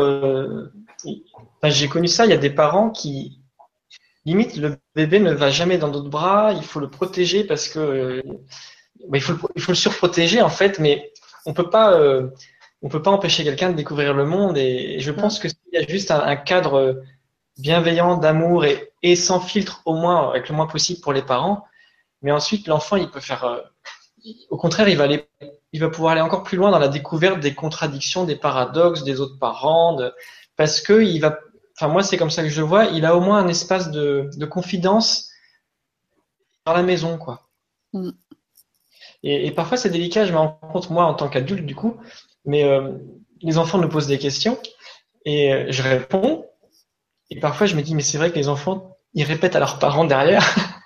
J'ai 1.64 1.88
connu 1.88 2.08
ça, 2.08 2.26
il 2.26 2.30
y 2.30 2.34
a 2.34 2.38
des 2.38 2.50
parents 2.50 2.90
qui, 2.90 3.44
limite 4.26 4.56
le 4.58 4.78
bébé 4.96 5.20
ne 5.20 5.34
va 5.34 5.50
jamais 5.50 5.78
dans 5.78 5.90
d'autres 5.90 6.10
bras, 6.10 6.54
il 6.54 6.64
faut 6.64 6.80
le 6.80 6.90
protéger 6.90 7.44
parce 7.44 7.68
que 7.68 7.80
euh, 7.80 8.22
bah, 9.10 9.18
il, 9.18 9.22
faut 9.22 9.34
le, 9.34 9.40
il 9.56 9.62
faut 9.62 9.72
le 9.72 9.78
surprotéger 9.78 10.42
en 10.42 10.50
fait, 10.50 10.80
mais 10.80 11.12
on 11.46 11.54
peut 11.54 11.70
pas 11.70 11.94
euh, 11.94 12.28
on 12.82 12.90
peut 12.90 13.02
pas 13.02 13.12
empêcher 13.12 13.44
quelqu'un 13.44 13.70
de 13.70 13.76
découvrir 13.76 14.14
le 14.14 14.26
monde 14.26 14.58
et, 14.58 15.00
je 15.00 15.12
pense 15.12 15.40
que 15.40 15.48
s'il 15.48 15.58
y 15.74 15.78
a 15.78 15.88
juste 15.88 16.12
un, 16.12 16.36
cadre 16.36 17.02
bienveillant 17.58 18.18
d'amour 18.18 18.66
et, 18.66 18.92
et, 19.04 19.16
sans 19.16 19.40
filtre 19.40 19.82
au 19.86 19.94
moins 19.96 20.30
avec 20.30 20.50
le 20.50 20.56
moins 20.56 20.68
possible 20.68 21.02
pour 21.02 21.14
les 21.14 21.22
parents, 21.22 21.66
mais 22.22 22.32
ensuite 22.32 22.68
l'enfant 22.68 22.96
il 22.96 23.10
peut 23.10 23.20
faire 23.20 23.44
euh, 23.44 23.60
au 24.50 24.58
contraire 24.58 24.88
il 24.88 24.98
va 24.98 25.04
aller 25.04 25.28
il 25.74 25.80
va 25.80 25.90
pouvoir 25.90 26.14
aller 26.14 26.22
encore 26.22 26.44
plus 26.44 26.56
loin 26.56 26.70
dans 26.70 26.80
la 26.80 26.88
découverte 26.88 27.40
des 27.40 27.56
contradictions, 27.56 28.26
des 28.26 28.36
paradoxes 28.36 29.04
des 29.04 29.20
autres 29.20 29.40
parents, 29.40 29.96
de, 29.96 30.14
parce 30.56 30.82
que 30.82 31.02
il 31.02 31.20
va 31.20 31.38
enfin 31.76 31.88
moi 31.88 32.04
c'est 32.04 32.18
comme 32.18 32.30
ça 32.30 32.44
que 32.44 32.50
je 32.50 32.62
le 32.62 32.68
vois, 32.68 32.86
il 32.86 33.06
a 33.06 33.16
au 33.16 33.20
moins 33.20 33.40
un 33.40 33.48
espace 33.48 33.92
de, 33.92 34.30
de 34.36 34.46
confidence 34.46 35.30
dans 36.66 36.74
la 36.74 36.84
maison, 36.84 37.18
quoi. 37.18 37.50
Mm. 37.94 38.12
Et, 39.24 39.48
et, 39.48 39.52
parfois 39.52 39.78
c'est 39.78 39.90
délicat, 39.90 40.26
je 40.26 40.34
me 40.34 40.38
rends 40.38 40.60
compte 40.72 40.90
moi 40.90 41.06
en 41.06 41.14
tant 41.14 41.30
qu'adulte 41.30 41.66
du 41.66 41.76
coup, 41.76 41.98
mais 42.46 42.64
euh, 42.64 42.92
les 43.42 43.58
enfants 43.58 43.78
nous 43.78 43.88
posent 43.88 44.08
des 44.08 44.20
questions 44.20 44.60
et 45.26 45.54
euh, 45.54 45.66
je 45.70 45.82
réponds. 45.82 46.46
Et 47.30 47.40
parfois 47.40 47.68
je 47.68 47.76
me 47.76 47.82
dis 47.82 47.96
mais 47.96 48.02
c'est 48.02 48.18
vrai 48.18 48.32
que 48.32 48.36
les 48.36 48.50
enfants 48.50 48.98
ils 49.14 49.24
répètent 49.24 49.56
à 49.56 49.60
leurs 49.60 49.80
parents 49.80 50.06
derrière. 50.06 50.44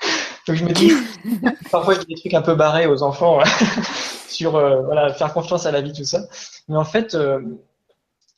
Donc 0.47 0.55
je 0.55 0.63
me 0.63 0.71
dis 0.71 0.91
parfois 1.71 1.95
je 1.95 1.99
dis 2.01 2.13
des 2.13 2.15
trucs 2.15 2.33
un 2.33 2.41
peu 2.41 2.55
barrés 2.55 2.85
aux 2.85 3.01
enfants 3.01 3.39
sur 4.29 4.55
euh, 4.55 4.81
voilà 4.83 5.11
faire 5.13 5.33
confiance 5.33 5.65
à 5.65 5.71
la 5.71 5.81
vie 5.81 5.93
tout 5.93 6.05
ça. 6.05 6.21
Mais 6.67 6.77
en 6.77 6.85
fait 6.85 7.17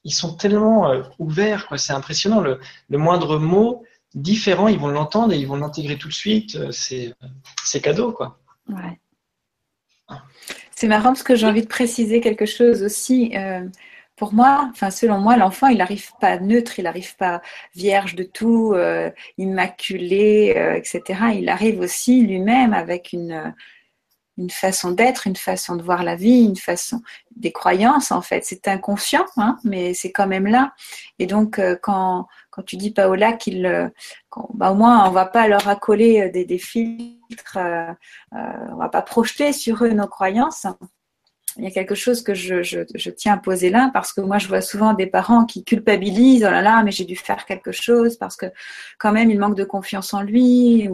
ils 0.04 0.14
sont 0.14 0.34
tellement 0.34 0.90
euh, 0.90 1.04
ouverts, 1.20 1.68
c'est 1.78 1.94
impressionnant. 1.94 2.42
Le, 2.42 2.60
moindre 2.90 3.38
mot 3.38 3.84
différent, 4.16 4.68
ils 4.68 4.80
vont 4.80 4.88
l'entendre 4.88 5.34
et 5.34 5.38
ils 5.38 5.48
vont 5.48 5.58
l'intégrer 5.58 5.98
tout 5.98 6.08
de 6.08 6.14
suite. 6.14 6.56
Euh, 6.56 6.72
c'est 6.72 7.82
cadeau, 7.82 8.12
quoi. 8.12 8.40
Ouais. 8.68 9.00
C'est 10.76 10.88
marrant 10.88 11.10
parce 11.10 11.24
que 11.24 11.36
j'ai 11.36 11.46
envie 11.46 11.62
de 11.62 11.68
préciser 11.68 12.22
quelque 12.22 12.46
chose 12.46 12.84
aussi. 12.84 13.36
Euh, 13.36 13.68
pour 14.16 14.34
moi, 14.34 14.70
enfin 14.72 14.90
selon 14.90 15.20
moi, 15.20 15.38
l'enfant, 15.38 15.68
il 15.68 15.78
n'arrive 15.78 16.12
pas 16.20 16.40
neutre, 16.40 16.80
il 16.80 16.84
n'arrive 16.84 17.16
pas 17.16 17.42
vierge 17.76 18.16
de 18.16 18.24
tout, 18.24 18.76
immaculé, 19.38 20.76
etc. 20.76 21.20
Il 21.36 21.48
arrive 21.48 21.80
aussi 21.80 22.26
lui-même 22.26 22.74
avec 22.74 23.14
une, 23.14 23.54
une 24.40 24.50
façon 24.50 24.92
d'être, 24.92 25.28
une 25.28 25.36
façon 25.36 25.76
de 25.76 25.84
voir 25.84 26.04
la 26.04 26.16
vie, 26.16 26.46
une 26.46 26.56
façon 26.56 27.02
des 27.36 27.52
croyances 27.52 28.12
en 28.12 28.22
fait. 28.22 28.46
C'est 28.46 28.68
inconscient, 28.70 29.26
hein, 29.36 29.58
mais 29.66 29.94
c'est 29.94 30.14
quand 30.14 30.28
même 30.28 30.48
là. 30.48 30.74
Et 31.20 31.28
donc 31.28 31.60
euh, 31.60 31.76
quand, 31.80 32.26
quand 32.50 32.64
tu 32.64 32.78
dis 32.78 32.92
Paola 32.92 33.34
qu'il, 33.34 33.66
euh, 33.66 33.90
bah, 34.54 34.72
au 34.72 34.76
moins 34.76 35.08
on 35.08 35.12
va 35.12 35.26
pas 35.26 35.48
leur 35.50 35.68
accoler 35.68 36.22
euh, 36.22 36.32
des, 36.32 36.58
filtres, 36.58 37.58
on 38.32 38.76
va 38.78 38.90
pas 38.90 39.02
projeter 39.02 39.52
sur 39.52 39.84
eux 39.84 39.90
nos 39.90 40.08
croyances. 40.08 40.66
il 41.58 41.66
y 41.66 41.68
a 41.68 41.72
quelque 41.72 41.96
chose 41.96 42.22
que 42.24 42.34
je, 42.34 43.10
tiens 43.10 43.34
à 43.34 43.38
poser 43.38 43.70
là 43.70 43.90
parce 43.92 44.14
que 44.14 44.22
moi 44.22 44.38
je 44.38 44.48
vois 44.48 44.62
souvent 44.62 44.94
des 44.94 45.08
parents 45.08 45.46
qui 45.46 45.66
culpabilisent 45.66 46.46
oh 46.48 46.52
là 46.52 46.62
là 46.62 46.84
mais 46.84 46.92
j'ai 46.92 47.06
dû 47.06 47.18
faire 47.18 47.46
quelque 47.46 47.74
chose 47.74 48.18
parce 48.18 48.38
que 48.38 48.46
quand 49.00 49.12
même 49.12 49.30
il 49.32 49.40
manque 49.40 49.58
de 49.58 49.66
confiance 49.66 50.14
en 50.14 50.22
lui 50.22 50.88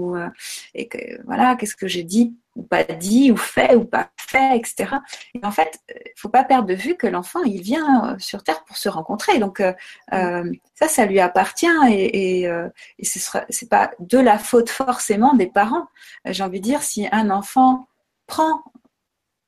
et 0.73 0.87
que 0.87 0.97
voilà 1.25 1.55
qu'est-ce 1.55 1.75
que 1.75 1.87
j'ai 1.87 2.03
dit 2.03 2.33
ou 2.55 2.63
pas 2.63 2.83
dit 2.83 3.31
ou 3.31 3.37
fait 3.37 3.75
ou 3.75 3.85
pas 3.85 4.09
fait 4.17 4.57
etc 4.57 4.95
et 5.33 5.45
en 5.45 5.51
fait 5.51 5.79
il 5.89 6.19
faut 6.19 6.29
pas 6.29 6.43
perdre 6.43 6.67
de 6.67 6.73
vue 6.73 6.95
que 6.95 7.07
l'enfant 7.07 7.43
il 7.43 7.61
vient 7.61 8.13
euh, 8.13 8.15
sur 8.19 8.43
terre 8.43 8.63
pour 8.65 8.77
se 8.77 8.89
rencontrer. 8.89 9.39
Donc 9.39 9.59
euh, 9.59 9.73
euh 10.13 10.51
ça 10.75 10.87
ça 10.87 11.05
lui 11.05 11.19
appartient 11.19 11.67
et, 11.89 12.41
et, 12.41 12.47
euh, 12.47 12.69
et 12.99 13.05
ce 13.05 13.19
sera 13.19 13.45
c'est 13.49 13.69
pas 13.69 13.91
de 13.99 14.17
la 14.17 14.37
faute 14.37 14.69
forcément 14.69 15.33
des 15.33 15.47
parents. 15.47 15.87
J'ai 16.25 16.43
envie 16.43 16.59
de 16.59 16.65
dire 16.65 16.81
si 16.81 17.07
un 17.11 17.29
enfant 17.29 17.87
prend 18.27 18.63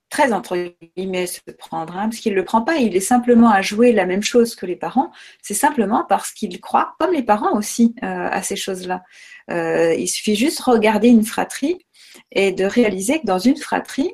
très 0.10 0.32
entre 0.32 0.58
guillemets 0.95 1.28
se 1.28 1.41
prendre, 1.58 1.97
hein, 1.97 2.08
parce 2.10 2.18
qu'il 2.18 2.32
ne 2.32 2.38
le 2.38 2.45
prend 2.45 2.62
pas, 2.62 2.78
il 2.78 2.95
est 2.95 3.01
simplement 3.01 3.49
à 3.49 3.62
jouer 3.62 3.91
la 3.91 4.05
même 4.05 4.24
chose 4.24 4.55
que 4.55 4.66
les 4.66 4.76
parents, 4.76 5.12
c'est 5.41 5.53
simplement 5.53 6.05
parce 6.08 6.32
qu'il 6.32 6.60
croit, 6.62 6.95
comme 6.99 7.12
les 7.12 7.24
parents 7.24 7.58
aussi, 7.58 7.93
euh, 8.03 8.30
à 8.32 8.41
ces 8.41 8.55
choses-là. 8.55 9.03
Euh, 9.51 9.93
il 9.93 10.08
suffit 10.08 10.36
juste 10.36 10.60
de 10.60 10.72
regarder 10.72 11.10
une 11.10 11.26
fratrie 11.26 11.86
et 12.32 12.51
de 12.51 12.65
réaliser 12.65 13.20
que 13.20 13.26
dans 13.26 13.39
une 13.39 13.57
fratrie, 13.57 14.11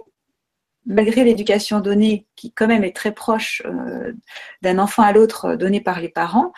malgré 0.86 1.24
l'éducation 1.24 1.80
donnée, 1.80 2.28
qui 2.36 2.52
quand 2.52 2.68
même 2.68 2.84
est 2.84 2.96
très 2.96 3.14
proche 3.14 3.62
euh, 3.66 4.14
d'un 4.62 4.80
enfant 4.80 5.04
à 5.04 5.12
l'autre 5.12 5.56
donnée 5.56 5.82
par 5.82 6.02
les 6.02 6.10
parents, 6.10 6.52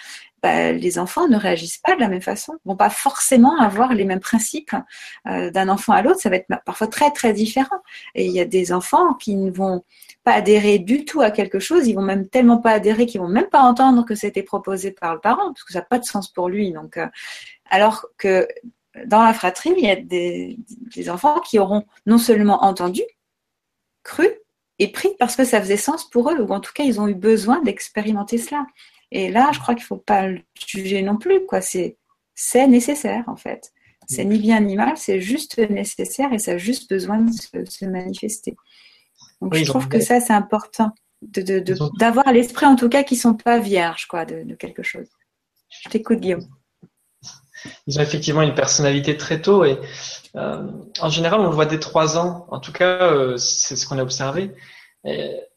bah, 0.45 0.71
les 0.71 0.99
enfants 0.99 1.27
ne 1.27 1.37
réagissent 1.37 1.79
pas 1.79 1.95
de 1.95 1.99
la 1.99 2.07
même 2.07 2.21
façon, 2.21 2.53
vont 2.65 2.75
pas 2.75 2.91
forcément 2.91 3.59
avoir 3.59 3.95
les 3.95 4.05
mêmes 4.05 4.19
principes 4.19 4.75
euh, 5.27 5.49
d'un 5.49 5.69
enfant 5.69 5.93
à 5.93 6.03
l'autre. 6.03 6.19
Ça 6.19 6.29
va 6.29 6.35
être 6.35 6.47
parfois 6.65 6.85
très 6.85 7.09
très 7.09 7.33
différent. 7.33 7.79
Et 8.13 8.25
il 8.27 8.31
y 8.31 8.39
a 8.39 8.45
des 8.45 8.71
enfants 8.71 9.15
qui 9.15 9.35
ne 9.35 9.49
vont 9.49 9.83
pas 10.23 10.33
adhérer 10.33 10.77
du 10.77 11.03
tout 11.03 11.21
à 11.21 11.31
quelque 11.31 11.59
chose, 11.59 11.87
ils 11.87 11.95
vont 11.95 12.03
même 12.03 12.27
tellement 12.27 12.59
pas 12.59 12.71
adhérer 12.71 13.07
qu'ils 13.07 13.21
vont 13.21 13.27
même 13.27 13.49
pas 13.49 13.61
entendre 13.61 14.05
que 14.05 14.13
c'était 14.13 14.43
proposé 14.43 14.91
par 14.91 15.15
le 15.15 15.19
parent, 15.19 15.51
parce 15.51 15.63
que 15.63 15.73
ça 15.73 15.79
n'a 15.79 15.85
pas 15.85 15.97
de 15.97 16.05
sens 16.05 16.31
pour 16.31 16.49
lui. 16.49 16.71
Donc, 16.71 16.97
euh, 16.97 17.07
alors 17.69 18.05
que 18.17 18.47
dans 19.05 19.23
la 19.23 19.33
fratrie, 19.33 19.73
il 19.77 19.83
y 19.83 19.89
a 19.89 19.95
des, 19.95 20.57
des 20.95 21.09
enfants 21.09 21.39
qui 21.41 21.59
auront 21.59 21.85
non 22.05 22.17
seulement 22.17 22.63
entendu, 22.63 23.01
cru 24.03 24.27
et 24.79 24.91
pris 24.91 25.09
parce 25.19 25.35
que 25.35 25.45
ça 25.45 25.61
faisait 25.61 25.77
sens 25.77 26.09
pour 26.09 26.29
eux, 26.31 26.41
ou 26.41 26.51
en 26.51 26.59
tout 26.59 26.73
cas 26.73 26.83
ils 26.83 26.99
ont 26.99 27.07
eu 27.07 27.15
besoin 27.15 27.61
d'expérimenter 27.61 28.37
cela. 28.37 28.65
Et 29.11 29.29
là, 29.29 29.49
je 29.53 29.59
crois 29.59 29.75
qu'il 29.75 29.83
ne 29.83 29.87
faut 29.87 29.97
pas 29.97 30.27
le 30.27 30.41
juger 30.67 31.01
non 31.01 31.17
plus. 31.17 31.45
Quoi. 31.45 31.61
C'est, 31.61 31.97
c'est 32.33 32.67
nécessaire, 32.67 33.23
en 33.27 33.35
fait. 33.35 33.71
C'est 34.07 34.25
ni 34.25 34.37
bien 34.37 34.59
ni 34.59 34.75
mal, 34.75 34.97
c'est 34.97 35.19
juste 35.19 35.57
nécessaire 35.57 36.31
et 36.31 36.37
ça 36.37 36.51
a 36.51 36.57
juste 36.57 36.89
besoin 36.89 37.19
de 37.19 37.31
se, 37.31 37.85
manifester. 37.85 38.55
Donc, 39.41 39.55
je 39.55 39.63
trouve 39.63 39.87
que 39.87 39.99
ça, 39.99 40.19
c'est 40.19 40.33
important 40.33 40.91
de, 41.23 41.41
de, 41.41 41.59
de, 41.59 41.75
d'avoir 41.97 42.27
à 42.27 42.33
l'esprit, 42.33 42.67
en 42.67 42.75
tout 42.75 42.87
cas, 42.87 43.03
qui 43.03 43.15
ne 43.15 43.19
sont 43.19 43.33
pas 43.33 43.57
vierges 43.57 44.05
quoi, 44.07 44.25
de, 44.25 44.53
quelque 44.55 44.83
chose. 44.83 45.07
Je 45.69 45.89
t'écoute, 45.89 46.19
Guillaume. 46.19 46.47
Ils 47.88 47.99
ont 47.99 48.01
effectivement 48.01 48.41
une 48.41 48.55
personnalité 48.55 49.18
très 49.18 49.41
tôt 49.41 49.66
et 49.66 49.80
euh, 50.36 50.68
en 50.99 51.09
général, 51.09 51.39
on 51.39 51.49
le 51.49 51.55
voit 51.55 51.66
dès 51.66 51.80
trois 51.80 52.18
ans. 52.18 52.45
En 52.49 52.59
tout 52.59 52.72
cas, 52.72 53.01
euh, 53.01 53.38
c'est 53.38 53.76
ce 53.76 53.88
qu'on 53.88 53.99
a 53.99 54.03
observé. 54.03 54.51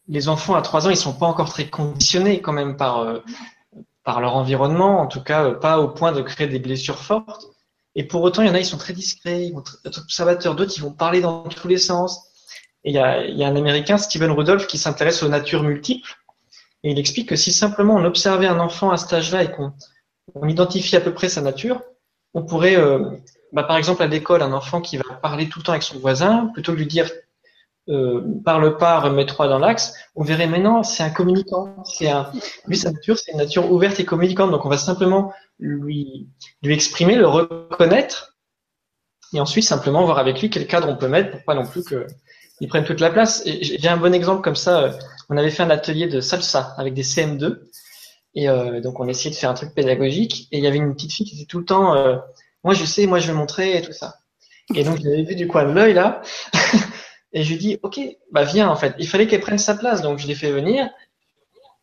Les 0.09 0.29
enfants 0.29 0.55
à 0.55 0.63
3 0.63 0.87
ans, 0.87 0.91
ils 0.91 0.97
sont 0.97 1.13
pas 1.13 1.27
encore 1.27 1.51
très 1.51 1.69
conditionnés 1.69 2.41
quand 2.41 2.53
même 2.53 2.77
par, 2.77 3.01
euh, 3.01 3.21
par 4.05 4.21
leur 4.21 4.37
environnement, 4.37 5.01
en 5.01 5.07
tout 5.07 5.23
cas 5.23 5.51
pas 5.53 5.79
au 5.79 5.89
point 5.89 6.13
de 6.13 6.23
créer 6.23 6.47
des 6.47 6.59
blessures 6.59 6.99
fortes. 6.99 7.47
Et 7.95 8.05
pour 8.05 8.23
autant, 8.23 8.43
il 8.43 8.49
y 8.49 8.51
en 8.51 8.55
a, 8.55 8.59
ils 8.59 8.65
sont 8.65 8.79
très 8.79 8.93
discrets, 8.93 9.47
ils 9.47 9.53
vont 9.53 9.63
être 9.85 10.01
observateurs, 10.01 10.55
d'autres, 10.55 10.73
ils 10.77 10.83
vont 10.83 10.93
parler 10.93 11.21
dans 11.21 11.43
tous 11.43 11.69
les 11.69 11.79
sens. 11.79 12.23
Et 12.85 12.91
il 12.91 12.95
y 12.95 12.99
a, 12.99 13.49
un 13.49 13.57
Américain, 13.57 13.99
Steven 13.99 14.31
Rudolph, 14.31 14.67
qui 14.67 14.79
s'intéresse 14.79 15.23
aux 15.23 15.29
natures 15.29 15.63
multiples. 15.63 16.17
Et 16.85 16.93
il 16.93 16.99
explique 16.99 17.29
que 17.29 17.37
si 17.37 17.53
simplement 17.53 17.95
on 17.95 18.05
observait 18.05 18.47
un 18.47 18.61
enfant 18.61 18.91
à 18.91 18.97
cet 18.97 19.13
âge-là 19.13 19.43
et 19.43 19.51
qu'on 19.51 19.73
on 20.35 20.49
identifie 20.49 20.97
à 20.97 21.01
peu 21.01 21.13
près 21.13 21.29
sa 21.29 21.41
nature, 21.41 21.83
on 22.39 22.43
pourrait, 22.43 22.76
euh, 22.76 23.01
bah, 23.53 23.64
par 23.64 23.76
exemple, 23.76 24.03
à 24.03 24.07
l'école, 24.07 24.43
un 24.43 24.53
enfant 24.53 24.80
qui 24.80 24.97
va 24.97 25.05
parler 25.20 25.49
tout 25.49 25.59
le 25.59 25.64
temps 25.64 25.72
avec 25.72 25.82
son 25.82 25.99
voisin, 25.99 26.51
plutôt 26.55 26.72
que 26.72 26.76
de 26.76 26.82
lui 26.82 26.89
dire 26.89 27.11
euh, 27.89 28.22
parle 28.45 28.76
pas, 28.76 29.01
remets-toi 29.01 29.49
dans 29.49 29.59
l'axe, 29.59 29.95
on 30.14 30.22
verrait 30.22 30.47
maintenant 30.47 30.82
c'est 30.82 31.03
un 31.03 31.11
communicant. 31.11 31.82
C'est 31.84 32.11
un, 32.11 32.30
lui 32.66 32.76
sa 32.76 32.93
nature, 32.93 33.18
c'est 33.18 33.32
une 33.32 33.39
nature 33.39 33.72
ouverte 33.72 33.99
et 33.99 34.05
communicante. 34.05 34.51
Donc 34.51 34.66
on 34.66 34.68
va 34.68 34.76
simplement 34.76 35.32
lui 35.59 36.28
lui 36.62 36.74
exprimer, 36.74 37.16
le 37.16 37.26
reconnaître, 37.26 38.36
et 39.32 39.41
ensuite 39.41 39.64
simplement 39.64 40.05
voir 40.05 40.18
avec 40.18 40.41
lui 40.41 40.51
quel 40.51 40.66
cadre 40.66 40.89
on 40.89 40.97
peut 40.97 41.09
mettre 41.09 41.30
pour 41.30 41.45
pas 41.45 41.55
non 41.55 41.66
plus 41.66 41.82
que 41.82 42.07
il 42.61 42.68
prenne 42.68 42.84
toute 42.84 43.01
la 43.01 43.11
place. 43.11 43.43
J'ai 43.47 43.89
un 43.89 43.97
bon 43.97 44.12
exemple 44.12 44.43
comme 44.43 44.57
ça. 44.57 44.91
On 45.30 45.36
avait 45.36 45.51
fait 45.51 45.62
un 45.62 45.70
atelier 45.70 46.09
de 46.09 46.20
salsa 46.20 46.74
avec 46.76 46.93
des 46.93 47.05
CM2, 47.05 47.59
et 48.35 48.49
euh, 48.49 48.81
donc 48.81 49.01
on 49.01 49.09
essayait 49.09 49.31
de 49.31 49.39
faire 49.39 49.51
un 49.51 49.55
truc 49.55 49.74
pédagogique. 49.74 50.49
Et 50.53 50.59
il 50.59 50.64
y 50.64 50.66
avait 50.66 50.79
une 50.79 50.95
petite 50.95 51.12
fille 51.12 51.26
qui 51.26 51.37
était 51.37 51.47
tout 51.47 51.59
le 51.59 51.64
temps, 51.64 51.95
euh, 51.97 52.16
moi 52.64 52.74
je 52.74 52.85
sais, 52.85 53.07
moi 53.07 53.18
je 53.18 53.26
vais 53.26 53.37
montrer 53.37 53.76
et 53.76 53.83
tout 53.83 53.93
ça. 53.93 54.16
Et 54.74 54.85
donc 54.85 54.99
j'avais 55.03 55.22
vu 55.22 55.35
du 55.35 55.49
coin 55.49 55.64
de 55.64 55.72
l'œil 55.72 55.95
là. 55.95 56.22
Et 57.33 57.43
je 57.43 57.51
lui 57.51 57.59
dis, 57.59 57.79
OK, 57.83 58.01
bah 58.33 58.45
viens 58.45 58.68
en 58.68 58.76
fait. 58.76 58.95
Il 58.99 59.07
fallait 59.07 59.26
qu'elle 59.26 59.41
prenne 59.41 59.59
sa 59.59 59.74
place, 59.74 60.01
donc 60.01 60.18
je 60.18 60.26
l'ai 60.26 60.35
fait 60.35 60.51
venir. 60.51 60.89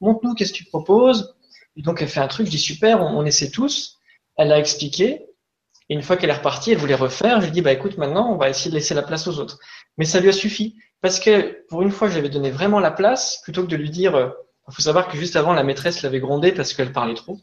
Montre-nous, 0.01 0.33
qu'est-ce 0.33 0.51
que 0.51 0.57
tu 0.57 0.65
proposes? 0.65 1.35
Et 1.75 1.81
Donc 1.81 2.01
elle 2.01 2.07
fait 2.07 2.19
un 2.19 2.27
truc, 2.27 2.47
je 2.47 2.51
dis 2.51 2.57
super, 2.57 3.01
on, 3.01 3.25
essaie 3.25 3.51
tous. 3.51 3.99
Elle 4.37 4.51
a 4.51 4.57
expliqué. 4.57 5.27
Et 5.87 5.93
une 5.93 6.01
fois 6.01 6.17
qu'elle 6.17 6.31
est 6.31 6.33
repartie, 6.33 6.71
elle 6.71 6.79
voulait 6.79 6.95
refaire. 6.95 7.41
Je 7.41 7.45
lui 7.45 7.51
dis, 7.51 7.61
bah 7.61 7.71
écoute, 7.71 7.97
maintenant, 7.97 8.31
on 8.33 8.37
va 8.37 8.49
essayer 8.49 8.71
de 8.71 8.75
laisser 8.75 8.95
la 8.95 9.03
place 9.03 9.27
aux 9.27 9.39
autres. 9.39 9.59
Mais 9.97 10.05
ça 10.05 10.19
lui 10.19 10.29
a 10.29 10.33
suffi. 10.33 10.77
Parce 11.01 11.19
que 11.19 11.63
pour 11.67 11.83
une 11.83 11.91
fois, 11.91 12.07
je 12.07 12.13
lui 12.13 12.19
avais 12.19 12.29
donné 12.29 12.49
vraiment 12.49 12.79
la 12.79 12.89
place, 12.89 13.39
plutôt 13.43 13.61
que 13.61 13.67
de 13.67 13.75
lui 13.75 13.91
dire, 13.91 14.33
il 14.67 14.73
faut 14.73 14.81
savoir 14.81 15.07
que 15.07 15.17
juste 15.17 15.35
avant, 15.35 15.53
la 15.53 15.63
maîtresse 15.63 16.01
l'avait 16.01 16.19
grondé 16.19 16.51
parce 16.51 16.73
qu'elle 16.73 16.91
parlait 16.91 17.13
trop. 17.13 17.39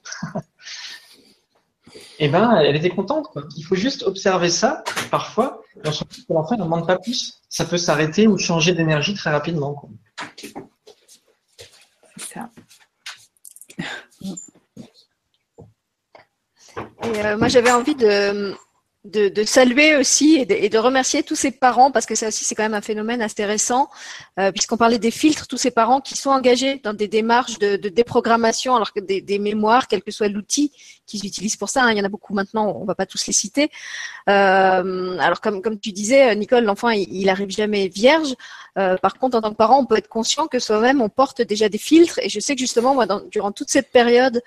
eh 2.18 2.28
ben, 2.28 2.56
elle 2.56 2.76
était 2.76 2.90
contente. 2.90 3.28
Il 3.56 3.64
faut 3.64 3.76
juste 3.76 4.02
observer 4.02 4.50
ça 4.50 4.82
parfois. 5.10 5.62
Et 5.76 5.88
on 5.88 5.92
se 5.92 6.04
que 6.04 6.32
l'enfant 6.32 6.56
ne 6.56 6.64
demande 6.64 6.86
pas 6.86 6.98
plus. 6.98 7.40
Ça 7.48 7.64
peut 7.64 7.78
s'arrêter 7.78 8.26
ou 8.26 8.38
changer 8.38 8.72
d'énergie 8.72 9.14
très 9.14 9.30
rapidement. 9.30 9.88
Ça. 12.16 12.50
Et 17.04 17.24
euh, 17.24 17.36
moi, 17.36 17.48
j'avais 17.48 17.70
envie 17.70 17.94
de, 17.94 18.54
de, 19.04 19.42
saluer 19.44 19.96
aussi 19.96 20.36
et 20.48 20.68
de, 20.68 20.78
remercier 20.78 21.24
tous 21.24 21.34
ces 21.34 21.50
parents 21.50 21.90
parce 21.90 22.06
que 22.06 22.14
ça 22.14 22.28
aussi 22.28 22.44
c'est 22.44 22.54
quand 22.54 22.62
même 22.62 22.74
un 22.74 22.80
phénomène 22.80 23.20
intéressant 23.20 23.90
euh, 24.38 24.52
puisqu'on 24.52 24.76
parlait 24.76 25.00
des 25.00 25.10
filtres, 25.10 25.48
tous 25.48 25.56
ces 25.56 25.72
parents 25.72 26.00
qui 26.00 26.16
sont 26.16 26.30
engagés 26.30 26.80
dans 26.84 26.94
des 26.94 27.08
démarches 27.08 27.58
de, 27.58 27.76
déprogrammation 27.76 28.76
alors 28.76 28.92
que 28.92 29.00
des, 29.00 29.38
mémoires, 29.40 29.88
quel 29.88 30.02
que 30.02 30.12
soit 30.12 30.28
l'outil 30.28 30.72
qu'ils 31.04 31.26
utilisent 31.26 31.56
pour 31.56 31.68
ça, 31.68 31.82
hein, 31.82 31.90
il 31.90 31.98
y 31.98 32.00
en 32.00 32.04
a 32.04 32.08
beaucoup 32.08 32.32
maintenant, 32.32 32.76
on 32.80 32.84
va 32.84 32.94
pas 32.94 33.06
tous 33.06 33.26
les 33.26 33.32
citer. 33.32 33.70
Euh, 34.30 35.18
alors 35.18 35.40
comme, 35.40 35.60
comme 35.62 35.80
tu 35.80 35.90
disais, 35.90 36.34
Nicole, 36.36 36.64
l'enfant 36.64 36.90
il, 36.90 37.12
il 37.12 37.28
arrive 37.28 37.50
jamais 37.50 37.88
vierge. 37.88 38.34
Euh, 38.78 38.96
par 38.96 39.18
contre, 39.18 39.36
en 39.36 39.42
tant 39.42 39.50
que 39.50 39.56
parent, 39.56 39.80
on 39.80 39.84
peut 39.84 39.96
être 39.96 40.08
conscient 40.08 40.46
que 40.46 40.60
soi-même 40.60 41.02
on 41.02 41.08
porte 41.08 41.42
déjà 41.42 41.68
des 41.68 41.76
filtres 41.76 42.20
et 42.22 42.28
je 42.28 42.38
sais 42.38 42.54
que 42.54 42.60
justement 42.60 42.94
moi, 42.94 43.06
durant 43.30 43.50
toute 43.50 43.68
cette 43.68 43.90
période 43.90 44.42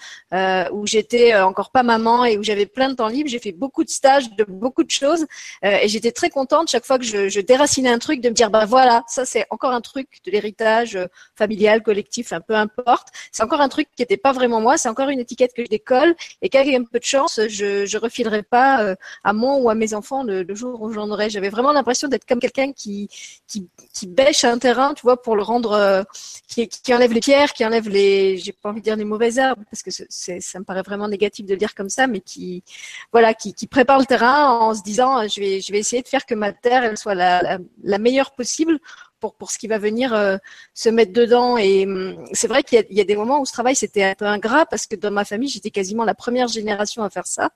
où 0.72 0.88
j'étais 0.88 1.36
encore 1.36 1.72
pas 1.72 1.84
maman 1.84 2.24
et 2.24 2.38
où 2.38 2.44
j'avais 2.44 2.66
plein 2.66 2.90
de 2.90 2.96
temps 2.96 3.10
libre, 3.10 3.30
j'ai 3.30 3.40
fait 3.40 3.52
beaucoup 3.52 3.84
de 3.84 3.90
stages 3.90 4.32
de 4.32 4.45
beaucoup 4.48 4.84
de 4.84 4.92
choses. 4.92 5.26
Euh, 5.64 5.78
et 5.82 5.88
j'étais 5.88 6.12
très 6.12 6.30
contente 6.30 6.70
chaque 6.70 6.86
fois 6.86 6.98
que 6.98 7.06
je, 7.06 7.40
déracinais 7.40 7.90
un 7.90 8.00
truc 8.00 8.22
de 8.22 8.30
me 8.30 8.34
dire, 8.34 8.50
bah 8.50 8.66
voilà, 8.66 9.04
ça 9.08 9.26
c'est 9.26 9.46
encore 9.50 9.72
un 9.72 9.82
truc 9.82 10.08
de 10.26 10.32
l'héritage 10.32 10.96
euh, 10.96 11.08
familial, 11.36 11.84
collectif, 11.84 12.34
un 12.34 12.42
peu 12.42 12.56
importe. 12.56 13.10
C'est 13.32 13.44
encore 13.44 13.62
un 13.62 13.70
truc 13.70 13.88
qui 13.96 14.02
n'était 14.02 14.18
pas 14.18 14.32
vraiment 14.32 14.62
moi, 14.62 14.78
c'est 14.78 14.90
encore 14.90 15.10
une 15.10 15.20
étiquette 15.20 15.54
que 15.54 15.64
je 15.64 15.70
décolle 15.70 16.16
et 16.42 16.50
qu'avec 16.50 16.74
un 16.76 16.84
peu 16.84 17.00
de 17.00 17.04
chance, 17.04 17.40
je 17.48 17.86
je 17.86 17.98
refilerai 17.98 18.44
pas 18.44 18.84
euh, 18.84 18.96
à 19.24 19.34
moi 19.34 19.56
ou 19.58 19.70
à 19.70 19.76
mes 19.76 19.94
enfants 19.94 20.24
le, 20.24 20.46
jour 20.56 20.82
où 20.82 20.92
j'en 20.92 21.10
aurai. 21.10 21.30
J'avais 21.30 21.50
vraiment 21.50 21.72
l'impression 21.72 22.08
d'être 22.08 22.26
comme 22.26 22.40
quelqu'un 22.40 22.72
qui, 22.72 23.10
qui, 23.48 23.68
bêche 24.08 24.44
un 24.44 24.58
terrain, 24.58 24.94
tu 24.94 25.02
vois, 25.02 25.22
pour 25.22 25.36
le 25.36 25.44
rendre, 25.44 26.06
qui, 26.48 26.70
enlève 26.94 27.12
les 27.12 27.20
pierres, 27.20 27.54
qui 27.54 27.66
enlève 27.66 27.90
les, 27.90 28.38
j'ai 28.38 28.54
pas 28.54 28.70
envie 28.70 28.80
de 28.80 28.86
dire 28.86 28.96
les 28.96 29.04
mauvaises 29.04 29.38
herbes 29.38 29.64
parce 29.70 29.84
que 29.84 29.92
ça 29.92 30.60
me 30.60 30.64
paraît 30.64 30.84
vraiment 30.84 31.08
négatif 31.08 31.46
de 31.46 31.52
le 31.52 31.58
dire 31.58 31.76
comme 31.76 31.90
ça, 31.90 32.08
mais 32.08 32.22
qui, 32.22 32.64
voilà, 33.12 33.34
qui 33.34 33.68
prépare 33.68 34.00
le 34.00 34.06
terrain 34.06 34.35
en 34.36 34.74
se 34.74 34.84
disant 34.84 35.28
je 35.28 35.40
vais, 35.40 35.62
je 35.62 35.72
vais 35.72 35.80
essayer 35.80 36.02
de 36.02 36.08
faire 36.08 36.26
que 36.26 36.36
ma 36.36 36.52
terre 36.52 36.84
elle 36.84 36.98
soit 36.98 37.16
la, 37.16 37.60
meilleure 38.00 38.32
possible 38.34 38.80
pour, 39.20 39.50
ce 39.50 39.58
qui 39.58 39.68
va 39.68 39.80
venir 39.80 40.14
euh, 40.14 40.38
se 40.76 40.88
mettre 40.90 41.12
dedans. 41.12 41.58
Et 41.58 41.86
hum, 41.86 42.24
c'est 42.34 42.48
vrai 42.48 42.62
qu'il 42.62 42.86
y, 42.92 42.96
y, 42.96 43.02
a 43.02 43.04
des 43.04 43.16
moments 43.16 43.40
où 43.42 43.46
ce 43.46 43.54
travail 43.54 43.76
c'était 43.76 44.04
un 44.04 44.14
peu 44.14 44.26
ingrat 44.26 44.68
parce 44.68 44.86
que 44.86 44.96
dans 44.96 45.10
ma 45.10 45.26
famille 45.26 45.50
j'étais 45.50 45.72
quasiment 45.72 46.06
la 46.06 46.14
première 46.14 46.48
génération 46.48 47.04
à 47.04 47.10
faire 47.10 47.26
ça. 47.26 47.50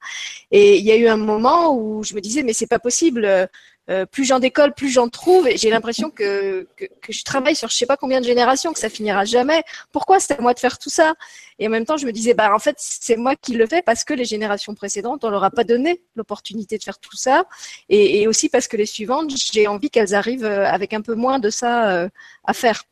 Et 0.51 0.77
il 0.77 0.85
y 0.85 0.91
a 0.91 0.95
eu 0.95 1.07
un 1.07 1.17
moment 1.17 1.75
où 1.75 2.03
je 2.03 2.15
me 2.15 2.21
disais 2.21 2.43
mais 2.43 2.53
c'est 2.53 2.67
pas 2.67 2.79
possible. 2.79 3.49
Euh, 3.89 4.05
plus 4.05 4.25
j'en 4.25 4.39
décolle, 4.39 4.73
plus 4.73 4.89
j'en 4.89 5.09
trouve. 5.09 5.47
Et 5.47 5.57
j'ai 5.57 5.69
l'impression 5.69 6.11
que, 6.11 6.67
je 7.09 7.23
travaille 7.23 7.55
sur 7.55 7.69
je 7.69 7.75
sais 7.75 7.85
pas 7.85 7.97
combien 7.97 8.21
de 8.21 8.25
générations, 8.25 8.71
que 8.71 8.79
ça 8.79 8.89
finira 8.89 9.25
jamais. 9.25 9.63
Pourquoi 9.91 10.19
c'est 10.19 10.37
à 10.37 10.41
moi 10.41 10.53
de 10.53 10.59
faire 10.59 10.77
tout 10.77 10.89
ça? 10.89 11.15
Et 11.57 11.67
en 11.67 11.69
même 11.71 11.85
temps, 11.85 11.97
je 11.97 12.05
me 12.05 12.11
disais, 12.11 12.33
bah 12.33 12.53
en 12.53 12.59
fait, 12.59 12.75
c'est 12.77 13.17
moi 13.17 13.35
qui 13.35 13.53
le 13.53 13.65
fais 13.65 13.81
parce 13.81 14.03
que 14.03 14.13
les 14.13 14.25
générations 14.25 14.75
précédentes, 14.75 15.23
on 15.23 15.29
leur 15.29 15.43
a 15.43 15.51
pas 15.51 15.63
donné 15.63 16.01
l'opportunité 16.15 16.77
de 16.77 16.83
faire 16.83 16.99
tout 16.99 17.17
ça, 17.17 17.45
et, 17.89 18.27
aussi 18.27 18.49
parce 18.49 18.67
que 18.67 18.77
les 18.77 18.85
suivantes, 18.85 19.31
j'ai 19.35 19.67
envie 19.67 19.89
qu'elles 19.89 20.15
arrivent 20.15 20.45
euh, 20.45 20.65
avec 20.65 20.93
un 20.93 21.01
peu 21.01 21.15
moins 21.15 21.39
de 21.39 21.49
ça 21.49 21.91
euh, 21.91 22.09
à 22.45 22.53
faire. 22.53 22.83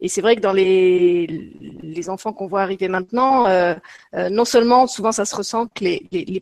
et 0.00 0.08
c'est 0.08 0.20
vrai 0.20 0.36
que 0.36 0.40
dans 0.40 0.52
les, 0.52 1.26
les 1.82 2.10
enfants 2.10 2.32
qu'on 2.32 2.46
voit 2.46 2.62
arriver 2.62 2.88
maintenant, 2.88 3.46
euh, 3.46 3.74
non 4.30 4.44
seulement 4.44 4.86
souvent 4.86 5.12
ça 5.12 5.24
se 5.24 5.34
ressent 5.36 5.66
que 5.68 5.84
les 5.84 6.40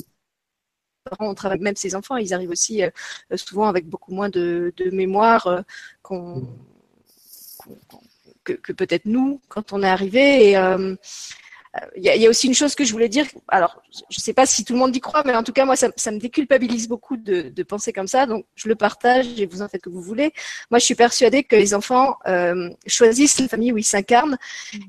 parents 1.05 1.31
on 1.31 1.35
travaille 1.35 1.60
même 1.60 1.76
ces 1.76 1.94
enfants, 1.94 2.16
ils 2.16 2.35
arrivent 2.35 2.51
aussi 2.51 2.82
euh, 2.82 2.90
souvent 3.36 3.68
avec 3.68 3.86
beaucoup 3.86 4.12
moins 4.12 4.28
de, 4.28 4.72
mémoire 4.93 5.64
qu'on, 6.02 6.47
que, 8.44 8.72
peut-être 8.72 9.06
nous 9.06 9.40
quand 9.48 9.72
on 9.72 9.82
est 9.82 9.89
arrivé. 9.89 10.56
Il 11.96 12.05
y, 12.05 12.26
a 12.26 12.30
aussi 12.30 12.46
une 12.46 12.55
chose 12.55 12.74
que 12.74 12.84
je 12.84 12.92
voulais 12.92 13.09
dire. 13.09 13.26
Alors, 13.48 13.82
je 13.92 14.18
ne 14.18 14.22
sais 14.22 14.32
pas 14.32 14.46
si 14.46 14.64
tout 14.64 14.74
le 14.74 14.78
monde 14.78 14.94
y 14.94 15.01
croit, 15.01 15.22
mais 15.24 15.34
en 15.34 15.42
tout 15.42 15.52
cas, 15.52 15.64
moi, 15.64 15.74
ça, 15.76 15.88
me 15.88 16.18
déculpabilise 16.18 16.88
beaucoup 16.88 17.16
de, 17.16 17.62
penser 17.64 17.92
comme 17.92 18.06
ça. 18.06 18.26
Donc, 18.26 18.46
je 18.55 18.68
le 18.68 18.76
partage 18.76 19.26
et 19.38 19.46
vous 19.46 19.62
en 19.62 19.68
faites 19.68 19.82
que 19.82 19.90
vous 19.90 20.01
voulez. 20.01 20.32
Moi, 20.70 20.78
je 20.78 20.84
suis 20.84 20.94
persuadée 20.94 21.42
que 21.42 21.56
les 21.56 21.74
enfants 21.74 22.16
euh, 22.28 22.70
choisissent 22.86 23.40
la 23.40 23.48
famille 23.48 23.72
où 23.72 23.78
ils 23.78 23.84
s'incarnent. 23.84 24.36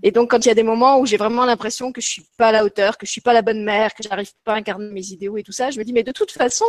Et 0.04 0.12
donc, 0.12 0.30
quand 0.32 0.46
il 0.46 0.48
y 0.48 0.52
a 0.52 0.56
des 0.56 0.64
moments 0.64 1.00
où 1.00 1.06
j'ai 1.06 1.18
vraiment 1.18 1.46
l'impression 1.46 1.92
que 1.92 2.02
je 2.02 2.08
suis 2.08 2.26
pas 2.38 2.50
à 2.50 2.52
la 2.52 2.66
hauteur, 2.66 2.98
que 2.98 3.06
je 3.06 3.12
suis 3.12 3.22
pas 3.22 3.34
la 3.34 3.42
bonne 3.42 3.64
mère, 3.64 3.94
que 3.96 4.04
j'arrive 4.04 4.32
pas 4.44 4.54
à 4.54 4.58
incarner 4.58 4.92
mes 4.92 5.08
idéaux 5.08 5.38
et 5.38 5.44
tout 5.44 5.52
ça, 5.52 5.72
je 5.72 5.80
me 5.80 5.84
dis, 5.84 5.94
mais 5.94 6.04
de 6.04 6.12
toute 6.12 6.32
façon, 6.32 6.66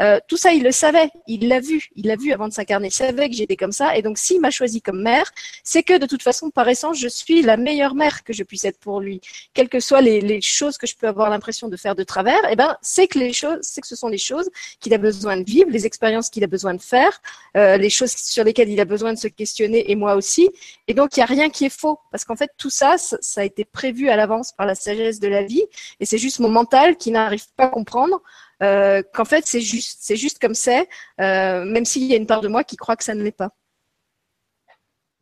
euh, 0.00 0.18
tout 0.26 0.36
ça, 0.36 0.52
il 0.52 0.64
le 0.64 0.72
savait. 0.72 1.10
Il 1.28 1.48
l'a 1.48 1.60
vu. 1.60 1.88
Il 1.94 2.06
l'a 2.08 2.16
vu 2.16 2.32
avant 2.32 2.48
de 2.48 2.52
s'incarner. 2.52 2.88
Il 2.88 2.92
savait 2.92 3.28
que 3.28 3.36
j'étais 3.36 3.56
comme 3.56 3.72
ça. 3.72 3.96
Et 3.96 4.02
donc, 4.02 4.18
s'il 4.18 4.40
m'a 4.40 4.50
choisi 4.50 4.82
comme 4.82 5.02
mère, 5.02 5.30
c'est 5.62 5.84
que 5.84 5.98
de 5.98 6.06
toute 6.06 6.22
façon, 6.22 6.50
par 6.50 6.68
essence, 6.68 6.98
je 6.98 7.08
suis 7.08 7.42
la 7.42 7.56
meilleure 7.56 7.94
mère 7.94 8.24
que 8.24 8.32
je 8.32 8.42
puisse 8.42 8.64
être 8.64 8.80
pour 8.80 9.00
lui 9.00 9.20
quelles 9.54 9.68
que 9.68 9.80
soient 9.80 10.00
les, 10.00 10.40
choses 10.40 10.78
que 10.78 10.86
je 10.86 10.96
peux 10.96 11.06
avoir 11.06 11.30
l'impression 11.30 11.68
de 11.68 11.76
faire 11.76 11.94
de 11.94 12.02
travers, 12.02 12.40
eh 12.50 12.56
ben, 12.56 12.76
c'est 12.82 13.06
que 13.06 13.18
les 13.18 13.32
choses, 13.32 13.58
c'est 13.62 13.80
que 13.80 13.86
ce 13.86 13.96
sont 13.96 14.08
les 14.08 14.18
choses 14.18 14.48
qu'il 14.80 14.94
a 14.94 14.98
besoin 14.98 15.36
de 15.36 15.44
vivre, 15.44 15.70
les 15.70 15.86
expériences 15.86 16.30
qu'il 16.30 16.44
a 16.44 16.46
besoin 16.46 16.74
de 16.74 16.80
faire, 16.80 17.20
euh, 17.56 17.76
les 17.76 17.90
choses 17.90 18.12
sur 18.12 18.44
lesquelles 18.44 18.70
il 18.70 18.80
a 18.80 18.84
besoin 18.84 19.12
de 19.12 19.18
se 19.18 19.28
questionner 19.28 19.90
et 19.90 19.94
moi 19.94 20.14
aussi. 20.14 20.50
Et 20.88 20.94
donc, 20.94 21.16
il 21.16 21.20
n'y 21.20 21.24
a 21.24 21.26
rien 21.26 21.50
qui 21.50 21.66
est 21.66 21.76
faux 21.76 21.98
parce 22.10 22.24
qu'en 22.24 22.36
fait, 22.36 22.50
tout 22.56 22.70
ça, 22.70 22.96
ça, 22.98 23.40
a 23.40 23.44
été 23.44 23.64
prévu 23.64 24.08
à 24.08 24.16
l'avance 24.16 24.52
par 24.52 24.66
la 24.66 24.74
sagesse 24.74 25.20
de 25.20 25.28
la 25.28 25.42
vie 25.42 25.64
et 26.00 26.06
c'est 26.06 26.18
juste 26.18 26.40
mon 26.40 26.48
mental 26.48 26.96
qui 26.96 27.10
n'arrive 27.10 27.46
pas 27.56 27.64
à 27.64 27.68
comprendre 27.68 28.22
euh, 28.62 29.02
qu'en 29.12 29.24
fait, 29.24 29.44
c'est 29.46 29.60
juste, 29.60 29.98
c'est 30.00 30.16
juste 30.16 30.38
comme 30.38 30.54
c'est, 30.54 30.88
euh, 31.20 31.64
même 31.64 31.84
s'il 31.84 32.04
y 32.04 32.14
a 32.14 32.16
une 32.16 32.26
part 32.26 32.40
de 32.40 32.48
moi 32.48 32.64
qui 32.64 32.76
croit 32.76 32.96
que 32.96 33.04
ça 33.04 33.14
ne 33.14 33.22
l'est 33.22 33.32
pas. 33.32 33.50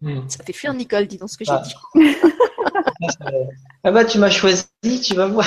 Hmm. 0.02 0.28
Ça 0.28 0.42
fait 0.44 0.52
fuir 0.52 0.72
Nicole, 0.72 1.06
dis 1.06 1.18
donc 1.18 1.30
ce 1.30 1.36
que 1.36 1.44
j'ai 1.44 1.52
ah. 1.52 1.62
dit. 1.62 1.74
ah 3.84 3.90
bah 3.90 4.04
tu 4.04 4.18
m'as 4.18 4.30
choisi, 4.30 4.64
tu 5.02 5.14
vas 5.14 5.26
voir. 5.26 5.46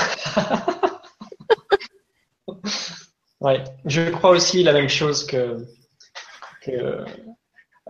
ouais, 3.42 3.64
je 3.86 4.10
crois 4.10 4.32
aussi 4.32 4.64
la 4.64 4.74
même 4.74 4.90
chose 4.90 5.26
que, 5.26 5.66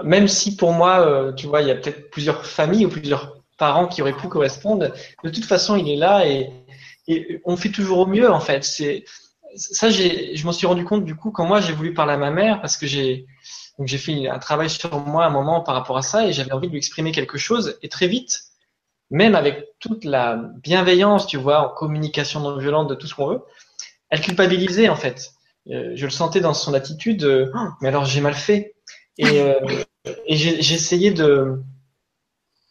même 0.03 0.27
si 0.27 0.55
pour 0.55 0.73
moi, 0.73 1.05
euh, 1.05 1.33
tu 1.33 1.47
vois, 1.47 1.61
il 1.61 1.67
y 1.67 1.71
a 1.71 1.75
peut-être 1.75 2.09
plusieurs 2.09 2.45
familles 2.45 2.85
ou 2.85 2.89
plusieurs 2.89 3.37
parents 3.57 3.87
qui 3.87 4.01
auraient 4.01 4.17
pu 4.17 4.27
correspondre, 4.27 4.91
de 5.23 5.29
toute 5.29 5.45
façon, 5.45 5.75
il 5.75 5.89
est 5.89 5.95
là 5.95 6.27
et, 6.27 6.49
on 7.43 7.57
fait 7.57 7.69
toujours 7.69 7.99
au 7.99 8.05
mieux 8.05 8.31
en 8.31 8.39
fait. 8.39 8.63
C'est 8.63 9.03
ça, 9.55 9.89
je 9.89 10.45
m'en 10.45 10.53
suis 10.53 10.65
rendu 10.65 10.85
compte 10.85 11.03
du 11.03 11.15
coup 11.15 11.31
quand 11.31 11.45
moi 11.45 11.59
j'ai 11.59 11.73
voulu 11.73 11.93
parler 11.93 12.13
à 12.13 12.17
ma 12.17 12.31
mère 12.31 12.61
parce 12.61 12.77
que 12.77 12.87
j'ai 12.87 13.27
donc 13.77 13.87
j'ai 13.87 13.97
fait 13.97 14.29
un 14.29 14.39
travail 14.39 14.69
sur 14.69 14.97
moi 14.99 15.25
à 15.25 15.27
un 15.27 15.31
moment 15.31 15.61
par 15.61 15.75
rapport 15.75 15.97
à 15.97 16.01
ça 16.01 16.25
et 16.25 16.31
j'avais 16.31 16.53
envie 16.53 16.67
de 16.67 16.71
lui 16.71 16.77
exprimer 16.77 17.11
quelque 17.11 17.37
chose. 17.37 17.77
Et 17.81 17.89
très 17.89 18.07
vite, 18.07 18.39
même 19.13 19.35
avec 19.35 19.65
toute 19.79 20.03
la 20.03 20.35
bienveillance, 20.35 21.27
tu 21.27 21.37
vois, 21.37 21.59
en 21.59 21.69
communication 21.73 22.41
non 22.41 22.57
violente 22.57 22.89
de 22.89 22.95
tout 22.95 23.07
ce 23.07 23.15
qu'on 23.15 23.27
veut, 23.27 23.41
elle 24.09 24.21
culpabilisait 24.21 24.89
en 24.89 24.95
fait. 24.95 25.31
Euh, 25.69 25.93
je 25.95 26.05
le 26.05 26.11
sentais 26.11 26.41
dans 26.41 26.53
son 26.53 26.73
attitude. 26.73 27.23
Euh, 27.23 27.51
oh, 27.55 27.67
mais 27.81 27.87
alors 27.87 28.05
j'ai 28.05 28.19
mal 28.19 28.33
fait. 28.33 28.75
Et, 29.17 29.39
euh, 29.39 29.59
et 30.27 30.35
j'essayais 30.35 31.11
de. 31.11 31.61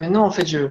Mais 0.00 0.10
non, 0.10 0.20
en 0.20 0.30
fait, 0.30 0.46
je, 0.46 0.68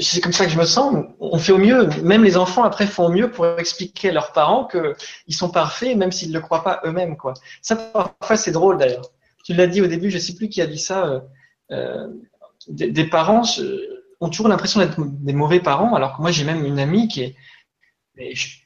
c'est 0.00 0.20
comme 0.20 0.32
ça 0.32 0.44
que 0.44 0.50
je 0.50 0.58
me 0.58 0.64
sens. 0.66 0.94
On 1.20 1.38
fait 1.38 1.52
au 1.52 1.58
mieux. 1.58 1.88
Même 2.02 2.24
les 2.24 2.36
enfants 2.36 2.64
après 2.64 2.86
font 2.86 3.06
au 3.06 3.10
mieux 3.10 3.30
pour 3.30 3.46
expliquer 3.46 4.10
à 4.10 4.12
leurs 4.12 4.32
parents 4.32 4.66
qu'ils 4.66 5.34
sont 5.34 5.48
parfaits, 5.48 5.96
même 5.96 6.12
s'ils 6.12 6.28
ne 6.28 6.34
le 6.34 6.40
croient 6.40 6.64
pas 6.64 6.80
eux-mêmes. 6.84 7.16
Quoi. 7.16 7.32
Ça, 7.62 7.76
parfois, 7.76 8.36
c'est 8.36 8.52
drôle 8.52 8.78
d'ailleurs 8.78 9.10
tu 9.46 9.54
l'as 9.54 9.68
dit 9.68 9.80
au 9.80 9.86
début, 9.86 10.10
je 10.10 10.16
ne 10.16 10.20
sais 10.20 10.34
plus 10.34 10.48
qui 10.48 10.60
a 10.60 10.66
dit 10.66 10.78
ça, 10.78 11.06
euh, 11.06 11.20
euh, 11.70 12.08
des, 12.66 13.04
parents 13.04 13.44
ont 14.20 14.28
toujours 14.28 14.48
l'impression 14.48 14.80
d'être 14.80 14.96
des 14.98 15.32
mauvais 15.32 15.60
parents, 15.60 15.94
alors 15.94 16.16
que 16.16 16.22
moi 16.22 16.30
j'ai 16.30 16.44
même 16.44 16.64
une 16.64 16.78
amie 16.78 17.08
qui 17.08 17.22
est, 17.22 17.36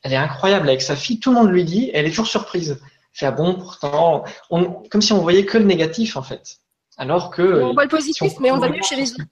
elle 0.02 0.12
est 0.12 0.16
incroyable 0.16 0.68
avec 0.68 0.82
sa 0.82 0.96
fille, 0.96 1.18
tout 1.18 1.30
le 1.30 1.36
monde 1.36 1.50
lui 1.50 1.64
dit, 1.64 1.90
elle 1.92 2.06
est 2.06 2.10
toujours 2.10 2.28
surprise. 2.28 2.80
Fait 3.12 3.26
ah 3.26 3.32
bon, 3.32 3.56
pourtant, 3.56 4.24
comme 4.48 5.02
si 5.02 5.12
on 5.12 5.20
voyait 5.20 5.44
que 5.44 5.58
le 5.58 5.64
négatif 5.64 6.16
en 6.16 6.22
fait. 6.22 6.58
Alors 6.96 7.30
que. 7.30 7.62
On 7.62 7.72
voit 7.72 7.84
le 7.84 7.88
positif, 7.88 8.34
mais 8.40 8.50
on 8.50 8.58
va 8.58 8.68
mieux 8.68 8.82
chez 8.82 8.96
les 8.96 9.10
autres. 9.12 9.24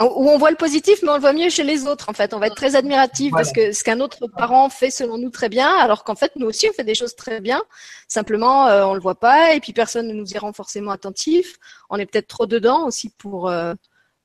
Où 0.00 0.30
on 0.30 0.38
voit 0.38 0.50
le 0.50 0.56
positif, 0.56 1.00
mais 1.02 1.08
on 1.10 1.14
le 1.14 1.20
voit 1.20 1.32
mieux 1.32 1.50
chez 1.50 1.64
les 1.64 1.86
autres. 1.86 2.08
En 2.08 2.12
fait, 2.12 2.32
on 2.32 2.38
va 2.38 2.46
être 2.46 2.54
très 2.54 2.76
admiratif 2.76 3.32
parce 3.32 3.52
que 3.52 3.72
ce 3.72 3.82
qu'un 3.82 4.00
autre 4.00 4.28
parent 4.28 4.68
fait 4.70 4.90
selon 4.90 5.18
nous 5.18 5.30
très 5.30 5.48
bien, 5.48 5.68
alors 5.76 6.04
qu'en 6.04 6.14
fait 6.14 6.32
nous 6.36 6.46
aussi 6.46 6.68
on 6.68 6.72
fait 6.72 6.84
des 6.84 6.94
choses 6.94 7.16
très 7.16 7.40
bien. 7.40 7.60
Simplement, 8.06 8.68
euh, 8.68 8.84
on 8.84 8.94
le 8.94 9.00
voit 9.00 9.18
pas 9.18 9.54
et 9.54 9.60
puis 9.60 9.72
personne 9.72 10.06
ne 10.06 10.14
nous 10.14 10.30
y 10.32 10.38
rend 10.38 10.52
forcément 10.52 10.92
attentif. 10.92 11.56
On 11.90 11.96
est 11.96 12.06
peut-être 12.06 12.28
trop 12.28 12.46
dedans 12.46 12.86
aussi 12.86 13.10
pour 13.18 13.48
euh, 13.48 13.74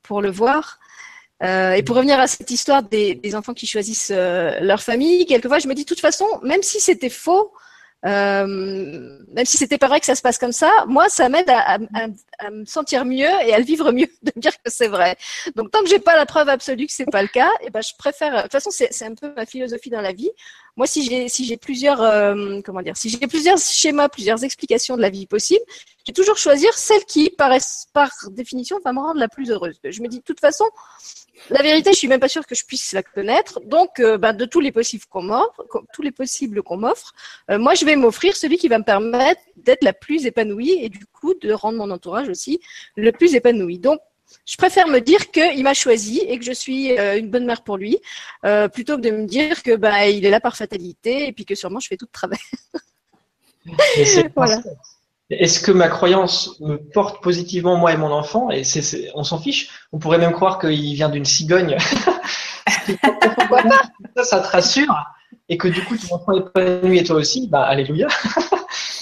pour 0.04 0.22
le 0.22 0.30
voir. 0.30 0.80
Euh, 1.44 1.74
et 1.74 1.84
pour 1.84 1.98
revenir 1.98 2.20
à 2.20 2.28
cette 2.28 2.52
histoire 2.52 2.84
des, 2.84 3.16
des 3.16 3.36
enfants 3.36 3.54
qui 3.54 3.68
choisissent 3.68 4.14
euh, 4.16 4.60
leur 4.62 4.82
famille, 4.82 5.26
quelquefois 5.26 5.60
je 5.60 5.68
me 5.68 5.74
dis 5.74 5.84
de 5.84 5.88
toute 5.88 6.00
façon, 6.00 6.26
même 6.44 6.64
si 6.64 6.80
c'était 6.80 7.10
faux, 7.10 7.52
euh, 8.06 9.20
même 9.34 9.46
si 9.46 9.58
c'était 9.58 9.78
pas 9.78 9.88
vrai 9.88 10.00
que 10.00 10.06
ça 10.06 10.16
se 10.16 10.22
passe 10.22 10.38
comme 10.38 10.52
ça, 10.52 10.70
moi, 10.88 11.08
ça 11.10 11.30
m'aide 11.30 11.50
à, 11.50 11.78
me 12.52 12.66
sentir 12.66 13.06
mieux 13.06 13.30
et 13.46 13.54
à 13.54 13.60
le 13.60 13.64
vivre 13.64 13.92
mieux 13.92 14.08
de 14.24 14.32
dire 14.36 14.52
que 14.64 14.70
c'est 14.70 14.88
vrai. 14.88 15.16
Donc, 15.56 15.72
tant 15.72 15.82
que 15.82 15.88
j'ai 15.88 16.00
pas 16.00 16.16
la 16.16 16.26
preuve 16.26 16.50
absolue 16.50 16.86
que 16.86 16.92
c'est 16.92 17.10
pas 17.10 17.22
le 17.22 17.30
cas, 17.30 17.50
et 17.62 17.68
eh 17.68 17.70
ben, 17.70 17.82
je 17.82 17.94
préfère. 17.98 18.36
De 18.36 18.42
toute 18.44 18.52
façon, 18.52 18.72
c'est 18.72 19.06
un 19.06 19.16
peu 19.16 19.34
ma 19.36 19.46
philosophie 19.46 19.90
dans 19.90 20.02
la 20.02 20.12
vie. 20.12 20.32
Moi, 20.76 20.88
si 20.88 21.06
j'ai 21.06 21.30
si 21.30 21.46
j'ai 21.46 21.58
plusieurs 21.58 22.02
euh, 22.02 22.60
comment 22.66 22.82
dire, 22.82 22.98
si 22.98 23.10
j'ai 23.10 23.28
plusieurs 23.28 23.60
schémas, 23.60 24.10
plusieurs 24.10 24.44
explications 24.44 24.98
de 24.98 25.02
la 25.02 25.10
vie 25.10 25.28
possible, 25.28 25.64
je 26.04 26.12
vais 26.12 26.14
toujours 26.14 26.38
choisir 26.38 26.74
celle 26.74 27.04
qui 27.06 27.30
par 27.30 27.52
définition 28.32 28.78
va 28.84 28.92
me 28.92 29.00
rendre 29.00 29.20
la 29.20 29.30
plus 29.30 29.52
heureuse. 29.52 29.80
Je 29.84 30.02
me 30.02 30.08
dis 30.08 30.20
de 30.20 30.24
toute 30.24 30.42
façon, 30.42 30.66
la 31.50 31.62
vérité, 31.62 31.92
je 31.92 31.98
suis 31.98 32.08
même 32.08 32.20
pas 32.20 32.28
sûre 32.28 32.46
que 32.46 32.56
je 32.56 32.66
puisse 32.66 32.92
la 32.94 33.04
connaître. 33.04 33.60
Donc, 33.66 34.00
euh, 34.00 34.18
bah, 34.18 34.34
de 34.34 34.46
tous 34.46 34.60
les 34.60 34.72
possibles 34.72 35.06
qu'on 35.10 35.24
m'offre, 35.24 35.66
tous 35.94 36.02
les 36.02 36.12
possibles 36.12 36.62
qu'on 36.62 36.78
m'offre, 36.78 37.14
euh, 37.50 37.58
moi, 37.58 37.74
je 37.74 37.86
vais 37.86 37.96
m'offrir 37.96 38.36
celui 38.36 38.58
qui 38.58 38.68
va 38.68 38.80
me 38.80 38.84
permettre 38.84 39.42
d'être 39.58 39.84
la 39.84 39.94
plus 39.94 40.26
épanouie 40.26 40.78
et 40.80 40.90
du 40.90 41.06
coup 41.06 41.34
de 41.34 41.52
rendre 41.52 41.78
mon 41.78 41.90
entourage 41.90 42.30
aussi 42.30 42.60
le 42.96 43.12
plus 43.12 43.36
épanoui. 43.36 43.80
Donc, 43.80 44.00
je 44.46 44.58
préfère 44.58 44.88
me 44.88 45.00
dire 45.00 45.32
qu'il 45.32 45.64
m'a 45.64 45.74
choisi 45.74 46.20
et 46.20 46.40
que 46.40 46.46
je 46.46 46.54
suis 46.54 46.98
euh, 46.98 47.18
une 47.18 47.30
bonne 47.30 47.46
mère 47.46 47.64
pour 47.64 47.78
lui, 47.78 47.98
plutôt 48.74 48.98
que 48.98 49.02
de 49.02 49.12
me 49.12 49.26
dire 49.26 49.64
que 49.64 49.76
bah, 49.76 50.08
il 50.08 50.26
est 50.26 50.30
là 50.30 50.40
par 50.40 50.56
fatalité 50.56 51.28
et 51.28 51.34
puis 51.34 51.46
que 51.46 51.56
sûrement 51.56 51.80
je 51.80 51.88
fais 51.88 51.98
tout 51.98 52.06
de 52.08 52.12
travers. 52.12 52.40
voilà. 54.36 54.62
Est-ce 55.40 55.60
que 55.60 55.72
ma 55.72 55.88
croyance 55.90 56.60
me 56.60 56.78
porte 56.78 57.24
positivement 57.24 57.78
moi 57.78 57.94
et 57.94 57.98
mon 57.98 58.12
enfant? 58.12 58.50
Et 58.50 58.64
c'est, 58.64 59.12
on 59.16 59.24
s'en 59.24 59.40
fiche. 59.40 59.70
On 59.92 60.00
pourrait 60.00 60.18
même 60.18 60.34
croire 60.34 60.60
qu'il 60.60 60.94
vient 60.94 61.10
d'une 61.10 61.26
cigogne. 61.26 61.78
ça, 64.16 64.24
ça 64.24 64.40
te 64.40 64.48
rassure. 64.48 64.96
Et 65.50 65.58
que 65.58 65.68
du 65.68 65.84
coup, 65.84 65.98
ton 65.98 66.16
enfant 66.16 66.34
est 66.34 66.40
épanoui 66.40 67.00
et 67.00 67.04
toi 67.04 67.18
aussi, 67.18 67.48
bah, 67.48 67.64
alléluia. 67.64 68.08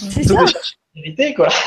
C'est 0.10 0.24
ça. 0.24 0.44
Vérité, 0.96 1.34
quoi. 1.34 1.48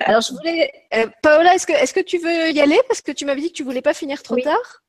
Alors, 0.00 0.20
je 0.20 0.32
voulais. 0.32 0.70
Euh, 0.94 1.06
Paola, 1.22 1.54
est-ce 1.54 1.66
que, 1.66 1.72
est-ce 1.72 1.94
que 1.94 2.00
tu 2.00 2.18
veux 2.18 2.50
y 2.50 2.60
aller? 2.60 2.78
Parce 2.88 3.00
que 3.00 3.12
tu 3.12 3.24
m'avais 3.24 3.40
dit 3.40 3.48
que 3.48 3.56
tu 3.56 3.64
voulais 3.64 3.82
pas 3.82 3.94
finir 3.94 4.22
trop 4.22 4.36
tard. 4.36 4.82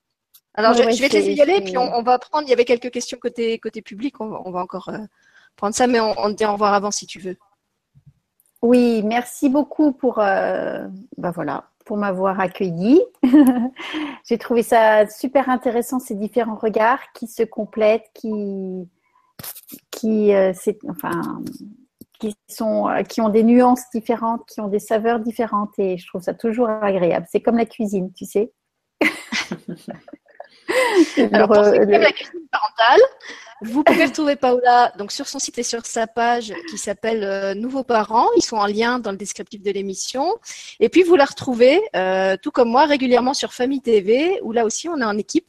Alors, 0.53 0.73
je, 0.73 0.83
vais 0.83 1.09
te 1.09 1.13
laisser 1.13 1.33
y 1.33 1.41
aller, 1.41 1.61
puis 1.61 1.77
on, 1.77 2.01
va 2.01 2.17
prendre. 2.17 2.47
Il 2.47 2.49
y 2.49 2.53
avait 2.53 2.65
quelques 2.65 2.91
questions 2.91 3.17
côté, 3.19 3.59
côté 3.59 3.81
public. 3.81 4.21
On, 4.21 4.51
va 4.51 4.61
encore. 4.61 4.89
Euh, 4.89 4.99
prendre 5.55 5.75
ça, 5.75 5.87
mais 5.87 5.99
on, 5.99 6.13
te 6.13 6.33
dit 6.33 6.45
au 6.45 6.53
revoir 6.53 6.73
avant 6.73 6.91
si 6.91 7.07
tu 7.07 7.19
veux. 7.19 7.37
Oui, 8.61 9.03
merci 9.03 9.49
beaucoup 9.49 9.91
pour, 9.91 10.19
euh, 10.19 10.87
bah 11.17 11.31
voilà, 11.31 11.69
pour 11.85 11.97
m'avoir 11.97 12.39
accueilli. 12.39 13.01
J'ai 14.27 14.37
trouvé 14.37 14.63
ça 14.63 15.07
super 15.07 15.49
intéressant 15.49 15.99
ces 15.99 16.15
différents 16.15 16.55
regards 16.55 17.11
qui 17.13 17.27
se 17.27 17.43
complètent, 17.43 18.09
qui, 18.13 18.87
qui, 19.91 20.33
euh, 20.33 20.53
enfin, 20.89 21.41
qui 22.19 22.35
sont, 22.47 22.89
euh, 22.89 23.03
qui 23.03 23.21
ont 23.21 23.29
des 23.29 23.43
nuances 23.43 23.89
différentes, 23.93 24.45
qui 24.47 24.61
ont 24.61 24.67
des 24.67 24.79
saveurs 24.79 25.19
différentes, 25.19 25.77
et 25.77 25.97
je 25.97 26.07
trouve 26.07 26.21
ça 26.21 26.33
toujours 26.33 26.69
agréable. 26.69 27.27
C'est 27.29 27.41
comme 27.41 27.57
la 27.57 27.65
cuisine, 27.65 28.11
tu 28.13 28.25
sais. 28.25 28.51
Alors, 31.31 31.47
pour 31.47 31.63
ceux 31.63 31.73
qui 31.73 31.77
aiment 31.77 32.01
la 32.01 32.11
cuisine 32.11 32.47
parentale, 32.51 33.01
Vous 33.61 33.83
pouvez 33.83 34.03
retrouver 34.03 34.35
Paola 34.35 34.91
donc 34.97 35.13
sur 35.13 35.29
son 35.29 35.39
site 35.39 35.57
et 35.57 35.63
sur 35.63 35.85
sa 35.85 36.07
page 36.07 36.53
qui 36.69 36.77
s'appelle 36.77 37.23
euh, 37.23 37.53
Nouveaux 37.53 37.85
parents. 37.85 38.27
Ils 38.35 38.43
sont 38.43 38.57
en 38.57 38.65
lien 38.65 38.99
dans 38.99 39.11
le 39.11 39.17
descriptif 39.17 39.61
de 39.61 39.71
l'émission. 39.71 40.35
Et 40.81 40.89
puis 40.89 41.03
vous 41.03 41.15
la 41.15 41.23
retrouvez, 41.23 41.81
euh, 41.95 42.35
tout 42.41 42.51
comme 42.51 42.69
moi, 42.69 42.85
régulièrement 42.85 43.33
sur 43.33 43.53
Famille 43.53 43.79
TV, 43.79 44.41
où 44.43 44.51
là 44.51 44.65
aussi 44.65 44.89
on 44.89 44.97
est 44.97 45.05
en 45.05 45.17
équipe 45.17 45.47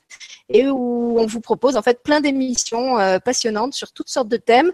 et 0.49 0.69
où 0.69 1.19
on 1.19 1.27
vous 1.27 1.41
propose 1.41 1.77
en 1.77 1.83
fait 1.83 2.01
plein 2.05 2.20
d'émissions 2.20 3.01
euh, 3.01 3.19
passionnantes 3.19 3.74
sur 3.74 3.91
toutes 3.91 4.09
sortes 4.09 4.28
de 4.28 4.37
thèmes, 4.37 4.70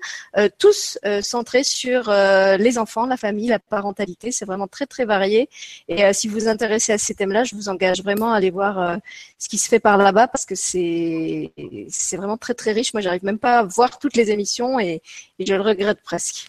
tous 0.58 0.98
centrés 1.22 1.64
sur 1.64 2.10
les 2.10 2.78
enfants, 2.78 3.06
la 3.06 3.16
famille, 3.16 3.48
la 3.48 3.58
parentalité. 3.58 4.30
C'est 4.30 4.44
vraiment 4.44 4.66
très 4.66 4.84
très 4.84 5.06
varié. 5.06 5.48
Et 5.88 6.12
si 6.12 6.28
vous 6.28 6.34
vous 6.40 6.48
intéressez 6.48 6.92
à 6.92 6.98
ces 6.98 7.14
thèmes-là, 7.14 7.44
je 7.44 7.54
vous 7.54 7.70
engage 7.70 8.02
vraiment 8.02 8.32
à 8.32 8.36
aller 8.36 8.50
voir 8.50 8.98
ce 9.38 9.48
qui 9.48 9.56
se 9.56 9.68
fait 9.68 9.80
par 9.80 9.96
là-bas 9.96 10.28
parce 10.28 10.44
que 10.44 10.54
c'est 10.54 11.52
c'est 11.88 12.16
vraiment 12.18 12.36
très 12.36 12.54
très 12.54 12.72
riche. 12.72 12.92
Moi, 12.92 13.00
j'arrive 13.00 13.21
même 13.22 13.38
pas 13.38 13.58
à 13.58 13.62
voir 13.64 13.98
toutes 13.98 14.16
les 14.16 14.30
émissions 14.30 14.78
et, 14.78 15.02
je 15.38 15.54
le 15.54 15.60
regrette 15.60 16.02
presque. 16.02 16.48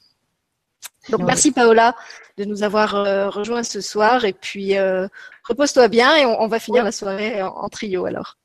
Donc 1.10 1.22
merci 1.22 1.52
Paola 1.52 1.96
de 2.38 2.46
nous 2.46 2.64
avoir 2.64 2.96
euh, 2.96 3.30
rejoints 3.30 3.64
ce 3.64 3.82
soir 3.82 4.26
et 4.26 4.34
puis 4.34 4.78
euh, 4.78 5.08
repose-toi 5.44 5.88
bien 5.88 6.16
et 6.16 6.26
on, 6.26 6.48
va 6.48 6.60
finir 6.60 6.84
la 6.84 6.92
soirée 6.92 7.42
en, 7.42 7.68
trio 7.70 8.06
alors. 8.06 8.38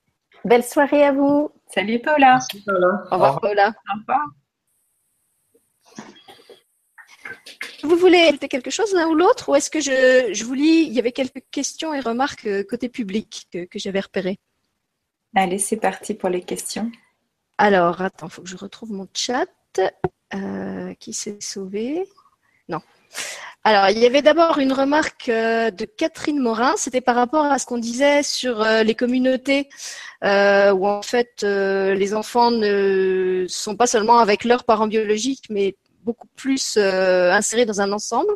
Belle 0.45 0.65
soirée 0.65 1.05
à 1.05 1.13
vous. 1.13 1.51
Salut 1.73 2.01
Paola. 2.01 2.39
Au 3.11 3.15
revoir 3.15 3.41
Paola. 3.41 3.69
Au 3.69 3.99
revoir. 4.01 4.27
Vous 7.83 7.97
voulez 7.97 8.19
ajouter 8.19 8.49
quelque 8.49 8.71
chose 8.71 8.93
l'un 8.93 9.07
ou 9.07 9.15
l'autre 9.15 9.49
ou 9.49 9.55
est-ce 9.55 9.71
que 9.71 9.81
je, 9.81 10.45
vous 10.45 10.55
lis 10.55 10.85
Il 10.87 10.93
y 10.93 10.99
avait 10.99 11.13
quelques 11.13 11.43
questions 11.51 11.95
et 11.95 12.01
remarques 12.01 12.47
euh, 12.47 12.65
côté 12.69 12.89
public 12.89 13.47
que, 13.53 13.65
que 13.65 13.79
j'avais 13.79 14.01
repérées? 14.01 14.39
Allez, 15.35 15.59
c'est 15.59 15.77
parti 15.77 16.15
pour 16.15 16.29
les 16.29 16.43
questions. 16.43 16.91
Alors, 17.59 18.01
attends, 18.01 18.29
il 18.29 18.33
faut 18.33 18.43
que 18.43 18.49
je 18.49 18.57
retrouve 18.57 18.93
mon 18.93 19.09
chat. 19.13 19.47
Euh, 20.35 20.93
qui 21.01 21.15
s'est 21.15 21.39
sauvé? 21.41 22.07
Non. 22.69 22.81
Alors, 23.65 23.89
il 23.89 23.99
y 23.99 24.05
avait 24.05 24.21
d'abord 24.21 24.59
une 24.59 24.75
remarque 24.75 25.31
euh, 25.31 25.71
de 25.71 25.87
Catherine 25.87 26.39
Morin, 26.39 26.75
c'était 26.77 27.01
par 27.01 27.17
rapport 27.17 27.47
à 27.47 27.59
ce 27.59 27.65
qu'on 27.65 27.79
disait 27.79 28.23
sur 28.23 28.61
euh, 28.61 28.83
les 28.83 28.95
communautés, 28.95 29.71
où 30.23 30.87
en 30.87 31.01
fait 31.01 31.43
les 31.43 32.15
enfants 32.15 32.51
ne 32.51 33.47
sont 33.49 33.77
pas 33.77 33.87
seulement 33.87 34.19
avec 34.19 34.45
leurs 34.45 34.65
parents 34.65 34.87
biologiques, 34.87 35.45
mais 35.49 35.77
beaucoup 36.03 36.29
plus 36.37 36.77
insérés 36.77 37.65
dans 37.65 37.81
un 37.81 37.93
ensemble. 37.93 38.35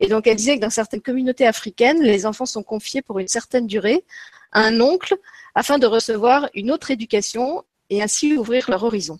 Et 0.00 0.06
donc, 0.06 0.26
elle 0.26 0.36
disait 0.36 0.56
que 0.56 0.62
dans 0.62 0.70
certaines 0.70 1.02
communautés 1.02 1.46
africaines, 1.46 2.02
les 2.02 2.24
enfants 2.24 2.46
sont 2.46 2.62
confiés 2.62 3.02
pour 3.02 3.18
une 3.18 3.28
certaine 3.28 3.66
durée 3.66 4.04
à 4.52 4.60
un 4.60 4.80
oncle 4.80 5.14
afin 5.54 5.78
de 5.78 5.86
recevoir 5.86 6.48
une 6.54 6.70
autre 6.70 6.90
éducation 6.90 7.64
et 7.90 8.02
ainsi 8.02 8.36
ouvrir 8.36 8.68
leur 8.70 8.84
horizon. 8.84 9.18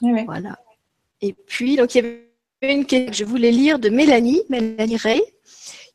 Voilà. 0.00 0.58
Et 1.20 1.32
puis, 1.32 1.76
donc, 1.76 1.94
il 1.94 2.04
y 2.04 2.06
avait 2.06 2.74
une 2.74 2.86
question 2.86 3.10
que 3.10 3.16
je 3.16 3.24
voulais 3.24 3.50
lire 3.50 3.78
de 3.78 3.88
Mélanie, 3.88 4.42
Mélanie 4.48 4.96
Ray, 4.96 5.22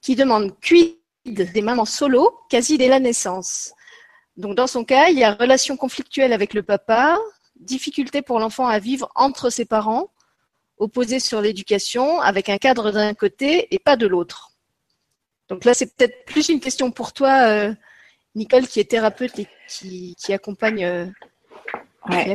qui 0.02 0.16
demande 0.16 0.54
quid 0.60 0.98
des 1.26 1.62
mamans 1.62 1.86
solo 1.86 2.40
quasi 2.50 2.78
dès 2.78 2.88
la 2.88 3.00
naissance? 3.00 3.74
Donc, 4.38 4.56
dans 4.56 4.68
son 4.68 4.84
cas, 4.84 5.10
il 5.10 5.20
y 5.20 5.24
a 5.24 5.34
relation 5.34 5.78
conflictuelle 5.78 6.34
avec 6.34 6.54
le 6.54 6.64
papa, 6.64 7.20
difficulté 7.60 8.22
pour 8.22 8.40
l'enfant 8.40 8.68
à 8.68 8.80
vivre 8.80 9.12
entre 9.16 9.50
ses 9.50 9.66
parents, 9.66 10.12
opposé 10.78 11.20
sur 11.20 11.42
l'éducation, 11.42 12.20
avec 12.22 12.50
un 12.50 12.58
cadre 12.58 12.92
d'un 12.92 13.14
côté 13.14 13.74
et 13.74 13.78
pas 13.78 13.98
de 13.98 14.08
l'autre. 14.08 14.52
Donc 15.50 15.66
là, 15.66 15.74
c'est 15.74 15.96
peut-être 15.96 16.26
plus 16.26 16.50
une 16.50 16.60
question 16.60 16.92
pour 16.92 17.14
toi, 17.14 17.48
euh, 17.48 17.74
Nicole, 18.36 18.68
qui 18.68 18.80
est 18.80 18.90
thérapeute 18.90 19.38
et 19.40 19.48
qui, 19.68 20.16
accompagne, 20.34 20.86
euh, 20.86 21.06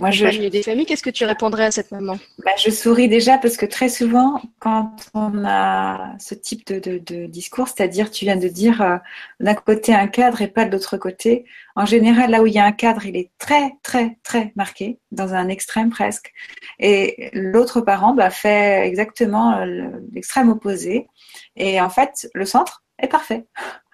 moi 0.01 0.10
je... 0.10 0.48
des 0.48 0.62
familles. 0.62 0.86
Qu'est-ce 0.86 1.02
que 1.02 1.10
tu 1.10 1.24
répondrais 1.24 1.64
à 1.64 1.70
cette 1.70 1.90
maman? 1.90 2.18
Bah, 2.44 2.52
Je 2.56 2.70
souris 2.70 3.09
déjà 3.09 3.36
parce 3.39 3.56
que 3.56 3.66
très 3.66 3.89
souvent, 3.89 4.40
quand 4.60 4.94
on 5.12 5.44
a 5.44 6.14
ce 6.18 6.35
type 6.35 6.73
de, 6.73 7.27
discours, 7.27 7.68
c'est-à-dire 7.68 8.10
tu 8.10 8.24
viens 8.24 8.36
de 8.36 8.48
dire 8.48 8.81
euh, 8.81 8.97
d'un 9.40 9.55
côté 9.55 9.93
un 9.93 10.06
cadre 10.06 10.40
et 10.40 10.48
pas 10.48 10.64
de 10.64 10.73
l'autre 10.73 10.97
côté, 10.97 11.47
en 11.74 11.85
général, 11.85 12.31
là 12.31 12.43
où 12.43 12.47
il 12.47 12.55
y 12.55 12.59
a 12.59 12.64
un 12.64 12.73
cadre, 12.73 13.06
il 13.06 13.16
est 13.16 13.31
très, 13.39 13.73
très, 13.82 14.18
très 14.23 14.52
marqué, 14.55 15.01
dans 15.10 15.35
un 15.35 15.48
extrême 15.48 15.90
presque. 15.90 16.32
Et 16.78 17.31
l'autre 17.32 17.81
parent 17.81 18.14
bah, 18.14 18.31
fait 18.31 18.86
exactement 18.86 19.59
euh, 19.59 19.90
l'extrême 20.12 20.48
opposé. 20.48 21.09
Et 21.56 21.81
en 21.81 21.90
fait, 21.90 22.28
le 22.35 22.44
centre 22.44 22.85
est 22.98 23.09
parfait. 23.09 23.47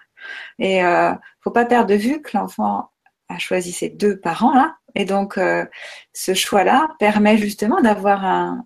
Et 0.59 0.83
euh, 0.83 1.13
faut 1.43 1.51
pas 1.51 1.65
perdre 1.65 1.89
de 1.89 1.95
vue 1.95 2.21
que 2.21 2.37
l'enfant 2.37 2.91
a 3.29 3.37
choisi 3.37 3.71
ses 3.71 3.89
deux 3.89 4.19
parents 4.19 4.53
là, 4.53 4.75
et 4.95 5.05
donc 5.05 5.37
euh, 5.37 5.65
ce 6.13 6.33
choix-là 6.33 6.89
permet 6.99 7.37
justement 7.37 7.81
d'avoir 7.81 8.25
un, 8.25 8.65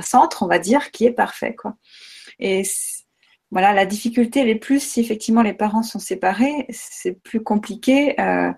centre, 0.00 0.44
on 0.44 0.46
va 0.46 0.60
dire, 0.60 0.92
qui 0.92 1.06
est 1.06 1.12
parfait, 1.12 1.54
quoi. 1.54 1.74
Et 2.38 2.62
voilà, 3.50 3.72
la 3.72 3.84
difficulté 3.84 4.40
elle 4.40 4.48
est 4.48 4.54
plus 4.54 4.80
si 4.80 5.00
effectivement 5.00 5.42
les 5.42 5.54
parents 5.54 5.82
sont 5.82 5.98
séparés, 5.98 6.66
c'est 6.70 7.20
plus 7.22 7.42
compliqué. 7.42 8.18
Euh, 8.20 8.52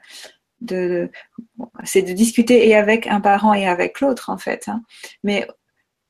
de, 0.61 1.11
c'est 1.85 2.03
de 2.03 2.13
discuter 2.13 2.69
et 2.69 2.77
avec 2.77 3.07
un 3.07 3.23
parent 3.23 3.55
et 3.55 3.67
avec 3.67 4.01
l'autre 4.01 4.29
en 4.29 4.37
fait. 4.37 4.69
Hein. 4.69 4.83
Mais 5.25 5.47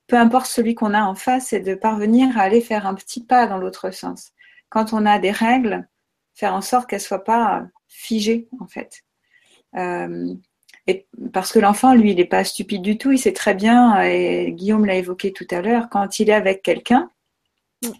peu 0.06 0.16
importe 0.16 0.46
celui 0.46 0.74
qu'on 0.74 0.92
a 0.92 1.02
en 1.02 1.14
face, 1.14 1.46
c'est 1.48 1.60
de 1.60 1.74
parvenir 1.74 2.36
à 2.36 2.42
aller 2.42 2.60
faire 2.60 2.86
un 2.86 2.94
petit 2.94 3.24
pas 3.24 3.46
dans 3.46 3.58
l'autre 3.58 3.92
sens. 3.92 4.32
Quand 4.68 4.92
on 4.92 5.06
a 5.06 5.18
des 5.18 5.30
règles, 5.30 5.88
faire 6.40 6.54
en 6.54 6.62
sorte 6.62 6.88
qu'elle 6.88 7.00
soit 7.00 7.24
pas 7.24 7.66
figée 7.88 8.48
en 8.60 8.66
fait. 8.66 9.02
Euh, 9.76 10.34
et 10.86 11.06
parce 11.32 11.52
que 11.52 11.58
l'enfant, 11.58 11.94
lui, 11.94 12.10
il 12.10 12.16
n'est 12.16 12.24
pas 12.24 12.42
stupide 12.42 12.82
du 12.82 12.98
tout, 12.98 13.12
il 13.12 13.18
sait 13.18 13.34
très 13.34 13.54
bien, 13.54 14.02
et 14.02 14.52
Guillaume 14.52 14.86
l'a 14.86 14.96
évoqué 14.96 15.32
tout 15.32 15.46
à 15.50 15.60
l'heure, 15.60 15.88
quand 15.90 16.18
il 16.18 16.30
est 16.30 16.34
avec 16.34 16.62
quelqu'un, 16.62 17.10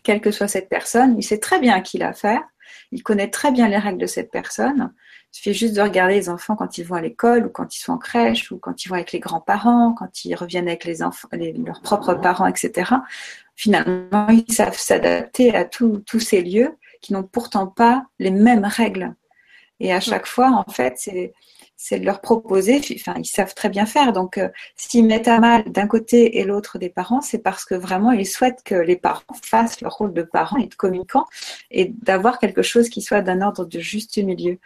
quelle 0.02 0.20
que 0.20 0.30
soit 0.30 0.48
cette 0.48 0.68
personne, 0.68 1.14
il 1.18 1.22
sait 1.22 1.38
très 1.38 1.60
bien 1.60 1.80
qui 1.82 1.98
l'a 1.98 2.14
faire, 2.14 2.42
il 2.90 3.02
connaît 3.02 3.30
très 3.30 3.52
bien 3.52 3.68
les 3.68 3.76
règles 3.76 4.00
de 4.00 4.06
cette 4.06 4.30
personne. 4.30 4.92
Il 5.32 5.36
suffit 5.36 5.54
juste 5.54 5.76
de 5.76 5.82
regarder 5.82 6.14
les 6.14 6.28
enfants 6.28 6.56
quand 6.56 6.78
ils 6.78 6.84
vont 6.84 6.96
à 6.96 7.00
l'école 7.00 7.46
ou 7.46 7.50
quand 7.50 7.76
ils 7.76 7.78
sont 7.78 7.92
en 7.92 7.98
crèche 7.98 8.50
ou 8.50 8.58
quand 8.58 8.84
ils 8.84 8.88
vont 8.88 8.96
avec 8.96 9.12
les 9.12 9.20
grands-parents, 9.20 9.92
quand 9.92 10.24
ils 10.24 10.34
reviennent 10.34 10.66
avec 10.66 10.84
les 10.84 10.98
leurs 10.98 11.82
propres 11.82 12.14
parents, 12.14 12.46
etc. 12.46 12.92
Finalement, 13.54 14.28
ils 14.28 14.52
savent 14.52 14.76
s'adapter 14.76 15.54
à 15.54 15.64
tous 15.64 16.20
ces 16.20 16.42
lieux 16.42 16.76
qui 17.00 17.12
n'ont 17.12 17.22
pourtant 17.22 17.66
pas 17.66 18.06
les 18.18 18.30
mêmes 18.30 18.64
règles. 18.64 19.14
Et 19.80 19.92
à 19.92 20.00
chaque 20.00 20.26
fois, 20.26 20.50
en 20.50 20.70
fait, 20.70 21.08
c'est 21.76 21.98
de 21.98 22.04
leur 22.04 22.20
proposer, 22.20 22.80
enfin, 22.94 23.14
ils 23.18 23.24
savent 23.24 23.54
très 23.54 23.70
bien 23.70 23.86
faire. 23.86 24.12
Donc, 24.12 24.36
euh, 24.36 24.50
s'ils 24.76 25.06
mettent 25.06 25.28
à 25.28 25.40
mal 25.40 25.64
d'un 25.72 25.86
côté 25.86 26.38
et 26.38 26.44
l'autre 26.44 26.78
des 26.78 26.90
parents, 26.90 27.22
c'est 27.22 27.38
parce 27.38 27.64
que 27.64 27.74
vraiment, 27.74 28.12
ils 28.12 28.26
souhaitent 28.26 28.62
que 28.62 28.74
les 28.74 28.96
parents 28.96 29.22
fassent 29.42 29.80
leur 29.80 29.94
rôle 29.94 30.12
de 30.12 30.22
parents 30.22 30.58
et 30.58 30.66
de 30.66 30.74
communicants 30.74 31.24
et 31.70 31.94
d'avoir 32.02 32.38
quelque 32.38 32.62
chose 32.62 32.90
qui 32.90 33.00
soit 33.00 33.22
d'un 33.22 33.40
ordre 33.40 33.64
de 33.64 33.80
juste 33.80 34.18
milieu. 34.18 34.58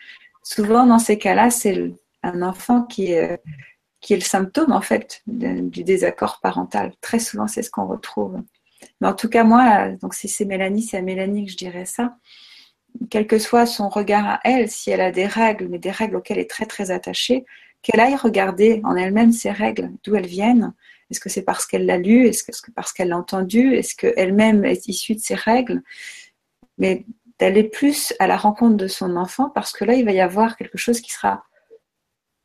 Souvent, 0.42 0.84
dans 0.84 0.98
ces 0.98 1.16
cas-là, 1.16 1.50
c'est 1.50 1.92
un 2.24 2.42
enfant 2.42 2.82
qui 2.82 3.12
est, 3.12 3.40
qui 4.00 4.14
est 4.14 4.16
le 4.16 4.22
symptôme, 4.22 4.72
en 4.72 4.80
fait, 4.80 5.22
du 5.26 5.84
désaccord 5.84 6.40
parental. 6.42 6.92
Très 7.00 7.20
souvent, 7.20 7.46
c'est 7.46 7.62
ce 7.62 7.70
qu'on 7.70 7.86
retrouve. 7.86 8.42
Mais 9.00 9.08
en 9.08 9.14
tout 9.14 9.28
cas, 9.28 9.44
moi, 9.44 9.90
donc 10.00 10.14
si 10.14 10.28
c'est 10.28 10.44
Mélanie, 10.44 10.82
c'est 10.82 10.98
à 10.98 11.02
Mélanie 11.02 11.46
que 11.46 11.52
je 11.52 11.56
dirais 11.56 11.84
ça. 11.84 12.16
Quel 13.10 13.26
que 13.26 13.38
soit 13.38 13.66
son 13.66 13.88
regard 13.88 14.26
à 14.26 14.40
elle, 14.44 14.70
si 14.70 14.90
elle 14.90 15.00
a 15.00 15.10
des 15.10 15.26
règles, 15.26 15.68
mais 15.68 15.78
des 15.78 15.90
règles 15.90 16.16
auxquelles 16.16 16.38
elle 16.38 16.44
est 16.44 16.50
très 16.50 16.66
très 16.66 16.90
attachée, 16.90 17.44
qu'elle 17.82 18.00
aille 18.00 18.16
regarder 18.16 18.80
en 18.84 18.96
elle-même 18.96 19.32
ces 19.32 19.50
règles, 19.50 19.90
d'où 20.04 20.14
elles 20.14 20.26
viennent. 20.26 20.72
Est-ce 21.10 21.20
que 21.20 21.28
c'est 21.28 21.42
parce 21.42 21.66
qu'elle 21.66 21.86
l'a 21.86 21.98
lu? 21.98 22.26
Est-ce 22.26 22.42
que 22.42 22.70
parce 22.70 22.92
qu'elle 22.92 23.08
l'a 23.08 23.18
entendu? 23.18 23.74
Est-ce 23.74 23.94
qu'elle-même 23.94 24.64
est 24.64 24.88
issue 24.88 25.14
de 25.14 25.20
ces 25.20 25.34
règles? 25.34 25.82
Mais 26.78 27.04
d'aller 27.38 27.64
plus 27.64 28.14
à 28.20 28.26
la 28.26 28.36
rencontre 28.36 28.76
de 28.76 28.86
son 28.86 29.16
enfant, 29.16 29.50
parce 29.50 29.72
que 29.72 29.84
là, 29.84 29.94
il 29.94 30.04
va 30.04 30.12
y 30.12 30.20
avoir 30.20 30.56
quelque 30.56 30.78
chose 30.78 31.00
qui 31.00 31.12
sera 31.12 31.44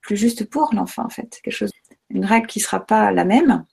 plus 0.02 0.18
juste 0.18 0.50
pour 0.50 0.74
l'enfant, 0.74 1.06
en 1.06 1.10
fait. 1.10 1.40
Quelque 1.44 1.54
chose, 1.54 1.72
une 2.10 2.26
règle 2.26 2.48
qui 2.48 2.60
ne 2.60 2.64
sera 2.64 2.86
pas 2.86 3.12
la 3.12 3.24
même, 3.24 3.66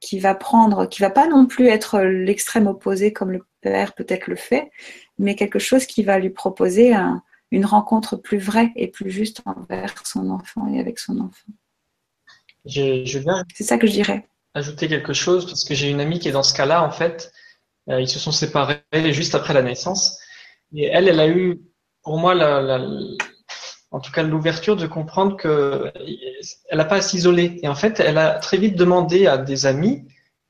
qui 0.00 0.18
va 0.18 0.34
prendre, 0.34 0.86
qui 0.86 1.02
va 1.02 1.10
pas 1.10 1.28
non 1.28 1.46
plus 1.46 1.68
être 1.68 2.00
l'extrême 2.00 2.66
opposé 2.66 3.12
comme 3.12 3.30
le 3.30 3.44
père 3.60 3.94
peut-être 3.94 4.26
le 4.26 4.36
fait, 4.36 4.70
mais 5.18 5.34
quelque 5.34 5.58
chose 5.58 5.86
qui 5.86 6.02
va 6.02 6.18
lui 6.18 6.30
proposer 6.30 6.94
une 7.50 7.66
rencontre 7.66 8.16
plus 8.16 8.38
vraie 8.38 8.72
et 8.76 8.88
plus 8.88 9.10
juste 9.10 9.42
envers 9.44 9.94
son 10.06 10.30
enfant 10.30 10.72
et 10.72 10.80
avec 10.80 10.98
son 10.98 11.20
enfant. 11.20 11.52
Je, 12.64 13.04
je 13.04 13.18
viens 13.18 13.44
C'est 13.54 13.64
ça 13.64 13.78
que 13.78 13.86
je 13.86 13.92
dirais. 13.92 14.28
Ajouter 14.54 14.88
quelque 14.88 15.12
chose 15.12 15.46
parce 15.46 15.64
que 15.64 15.74
j'ai 15.74 15.90
une 15.90 16.00
amie 16.00 16.18
qui 16.18 16.28
est 16.28 16.32
dans 16.32 16.42
ce 16.42 16.54
cas-là 16.54 16.82
en 16.82 16.90
fait. 16.90 17.32
Euh, 17.88 18.00
ils 18.00 18.08
se 18.08 18.18
sont 18.18 18.32
séparés 18.32 18.82
juste 19.12 19.34
après 19.34 19.54
la 19.54 19.62
naissance 19.62 20.18
et 20.74 20.84
elle, 20.84 21.08
elle 21.08 21.20
a 21.20 21.28
eu 21.28 21.60
pour 22.02 22.18
moi 22.18 22.34
la, 22.34 22.60
la, 22.60 22.78
en 23.90 24.00
tout 24.00 24.12
cas 24.12 24.22
l'ouverture 24.22 24.76
de 24.76 24.86
comprendre 24.86 25.36
que 25.36 25.92
elle 26.68 26.78
n'a 26.78 26.84
pas 26.84 26.96
à 26.96 27.02
s'isoler. 27.02 27.58
Et 27.62 27.68
en 27.68 27.74
fait, 27.74 28.00
elle 28.00 28.18
a 28.18 28.38
très 28.38 28.56
vite 28.56 28.76
demandé 28.76 29.26
à 29.26 29.38
des 29.38 29.66
amis, 29.66 30.04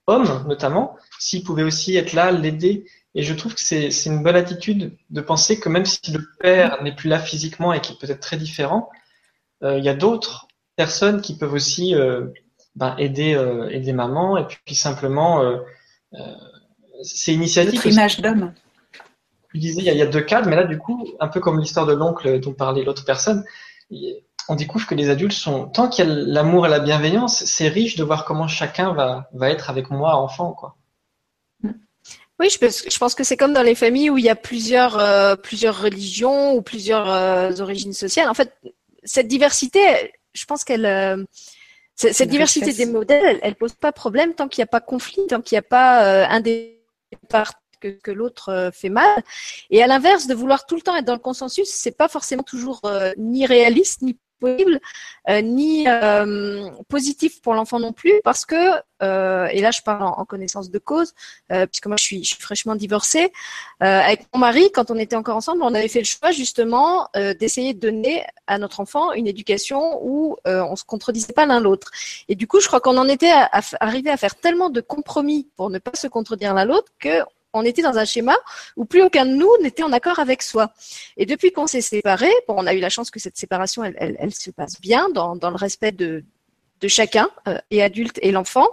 hommes 0.07 0.45
notamment, 0.47 0.97
s'ils 1.19 1.43
pouvaient 1.43 1.63
aussi 1.63 1.97
être 1.97 2.13
là, 2.13 2.31
l'aider. 2.31 2.85
Et 3.15 3.23
je 3.23 3.35
trouve 3.35 3.55
que 3.55 3.61
c'est 3.61 3.91
une 4.07 4.23
bonne 4.23 4.37
attitude 4.37 4.97
de 5.11 5.21
penser 5.21 5.59
que 5.59 5.69
même 5.69 5.87
si 5.87 6.13
le 6.13 6.21
père 6.39 6.83
n'est 6.83 6.95
plus 6.95 7.09
là 7.09 7.19
physiquement 7.19 7.73
et 7.73 7.81
qu'il 7.81 7.97
peut 7.97 8.09
être 8.09 8.21
très 8.21 8.37
différent, 8.37 8.89
euh, 9.63 9.79
il 9.79 9.85
y 9.85 9.89
a 9.89 9.95
d'autres 9.95 10.47
personnes 10.77 11.21
qui 11.21 11.37
peuvent 11.37 11.53
aussi 11.53 11.95
ben, 12.77 12.95
aider, 12.99 13.33
aider 13.71 13.93
maman 13.93 14.37
et 14.37 14.47
puis, 14.47 14.75
simplement 14.75 15.43
c'est 17.03 17.35
initiative. 17.35 17.75
Notre 17.75 17.87
image 17.87 18.21
d'homme. 18.21 18.53
Tu 19.53 19.59
disais, 19.59 19.83
il 19.83 19.97
y, 19.97 20.03
a, 20.03 20.07
deux 20.07 20.21
cadres, 20.21 20.49
mais 20.49 20.57
là, 20.57 20.65
du 20.65 20.79
coup, 20.79 21.05
un 21.19 21.27
peu 21.27 21.41
comme 21.41 21.59
l'histoire 21.59 21.87
de 21.87 21.93
l'oncle 21.93 22.39
dont 22.39 22.53
parlait 22.53 22.85
l'autre 22.85 23.05
personne, 23.05 23.45
on 24.49 24.55
découvre 24.55 24.87
que 24.87 24.95
les 24.95 25.11
adultes 25.11 25.33
sont, 25.33 25.67
tant 25.67 25.89
qu'il 25.89 26.07
y 26.07 26.11
a 26.11 26.15
l'amour 26.15 26.67
et 26.67 26.69
la 26.69 26.79
bienveillance, 26.79 27.45
c'est 27.45 27.69
riche 27.69 27.97
de 27.97 28.05
voir 28.05 28.25
comment 28.25 28.47
chacun 28.47 28.93
va, 28.93 29.29
va 29.33 29.51
être 29.51 29.69
avec 29.69 29.91
moi, 29.91 30.15
enfant, 30.15 30.53
quoi. 30.53 30.77
Oui, 32.41 32.49
je 32.49 32.59
pense, 32.59 32.85
je 32.91 32.99
pense 32.99 33.15
que 33.15 33.23
c'est 33.23 33.37
comme 33.37 33.53
dans 33.53 33.63
les 33.63 33.75
familles 33.75 34.09
où 34.09 34.17
il 34.17 34.25
y 34.25 34.31
a 34.31 34.35
plusieurs, 34.35 34.99
euh, 34.99 35.37
plusieurs 35.37 35.79
religions 35.79 36.55
ou 36.55 36.63
plusieurs 36.63 37.11
euh, 37.11 37.53
origines 37.61 37.93
sociales. 37.93 38.31
En 38.31 38.35
fait, 38.35 38.51
cette 39.05 39.29
diversité, 39.29 39.81
je 40.33 40.47
pense 40.47 40.65
qu'elle, 40.65 40.87
euh, 40.87 41.23
cette 41.97 42.31
diversité 42.31 42.73
des 42.73 42.87
modèles, 42.87 43.39
elle, 43.43 43.51
ne 43.51 43.55
pose 43.55 43.75
pas 43.75 43.93
problème 43.93 44.33
tant 44.33 44.49
qu'il 44.49 44.63
n'y 44.63 44.69
a 44.69 44.69
pas 44.69 44.81
conflit, 44.81 45.27
tant 45.29 45.43
qu'il 45.43 45.57
n'y 45.57 45.59
a 45.59 45.69
pas 45.69 46.27
un 46.29 46.41
des 46.41 46.81
que, 47.81 48.11
l'autre 48.11 48.71
fait 48.75 48.89
mal. 48.89 49.23
Et 49.71 49.83
à 49.83 49.87
l'inverse, 49.87 50.27
de 50.27 50.35
vouloir 50.35 50.67
tout 50.67 50.77
le 50.77 50.83
temps 50.83 50.97
être 50.97 51.05
dans 51.05 51.15
le 51.15 51.19
consensus, 51.19 51.69
c'est 51.69 51.97
pas 51.97 52.09
forcément 52.09 52.43
toujours 52.43 52.83
ni 53.17 53.47
réaliste 53.47 54.03
ni 54.03 54.17
possible, 54.41 54.81
euh, 55.29 55.41
ni 55.43 55.87
euh, 55.87 56.69
positif 56.89 57.41
pour 57.43 57.55
l'enfant 57.55 57.79
non 57.79 57.93
plus, 57.93 58.15
parce 58.25 58.45
que, 58.45 58.81
euh, 59.03 59.47
et 59.47 59.61
là 59.61 59.71
je 59.71 59.83
parle 59.83 60.03
en, 60.03 60.25
connaissance 60.25 60.71
de 60.71 60.79
cause, 60.79 61.13
puisque 61.49 61.87
moi 61.87 61.97
je 61.99 62.05
suis, 62.05 62.25
fraîchement 62.39 62.75
divorcée, 62.75 63.33
avec 63.81 64.27
mon 64.33 64.41
mari, 64.41 64.71
quand 64.73 64.91
on 64.91 64.97
était 64.97 65.17
encore 65.17 65.37
ensemble, 65.37 65.63
on 65.63 65.75
avait 65.75 65.89
fait 65.89 66.01
le 66.01 66.05
choix 66.05 66.31
justement 66.31 67.09
d'essayer 67.39 67.75
de 67.75 67.81
donner 67.81 68.25
à 68.47 68.59
notre 68.59 68.81
enfant 68.81 69.13
une 69.13 69.27
éducation 69.27 70.01
où 70.03 70.37
on 70.45 70.77
se 70.77 70.85
contredisait 70.85 71.33
pas 71.33 71.47
l'un 71.47 71.61
l'autre. 71.61 71.91
Et 72.29 72.37
du 72.37 72.47
coup, 72.47 72.61
je 72.61 72.69
crois 72.69 72.81
qu'on 72.81 72.97
en 72.97 73.09
était 73.09 73.33
arrivé 73.81 74.11
à 74.11 74.17
faire 74.17 74.37
tellement 74.37 74.71
de 74.71 74.81
compromis 74.81 75.49
pour 75.57 75.69
ne 75.71 75.79
pas 75.79 75.95
se 75.95 76.07
contredire 76.07 76.55
l'un 76.55 76.65
l'autre 76.65 76.93
que 76.99 77.23
on 77.53 77.65
était 77.65 77.83
dans 77.83 77.99
un 77.99 78.05
schéma 78.05 78.37
où 78.77 78.85
plus 78.85 79.03
aucun 79.03 79.27
de 79.27 79.33
nous 79.33 79.51
n'était 79.63 79.83
en 79.83 79.93
accord 79.93 80.19
avec 80.19 80.43
soi. 80.43 80.73
Et 81.17 81.27
depuis 81.27 81.53
qu'on 81.53 81.67
s'est 81.67 81.81
séparés, 81.81 82.33
bon, 82.47 82.55
on 82.59 82.67
a 82.67 82.75
eu 82.75 82.81
la 82.81 82.91
chance 82.91 83.11
que 83.11 83.19
cette 83.21 83.37
séparation, 83.37 83.85
elle, 83.85 84.17
elle, 84.19 84.35
se 84.35 84.51
passe 84.51 84.81
bien 84.81 85.09
dans, 85.11 85.35
le 85.35 85.57
respect 85.57 85.93
de, 85.93 86.25
chacun, 86.87 87.29
euh, 87.47 87.59
et 87.71 87.83
adulte 87.83 88.19
et 88.23 88.31
l'enfant. 88.31 88.69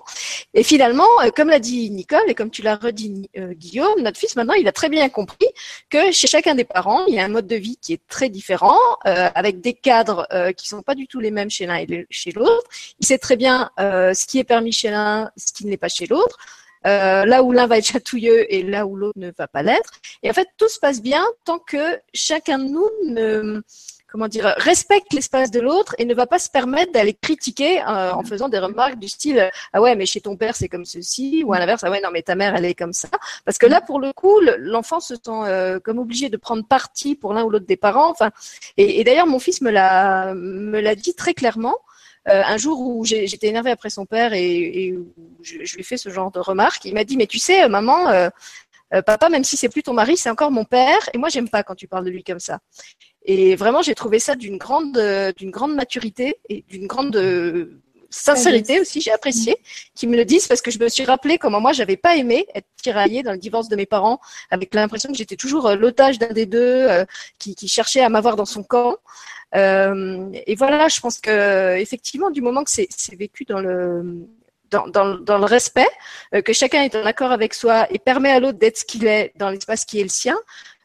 Et 0.53 0.63
finalement, 0.63 1.09
euh, 1.23 1.29
comme 1.35 1.49
l'a 1.49 1.59
dit 1.59 1.89
Nicole 1.89 2.29
et 2.29 2.35
comme 2.35 2.49
tu 2.49 2.61
l'as 2.61 2.77
redit 2.77 3.29
euh, 3.37 3.53
Guillaume, 3.53 4.01
notre 4.01 4.17
fils 4.17 4.37
maintenant, 4.37 4.53
il 4.53 4.65
a 4.67 4.71
très 4.71 4.87
bien 4.87 5.09
compris 5.09 5.47
que 5.89 6.11
chez 6.11 6.27
chacun 6.27 6.55
des 6.55 6.63
parents, 6.63 7.05
il 7.07 7.15
y 7.15 7.19
a 7.19 7.25
un 7.25 7.29
mode 7.29 7.47
de 7.47 7.57
vie 7.57 7.77
qui 7.81 7.93
est 7.93 8.01
très 8.07 8.29
différent, 8.29 8.79
avec 9.03 9.59
des 9.59 9.73
cadres 9.73 10.27
qui 10.55 10.67
sont 10.67 10.81
pas 10.81 10.95
du 10.95 11.07
tout 11.07 11.19
les 11.19 11.31
mêmes 11.31 11.49
chez 11.49 11.65
l'un 11.65 11.77
et 11.77 12.07
chez 12.09 12.31
l'autre. 12.31 12.67
Il 12.99 13.05
sait 13.05 13.17
très 13.17 13.35
bien 13.35 13.71
ce 13.77 14.25
qui 14.25 14.39
est 14.39 14.43
permis 14.43 14.71
chez 14.71 14.89
l'un, 14.89 15.31
ce 15.35 15.51
qui 15.51 15.65
n'est 15.65 15.77
pas 15.77 15.89
chez 15.89 16.05
l'autre. 16.05 16.37
Euh, 16.87 17.25
là 17.25 17.43
où 17.43 17.51
l'un 17.51 17.67
va 17.67 17.77
être 17.77 17.87
chatouilleux 17.87 18.51
et 18.53 18.63
là 18.63 18.85
où 18.85 18.95
l'autre 18.95 19.19
ne 19.19 19.31
va 19.37 19.47
pas 19.47 19.61
l'être. 19.61 19.91
Et 20.23 20.29
en 20.29 20.33
fait, 20.33 20.47
tout 20.57 20.69
se 20.69 20.79
passe 20.79 21.01
bien 21.01 21.25
tant 21.43 21.59
que 21.59 21.99
chacun 22.13 22.59
de 22.59 22.65
nous 22.65 22.89
ne 23.05 23.61
comment 24.09 24.29
dire, 24.29 24.53
respecte 24.57 25.11
l'espace 25.13 25.51
de 25.51 25.59
l'autre 25.59 25.93
et 25.97 26.05
ne 26.05 26.13
va 26.13 26.27
pas 26.27 26.39
se 26.39 26.49
permettre 26.49 26.93
d'aller 26.93 27.13
critiquer 27.13 27.81
euh, 27.81 28.13
en 28.13 28.23
faisant 28.23 28.47
des 28.47 28.57
remarques 28.57 28.99
du 28.99 29.09
style 29.09 29.49
ah 29.73 29.81
ouais 29.81 29.95
mais 29.95 30.05
chez 30.05 30.21
ton 30.21 30.37
père 30.37 30.55
c'est 30.55 30.69
comme 30.69 30.85
ceci 30.85 31.43
ou 31.45 31.53
à 31.53 31.59
l'inverse 31.59 31.83
ah 31.83 31.91
ouais 31.91 31.99
non 32.01 32.09
mais 32.11 32.21
ta 32.21 32.35
mère 32.35 32.55
elle 32.55 32.63
est 32.63 32.73
comme 32.73 32.93
ça 32.93 33.09
parce 33.43 33.57
que 33.57 33.65
là 33.65 33.81
pour 33.81 33.99
le 33.99 34.13
coup 34.13 34.39
l'enfant 34.59 35.01
se 35.01 35.15
sent 35.15 35.21
euh, 35.27 35.79
comme 35.81 35.99
obligé 35.99 36.29
de 36.29 36.37
prendre 36.37 36.65
parti 36.65 37.15
pour 37.15 37.33
l'un 37.33 37.43
ou 37.43 37.49
l'autre 37.49 37.65
des 37.67 37.75
parents. 37.75 38.09
Enfin 38.09 38.31
et, 38.77 39.01
et 39.01 39.03
d'ailleurs 39.03 39.27
mon 39.27 39.39
fils 39.39 39.61
me 39.61 39.71
l'a 39.71 40.33
me 40.33 40.79
l'a 40.79 40.95
dit 40.95 41.13
très 41.13 41.33
clairement 41.33 41.75
euh, 42.27 42.43
un 42.45 42.57
jour 42.57 42.81
où 42.81 43.05
j'étais 43.05 43.47
énervée 43.47 43.71
après 43.71 43.89
son 43.89 44.05
père 44.05 44.33
et, 44.33 44.93
où 44.93 45.13
je, 45.41 45.57
lui 45.57 45.79
ai 45.79 45.83
fait 45.83 45.97
ce 45.97 46.09
genre 46.09 46.31
de 46.31 46.39
remarque, 46.39 46.83
il 46.85 46.93
m'a 46.93 47.03
dit 47.03 47.17
mais 47.17 47.27
tu 47.27 47.39
sais 47.39 47.63
euh, 47.63 47.69
maman, 47.69 48.09
euh, 48.09 48.29
papa 49.05 49.29
même 49.29 49.43
si 49.43 49.55
c'est 49.55 49.69
plus 49.69 49.83
ton 49.83 49.93
mari, 49.93 50.17
c'est 50.17 50.29
encore 50.29 50.51
mon 50.51 50.65
père 50.65 51.09
et 51.13 51.17
moi 51.17 51.29
j'aime 51.29 51.49
pas 51.49 51.63
quand 51.63 51.75
tu 51.75 51.87
parles 51.87 52.05
de 52.05 52.09
lui 52.09 52.23
comme 52.23 52.39
ça. 52.39 52.59
Et 53.23 53.55
vraiment 53.55 53.81
j'ai 53.81 53.95
trouvé 53.95 54.19
ça 54.19 54.35
d'une 54.35 54.57
grande 54.57 54.99
d'une 55.37 55.51
grande 55.51 55.75
maturité 55.75 56.37
et 56.49 56.63
d'une 56.67 56.87
grande 56.87 57.15
sincérité 58.09 58.79
aussi, 58.79 59.01
j'ai 59.01 59.11
apprécié 59.11 59.57
qu'ils 59.95 60.09
me 60.09 60.17
le 60.17 60.25
disent 60.25 60.47
parce 60.47 60.61
que 60.61 60.71
je 60.71 60.79
me 60.79 60.89
suis 60.89 61.05
rappelé 61.05 61.37
comment 61.37 61.59
moi 61.59 61.73
j'avais 61.73 61.97
pas 61.97 62.15
aimé 62.15 62.45
être 62.55 62.67
tiraillée 62.81 63.23
dans 63.23 63.31
le 63.31 63.37
divorce 63.37 63.69
de 63.69 63.75
mes 63.75 63.85
parents 63.85 64.19
avec 64.49 64.73
l'impression 64.73 65.09
que 65.09 65.17
j'étais 65.17 65.35
toujours 65.35 65.69
l'otage 65.71 66.19
d'un 66.19 66.33
des 66.33 66.45
deux 66.45 66.87
qui, 67.39 67.55
qui, 67.55 67.67
cherchait 67.67 68.01
à 68.01 68.09
m'avoir 68.09 68.35
dans 68.35 68.45
son 68.45 68.63
camp. 68.63 68.97
Euh, 69.55 70.29
et 70.45 70.55
voilà, 70.55 70.87
je 70.87 70.99
pense 70.99 71.19
que 71.19 71.77
effectivement, 71.77 72.29
du 72.29 72.41
moment 72.41 72.63
que 72.63 72.71
c'est 72.71 73.15
vécu 73.15 73.45
dans 73.45 73.59
le 73.59 74.27
dans, 74.69 74.85
dans, 74.87 75.15
dans, 75.15 75.37
le 75.37 75.45
respect, 75.45 75.87
euh, 76.35 76.41
que 76.41 76.51
chacun 76.51 76.83
est 76.83 76.93
en 76.93 77.05
accord 77.05 77.31
avec 77.31 77.53
soi 77.53 77.87
et 77.89 77.99
permet 77.99 78.31
à 78.31 78.41
l'autre 78.41 78.57
d'être 78.57 78.79
ce 78.79 78.83
qu'il 78.83 79.07
est 79.07 79.31
dans 79.37 79.49
l'espace 79.49 79.85
qui 79.85 80.01
est 80.01 80.03
le 80.03 80.09
sien, 80.09 80.37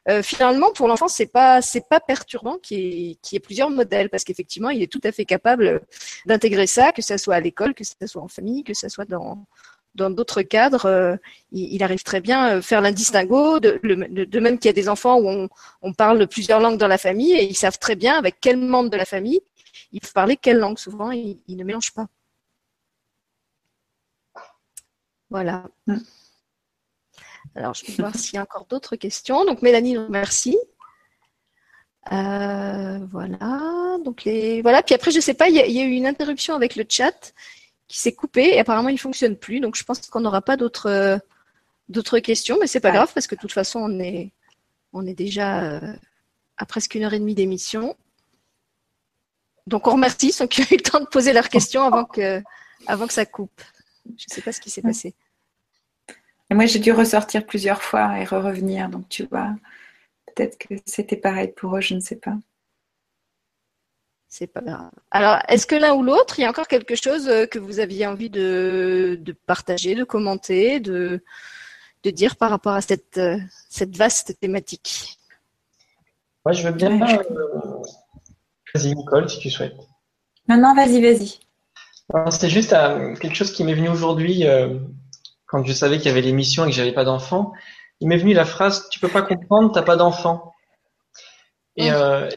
euh, 0.09 0.23
finalement, 0.23 0.73
pour 0.73 0.89
l'enfant, 0.89 1.09
c'est 1.09 1.27
pas 1.27 1.63
c'est 1.63 1.89
pas 1.89 2.01
perturbant 2.01 2.59
qu'il 2.59 2.79
y, 2.81 3.19
ait, 3.33 3.41
plusieurs 3.41 3.71
modèles 3.71 4.11
parce 4.11 4.25
qu'effectivement, 4.25 4.71
il 4.71 4.83
est 4.83 4.91
tout 4.91 5.01
à 5.05 5.13
fait 5.13 5.25
capable 5.25 5.83
d'intégrer 6.27 6.67
ça, 6.67 6.93
que 6.93 7.03
ce 7.03 7.17
soit 7.17 7.37
à 7.37 7.41
l'école, 7.41 7.75
que 7.75 7.85
ce 7.85 7.95
soit 8.07 8.23
en 8.23 8.29
famille, 8.29 8.65
que 8.65 8.75
ce 8.75 8.89
soit 8.89 9.05
dans 9.05 9.47
dans 9.95 10.09
d'autres 10.09 10.41
cadres, 10.41 10.87
euh, 10.87 11.17
il, 11.53 11.83
arrive 11.83 12.03
très 12.03 12.23
bien 12.23 12.45
à 12.45 12.63
faire 12.63 12.81
l'indistinguo, 12.81 13.61
de, 13.61 13.79
même 14.39 14.59
qu'il 14.59 14.69
y 14.69 14.71
a 14.71 14.73
des 14.73 14.89
enfants 14.89 15.19
où 15.19 15.29
on, 15.29 15.49
on, 15.83 15.93
parle 15.93 16.27
plusieurs 16.27 16.61
langues 16.61 16.79
dans 16.79 16.89
la 16.89 16.97
famille 16.97 17.35
et 17.35 17.45
ils 17.45 17.55
savent 17.55 17.79
très 17.79 17.95
bien 17.95 18.17
avec 18.17 18.37
quel 18.41 18.57
membre 18.57 18.89
de 18.89 18.97
la 18.97 19.05
famille 19.05 19.43
ils 19.93 20.01
peuvent 20.01 20.13
parler 20.13 20.37
quelle 20.37 20.59
langue. 20.59 20.79
Souvent, 20.79 21.11
ils, 21.11 21.39
ne 21.49 21.65
mélangent 21.65 21.93
pas. 21.93 22.07
Voilà. 25.31 25.65
Mm. 25.87 25.97
Alors, 27.55 27.75
je 27.75 27.85
vais 27.85 27.95
voir 27.95 28.15
s'il 28.15 28.35
y 28.35 28.39
a 28.39 28.43
encore 28.43 28.67
d'autres 28.67 28.97
questions. 28.97 29.45
Donc, 29.45 29.63
Mélanie, 29.63 29.97
merci. 30.09 30.57
Euh, 32.11 32.99
voilà. 33.11 33.99
Donc 34.05 34.25
les 34.25 34.63
voilà. 34.63 34.83
Puis 34.83 34.95
après, 34.95 35.11
je 35.11 35.21
sais 35.21 35.35
pas, 35.35 35.49
il 35.49 35.55
y, 35.55 35.73
y, 35.73 35.81
a 35.81 35.85
eu 35.85 35.93
une 35.93 36.07
interruption 36.07 36.55
avec 36.55 36.75
le 36.75 36.85
chat 36.89 37.33
qui 37.87 37.99
s'est 37.99 38.13
coupé 38.13 38.55
et 38.55 38.59
apparemment 38.59 38.89
il 38.89 38.99
fonctionne 38.99 39.37
plus. 39.37 39.61
Donc 39.61 39.77
je 39.77 39.85
pense 39.85 40.01
qu'on 40.09 40.21
n'aura 40.21 40.43
pas 40.43 40.57
d'autres 40.57 40.91
euh, 40.91 41.19
d'autres 41.89 42.19
questions, 42.19 42.57
mais 42.61 42.67
c'est 42.67 42.81
pas 42.81 42.91
grave 42.91 43.13
parce 43.15 43.27
que 43.27 43.35
de 43.35 43.41
toute 43.41 43.53
façon 43.53 43.81
on 43.81 44.01
est 44.01 44.33
on 44.93 45.07
est 45.07 45.15
déjà 45.15 45.63
euh, 45.63 45.93
à 46.57 46.67
presque 46.67 46.95
une 46.95 47.05
heure 47.05 47.15
et 47.15 47.21
demie 47.21 47.35
d'émission. 47.35 47.97
Donc 49.69 49.87
on 49.87 49.93
remercie 49.93 50.33
ceux 50.33 50.47
qui 50.47 50.63
ont 50.63 50.67
eu 50.73 50.77
le 50.77 50.83
temps 50.83 51.01
de 51.01 51.07
poser 51.07 51.33
leurs 51.33 51.49
questions 51.49 51.83
avant 51.83 52.05
que 52.05 52.43
avant 52.89 53.07
que 53.07 53.13
ça 53.13 53.27
coupe. 53.27 53.63
Je 54.07 54.25
ne 54.29 54.35
sais 54.35 54.43
pas 54.43 54.53
ce 54.53 54.61
qui 54.61 54.71
s'est 54.71 54.83
passé. 54.83 55.15
Moi 56.55 56.67
j'ai 56.67 56.79
dû 56.79 56.93
ressortir 56.93 57.47
plusieurs 57.47 57.83
fois 57.83 58.19
et 58.19 58.25
re-revenir, 58.25 58.89
donc 58.89 59.09
tu 59.09 59.25
vois, 59.25 59.55
peut-être 60.35 60.59
que 60.59 60.75
c'était 60.87 61.17
pareil 61.17 61.53
pour 61.55 61.77
eux, 61.77 61.81
je 61.81 61.95
ne 61.95 62.01
sais 62.01 62.17
pas. 62.17 62.37
C'est 64.29 64.47
pas 64.47 64.63
grave. 64.63 64.91
Alors, 65.11 65.41
est-ce 65.49 65.67
que 65.67 65.75
l'un 65.75 65.93
ou 65.93 66.03
l'autre, 66.03 66.39
il 66.39 66.43
y 66.43 66.45
a 66.47 66.49
encore 66.49 66.67
quelque 66.67 66.95
chose 66.95 67.29
euh, 67.29 67.45
que 67.45 67.59
vous 67.59 67.81
aviez 67.81 68.07
envie 68.07 68.31
de, 68.31 69.21
partager, 69.47 69.95
de 69.95 70.05
commenter, 70.05 70.81
de, 70.81 71.23
de 72.03 72.11
dire 72.11 72.37
par 72.37 72.49
rapport 72.49 72.73
à 72.73 72.81
cette, 72.81 73.19
euh, 73.19 73.37
cette 73.69 73.95
vaste 73.95 74.41
thématique? 74.41 75.19
Moi, 76.47 76.55
je 76.55 76.67
veux 76.67 76.73
bien. 76.73 76.99
Euh, 76.99 77.83
vas-y, 78.75 78.95
Nicole, 78.95 79.29
si 79.29 79.39
tu 79.39 79.51
souhaites. 79.51 79.77
Non, 80.49 80.57
non, 80.57 80.75
vas-y, 80.75 81.03
vas-y. 81.03 81.39
C'était 82.31 82.49
juste 82.49 82.71
quelque 83.21 83.35
chose 83.35 83.53
qui 83.53 83.65
m'est 83.65 83.75
venu 83.75 83.91
aujourd'hui 83.91 84.45
quand 85.53 85.65
je 85.65 85.73
savais 85.75 85.99
qu'il 85.99 86.07
y 86.07 86.11
avait 86.11 86.23
l'émission 86.23 86.65
et 86.65 86.71
que 86.71 86.75
j'avais 86.75 86.93
pas 86.93 87.05
d'enfant. 87.05 87.53
Il 88.01 88.09
m'est 88.09 88.17
venu 88.17 88.33
la 88.33 88.47
phrase 88.47 88.89
Tu 88.89 88.99
peux 88.99 89.09
pas 89.09 89.21
comprendre, 89.21 89.71
t'as 89.71 89.83
pas 89.83 89.97
d'enfant. 89.97 90.55
Et, 91.77 91.93
euh, 91.93 92.29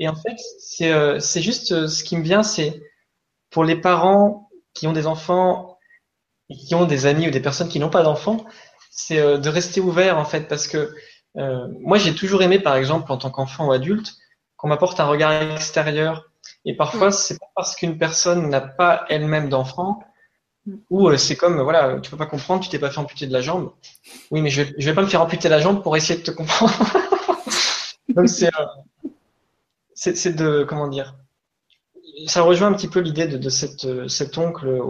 et 0.00 0.08
en 0.08 0.16
fait, 0.16 0.36
c'est 0.58 0.92
euh, 0.92 1.20
juste 1.20 1.70
euh, 1.72 1.86
ce 1.86 2.02
qui 2.02 2.16
me 2.16 2.22
vient, 2.22 2.42
c'est 2.42 2.82
pour 3.50 3.64
les 3.64 3.76
parents 3.76 4.50
qui 4.74 4.88
ont 4.88 4.92
des 4.92 5.06
enfants 5.06 5.78
et 6.50 6.56
qui 6.56 6.74
ont 6.74 6.84
des 6.84 7.06
amis 7.06 7.28
ou 7.28 7.30
des 7.30 7.40
personnes 7.40 7.68
qui 7.68 7.78
n'ont 7.78 7.90
pas 7.90 8.02
d'enfants, 8.02 8.44
c'est 8.90 9.20
euh, 9.20 9.38
de 9.38 9.48
rester 9.48 9.80
ouvert 9.80 10.18
en 10.18 10.24
fait, 10.24 10.48
parce 10.48 10.66
que 10.66 10.92
moi 11.80 11.98
j'ai 11.98 12.16
toujours 12.16 12.42
aimé, 12.42 12.58
par 12.58 12.74
exemple, 12.74 13.12
en 13.12 13.16
tant 13.16 13.30
qu'enfant 13.30 13.68
ou 13.68 13.72
adulte, 13.72 14.16
qu'on 14.56 14.66
m'apporte 14.66 14.98
un 14.98 15.06
regard 15.06 15.30
extérieur. 15.52 16.24
Et 16.64 16.74
parfois, 16.74 17.08
mm. 17.08 17.12
c'est 17.12 17.38
pas 17.38 17.46
parce 17.54 17.76
qu'une 17.76 17.96
personne 17.96 18.48
n'a 18.48 18.60
pas 18.60 19.04
elle-même 19.08 19.48
d'enfant. 19.48 20.02
Ou 20.90 21.16
c'est 21.16 21.36
comme 21.36 21.60
voilà, 21.60 21.98
tu 22.00 22.10
peux 22.10 22.16
pas 22.16 22.26
comprendre, 22.26 22.62
tu 22.62 22.68
t'es 22.68 22.78
pas 22.78 22.90
fait 22.90 22.98
amputer 22.98 23.26
de 23.26 23.32
la 23.32 23.40
jambe. 23.40 23.72
Oui, 24.30 24.42
mais 24.42 24.50
je 24.50 24.62
vais, 24.62 24.74
vais 24.78 24.94
pas 24.94 25.02
me 25.02 25.06
faire 25.06 25.22
amputer 25.22 25.48
la 25.48 25.60
jambe 25.60 25.82
pour 25.82 25.96
essayer 25.96 26.18
de 26.18 26.24
te 26.24 26.30
comprendre. 26.30 26.72
Euh, 28.16 28.26
c'est 29.94 30.34
de 30.34 30.64
comment 30.64 30.88
dire 30.88 31.14
ça 32.26 32.42
rejoint 32.42 32.68
un 32.68 32.72
petit 32.72 32.88
peu 32.88 33.00
l'idée 33.00 33.26
de, 33.28 33.48
cet 33.48 34.38
oncle 34.38 34.82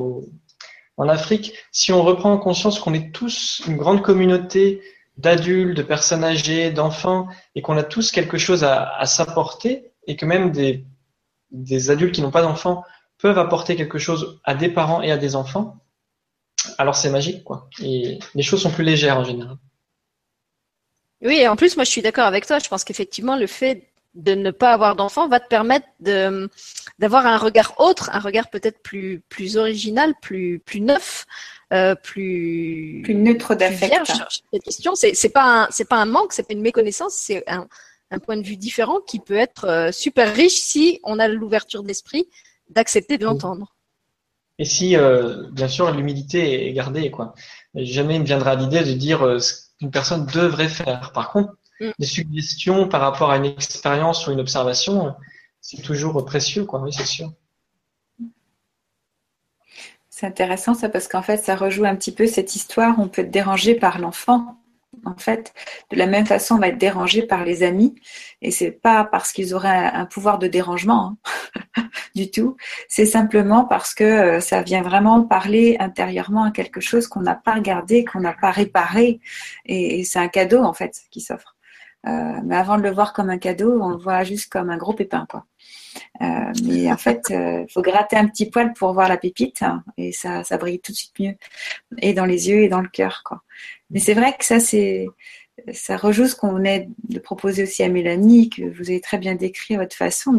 en 0.96 1.08
Afrique. 1.08 1.52
Si 1.72 1.92
on 1.92 2.02
reprend 2.02 2.32
en 2.32 2.38
conscience 2.38 2.78
qu'on 2.78 2.94
est 2.94 3.12
tous 3.12 3.62
une 3.66 3.76
grande 3.76 4.02
communauté 4.02 4.80
d'adultes, 5.16 5.76
de 5.76 5.82
personnes 5.82 6.24
âgées, 6.24 6.70
d'enfants, 6.70 7.28
et 7.54 7.62
qu'on 7.62 7.76
a 7.76 7.82
tous 7.82 8.12
quelque 8.12 8.38
chose 8.38 8.64
à, 8.64 9.04
s'apporter, 9.04 9.90
et 10.06 10.16
que 10.16 10.24
même 10.24 10.52
des 10.52 11.90
adultes 11.90 12.14
qui 12.14 12.22
n'ont 12.22 12.30
pas 12.30 12.42
d'enfants 12.42 12.84
peuvent 13.18 13.38
apporter 13.38 13.76
quelque 13.76 13.98
chose 13.98 14.40
à 14.44 14.54
des 14.54 14.68
parents 14.68 15.02
et 15.02 15.10
à 15.10 15.16
des 15.16 15.36
enfants, 15.36 15.76
alors 16.78 16.96
c'est 16.96 17.10
magique, 17.10 17.44
quoi. 17.44 17.68
Et 17.82 18.18
les 18.34 18.42
choses 18.42 18.62
sont 18.62 18.70
plus 18.70 18.84
légères 18.84 19.18
en 19.18 19.24
général. 19.24 19.56
Oui, 21.22 21.36
et 21.36 21.48
en 21.48 21.56
plus, 21.56 21.76
moi, 21.76 21.84
je 21.84 21.90
suis 21.90 22.02
d'accord 22.02 22.26
avec 22.26 22.46
toi. 22.46 22.58
Je 22.58 22.68
pense 22.68 22.84
qu'effectivement, 22.84 23.36
le 23.36 23.46
fait 23.46 23.88
de 24.14 24.34
ne 24.34 24.50
pas 24.50 24.72
avoir 24.72 24.96
d'enfant 24.96 25.28
va 25.28 25.38
te 25.40 25.48
permettre 25.48 25.86
de 26.00 26.48
d'avoir 26.98 27.26
un 27.26 27.36
regard 27.36 27.74
autre, 27.78 28.10
un 28.12 28.18
regard 28.18 28.50
peut-être 28.50 28.80
plus 28.82 29.22
plus 29.28 29.56
original, 29.56 30.14
plus 30.20 30.60
plus 30.60 30.80
neuf, 30.80 31.26
euh, 31.72 31.94
plus 31.94 33.02
plus 33.04 33.14
neutre 33.14 33.54
d'affect. 33.54 34.12
Cette 34.52 34.62
question, 34.62 34.94
c'est 34.94 35.14
c'est 35.14 35.28
pas 35.28 35.64
un 35.64 35.68
c'est 35.70 35.88
pas 35.88 35.96
un 35.96 36.06
manque, 36.06 36.32
c'est 36.32 36.46
pas 36.46 36.54
une 36.54 36.62
méconnaissance, 36.62 37.14
c'est 37.14 37.48
un 37.48 37.68
un 38.10 38.18
point 38.18 38.38
de 38.38 38.42
vue 38.42 38.56
différent 38.56 39.00
qui 39.06 39.20
peut 39.20 39.36
être 39.36 39.66
euh, 39.66 39.92
super 39.92 40.34
riche 40.34 40.58
si 40.58 40.98
on 41.04 41.18
a 41.18 41.28
l'ouverture 41.28 41.82
d'esprit 41.82 42.26
d'accepter 42.70 43.18
de 43.18 43.24
l'entendre. 43.24 43.74
Et 44.58 44.64
si, 44.64 44.96
euh, 44.96 45.48
bien 45.52 45.68
sûr, 45.68 45.90
l'humilité 45.92 46.68
est 46.68 46.72
gardée, 46.72 47.10
quoi. 47.10 47.34
Jamais 47.74 48.16
il 48.16 48.22
me 48.22 48.26
viendra 48.26 48.56
l'idée 48.56 48.82
de 48.82 48.92
dire 48.92 49.24
euh, 49.24 49.38
ce 49.38 49.68
qu'une 49.78 49.90
personne 49.90 50.26
devrait 50.26 50.68
faire. 50.68 51.12
Par 51.12 51.30
contre, 51.30 51.54
mm. 51.80 51.90
des 51.98 52.06
suggestions 52.06 52.88
par 52.88 53.00
rapport 53.00 53.30
à 53.30 53.36
une 53.36 53.44
expérience 53.44 54.26
ou 54.26 54.32
une 54.32 54.40
observation, 54.40 55.14
c'est 55.60 55.82
toujours 55.82 56.24
précieux, 56.24 56.64
quoi. 56.64 56.80
Oui, 56.80 56.92
c'est 56.92 57.06
sûr. 57.06 57.32
C'est 60.10 60.26
intéressant 60.26 60.74
ça 60.74 60.88
parce 60.88 61.06
qu'en 61.06 61.22
fait, 61.22 61.36
ça 61.36 61.54
rejoue 61.54 61.84
un 61.84 61.94
petit 61.94 62.10
peu 62.10 62.26
cette 62.26 62.56
histoire. 62.56 62.98
On 62.98 63.06
peut 63.06 63.22
être 63.22 63.30
dérangé 63.30 63.76
par 63.76 64.00
l'enfant 64.00 64.57
en 65.04 65.16
fait, 65.16 65.52
de 65.90 65.96
la 65.96 66.06
même 66.06 66.26
façon, 66.26 66.56
on 66.56 66.58
va 66.58 66.68
être 66.68 66.78
dérangé 66.78 67.22
par 67.22 67.44
les 67.44 67.62
amis. 67.62 67.94
Et 68.42 68.50
c'est 68.50 68.70
pas 68.70 69.04
parce 69.04 69.32
qu'ils 69.32 69.54
auraient 69.54 69.68
un, 69.68 70.06
pouvoir 70.06 70.38
de 70.38 70.46
dérangement 70.46 71.16
hein, 71.76 71.88
du 72.14 72.30
tout. 72.30 72.56
C'est 72.88 73.06
simplement 73.06 73.64
parce 73.64 73.94
que 73.94 74.04
euh, 74.04 74.40
ça 74.40 74.62
vient 74.62 74.82
vraiment 74.82 75.22
parler 75.22 75.76
intérieurement 75.80 76.44
à 76.44 76.50
quelque 76.50 76.80
chose 76.80 77.06
qu'on 77.06 77.20
n'a 77.20 77.34
pas 77.34 77.54
regardé, 77.54 78.04
qu'on 78.04 78.20
n'a 78.20 78.32
pas 78.32 78.50
réparé. 78.50 79.20
Et, 79.66 80.04
c'est 80.04 80.18
un 80.18 80.28
cadeau, 80.28 80.62
en 80.62 80.72
fait, 80.72 80.94
qui 81.10 81.20
s'offre. 81.20 81.56
Euh, 82.06 82.40
mais 82.44 82.56
avant 82.56 82.78
de 82.78 82.82
le 82.82 82.90
voir 82.90 83.12
comme 83.12 83.28
un 83.28 83.38
cadeau, 83.38 83.80
on 83.82 83.90
le 83.90 83.96
voit 83.96 84.22
juste 84.22 84.50
comme 84.50 84.70
un 84.70 84.76
gros 84.76 84.94
pépin, 84.94 85.26
quoi. 85.28 85.44
Euh, 86.22 86.52
mais 86.64 86.92
en 86.92 86.96
fait, 86.96 87.22
il 87.30 87.66
faut 87.72 87.82
gratter 87.82 88.16
un 88.16 88.28
petit 88.28 88.48
poil 88.48 88.72
pour 88.72 88.92
voir 88.92 89.08
la 89.08 89.16
pépite 89.16 89.62
hein, 89.62 89.82
et 89.96 90.12
ça, 90.12 90.44
ça 90.44 90.56
brille 90.56 90.78
tout 90.78 90.92
de 90.92 90.96
suite 90.96 91.18
mieux. 91.18 91.34
Et 91.98 92.14
dans 92.14 92.24
les 92.24 92.48
yeux 92.48 92.62
et 92.62 92.68
dans 92.68 92.80
le 92.80 92.88
cœur, 92.88 93.22
quoi. 93.24 93.42
Mais 93.90 94.00
c'est 94.00 94.14
vrai 94.14 94.36
que 94.36 94.44
ça, 94.44 94.60
c'est, 94.60 95.06
ça 95.72 95.96
rejoue 95.96 96.26
ce 96.26 96.36
qu'on 96.36 96.52
venait 96.52 96.88
de 97.08 97.18
proposer 97.18 97.62
aussi 97.62 97.82
à 97.82 97.88
Mélanie, 97.88 98.50
que 98.50 98.62
vous 98.62 98.90
avez 98.90 99.00
très 99.00 99.18
bien 99.18 99.34
décrit 99.34 99.74
à 99.74 99.78
votre 99.78 99.96
façon. 99.96 100.36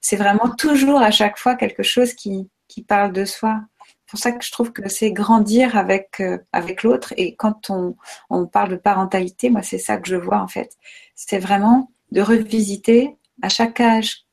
C'est 0.00 0.16
vraiment 0.16 0.54
toujours 0.56 1.00
à 1.00 1.10
chaque 1.10 1.38
fois 1.38 1.54
quelque 1.54 1.82
chose 1.82 2.14
qui, 2.14 2.48
qui 2.68 2.82
parle 2.82 3.12
de 3.12 3.24
soi. 3.24 3.60
C'est 3.86 4.10
pour 4.10 4.18
ça 4.18 4.32
que 4.32 4.44
je 4.44 4.50
trouve 4.50 4.72
que 4.72 4.88
c'est 4.88 5.12
grandir 5.12 5.76
avec, 5.76 6.20
euh, 6.20 6.38
avec 6.52 6.82
l'autre. 6.82 7.14
Et 7.16 7.36
quand 7.36 7.70
on, 7.70 7.96
on 8.28 8.46
parle 8.46 8.70
de 8.70 8.76
parentalité, 8.76 9.50
moi, 9.50 9.62
c'est 9.62 9.78
ça 9.78 9.98
que 9.98 10.08
je 10.08 10.16
vois 10.16 10.40
en 10.40 10.48
fait. 10.48 10.76
C'est 11.14 11.38
vraiment 11.38 11.92
de 12.10 12.20
revisiter 12.20 13.16
à 13.42 13.48
chaque 13.48 13.80
âge 13.80 14.24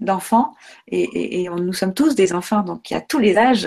d'enfants 0.00 0.54
et, 0.88 1.48
nous 1.48 1.72
sommes 1.72 1.94
tous 1.94 2.14
des 2.14 2.32
enfants, 2.32 2.62
donc 2.62 2.90
il 2.90 2.94
y 2.94 2.96
a 2.96 3.00
tous 3.00 3.18
les 3.18 3.36
âges, 3.36 3.66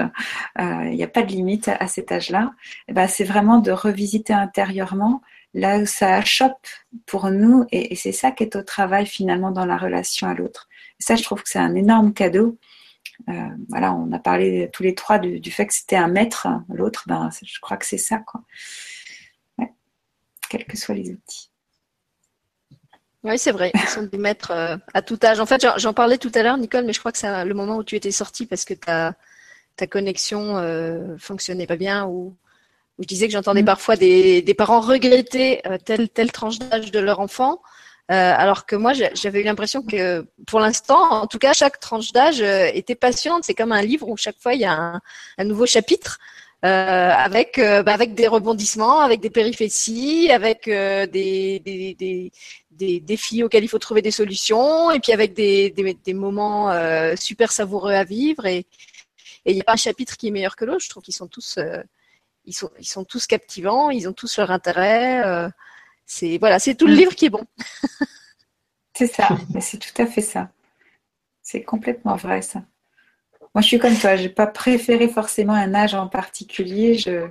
euh, 0.60 0.86
il 0.86 0.96
n'y 0.96 1.04
a 1.04 1.08
pas 1.08 1.24
de 1.24 1.32
limite 1.32 1.68
à, 1.68 1.88
cet 1.88 2.12
âge-là. 2.12 2.54
Eh 2.88 2.94
ben, 2.94 3.08
c'est 3.08 3.24
vraiment 3.24 3.60
de 3.60 3.72
revisiter 3.72 4.34
intérieurement 4.34 5.22
là 5.54 5.80
où 5.80 5.86
ça 5.86 6.24
chope 6.24 6.68
pour 7.06 7.30
nous 7.30 7.66
et, 7.72 7.96
c'est 7.96 8.12
ça 8.12 8.32
qui 8.32 8.44
est 8.44 8.56
au 8.56 8.64
travail 8.64 9.06
finalement 9.06 9.52
dans 9.52 9.66
la 9.66 9.78
relation 9.78 10.28
à 10.28 10.34
l'autre. 10.34 10.68
Ça, 11.00 11.16
je 11.16 11.24
trouve 11.24 11.44
que 11.44 11.50
c'est 11.50 11.60
un 11.60 11.76
énorme 11.76 12.14
cadeau. 12.14 12.58
Euh, 13.30 13.50
voilà, 13.70 13.94
on 13.94 14.12
a 14.12 14.20
parlé 14.20 14.70
tous 14.74 14.84
les 14.84 14.96
trois 14.96 15.20
du, 15.20 15.52
fait 15.52 15.68
que 15.68 15.74
c'était 15.74 15.96
un 15.96 16.08
maître, 16.08 16.48
l'autre, 16.70 17.04
ben, 17.08 17.30
je 17.42 17.60
crois 17.60 17.78
que 17.78 17.86
c'est 17.86 17.98
ça, 17.98 18.18
quoi. 18.20 18.42
Quels 20.50 20.66
que 20.66 20.78
soient 20.78 20.96
les 20.96 21.12
outils. 21.12 21.53
Oui, 23.24 23.38
c'est 23.40 23.52
vrai. 23.52 23.72
Ils 23.74 23.88
sont 23.88 24.04
des 24.04 24.18
maîtres 24.18 24.52
euh, 24.52 24.76
à 24.94 25.02
tout 25.02 25.18
âge. 25.24 25.40
En 25.40 25.46
fait, 25.46 25.66
j'en 25.78 25.94
parlais 25.94 26.18
tout 26.18 26.32
à 26.36 26.44
l'heure, 26.44 26.58
Nicole, 26.58 26.84
mais 26.86 26.92
je 26.92 27.00
crois 27.00 27.12
que 27.14 27.18
c'est 27.18 27.46
le 27.46 27.54
moment 27.54 27.78
où 27.78 27.84
tu 27.84 27.96
étais 27.96 28.12
sortie 28.12 28.46
parce 28.46 28.66
que 28.66 28.74
ta, 28.74 29.14
ta 29.78 29.88
connexion 29.88 30.58
euh, 30.58 31.18
fonctionnait 31.18 31.68
pas 31.68 31.78
bien 31.78 32.06
ou, 32.06 32.36
je 33.00 33.06
disais 33.06 33.28
que 33.28 33.34
j'entendais 33.34 33.64
mm. 33.64 33.66
parfois 33.66 33.96
des, 33.96 34.42
des, 34.42 34.54
parents 34.54 34.82
regretter 34.82 35.66
euh, 35.68 35.78
telle, 35.84 36.10
telle 36.10 36.32
tranche 36.32 36.60
d'âge 36.60 36.92
de 36.92 37.00
leur 37.00 37.20
enfant. 37.20 37.62
Alors 38.10 38.68
que 38.68 38.76
moi, 38.76 38.92
j'avais 38.94 39.42
eu 39.42 39.44
l'impression 39.44 39.82
que, 39.82 40.28
pour 40.46 40.60
l'instant, 40.60 41.02
en 41.14 41.26
tout 41.26 41.40
cas, 41.40 41.54
chaque 41.54 41.80
tranche 41.80 42.12
d'âge 42.12 42.42
était 42.42 42.94
passionnante. 42.94 43.44
C'est 43.44 43.56
comme 43.56 43.72
un 43.72 43.82
livre 43.82 44.08
où 44.08 44.16
chaque 44.18 44.40
fois 44.40 44.54
il 44.54 44.60
y 44.60 44.66
a 44.66 44.74
un, 44.74 45.02
un 45.40 45.44
nouveau 45.46 45.66
chapitre. 45.66 46.20
Euh, 46.64 47.12
avec 47.12 47.60
euh, 47.60 47.84
bah, 47.84 47.94
avec 47.94 48.16
des 48.16 48.26
rebondissements, 48.26 49.02
avec 49.02 49.20
des 49.20 49.30
péripéties, 49.30 50.32
avec 50.32 50.70
euh, 50.70 51.06
des, 51.06 51.60
des, 51.60 51.94
des, 51.94 52.32
des, 52.78 53.00
défis 53.00 53.44
auxquels 53.44 53.64
il 53.64 53.68
faut 53.68 53.80
trouver 53.80 54.02
des 54.02 54.12
solutions, 54.12 54.92
et 54.92 55.00
puis 55.00 55.12
avec 55.12 55.34
des, 55.34 55.70
des, 55.72 55.94
des 55.94 56.14
moments 56.14 56.72
super 57.16 57.52
savoureux 57.52 57.94
à 57.94 58.04
vivre. 58.04 58.46
Et 58.46 58.66
il 59.46 59.56
n'y 59.56 59.62
a 59.62 59.64
pas 59.64 59.74
un 59.74 59.78
chapitre 59.78 60.18
qui 60.18 60.28
est 60.28 60.32
meilleur 60.32 60.56
que 60.56 60.66
l'autre. 60.66 60.84
Je 60.84 60.90
trouve 60.90 61.04
qu'ils 61.04 61.14
sont 61.14 61.28
tous 61.28 61.60
ils 62.46 62.54
sont 62.54 62.72
ils 62.80 62.86
sont 62.86 63.06
tous 63.06 63.28
captivants, 63.28 63.90
ils 63.90 64.08
ont 64.10 64.14
tous 64.14 64.38
leur 64.38 64.52
intérêt. 64.52 65.50
c'est 66.06 66.38
voilà, 66.38 66.60
c'est 66.60 66.76
tout 66.76 66.88
le 66.88 66.94
mm. 66.94 66.98
livre 66.98 67.16
qui 67.16 67.26
est 67.26 67.30
bon. 67.30 67.46
c'est 68.98 69.08
ça, 69.08 69.30
mais 69.54 69.62
c'est 69.62 69.80
tout 69.80 70.02
à 70.02 70.06
fait 70.06 70.22
ça. 70.22 70.52
C'est 71.42 71.64
complètement 71.64 72.16
vrai 72.16 72.42
ça. 72.42 72.64
Moi, 73.54 73.62
je 73.62 73.68
suis 73.68 73.80
comme 73.80 73.98
toi. 73.98 74.16
Je 74.16 74.24
n'ai 74.24 74.30
pas 74.30 74.48
préféré 74.48 75.08
forcément 75.08 75.54
un 75.54 75.76
âge 75.76 75.94
en 75.94 76.08
particulier. 76.08 76.98
Je, 76.98 77.28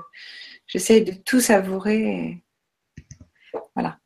j'essaie 0.67 1.01
de 1.01 1.13
tout 1.13 1.41
savourer. 1.41 2.43
Voilà. 3.75 3.99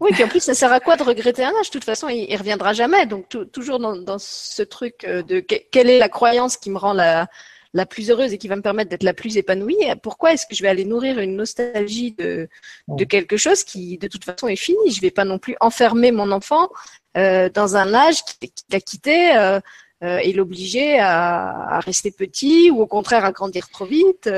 Oui, 0.00 0.10
puis 0.12 0.24
en 0.24 0.28
plus, 0.28 0.40
ça 0.40 0.54
sert 0.54 0.72
à 0.72 0.80
quoi 0.80 0.96
de 0.96 1.02
regretter 1.02 1.44
un 1.44 1.50
âge? 1.50 1.66
De 1.66 1.72
toute 1.72 1.84
façon, 1.84 2.08
il, 2.08 2.30
ne 2.30 2.38
reviendra 2.38 2.72
jamais. 2.72 3.06
Donc, 3.06 3.28
toujours 3.52 3.78
dans, 3.78 4.18
ce 4.18 4.62
truc 4.62 5.04
euh, 5.04 5.22
de 5.22 5.40
quelle 5.40 5.90
est 5.90 5.98
la 5.98 6.08
croyance 6.08 6.56
qui 6.56 6.70
me 6.70 6.78
rend 6.78 6.92
la, 6.92 7.28
la 7.74 7.86
plus 7.86 8.10
heureuse 8.10 8.32
et 8.32 8.38
qui 8.38 8.48
va 8.48 8.56
me 8.56 8.62
permettre 8.62 8.90
d'être 8.90 9.02
la 9.02 9.14
plus 9.14 9.36
épanouie, 9.36 9.76
pourquoi 10.02 10.32
est-ce 10.32 10.46
que 10.46 10.54
je 10.54 10.62
vais 10.62 10.68
aller 10.68 10.84
nourrir 10.84 11.18
une 11.18 11.36
nostalgie 11.36 12.12
de, 12.12 12.48
de 12.88 13.04
quelque 13.04 13.36
chose 13.36 13.64
qui, 13.64 13.98
de 13.98 14.08
toute 14.08 14.24
façon, 14.24 14.48
est 14.48 14.56
fini? 14.56 14.90
Je 14.90 15.00
vais 15.00 15.10
pas 15.10 15.24
non 15.24 15.38
plus 15.38 15.56
enfermer 15.60 16.10
mon 16.12 16.30
enfant 16.32 16.68
euh, 17.16 17.48
dans 17.48 17.76
un 17.76 17.94
âge 17.94 18.22
qu'il 18.24 18.50
a 18.72 18.80
quitté. 18.80 19.36
Euh, 19.36 19.60
euh, 20.04 20.18
et 20.18 20.32
l'obliger 20.32 21.00
à, 21.00 21.80
rester 21.80 22.12
petit 22.12 22.70
ou 22.70 22.80
au 22.80 22.86
contraire 22.86 23.24
à 23.24 23.32
grandir 23.32 23.68
trop 23.68 23.84
vite. 23.84 24.30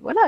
Voilà. 0.00 0.22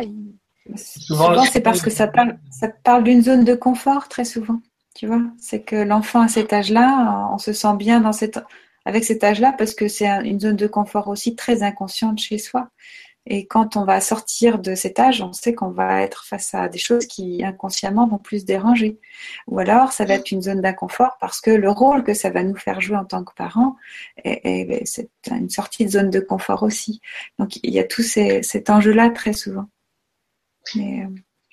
Souvent, 0.77 1.45
c'est 1.45 1.61
parce 1.61 1.83
que 1.83 1.91
ça 1.91 2.07
parle, 2.07 2.39
ça 2.51 2.69
parle 2.69 3.05
d'une 3.05 3.23
zone 3.23 3.45
de 3.45 3.55
confort 3.55 4.09
très 4.09 4.25
souvent. 4.25 4.61
Tu 4.95 5.07
vois, 5.07 5.23
c'est 5.39 5.63
que 5.63 5.77
l'enfant 5.77 6.23
à 6.23 6.29
cet 6.29 6.53
âge-là, 6.53 7.29
on 7.33 7.39
se 7.39 7.53
sent 7.53 7.77
bien 7.77 8.01
dans 8.01 8.13
cette, 8.13 8.41
avec 8.85 9.05
cet 9.05 9.23
âge-là 9.23 9.55
parce 9.57 9.75
que 9.75 9.87
c'est 9.87 10.09
une 10.25 10.41
zone 10.41 10.57
de 10.57 10.67
confort 10.67 11.09
aussi 11.09 11.37
très 11.37 11.63
inconsciente 11.63 12.19
chez 12.19 12.39
soi. 12.39 12.69
Et 13.31 13.47
quand 13.47 13.77
on 13.77 13.85
va 13.85 14.01
sortir 14.01 14.59
de 14.59 14.75
cet 14.75 14.99
âge, 14.99 15.21
on 15.21 15.35
sait 15.35 15.55
qu'on 15.55 15.71
va 15.71 16.01
être 16.01 16.25
face 16.25 16.55
à 16.55 16.69
des 16.69 16.79
choses 16.79 17.07
qui 17.07 17.45
inconsciemment 17.45 18.09
vont 18.09 18.17
plus 18.17 18.47
déranger. 18.47 18.99
Ou 19.47 19.59
alors, 19.59 19.93
ça 19.93 20.07
va 20.07 20.15
être 20.15 20.31
une 20.31 20.41
zone 20.41 20.63
d'inconfort 20.63 21.19
parce 21.21 21.43
que 21.43 21.51
le 21.51 21.71
rôle 21.71 22.05
que 22.05 22.15
ça 22.15 22.31
va 22.31 22.43
nous 22.43 22.57
faire 22.57 22.81
jouer 22.81 22.97
en 22.97 23.05
tant 23.05 23.25
que 23.25 23.35
parents, 23.35 23.77
c'est 24.25 25.11
une 25.31 25.51
sortie 25.51 25.85
de 25.85 25.91
zone 25.91 26.09
de 26.11 26.21
confort 26.21 26.63
aussi. 26.63 27.03
Donc, 27.39 27.57
il 27.63 27.71
y 27.71 27.79
a 27.79 27.85
tout 27.85 28.03
cet 28.03 28.71
enjeu-là 28.71 29.11
très 29.11 29.35
souvent. 29.35 29.67
Euh, 30.77 31.07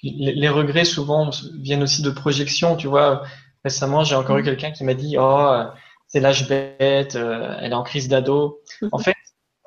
les, 0.03 0.49
regrets 0.49 0.85
souvent 0.85 1.29
viennent 1.53 1.83
aussi 1.83 2.01
de 2.01 2.09
projections. 2.09 2.75
Tu 2.75 2.87
vois, 2.87 3.23
récemment, 3.63 4.03
j'ai 4.03 4.15
encore 4.15 4.37
eu 4.37 4.41
mm. 4.41 4.45
quelqu'un 4.45 4.71
qui 4.71 4.83
m'a 4.83 4.93
dit, 4.93 5.15
oh, 5.19 5.63
c'est 6.07 6.19
l'âge 6.19 6.47
bête, 6.47 7.15
euh, 7.15 7.55
elle 7.59 7.71
est 7.71 7.75
en 7.75 7.83
crise 7.83 8.07
d'ado. 8.07 8.61
Mm. 8.81 8.89
En 8.91 8.99
fait, 8.99 9.15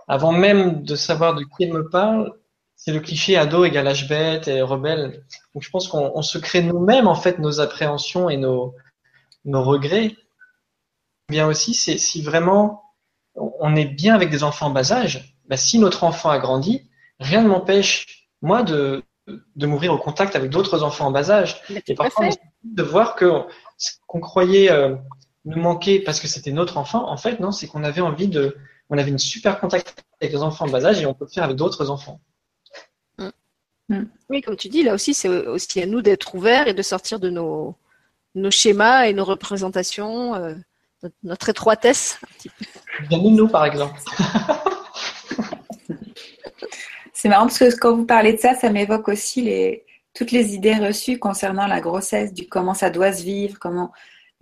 avant 0.06 0.32
même 0.32 0.82
de 0.82 0.96
savoir 0.96 1.34
de 1.34 1.42
qui 1.42 1.64
elle 1.64 1.72
me 1.72 1.88
parle, 1.88 2.32
c'est 2.76 2.92
le 2.92 3.00
cliché 3.00 3.36
ado 3.36 3.64
égale 3.64 3.88
âge 3.88 4.08
bête 4.08 4.48
et 4.48 4.62
rebelle. 4.62 5.24
Donc 5.52 5.62
je 5.62 5.70
pense 5.70 5.88
qu'on 5.88 6.22
se 6.22 6.38
crée 6.38 6.62
nous-mêmes 6.62 7.08
en 7.08 7.16
fait 7.16 7.40
nos 7.40 7.60
appréhensions 7.60 8.30
et 8.30 8.36
nos, 8.36 8.74
nos 9.44 9.64
regrets. 9.64 10.16
Bien 11.28 11.48
aussi, 11.48 11.74
c'est 11.74 11.98
si 11.98 12.22
vraiment 12.22 12.82
on 13.34 13.74
est 13.74 13.84
bien 13.84 14.14
avec 14.14 14.30
des 14.30 14.44
enfants 14.44 14.66
en 14.66 14.70
bas 14.70 14.92
âge, 14.92 15.34
bah, 15.48 15.56
si 15.56 15.78
notre 15.78 16.04
enfant 16.04 16.30
a 16.30 16.38
grandi, 16.38 16.88
rien 17.18 17.42
ne 17.42 17.48
m'empêche 17.48 18.28
moi 18.42 18.62
de, 18.62 19.02
de 19.56 19.66
m'ouvrir 19.66 19.92
au 19.92 19.98
contact 19.98 20.36
avec 20.36 20.50
d'autres 20.50 20.82
enfants 20.82 21.06
en 21.06 21.10
bas 21.10 21.30
âge. 21.30 21.62
Et 21.86 21.94
parfois 21.94 22.28
de 22.64 22.82
voir 22.82 23.14
que 23.14 23.42
ce 23.76 23.92
qu'on 24.06 24.20
croyait 24.20 24.70
euh, 24.70 24.96
nous 25.44 25.60
manquer 25.60 26.00
parce 26.00 26.20
que 26.20 26.28
c'était 26.28 26.52
notre 26.52 26.78
enfant, 26.78 27.10
en 27.10 27.16
fait 27.16 27.40
non, 27.40 27.52
c'est 27.52 27.66
qu'on 27.66 27.84
avait 27.84 28.00
envie 28.00 28.28
de 28.28 28.56
on 28.90 28.98
avait 28.98 29.10
une 29.10 29.18
super 29.18 29.60
contact 29.60 30.04
avec 30.20 30.32
les 30.32 30.42
enfants 30.42 30.66
en 30.66 30.70
bas 30.70 30.84
âge 30.84 31.00
et 31.00 31.06
on 31.06 31.14
peut 31.14 31.24
le 31.26 31.30
faire 31.30 31.44
avec 31.44 31.56
d'autres 31.56 31.90
enfants. 31.90 32.20
Mm. 33.18 33.28
Mm. 33.88 34.04
Oui, 34.30 34.40
comme 34.40 34.56
tu 34.56 34.68
dis, 34.68 34.82
là 34.82 34.94
aussi, 34.94 35.14
c'est 35.14 35.28
aussi 35.28 35.80
à 35.82 35.86
nous 35.86 36.02
d'être 36.02 36.34
ouverts 36.34 36.68
et 36.68 36.74
de 36.74 36.82
sortir 36.82 37.20
de 37.20 37.30
nos, 37.30 37.76
nos 38.34 38.50
schémas 38.50 39.06
et 39.06 39.12
nos 39.12 39.24
représentations, 39.24 40.34
euh, 40.34 40.54
notre, 41.22 41.48
étroitesse. 41.48 42.18
Un 42.98 43.06
Bien 43.06 43.18
nous, 43.18 43.48
par 43.48 43.64
exemple. 43.64 44.00
C'est 47.18 47.28
marrant 47.28 47.46
parce 47.46 47.58
que 47.58 47.76
quand 47.80 47.96
vous 47.96 48.06
parlez 48.06 48.34
de 48.34 48.38
ça, 48.38 48.54
ça 48.54 48.70
m'évoque 48.70 49.08
aussi 49.08 49.42
les, 49.42 49.84
toutes 50.14 50.30
les 50.30 50.54
idées 50.54 50.76
reçues 50.76 51.18
concernant 51.18 51.66
la 51.66 51.80
grossesse, 51.80 52.32
du 52.32 52.46
comment 52.46 52.74
ça 52.74 52.90
doit 52.90 53.12
se 53.12 53.24
vivre, 53.24 53.58
comment 53.58 53.90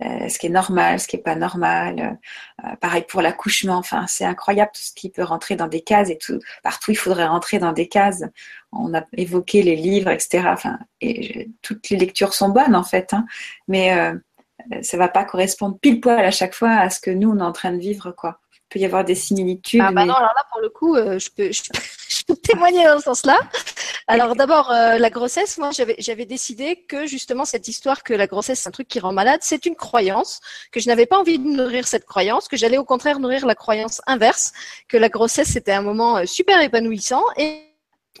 euh, 0.03 0.29
ce 0.29 0.37
qui 0.37 0.45
est 0.45 0.51
normal, 0.51 0.99
ce 0.99 1.07
qui 1.07 1.15
est 1.15 1.23
pas 1.23 1.33
normal. 1.33 2.19
Euh, 2.63 2.75
pareil 2.75 3.03
pour 3.07 3.23
l'accouchement. 3.23 3.77
Enfin, 3.77 4.05
c'est 4.07 4.25
incroyable 4.25 4.69
tout 4.75 4.81
ce 4.83 4.93
qui 4.93 5.09
peut 5.09 5.23
rentrer 5.23 5.55
dans 5.55 5.65
des 5.65 5.81
cases 5.81 6.11
et 6.11 6.19
tout. 6.19 6.39
Partout, 6.61 6.91
il 6.91 6.97
faudrait 6.97 7.25
rentrer 7.25 7.57
dans 7.57 7.73
des 7.73 7.87
cases. 7.87 8.23
On 8.71 8.93
a 8.93 9.03
évoqué 9.13 9.63
les 9.63 9.75
livres, 9.75 10.11
etc. 10.11 10.43
Enfin, 10.45 10.77
et 11.01 11.49
toutes 11.63 11.89
les 11.89 11.97
lectures 11.97 12.35
sont 12.35 12.49
bonnes 12.49 12.75
en 12.75 12.83
fait, 12.83 13.11
hein. 13.11 13.25
mais 13.67 13.97
euh, 13.97 14.13
ça 14.83 14.97
va 14.97 15.07
pas 15.07 15.23
correspondre 15.25 15.79
pile 15.79 15.99
poil 15.99 16.23
à 16.23 16.29
chaque 16.29 16.53
fois 16.53 16.73
à 16.73 16.91
ce 16.91 16.99
que 16.99 17.09
nous 17.09 17.31
on 17.31 17.39
est 17.39 17.41
en 17.41 17.53
train 17.53 17.71
de 17.71 17.79
vivre, 17.79 18.11
quoi. 18.11 18.39
Il 18.67 18.73
peut 18.73 18.79
y 18.79 18.85
avoir 18.85 19.05
des 19.05 19.15
similitudes. 19.15 19.81
Ah 19.83 19.91
bah 19.91 20.05
non, 20.05 20.13
alors 20.13 20.33
là 20.35 20.45
pour 20.51 20.61
le 20.61 20.69
coup, 20.69 20.95
je 21.19 21.29
peux, 21.29 21.51
je 21.51 21.61
peux 22.27 22.35
témoigner 22.35 22.83
dans 22.85 22.97
ce 22.97 23.05
sens-là. 23.05 23.39
Alors 24.09 24.37
d'abord, 24.37 24.71
euh, 24.71 24.97
la 24.97 25.09
grossesse, 25.09 25.57
moi 25.57 25.71
j'avais 25.71 26.25
décidé 26.25 26.77
que 26.87 27.05
justement 27.05 27.43
cette 27.43 27.67
histoire 27.67 28.03
que 28.03 28.13
la 28.13 28.25
grossesse 28.25 28.61
c'est 28.61 28.69
un 28.69 28.71
truc 28.71 28.87
qui 28.87 29.01
rend 29.01 29.11
malade, 29.11 29.41
c'est 29.43 29.65
une 29.65 29.75
croyance, 29.75 30.39
que 30.71 30.79
je 30.79 30.87
n'avais 30.87 31.05
pas 31.05 31.19
envie 31.19 31.39
de 31.39 31.45
nourrir 31.45 31.85
cette 31.85 32.05
croyance, 32.05 32.47
que 32.47 32.55
j'allais 32.55 32.77
au 32.77 32.85
contraire 32.85 33.19
nourrir 33.19 33.45
la 33.45 33.55
croyance 33.55 34.01
inverse, 34.07 34.53
que 34.87 34.95
la 34.95 35.09
grossesse 35.09 35.49
c'était 35.49 35.73
un 35.73 35.81
moment 35.81 36.17
euh, 36.17 36.25
super 36.25 36.61
épanouissant 36.61 37.23
et 37.35 37.66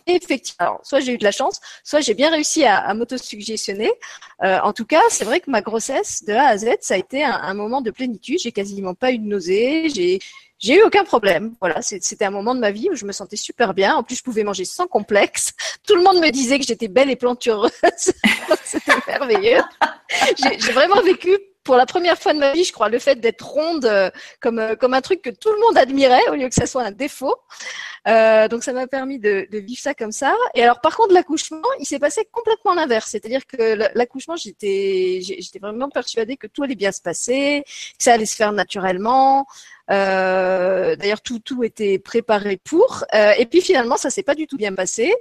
effectivement, 0.05 0.79
soit 0.83 0.99
j'ai 0.99 1.13
eu 1.13 1.17
de 1.17 1.23
la 1.23 1.31
chance, 1.31 1.59
soit 1.83 2.01
j'ai 2.01 2.13
bien 2.13 2.29
réussi 2.29 2.65
à, 2.65 2.93
m'auto-suggestionner. 2.93 3.91
Euh, 4.43 4.59
en 4.63 4.73
tout 4.73 4.85
cas, 4.85 5.01
c'est 5.09 5.25
vrai 5.25 5.39
que 5.39 5.49
ma 5.49 5.61
grossesse, 5.61 6.23
de 6.23 6.33
A 6.33 6.47
à 6.47 6.57
Z, 6.57 6.67
ça 6.81 6.93
a 6.95 6.97
été 6.97 7.23
un, 7.23 7.33
un 7.33 7.53
moment 7.53 7.81
de 7.81 7.91
plénitude. 7.91 8.39
J'ai 8.39 8.51
quasiment 8.51 8.93
pas 8.93 9.11
eu 9.11 9.19
de 9.19 9.25
nausée. 9.25 9.89
J'ai 9.89 10.19
j'ai 10.59 10.79
eu 10.79 10.81
aucun 10.81 11.03
problème. 11.03 11.53
Voilà, 11.59 11.81
c'était 11.81 12.25
un 12.25 12.31
moment 12.31 12.55
de 12.55 12.59
ma 12.59 12.71
vie 12.71 12.89
où 12.91 12.95
je 12.95 13.05
me 13.05 13.11
sentais 13.11 13.35
super 13.35 13.73
bien. 13.73 13.95
En 13.95 14.03
plus, 14.03 14.15
je 14.15 14.23
pouvais 14.23 14.43
manger 14.43 14.65
sans 14.65 14.87
complexe. 14.87 15.53
Tout 15.87 15.95
le 15.95 16.01
monde 16.01 16.19
me 16.19 16.29
disait 16.31 16.57
que 16.57 16.65
j'étais 16.65 16.87
belle 16.87 17.11
et 17.11 17.15
plantureuse. 17.15 17.71
c'était 18.63 18.93
merveilleux. 19.07 19.61
J'ai 20.37 20.71
vraiment 20.71 21.01
vécu 21.01 21.37
pour 21.63 21.75
la 21.75 21.85
première 21.85 22.17
fois 22.17 22.33
de 22.33 22.39
ma 22.39 22.53
vie, 22.53 22.63
je 22.63 22.71
crois, 22.71 22.87
le 22.87 22.97
fait 22.97 23.15
d'être 23.19 23.45
ronde 23.45 23.85
euh, 23.85 24.09
comme, 24.39 24.57
euh, 24.57 24.75
comme 24.75 24.93
un 24.93 25.01
truc 25.01 25.21
que 25.21 25.29
tout 25.29 25.51
le 25.51 25.59
monde 25.59 25.77
admirait 25.77 26.25
au 26.29 26.35
lieu 26.35 26.47
que 26.47 26.55
ça 26.55 26.65
soit 26.65 26.83
un 26.83 26.91
défaut. 26.91 27.35
Euh, 28.07 28.47
donc 28.47 28.63
ça 28.63 28.71
m'a 28.73 28.87
permis 28.87 29.19
de, 29.19 29.47
vivre 29.51 29.79
ça 29.79 29.93
comme 29.93 30.11
ça. 30.11 30.33
Et 30.55 30.63
alors 30.63 30.79
par 30.79 30.95
contre 30.95 31.13
l'accouchement, 31.13 31.61
il 31.79 31.85
s'est 31.85 31.99
passé 31.99 32.27
complètement 32.31 32.73
l'inverse. 32.73 33.09
C'est-à-dire 33.11 33.45
que 33.45 33.97
l'accouchement, 33.97 34.35
j'étais 34.35 35.21
vraiment 35.61 35.89
persuadée 35.89 36.37
que 36.37 36.47
tout 36.47 36.63
allait 36.63 36.75
bien 36.75 36.91
se 36.91 37.01
passer, 37.01 37.63
que 37.65 38.03
ça 38.03 38.13
allait 38.13 38.25
se 38.25 38.35
faire 38.35 38.51
naturellement. 38.51 39.45
Euh, 39.89 40.97
D'ailleurs, 40.97 41.21
tout 41.21 41.39
tout 41.39 41.63
était 41.63 41.97
préparé 41.97 42.57
pour. 42.57 43.05
Euh, 43.13 43.31
et 43.37 43.45
puis 43.45 43.61
finalement, 43.61 43.95
ça 43.95 44.09
s'est 44.09 44.23
pas 44.23 44.35
du 44.35 44.47
tout 44.47 44.57
bien 44.57 44.73
passé. 44.73 45.13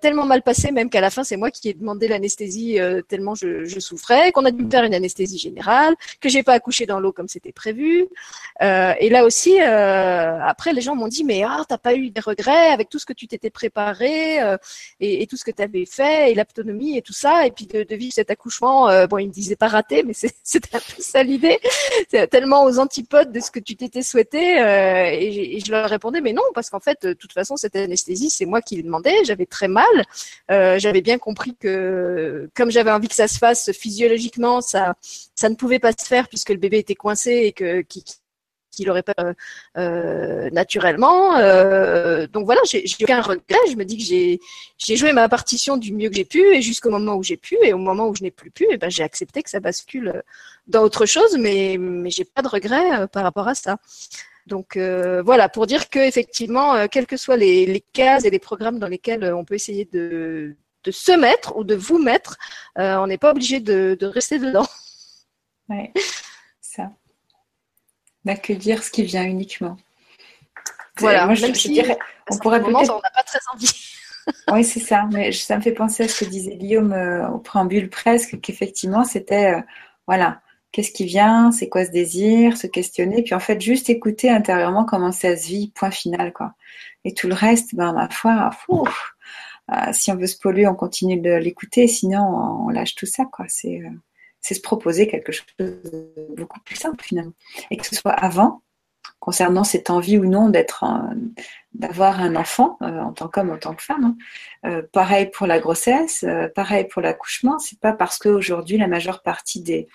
Tellement 0.00 0.24
mal 0.24 0.42
passé, 0.42 0.70
même 0.70 0.90
qu'à 0.90 1.00
la 1.00 1.10
fin, 1.10 1.24
c'est 1.24 1.36
moi 1.36 1.50
qui 1.50 1.68
ai 1.68 1.74
demandé 1.74 2.08
l'anesthésie 2.08 2.78
tellement 3.08 3.34
je, 3.34 3.78
souffrais, 3.78 4.32
qu'on 4.32 4.44
a 4.44 4.50
dû 4.50 4.64
me 4.64 4.70
faire 4.70 4.84
une 4.84 4.94
anesthésie 4.94 5.38
générale, 5.38 5.94
que 6.20 6.28
j'ai 6.28 6.42
pas 6.42 6.52
accouché 6.52 6.86
dans 6.86 7.00
l'eau 7.00 7.12
comme 7.12 7.28
c'était 7.28 7.52
prévu. 7.52 8.06
Et 8.60 9.08
là 9.10 9.24
aussi, 9.24 9.58
après, 9.58 10.72
les 10.72 10.80
gens 10.80 10.94
m'ont 10.94 11.08
dit 11.08 11.24
mais 11.24 11.42
ah, 11.42 11.64
t'as 11.68 11.78
pas 11.78 11.94
eu 11.94 12.10
des 12.10 12.21
regrets 12.22 12.68
avec 12.68 12.88
tout 12.88 12.98
ce 12.98 13.06
que 13.06 13.12
tu 13.12 13.26
t'étais 13.26 13.50
préparé 13.50 14.38
et, 15.00 15.22
et, 15.22 15.26
tout 15.26 15.36
ce 15.36 15.44
que 15.44 15.50
tu 15.50 15.62
avais 15.62 15.86
fait 15.86 16.30
et 16.30 16.34
l'autonomie 16.34 16.96
et 16.96 17.02
tout 17.02 17.12
ça, 17.12 17.46
et 17.46 17.50
puis 17.50 17.66
de, 17.66 17.94
vivre 17.94 18.12
cet 18.12 18.30
accouchement. 18.30 19.06
bon, 19.06 19.18
ils 19.18 19.28
me 19.28 19.32
disaient 19.32 19.56
pas 19.56 19.68
raté, 19.68 20.02
mais 20.02 20.12
c'était 20.42 20.76
un 20.76 20.80
peu 20.80 21.02
ça 21.02 21.22
l'idée. 21.22 21.58
Tellement 22.30 22.64
aux 22.64 22.78
antipodes 22.78 23.32
de 23.32 23.40
ce 23.40 23.50
que 23.50 23.60
tu 23.60 23.76
t'étais 23.76 24.02
souhaité 24.02 24.60
euh, 24.60 25.10
et, 25.12 25.60
je 25.64 25.70
leur 25.70 25.88
répondais 25.88 26.20
mais 26.20 26.32
non 26.32 26.42
parce 26.54 26.70
qu'en 26.70 26.80
fait 26.80 27.06
de 27.06 27.12
toute 27.12 27.32
façon 27.32 27.56
cette 27.56 27.76
anesthésie 27.76 28.30
c'est 28.30 28.46
moi 28.46 28.60
qui 28.62 28.76
l'ai 28.76 28.82
demandé 28.82 29.12
j'avais 29.24 29.46
très 29.46 29.68
mal 29.68 29.86
euh, 30.50 30.78
j'avais 30.78 31.00
bien 31.00 31.18
compris 31.18 31.56
que 31.58 32.48
comme 32.54 32.70
j'avais 32.70 32.90
envie 32.90 33.08
que 33.08 33.14
ça 33.14 33.28
se 33.28 33.38
fasse 33.38 33.72
physiologiquement 33.72 34.60
ça 34.60 34.94
ça 35.34 35.48
ne 35.48 35.54
pouvait 35.54 35.78
pas 35.78 35.92
se 35.92 36.06
faire 36.06 36.28
puisque 36.28 36.50
le 36.50 36.56
bébé 36.56 36.78
était 36.78 36.94
coincé 36.94 37.30
et 37.30 37.52
que 37.52 37.82
qui, 37.82 38.04
qu'il 38.72 38.86
n'aurait 38.88 39.02
pas 39.02 39.14
euh, 39.20 39.34
euh 39.78 40.50
naturellement. 40.50 41.36
Euh, 41.36 42.26
donc 42.26 42.46
voilà, 42.46 42.60
j'ai 42.64 42.84
aucun 43.02 43.20
regret. 43.20 43.58
Je 43.70 43.76
me 43.76 43.84
dis 43.84 43.98
que 43.98 44.38
j'ai 44.78 44.96
joué 44.96 45.12
ma 45.12 45.28
partition 45.28 45.76
du 45.76 45.92
mieux 45.92 46.08
que 46.08 46.16
j'ai 46.16 46.24
pu 46.24 46.40
et 46.54 46.62
jusqu'au 46.62 46.90
moment 46.90 47.14
où 47.14 47.22
j'ai 47.22 47.36
pu 47.36 47.56
et 47.62 47.72
au 47.72 47.78
moment 47.78 48.08
où 48.08 48.14
je 48.16 48.22
n'ai 48.22 48.30
plus 48.30 48.50
pu, 48.50 48.66
et 48.70 48.78
ben 48.78 48.90
j'ai 48.90 49.04
accepté 49.04 49.42
que 49.42 49.50
ça 49.50 49.60
bascule 49.60 50.22
dans 50.66 50.82
autre 50.82 51.06
chose, 51.06 51.36
mais 51.38 51.76
mais 51.78 52.10
j'ai 52.10 52.24
pas 52.24 52.42
de 52.42 52.48
regret 52.48 53.06
par 53.08 53.22
rapport 53.22 53.48
à 53.48 53.54
ça. 53.54 53.76
Donc 54.46 54.76
euh, 54.76 55.22
voilà, 55.22 55.48
pour 55.48 55.66
dire 55.66 55.88
que 55.88 56.00
effectivement, 56.00 56.88
quelles 56.88 57.06
que 57.06 57.16
soient 57.16 57.36
les, 57.36 57.66
les, 57.66 57.80
cases 57.92 58.24
et 58.24 58.30
les 58.30 58.40
programmes 58.40 58.78
dans 58.80 58.88
lesquels 58.88 59.24
on 59.34 59.44
peut 59.44 59.54
essayer 59.54 59.84
de, 59.92 60.56
de 60.84 60.90
se 60.90 61.12
mettre 61.12 61.56
ou 61.56 61.64
de 61.64 61.76
vous 61.76 61.98
mettre, 61.98 62.38
on 62.76 63.06
n'est 63.06 63.18
pas 63.18 63.30
obligé 63.30 63.60
de, 63.60 63.96
de 63.98 64.06
rester 64.06 64.38
dedans. 64.38 64.66
Ouais, 65.68 65.92
d'accueillir 68.24 68.82
ce 68.82 68.90
qui 68.90 69.02
vient 69.02 69.24
uniquement. 69.24 69.76
Voilà, 70.98 71.26
moi, 71.26 71.34
je, 71.34 71.46
dirais, 71.68 71.98
on 72.30 72.38
pourrait 72.38 72.62
peut-être. 72.62 72.92
On 72.94 73.00
n'a 73.00 73.10
pas 73.14 73.22
très 73.22 73.40
envie. 73.52 73.72
oui, 74.52 74.64
c'est 74.64 74.80
ça. 74.80 75.08
Mais 75.12 75.32
ça 75.32 75.56
me 75.56 75.62
fait 75.62 75.72
penser 75.72 76.04
à 76.04 76.08
ce 76.08 76.24
que 76.24 76.30
disait 76.30 76.56
Guillaume 76.56 76.92
euh, 76.92 77.28
au 77.28 77.38
préambule 77.38 77.88
presque, 77.88 78.40
qu'effectivement, 78.40 79.04
c'était, 79.04 79.54
euh, 79.54 79.60
voilà, 80.06 80.40
qu'est-ce 80.70 80.92
qui 80.92 81.04
vient, 81.04 81.50
c'est 81.52 81.68
quoi 81.68 81.84
ce 81.84 81.90
désir, 81.90 82.56
se 82.56 82.66
questionner, 82.66 83.22
puis 83.22 83.34
en 83.34 83.40
fait, 83.40 83.60
juste 83.60 83.90
écouter 83.90 84.30
intérieurement 84.30 84.84
comment 84.84 85.12
ça 85.12 85.36
se 85.36 85.46
vit, 85.46 85.72
point 85.74 85.90
final, 85.90 86.32
quoi. 86.32 86.54
Et 87.04 87.14
tout 87.14 87.26
le 87.26 87.34
reste, 87.34 87.74
ben, 87.74 87.92
ma 87.92 88.08
foi, 88.08 88.50
fou, 88.52 88.84
euh, 89.72 89.92
si 89.92 90.12
on 90.12 90.16
veut 90.16 90.26
se 90.26 90.38
polluer, 90.38 90.66
on 90.66 90.74
continue 90.74 91.20
de 91.20 91.32
l'écouter, 91.32 91.88
sinon, 91.88 92.66
on 92.66 92.68
lâche 92.68 92.94
tout 92.94 93.06
ça, 93.06 93.24
quoi. 93.24 93.46
C'est 93.48 93.82
c'est 94.42 94.54
se 94.54 94.60
proposer 94.60 95.06
quelque 95.06 95.32
chose 95.32 95.46
de 95.58 95.80
beaucoup 96.36 96.60
plus 96.60 96.76
simple 96.76 97.02
finalement. 97.02 97.32
Et 97.70 97.76
que 97.76 97.86
ce 97.86 97.94
soit 97.94 98.12
avant, 98.12 98.62
concernant 99.20 99.62
cette 99.62 99.88
envie 99.88 100.18
ou 100.18 100.26
non 100.26 100.50
d'avoir 100.50 102.20
un 102.20 102.34
enfant 102.34 102.76
euh, 102.82 103.00
en 103.00 103.12
tant 103.12 103.28
qu'homme, 103.28 103.50
en 103.50 103.56
tant 103.56 103.72
que 103.72 103.82
femme. 103.82 104.04
Hein. 104.04 104.16
Euh, 104.68 104.82
pareil 104.92 105.30
pour 105.30 105.46
la 105.46 105.60
grossesse, 105.60 106.24
euh, 106.24 106.48
pareil 106.48 106.88
pour 106.88 107.02
l'accouchement. 107.02 107.60
C'est 107.60 107.78
pas 107.78 107.92
parce 107.92 108.18
qu'aujourd'hui 108.18 108.78
la 108.78 108.88
majeure 108.88 109.22
partie 109.22 109.62
des, 109.62 109.88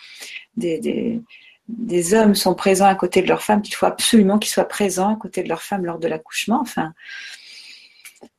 hommes 2.13 2.35
sont 2.35 2.55
présents 2.55 2.85
à 2.85 2.95
côté 2.95 3.21
de 3.21 3.27
leur 3.27 3.43
femme 3.43 3.61
qu'il 3.61 3.75
faut 3.75 3.85
absolument 3.85 4.39
qu'ils 4.39 4.51
soient 4.51 4.63
présents 4.63 5.13
à 5.13 5.17
côté 5.17 5.43
de 5.43 5.49
leur 5.49 5.61
femme 5.61 5.85
lors 5.85 5.99
de 5.99 6.07
l'accouchement. 6.07 6.61
Enfin, 6.61 6.93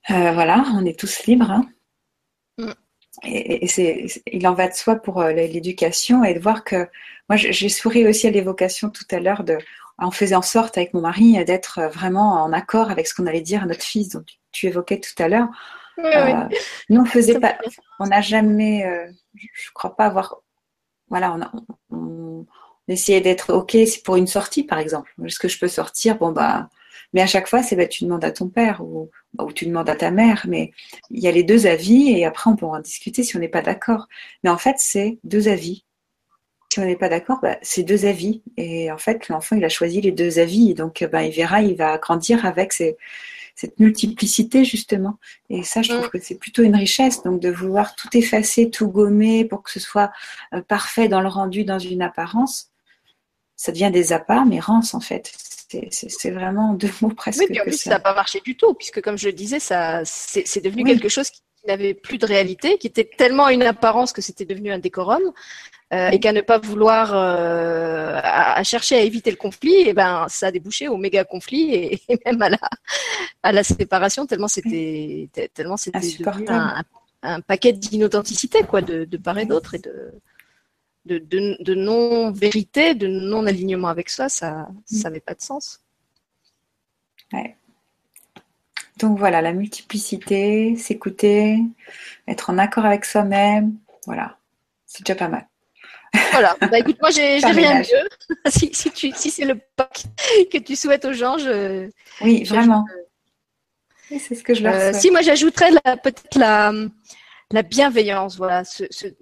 voilà, 0.08 0.64
on 0.74 0.86
est 0.86 0.98
tous 0.98 1.26
libres. 1.26 1.50
Hein. 1.50 2.74
Et, 3.24 3.66
c'est, 3.66 4.06
il 4.30 4.46
en 4.46 4.54
va 4.54 4.68
de 4.68 4.74
soi 4.74 4.96
pour 4.96 5.20
euh, 5.20 5.32
l'éducation 5.32 6.24
et 6.24 6.34
de 6.34 6.40
voir 6.40 6.64
que 6.64 6.88
moi 7.28 7.36
j'ai 7.36 7.68
souri 7.68 8.06
aussi 8.06 8.26
à 8.26 8.30
l'évocation 8.30 8.90
tout 8.90 9.04
à 9.10 9.18
l'heure 9.18 9.44
de 9.44 9.58
en 9.98 10.12
faisant 10.12 10.38
en 10.38 10.42
sorte 10.42 10.78
avec 10.78 10.94
mon 10.94 11.00
mari 11.00 11.44
d'être 11.44 11.82
vraiment 11.92 12.44
en 12.44 12.52
accord 12.52 12.90
avec 12.90 13.06
ce 13.08 13.14
qu'on 13.14 13.26
allait 13.26 13.40
dire 13.40 13.64
à 13.64 13.66
notre 13.66 13.82
fils 13.82 14.10
dont 14.10 14.24
tu, 14.52 14.66
évoquais 14.66 15.00
tout 15.00 15.20
à 15.22 15.28
l'heure. 15.28 15.48
euh, 15.98 16.44
Nous 16.88 17.00
on 17.00 17.04
faisait 17.04 17.40
pas, 17.40 17.58
on 17.98 18.06
n'a 18.06 18.20
jamais, 18.20 18.86
euh, 18.86 19.10
je 19.34 19.70
crois 19.74 19.96
pas 19.96 20.06
avoir, 20.06 20.36
voilà, 21.08 21.34
on, 21.34 21.42
a, 21.42 21.52
on, 21.90 22.46
essayait 22.86 23.20
d'être 23.20 23.52
ok, 23.52 23.72
c'est 23.72 24.02
pour 24.04 24.16
une 24.16 24.28
sortie 24.28 24.62
par 24.62 24.78
exemple. 24.78 25.12
Est-ce 25.24 25.40
que 25.40 25.48
je 25.48 25.58
peux 25.58 25.68
sortir? 25.68 26.16
Bon 26.16 26.30
bah 26.30 26.68
mais 27.12 27.22
à 27.22 27.26
chaque 27.26 27.48
fois, 27.48 27.62
c'est 27.62 27.76
bah, 27.76 27.86
tu 27.86 28.04
demandes 28.04 28.24
à 28.24 28.30
ton 28.30 28.48
père 28.48 28.82
ou, 28.82 29.10
ou, 29.38 29.52
tu 29.52 29.66
demandes 29.66 29.88
à 29.88 29.96
ta 29.96 30.10
mère. 30.10 30.44
Mais 30.48 30.72
il 31.10 31.20
y 31.20 31.28
a 31.28 31.32
les 31.32 31.42
deux 31.42 31.66
avis 31.66 32.10
et 32.10 32.24
après, 32.24 32.50
on 32.50 32.56
pourra 32.56 32.78
en 32.78 32.80
discuter 32.80 33.22
si 33.22 33.36
on 33.36 33.40
n'est 33.40 33.48
pas 33.48 33.62
d'accord. 33.62 34.08
Mais 34.44 34.50
en 34.50 34.58
fait, 34.58 34.76
c'est 34.78 35.18
deux 35.24 35.48
avis. 35.48 35.84
Si 36.70 36.80
on 36.80 36.84
n'est 36.84 36.96
pas 36.96 37.08
d'accord, 37.08 37.38
bah, 37.40 37.56
c'est 37.62 37.82
deux 37.82 38.04
avis. 38.04 38.42
Et 38.58 38.92
en 38.92 38.98
fait, 38.98 39.28
l'enfant, 39.28 39.56
il 39.56 39.64
a 39.64 39.70
choisi 39.70 40.02
les 40.02 40.12
deux 40.12 40.38
avis. 40.38 40.74
Donc, 40.74 41.02
bah, 41.10 41.24
il 41.24 41.32
verra, 41.32 41.62
il 41.62 41.76
va 41.76 41.96
grandir 41.96 42.44
avec 42.44 42.74
cette 42.74 43.78
multiplicité, 43.78 44.66
justement. 44.66 45.18
Et 45.48 45.62
ça, 45.62 45.80
je 45.80 45.94
trouve 45.94 46.10
que 46.10 46.20
c'est 46.20 46.38
plutôt 46.38 46.62
une 46.62 46.76
richesse. 46.76 47.22
Donc, 47.22 47.40
de 47.40 47.48
vouloir 47.48 47.94
tout 47.94 48.14
effacer, 48.14 48.68
tout 48.68 48.88
gommer 48.88 49.46
pour 49.46 49.62
que 49.62 49.70
ce 49.70 49.80
soit 49.80 50.10
euh, 50.52 50.60
parfait 50.60 51.08
dans 51.08 51.22
le 51.22 51.28
rendu, 51.28 51.64
dans 51.64 51.78
une 51.78 52.02
apparence, 52.02 52.70
ça 53.56 53.72
devient 53.72 53.90
des 53.90 54.12
apparences 54.12 54.94
en 54.94 55.00
fait 55.00 55.32
c'est 55.90 56.30
vraiment 56.30 56.74
deux 56.74 56.90
mots 57.00 57.08
presque. 57.16 57.40
Oui, 57.40 57.46
puis 57.48 57.60
en 57.60 57.64
plus, 57.64 57.80
ça 57.80 57.90
n'a 57.90 58.00
pas 58.00 58.14
marché 58.14 58.40
du 58.44 58.56
tout, 58.56 58.74
puisque 58.74 59.00
comme 59.00 59.18
je 59.18 59.26
le 59.26 59.32
disais, 59.32 59.60
ça, 59.60 60.02
c'est 60.04 60.62
devenu 60.62 60.84
quelque 60.84 61.08
chose 61.08 61.30
qui 61.30 61.42
n'avait 61.66 61.94
plus 61.94 62.18
de 62.18 62.26
réalité, 62.26 62.78
qui 62.78 62.86
était 62.86 63.04
tellement 63.04 63.48
une 63.48 63.62
apparence 63.62 64.12
que 64.12 64.22
c'était 64.22 64.44
devenu 64.44 64.72
un 64.72 64.78
décorum. 64.78 65.32
Euh, 65.94 66.10
et 66.10 66.20
qu'à 66.20 66.34
ne 66.34 66.42
pas 66.42 66.58
vouloir 66.58 67.14
euh, 67.14 68.20
à, 68.22 68.62
chercher 68.62 68.96
à 68.96 69.00
éviter 69.00 69.30
le 69.30 69.38
conflit, 69.38 69.72
et 69.72 69.88
eh 69.88 69.92
ben 69.94 70.26
ça 70.28 70.48
a 70.48 70.50
débouché 70.50 70.86
au 70.86 70.98
méga 70.98 71.24
conflit 71.24 71.74
et, 71.74 72.02
même 72.26 72.42
à 72.42 72.50
la 72.50 72.58
à 73.42 73.52
la 73.52 73.64
séparation 73.64 74.26
tellement 74.26 74.48
c'était 74.48 75.30
tellement 75.54 75.78
c'était 75.78 75.98
un, 76.48 76.84
un, 77.22 77.40
paquet 77.40 77.72
d'inauthenticité 77.72 78.64
quoi 78.64 78.82
de, 78.82 79.06
de 79.06 79.16
part 79.16 79.38
et 79.38 79.46
d'autre 79.46 79.76
et 79.76 79.78
de 79.78 80.12
de, 81.04 81.74
non-vérité, 81.74 82.94
de 82.94 83.06
non-alignement 83.06 83.88
avec 83.88 84.10
soi, 84.10 84.28
ça 84.28 84.68
n'avait 85.04 85.20
pas 85.20 85.34
de 85.34 85.40
sens. 85.40 85.80
Ouais. 87.32 87.56
Donc 88.98 89.18
voilà, 89.18 89.40
la 89.40 89.52
multiplicité, 89.52 90.76
s'écouter, 90.76 91.58
être 92.26 92.50
en 92.50 92.58
accord 92.58 92.84
avec 92.84 93.04
soi-même, 93.04 93.76
voilà, 94.06 94.38
c'est 94.86 95.06
déjà 95.06 95.14
pas 95.14 95.28
mal. 95.28 95.46
Voilà, 96.32 96.56
bah 96.60 96.78
écoute, 96.78 96.96
moi 97.00 97.10
j'ai 97.10 97.36
rien 97.36 97.80
de 97.80 97.80
mieux. 97.80 98.08
si, 98.50 98.70
si, 98.74 99.30
c'est 99.30 99.44
le 99.44 99.60
pack 99.76 100.04
que 100.52 100.58
tu 100.58 100.74
souhaites 100.74 101.04
aux 101.04 101.12
gens, 101.12 101.38
je. 101.38 101.88
Oui, 102.22 102.42
vraiment. 102.44 102.84
c'est 104.08 104.34
ce 104.34 104.42
que 104.42 104.54
je 104.54 104.62
leur 104.64 104.74
euh, 104.74 104.92
Si, 104.92 105.10
moi 105.10 105.22
j'ajouterais 105.22 105.70
peut-être 106.02 106.36
la, 106.36 106.72
la 107.50 107.62
bienveillance, 107.62 108.36
voilà, 108.36 108.62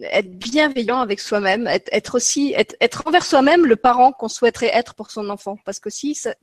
être 0.01 0.31
bienveillant 0.31 1.01
avec 1.01 1.21
soi-même, 1.21 1.69
être, 1.69 2.17
aussi, 2.17 2.55
être, 2.57 3.07
envers 3.07 3.25
soi-même 3.25 3.67
le 3.67 3.77
parent 3.77 4.13
qu'on 4.13 4.29
souhaiterait 4.29 4.71
être 4.75 4.95
pour 4.95 5.11
son 5.11 5.31
enfant. 5.31 5.57
Parce 5.65 5.79
que 5.79 5.91
si, 5.91 6.15
c'est 6.15 6.37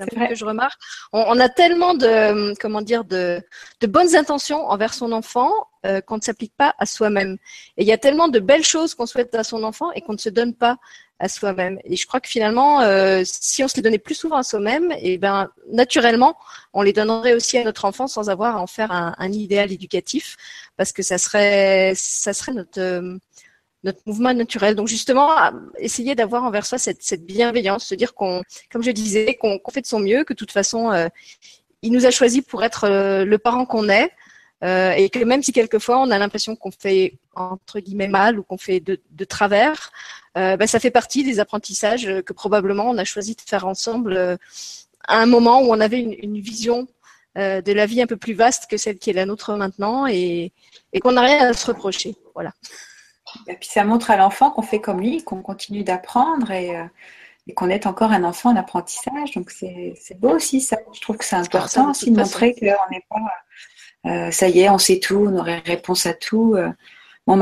un 0.00 0.06
truc 0.06 0.28
que 0.28 0.34
je 0.34 0.44
remarque. 0.44 0.80
On, 1.12 1.38
a 1.38 1.48
tellement 1.50 1.94
de, 1.94 2.54
comment 2.60 2.80
dire, 2.80 3.04
de, 3.04 3.42
de 3.80 3.86
bonnes 3.86 4.16
intentions 4.16 4.66
envers 4.68 4.94
son 4.94 5.12
enfant 5.12 5.50
euh, 5.84 6.00
qu'on 6.00 6.16
ne 6.16 6.22
s'applique 6.22 6.54
pas 6.56 6.74
à 6.78 6.86
soi-même. 6.86 7.36
Et 7.76 7.82
il 7.82 7.86
y 7.86 7.92
a 7.92 7.98
tellement 7.98 8.28
de 8.28 8.38
belles 8.38 8.64
choses 8.64 8.94
qu'on 8.94 9.06
souhaite 9.06 9.34
à 9.34 9.44
son 9.44 9.64
enfant 9.64 9.92
et 9.92 10.00
qu'on 10.00 10.14
ne 10.14 10.18
se 10.18 10.30
donne 10.30 10.54
pas 10.54 10.78
à 11.18 11.28
soi-même. 11.28 11.78
Et 11.84 11.96
je 11.96 12.06
crois 12.06 12.20
que 12.20 12.28
finalement, 12.28 12.80
euh, 12.82 13.22
si 13.24 13.64
on 13.64 13.68
se 13.68 13.76
les 13.76 13.82
donnait 13.82 13.98
plus 13.98 14.14
souvent 14.14 14.36
à 14.36 14.42
soi-même, 14.42 14.92
et 14.92 15.14
eh 15.14 15.18
ben 15.18 15.50
naturellement, 15.72 16.36
on 16.72 16.82
les 16.82 16.92
donnerait 16.92 17.34
aussi 17.34 17.58
à 17.58 17.64
notre 17.64 17.84
enfant 17.84 18.06
sans 18.06 18.28
avoir 18.28 18.56
à 18.56 18.60
en 18.60 18.66
faire 18.66 18.92
un, 18.92 19.14
un 19.18 19.32
idéal 19.32 19.72
éducatif, 19.72 20.36
parce 20.76 20.92
que 20.92 21.02
ça 21.02 21.18
serait, 21.18 21.92
ça 21.96 22.32
serait 22.32 22.52
notre 22.52 22.80
euh, 22.80 23.16
notre 23.86 24.00
mouvement 24.04 24.34
naturel. 24.34 24.74
Donc 24.74 24.88
justement, 24.88 25.30
essayer 25.78 26.14
d'avoir 26.14 26.44
envers 26.44 26.66
soi 26.66 26.76
cette, 26.76 27.02
cette, 27.02 27.24
bienveillance, 27.24 27.86
se 27.86 27.94
dire 27.94 28.14
qu'on, 28.14 28.42
comme 28.70 28.82
je 28.82 28.90
disais, 28.90 29.34
qu'on 29.34 29.60
fait 29.70 29.80
de 29.80 29.86
son 29.86 30.00
mieux, 30.00 30.24
que 30.24 30.34
de 30.34 30.38
toute 30.38 30.52
façon, 30.52 30.90
euh, 30.92 31.08
il 31.82 31.92
nous 31.92 32.04
a 32.04 32.10
choisi 32.10 32.42
pour 32.42 32.64
être 32.64 32.84
euh, 32.84 33.24
le 33.24 33.38
parent 33.38 33.64
qu'on 33.64 33.88
est, 33.88 34.10
euh, 34.64 34.92
et 34.92 35.10
que 35.10 35.22
même 35.24 35.42
si 35.42 35.52
quelquefois 35.52 36.00
on 36.00 36.10
a 36.10 36.18
l'impression 36.18 36.56
qu'on 36.56 36.70
fait 36.70 37.18
entre 37.34 37.80
guillemets 37.80 38.08
mal 38.08 38.38
ou 38.38 38.42
qu'on 38.42 38.58
fait 38.58 38.80
de, 38.80 39.00
de 39.10 39.24
travers, 39.24 39.90
bah, 40.34 40.66
ça 40.66 40.80
fait 40.80 40.90
partie 40.90 41.24
des 41.24 41.40
apprentissages 41.40 42.22
que 42.26 42.34
probablement 42.34 42.90
on 42.90 42.98
a 42.98 43.04
choisi 43.04 43.34
de 43.34 43.40
faire 43.40 43.66
ensemble 43.66 44.38
à 45.08 45.16
un 45.16 45.24
moment 45.24 45.62
où 45.62 45.72
on 45.72 45.80
avait 45.80 46.00
une, 46.00 46.12
une 46.12 46.40
vision 46.40 46.86
de 47.36 47.72
la 47.72 47.86
vie 47.86 48.02
un 48.02 48.06
peu 48.06 48.18
plus 48.18 48.34
vaste 48.34 48.66
que 48.68 48.76
celle 48.76 48.98
qui 48.98 49.08
est 49.08 49.14
la 49.14 49.24
nôtre 49.24 49.54
maintenant 49.56 50.06
et, 50.06 50.52
et 50.92 51.00
qu'on 51.00 51.12
n'a 51.12 51.22
rien 51.22 51.48
à 51.48 51.52
se 51.54 51.66
reprocher. 51.66 52.16
Voilà. 52.34 52.52
Et 53.46 53.54
puis 53.54 53.68
ça 53.68 53.84
montre 53.84 54.10
à 54.10 54.16
l'enfant 54.16 54.50
qu'on 54.50 54.62
fait 54.62 54.80
comme 54.80 55.00
lui, 55.00 55.22
qu'on 55.22 55.42
continue 55.42 55.84
d'apprendre 55.84 56.50
et, 56.50 56.76
euh, 56.76 56.84
qu'on 57.54 57.68
est 57.68 57.86
encore 57.86 58.12
un 58.12 58.24
enfant 58.24 58.50
en 58.50 58.56
apprentissage. 58.56 59.32
Donc 59.32 59.50
c'est 59.50 60.18
beau 60.18 60.30
aussi 60.30 60.60
ça. 60.60 60.78
Je 60.92 61.00
trouve 61.00 61.16
que 61.16 61.24
c'est 61.24 61.36
important 61.36 61.90
aussi 61.90 62.10
de 62.10 62.16
montrer 62.16 62.54
qu'on 62.54 62.90
n'est 62.90 63.04
pas, 63.08 63.20
euh, 64.06 64.30
ça 64.30 64.48
y 64.48 64.60
est, 64.60 64.70
on 64.70 64.78
sait 64.78 65.00
tout, 65.00 65.16
on 65.16 65.36
aurait 65.36 65.58
réponse 65.60 66.06
à 66.06 66.14
tout. 66.14 66.54
Euh. 66.54 66.70
Bon, 67.26 67.38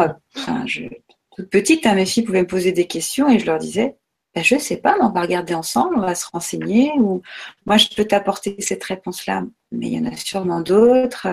toute 1.36 1.50
petite, 1.50 1.86
hein, 1.86 1.94
mes 1.94 2.06
filles 2.06 2.22
pouvaient 2.24 2.42
me 2.42 2.46
poser 2.46 2.72
des 2.72 2.86
questions 2.86 3.28
et 3.28 3.38
je 3.38 3.46
leur 3.46 3.58
disais, 3.58 3.96
ben, 4.34 4.42
je 4.42 4.58
sais 4.58 4.78
pas, 4.78 4.96
on 5.00 5.10
va 5.10 5.20
regarder 5.20 5.54
ensemble, 5.54 5.96
on 5.96 6.00
va 6.00 6.14
se 6.14 6.26
renseigner, 6.32 6.92
ou 6.98 7.22
moi 7.66 7.76
je 7.76 7.88
peux 7.94 8.04
t'apporter 8.04 8.56
cette 8.60 8.82
réponse-là, 8.84 9.44
mais 9.72 9.88
il 9.88 9.92
y 9.94 9.98
en 9.98 10.10
a 10.10 10.16
sûrement 10.16 10.60
d'autres. 10.60 11.28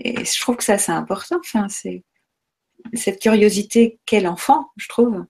Et 0.00 0.24
je 0.24 0.40
trouve 0.40 0.56
que 0.56 0.64
ça 0.64 0.78
c'est 0.78 0.92
important. 0.92 1.36
Enfin, 1.40 1.68
c'est 1.68 2.02
cette 2.94 3.20
curiosité 3.20 3.98
qu'est 4.06 4.20
l'enfant, 4.20 4.70
je 4.76 4.88
trouve, 4.88 5.26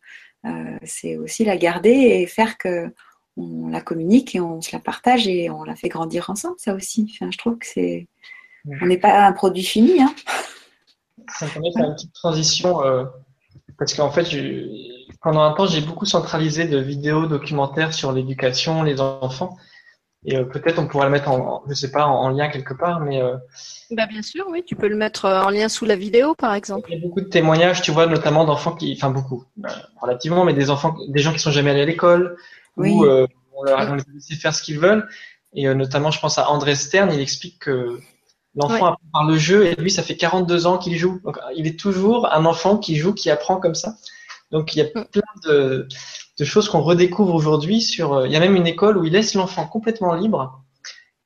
euh, 0.47 0.79
c'est 0.85 1.17
aussi 1.17 1.45
la 1.45 1.57
garder 1.57 1.91
et 1.91 2.27
faire 2.27 2.59
que 2.59 2.93
on 3.37 3.69
la 3.69 3.81
communique 3.81 4.35
et 4.37 4.41
on 4.41 4.61
se 4.61 4.71
la 4.73 4.79
partage 4.79 5.27
et 5.27 5.51
on 5.51 5.65
la 5.65 5.75
fait 5.75 5.89
grandir 5.89 6.31
ensemble, 6.31 6.57
ça 6.59 6.75
aussi. 6.75 7.19
Je 7.21 7.37
trouve 7.37 7.59
que 7.59 7.67
c'est, 7.67 8.07
on 8.67 8.87
n'est 8.87 8.99
pas 8.99 9.27
un 9.27 9.33
produit 9.33 9.63
fini. 9.63 10.03
Hein. 10.03 10.15
Ça 11.29 11.47
me 11.47 11.51
permet 11.51 11.71
de 11.71 11.75
faire 11.75 11.89
une 11.89 11.95
petite 11.95 12.15
transition 12.15 12.85
euh, 12.85 13.05
parce 13.79 13.95
qu'en 13.95 14.11
fait, 14.11 14.27
pendant 15.23 15.43
un 15.43 15.53
temps, 15.53 15.67
j'ai 15.67 15.81
beaucoup 15.81 16.07
centralisé 16.07 16.67
de 16.67 16.79
vidéos 16.79 17.27
documentaires 17.27 17.93
sur 17.93 18.13
l'éducation, 18.13 18.83
les 18.83 19.01
enfants. 19.01 19.57
Et 20.27 20.39
euh, 20.39 20.45
peut-être 20.45 20.79
on 20.79 20.87
pourrait 20.87 21.05
le 21.05 21.11
mettre 21.11 21.29
en, 21.29 21.63
je 21.69 21.75
sais 21.75 21.91
pas, 21.91 22.07
en, 22.07 22.31
lien 22.31 22.49
quelque 22.49 22.73
part, 22.73 23.01
mais. 23.01 23.21
Euh, 23.21 23.37
bah 23.91 24.07
bien 24.07 24.23
sûr, 24.23 24.47
oui, 24.49 24.63
tu 24.65 24.75
peux 24.75 24.89
le 24.89 24.97
mettre 24.97 25.27
en 25.27 25.51
lien 25.51 25.69
sous 25.69 25.85
la 25.85 25.97
vidéo, 25.97 26.35
par 26.35 26.55
exemple. 26.55 26.89
Il 26.91 26.99
y 26.99 26.99
a 26.99 27.07
beaucoup 27.07 27.21
de 27.21 27.29
témoignages, 27.29 27.83
tu 27.83 27.91
vois, 27.91 28.07
notamment 28.07 28.47
d'enfants 28.47 28.75
qui, 28.75 28.95
enfin 28.97 29.11
beaucoup, 29.11 29.45
relativement, 30.01 30.45
mais 30.45 30.55
des 30.55 30.71
enfants, 30.71 30.97
des 31.09 31.21
gens 31.21 31.33
qui 31.33 31.41
sont 31.41 31.51
jamais 31.51 31.73
allés 31.73 31.83
à 31.83 31.87
l'école, 31.87 32.39
oui. 32.79 32.91
où 32.91 33.05
on 33.05 33.63
leur 33.65 33.81
a 33.81 33.97
laissé 34.15 34.35
faire 34.35 34.55
ce 34.55 34.63
qu'ils 34.63 34.79
veulent. 34.79 35.07
Et 35.53 35.73
notamment, 35.75 36.11
je 36.11 36.19
pense 36.19 36.39
à 36.39 36.49
André 36.49 36.75
Stern, 36.75 37.13
il 37.13 37.21
explique 37.21 37.59
que 37.61 38.01
l'enfant 38.57 38.87
apprend 38.87 39.07
par 39.13 39.25
le 39.25 39.37
jeu, 39.37 39.67
et 39.67 39.75
lui, 39.77 39.91
ça 39.91 40.03
fait 40.03 40.17
42 40.17 40.67
ans 40.67 40.79
qu'il 40.79 40.97
joue. 40.97 41.21
Donc, 41.25 41.39
il 41.57 41.67
est 41.67 41.79
toujours 41.79 42.33
un 42.33 42.45
enfant 42.45 42.79
qui 42.79 42.97
joue, 42.97 43.13
qui 43.13 43.31
apprend 43.31 43.57
comme 43.57 43.75
ça. 43.75 43.97
Donc, 44.51 44.75
il 44.75 44.79
y 44.79 44.83
a 44.83 44.85
plein 44.85 45.23
de 45.45 45.89
de 46.39 46.45
choses 46.45 46.69
qu'on 46.69 46.83
redécouvre 46.83 47.35
aujourd'hui. 47.35 47.81
Sur, 47.81 48.15
euh, 48.15 48.27
il 48.27 48.33
y 48.33 48.37
a 48.37 48.41
même 48.41 48.57
une 48.57 48.67
école 48.67 48.99
où 48.99 49.05
ils 49.05 49.13
laissent 49.13 49.35
l'enfant 49.35 49.67
complètement 49.67 50.15
libre. 50.15 50.63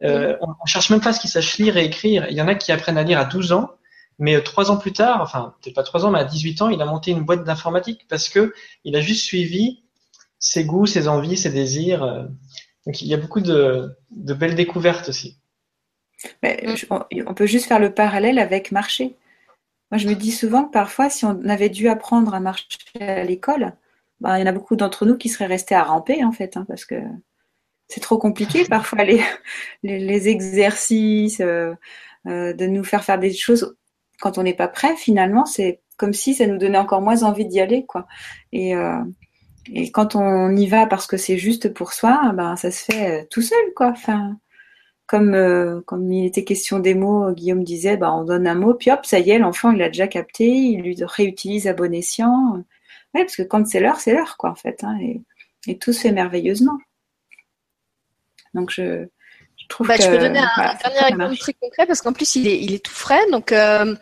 Euh, 0.04 0.36
on, 0.40 0.66
cherche 0.66 0.90
même 0.90 1.00
pas 1.00 1.12
ce 1.12 1.20
qu'il 1.20 1.30
sache 1.30 1.58
lire 1.58 1.76
et 1.76 1.84
écrire. 1.84 2.26
Il 2.30 2.36
y 2.36 2.42
en 2.42 2.48
a 2.48 2.54
qui 2.54 2.70
apprennent 2.70 2.98
à 2.98 3.02
lire 3.02 3.18
à 3.18 3.24
12 3.24 3.52
ans, 3.52 3.70
mais 4.18 4.36
euh, 4.36 4.40
trois 4.40 4.70
ans 4.70 4.76
plus 4.76 4.92
tard, 4.92 5.20
enfin 5.20 5.54
peut-être 5.60 5.74
pas 5.74 5.82
trois 5.82 6.04
ans, 6.04 6.10
mais 6.10 6.20
à 6.20 6.24
18 6.24 6.62
ans, 6.62 6.68
il 6.68 6.80
a 6.80 6.84
monté 6.84 7.10
une 7.10 7.24
boîte 7.24 7.44
d'informatique 7.44 8.06
parce 8.08 8.28
que 8.28 8.52
il 8.84 8.94
a 8.94 9.00
juste 9.00 9.24
suivi 9.24 9.82
ses 10.38 10.64
goûts, 10.64 10.86
ses 10.86 11.08
envies, 11.08 11.36
ses 11.36 11.50
désirs. 11.50 12.28
Donc 12.86 13.02
il 13.02 13.08
y 13.08 13.14
a 13.14 13.16
beaucoup 13.16 13.40
de, 13.40 13.96
de 14.12 14.34
belles 14.34 14.54
découvertes 14.54 15.08
aussi. 15.08 15.37
Mais 16.42 16.64
on 17.26 17.34
peut 17.34 17.46
juste 17.46 17.66
faire 17.66 17.78
le 17.78 17.92
parallèle 17.92 18.38
avec 18.38 18.72
marcher. 18.72 19.16
Moi, 19.90 19.98
je 19.98 20.08
me 20.08 20.14
dis 20.14 20.32
souvent 20.32 20.64
que 20.64 20.70
parfois, 20.70 21.08
si 21.08 21.24
on 21.24 21.40
avait 21.48 21.70
dû 21.70 21.88
apprendre 21.88 22.34
à 22.34 22.40
marcher 22.40 22.78
à 23.00 23.24
l'école, 23.24 23.72
bah, 24.20 24.38
il 24.38 24.40
y 24.40 24.44
en 24.44 24.50
a 24.50 24.52
beaucoup 24.52 24.76
d'entre 24.76 25.06
nous 25.06 25.16
qui 25.16 25.28
seraient 25.28 25.46
restés 25.46 25.74
à 25.74 25.82
ramper 25.82 26.24
en 26.24 26.32
fait, 26.32 26.56
hein, 26.56 26.64
parce 26.68 26.84
que 26.84 26.96
c'est 27.88 28.00
trop 28.00 28.18
compliqué 28.18 28.64
parfois 28.68 29.04
les, 29.04 29.22
les, 29.82 30.28
exercices, 30.28 31.40
euh, 31.40 31.74
euh, 32.26 32.52
de 32.52 32.66
nous 32.66 32.84
faire 32.84 33.04
faire 33.04 33.18
des 33.18 33.32
choses 33.32 33.76
quand 34.20 34.38
on 34.38 34.42
n'est 34.42 34.54
pas 34.54 34.68
prêt. 34.68 34.94
Finalement, 34.96 35.46
c'est 35.46 35.80
comme 35.96 36.12
si 36.12 36.34
ça 36.34 36.46
nous 36.46 36.58
donnait 36.58 36.78
encore 36.78 37.00
moins 37.00 37.22
envie 37.22 37.46
d'y 37.46 37.60
aller, 37.60 37.86
quoi. 37.86 38.06
Et, 38.52 38.74
euh, 38.76 39.02
et 39.72 39.90
quand 39.90 40.16
on 40.16 40.54
y 40.54 40.66
va 40.66 40.86
parce 40.86 41.06
que 41.06 41.16
c'est 41.16 41.38
juste 41.38 41.72
pour 41.72 41.92
soi, 41.92 42.32
ben 42.34 42.56
ça 42.56 42.70
se 42.70 42.84
fait 42.84 43.26
tout 43.30 43.42
seul, 43.42 43.58
quoi. 43.74 43.88
Enfin, 43.88 44.36
comme 45.08 45.82
comme 45.86 46.12
il 46.12 46.26
était 46.26 46.44
question 46.44 46.78
des 46.78 46.94
mots, 46.94 47.32
Guillaume 47.32 47.64
disait, 47.64 47.96
ben, 47.96 48.12
on 48.12 48.24
donne 48.24 48.46
un 48.46 48.54
mot, 48.54 48.74
puis 48.74 48.92
hop, 48.92 49.04
ça 49.04 49.18
y 49.18 49.30
est, 49.30 49.38
l'enfant 49.38 49.72
il 49.72 49.82
a 49.82 49.88
déjà 49.88 50.06
capté, 50.06 50.46
il 50.46 50.82
lui 50.82 50.96
réutilise 51.02 51.66
à 51.66 51.72
bon 51.72 51.92
escient. 51.92 52.62
Oui, 53.14 53.22
parce 53.22 53.36
que 53.36 53.42
quand 53.42 53.66
c'est 53.66 53.80
l'heure, 53.80 54.00
c'est 54.00 54.12
l'heure, 54.12 54.36
quoi, 54.36 54.50
en 54.50 54.54
fait. 54.54 54.84
Hein, 54.84 54.98
et, 55.66 55.78
tout 55.78 55.92
se 55.92 56.00
fait 56.00 56.12
merveilleusement. 56.12 56.78
Donc, 58.54 58.70
je, 58.70 59.06
trouve 59.68 59.86
bah, 59.88 59.96
que. 59.96 60.02
Je 60.02 60.08
peux 60.08 60.18
donner 60.18 60.38
un, 60.38 60.74
dernier 60.74 61.08
exemple 61.08 61.36
très 61.36 61.52
concret 61.54 61.86
parce 61.86 62.00
qu'en 62.00 62.12
plus, 62.12 62.36
il 62.36 62.46
est, 62.46 62.60
il 62.62 62.74
est 62.74 62.84
tout 62.84 62.92
frais. 62.92 63.20
Donc, 63.30 63.52
euh, 63.52 63.94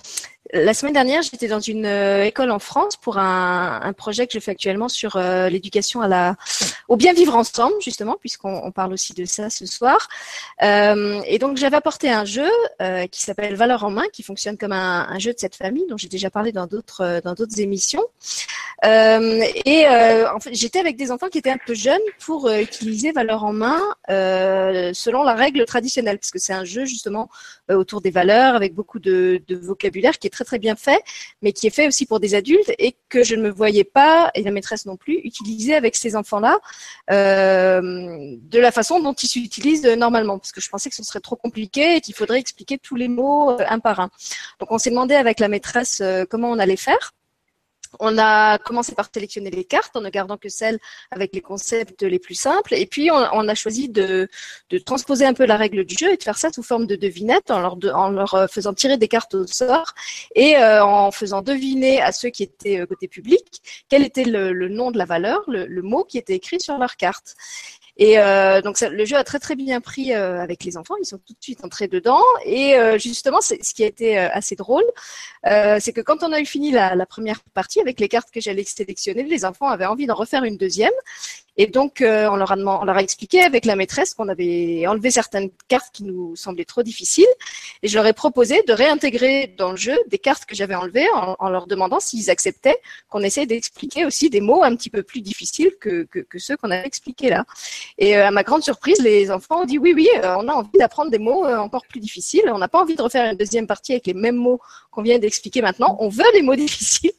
la 0.52 0.74
semaine 0.74 0.92
dernière, 0.92 1.22
j'étais 1.22 1.48
dans 1.48 1.60
une 1.60 1.86
euh, 1.86 2.24
école 2.24 2.50
en 2.50 2.58
France 2.58 2.96
pour 2.96 3.18
un, 3.18 3.92
projet 3.96 4.26
que 4.26 4.32
je 4.32 4.38
fais 4.38 4.52
actuellement 4.52 4.88
sur 4.88 5.16
euh, 5.16 5.48
l'éducation 5.48 6.02
au 6.88 6.96
bien 6.96 7.12
vivre 7.12 7.34
ensemble, 7.34 7.74
justement, 7.80 8.16
puisqu'on 8.20 8.70
parle 8.70 8.92
aussi 8.92 9.12
de 9.14 9.24
ça 9.24 9.50
ce 9.50 9.66
soir. 9.66 10.08
Euh, 10.62 11.20
et 11.26 11.38
donc, 11.38 11.56
j'avais 11.56 11.76
apporté 11.76 12.10
un 12.10 12.24
jeu 12.24 12.48
qui 13.10 13.22
s'appelle 13.22 13.54
Valeur 13.54 13.84
en 13.84 13.90
main, 13.90 14.04
qui 14.12 14.22
fonctionne 14.22 14.56
comme 14.56 14.72
un, 14.72 15.18
jeu 15.18 15.32
de 15.32 15.38
cette 15.38 15.56
famille, 15.56 15.86
dont 15.88 15.96
j'ai 15.96 16.08
déjà 16.08 16.30
parlé 16.30 16.52
dans 16.52 16.66
d'autres 16.66 17.20
dans 17.24 17.34
d'autres 17.34 17.60
émissions. 17.60 18.04
et 18.84 19.86
en 19.88 20.40
fait, 20.40 20.54
j'étais 20.54 20.78
avec 20.78 20.96
des 20.96 21.10
enfants 21.10 21.28
qui 21.28 21.38
étaient 21.38 21.50
un 21.50 21.58
peu 21.64 21.74
jeunes 21.74 21.98
pour 22.24 22.48
utiliser 22.50 23.12
Valeur 23.12 23.44
en 23.44 23.52
main 23.52 23.80
selon 24.08 25.22
la 25.22 25.34
règle 25.34 25.64
traditionnelle, 25.64 26.18
parce 26.18 26.30
que 26.30 26.38
c'est 26.38 26.52
un 26.52 26.64
jeu 26.64 26.84
justement 26.84 27.28
autour 27.70 28.00
des 28.00 28.10
valeurs 28.10 28.54
avec 28.54 28.74
beaucoup 28.74 28.98
de, 28.98 29.42
de 29.48 29.56
vocabulaire 29.56 30.18
qui 30.18 30.26
est 30.26 30.35
très 30.44 30.58
bien 30.58 30.76
fait, 30.76 31.02
mais 31.42 31.52
qui 31.52 31.66
est 31.66 31.70
fait 31.70 31.86
aussi 31.86 32.06
pour 32.06 32.20
des 32.20 32.34
adultes 32.34 32.72
et 32.78 32.96
que 33.08 33.22
je 33.22 33.34
ne 33.34 33.42
me 33.42 33.50
voyais 33.50 33.84
pas, 33.84 34.30
et 34.34 34.42
la 34.42 34.50
maîtresse 34.50 34.86
non 34.86 34.96
plus, 34.96 35.14
utiliser 35.24 35.74
avec 35.74 35.96
ces 35.96 36.16
enfants-là 36.16 36.58
euh, 37.10 37.80
de 37.80 38.58
la 38.58 38.72
façon 38.72 39.00
dont 39.00 39.14
ils 39.14 39.28
s'utilisent 39.28 39.86
normalement, 39.86 40.38
parce 40.38 40.52
que 40.52 40.60
je 40.60 40.68
pensais 40.68 40.90
que 40.90 40.96
ce 40.96 41.02
serait 41.02 41.20
trop 41.20 41.36
compliqué 41.36 41.96
et 41.96 42.00
qu'il 42.00 42.14
faudrait 42.14 42.38
expliquer 42.38 42.78
tous 42.78 42.96
les 42.96 43.08
mots 43.08 43.50
euh, 43.50 43.64
un 43.68 43.78
par 43.78 44.00
un. 44.00 44.10
Donc 44.60 44.70
on 44.72 44.78
s'est 44.78 44.90
demandé 44.90 45.14
avec 45.14 45.40
la 45.40 45.48
maîtresse 45.48 46.00
euh, 46.00 46.24
comment 46.28 46.50
on 46.50 46.58
allait 46.58 46.76
faire. 46.76 47.12
On 48.00 48.18
a 48.18 48.58
commencé 48.58 48.94
par 48.94 49.08
sélectionner 49.12 49.50
les 49.50 49.64
cartes 49.64 49.96
en 49.96 50.00
ne 50.00 50.10
gardant 50.10 50.36
que 50.36 50.48
celles 50.48 50.78
avec 51.10 51.34
les 51.34 51.40
concepts 51.40 52.02
les 52.02 52.18
plus 52.18 52.34
simples. 52.34 52.74
Et 52.74 52.86
puis, 52.86 53.10
on, 53.10 53.48
a 53.48 53.54
choisi 53.54 53.88
de, 53.88 54.28
transposer 54.84 55.24
un 55.24 55.34
peu 55.34 55.46
la 55.46 55.56
règle 55.56 55.84
du 55.84 55.96
jeu 55.96 56.12
et 56.12 56.16
de 56.16 56.22
faire 56.22 56.38
ça 56.38 56.50
sous 56.50 56.62
forme 56.62 56.86
de 56.86 56.96
devinette 56.96 57.50
en 57.50 57.60
leur, 57.60 58.34
euh, 58.34 58.46
faisant 58.46 58.74
tirer 58.74 58.96
des 58.96 59.08
cartes 59.08 59.34
au 59.34 59.46
sort 59.46 59.94
et 60.34 60.56
euh, 60.56 60.84
en 60.84 61.10
faisant 61.10 61.42
deviner 61.42 62.00
à 62.00 62.12
ceux 62.12 62.30
qui 62.30 62.42
étaient 62.42 62.80
euh, 62.80 62.86
côté 62.86 63.08
public 63.08 63.62
quel 63.88 64.04
était 64.04 64.24
le, 64.24 64.68
nom 64.68 64.90
de 64.90 64.98
la 64.98 65.04
valeur, 65.04 65.42
le, 65.48 65.82
mot 65.82 66.04
qui 66.04 66.18
était 66.18 66.34
écrit 66.34 66.60
sur 66.60 66.78
leur 66.78 66.96
carte. 66.96 67.36
Et 67.98 68.18
euh, 68.18 68.60
donc 68.60 68.76
ça, 68.76 68.90
le 68.90 69.04
jeu 69.04 69.16
a 69.16 69.24
très 69.24 69.38
très 69.38 69.56
bien 69.56 69.80
pris 69.80 70.12
euh, 70.12 70.40
avec 70.40 70.64
les 70.64 70.76
enfants, 70.76 70.94
ils 71.00 71.06
sont 71.06 71.18
tout 71.18 71.32
de 71.32 71.42
suite 71.42 71.64
entrés 71.64 71.88
dedans. 71.88 72.20
Et 72.44 72.74
euh, 72.74 72.98
justement, 72.98 73.40
ce 73.40 73.54
qui 73.74 73.84
a 73.84 73.86
été 73.86 74.18
assez 74.18 74.54
drôle, 74.54 74.84
c'est 75.44 75.92
que 75.92 76.00
quand 76.00 76.22
on 76.22 76.32
a 76.32 76.40
eu 76.40 76.46
fini 76.46 76.70
la, 76.70 76.94
la 76.94 77.06
première 77.06 77.40
partie 77.54 77.80
avec 77.80 78.00
les 78.00 78.08
cartes 78.08 78.30
que 78.30 78.40
j'allais 78.40 78.64
sélectionner, 78.64 79.22
les 79.22 79.44
enfants 79.44 79.68
avaient 79.68 79.86
envie 79.86 80.06
d'en 80.06 80.14
refaire 80.14 80.44
une 80.44 80.56
deuxième. 80.56 80.92
Et 81.58 81.66
donc, 81.66 82.00
euh, 82.00 82.28
on, 82.30 82.36
leur 82.36 82.52
a 82.52 83.02
expliqué 83.02 83.40
avec 83.40 83.64
la 83.64 83.76
maîtresse 83.76 84.14
qu'on 84.14 84.28
avait 84.28 84.86
enlevé 84.86 85.10
certaines 85.10 85.50
cartes 85.68 85.88
qui 85.92 86.04
nous 86.04 86.36
semblaient 86.36 86.66
trop 86.66 86.82
difficiles. 86.82 87.26
Et 87.82 87.88
je 87.88 87.96
leur 87.96 88.06
ai 88.06 88.12
proposé 88.12 88.62
de 88.66 88.72
réintégrer 88.72 89.54
dans 89.56 89.70
le 89.70 89.76
jeu 89.76 89.96
des 90.08 90.18
cartes 90.18 90.44
que 90.44 90.54
j'avais 90.54 90.74
enlevées 90.74 91.06
en, 91.14 91.48
leur 91.48 91.66
demandant 91.66 92.00
s'ils 92.00 92.30
acceptaient 92.30 92.78
qu'on 93.08 93.20
essaie 93.20 93.46
d'expliquer 93.46 94.04
aussi 94.04 94.28
des 94.28 94.40
mots 94.40 94.62
un 94.62 94.76
petit 94.76 94.90
peu 94.90 95.02
plus 95.02 95.20
difficiles 95.22 95.72
que, 95.80 96.06
ceux 96.38 96.56
qu'on 96.56 96.70
avait 96.70 96.86
expliqués 96.86 97.30
là. 97.30 97.44
Et 97.98 98.16
euh, 98.16 98.26
à 98.26 98.30
ma 98.30 98.42
grande 98.42 98.62
surprise, 98.62 98.98
les 99.00 99.30
enfants 99.30 99.62
ont 99.62 99.64
dit 99.64 99.78
oui, 99.78 99.94
oui, 99.96 100.08
euh, 100.22 100.36
on 100.38 100.48
a 100.48 100.52
envie 100.52 100.78
d'apprendre 100.78 101.10
des 101.10 101.18
mots 101.18 101.46
encore 101.46 101.86
plus 101.86 102.00
difficiles. 102.00 102.44
On 102.52 102.58
n'a 102.58 102.68
pas 102.68 102.80
envie 102.80 102.96
de 102.96 103.02
refaire 103.02 103.30
une 103.30 103.38
deuxième 103.38 103.66
partie 103.66 103.92
avec 103.92 104.06
les 104.06 104.14
mêmes 104.14 104.36
mots 104.36 104.60
qu'on 104.90 105.02
vient 105.02 105.18
d'expliquer 105.18 105.62
maintenant. 105.62 105.96
On 106.00 106.08
veut 106.08 106.24
les 106.34 106.42
mots 106.42 106.56
difficiles. 106.66 107.12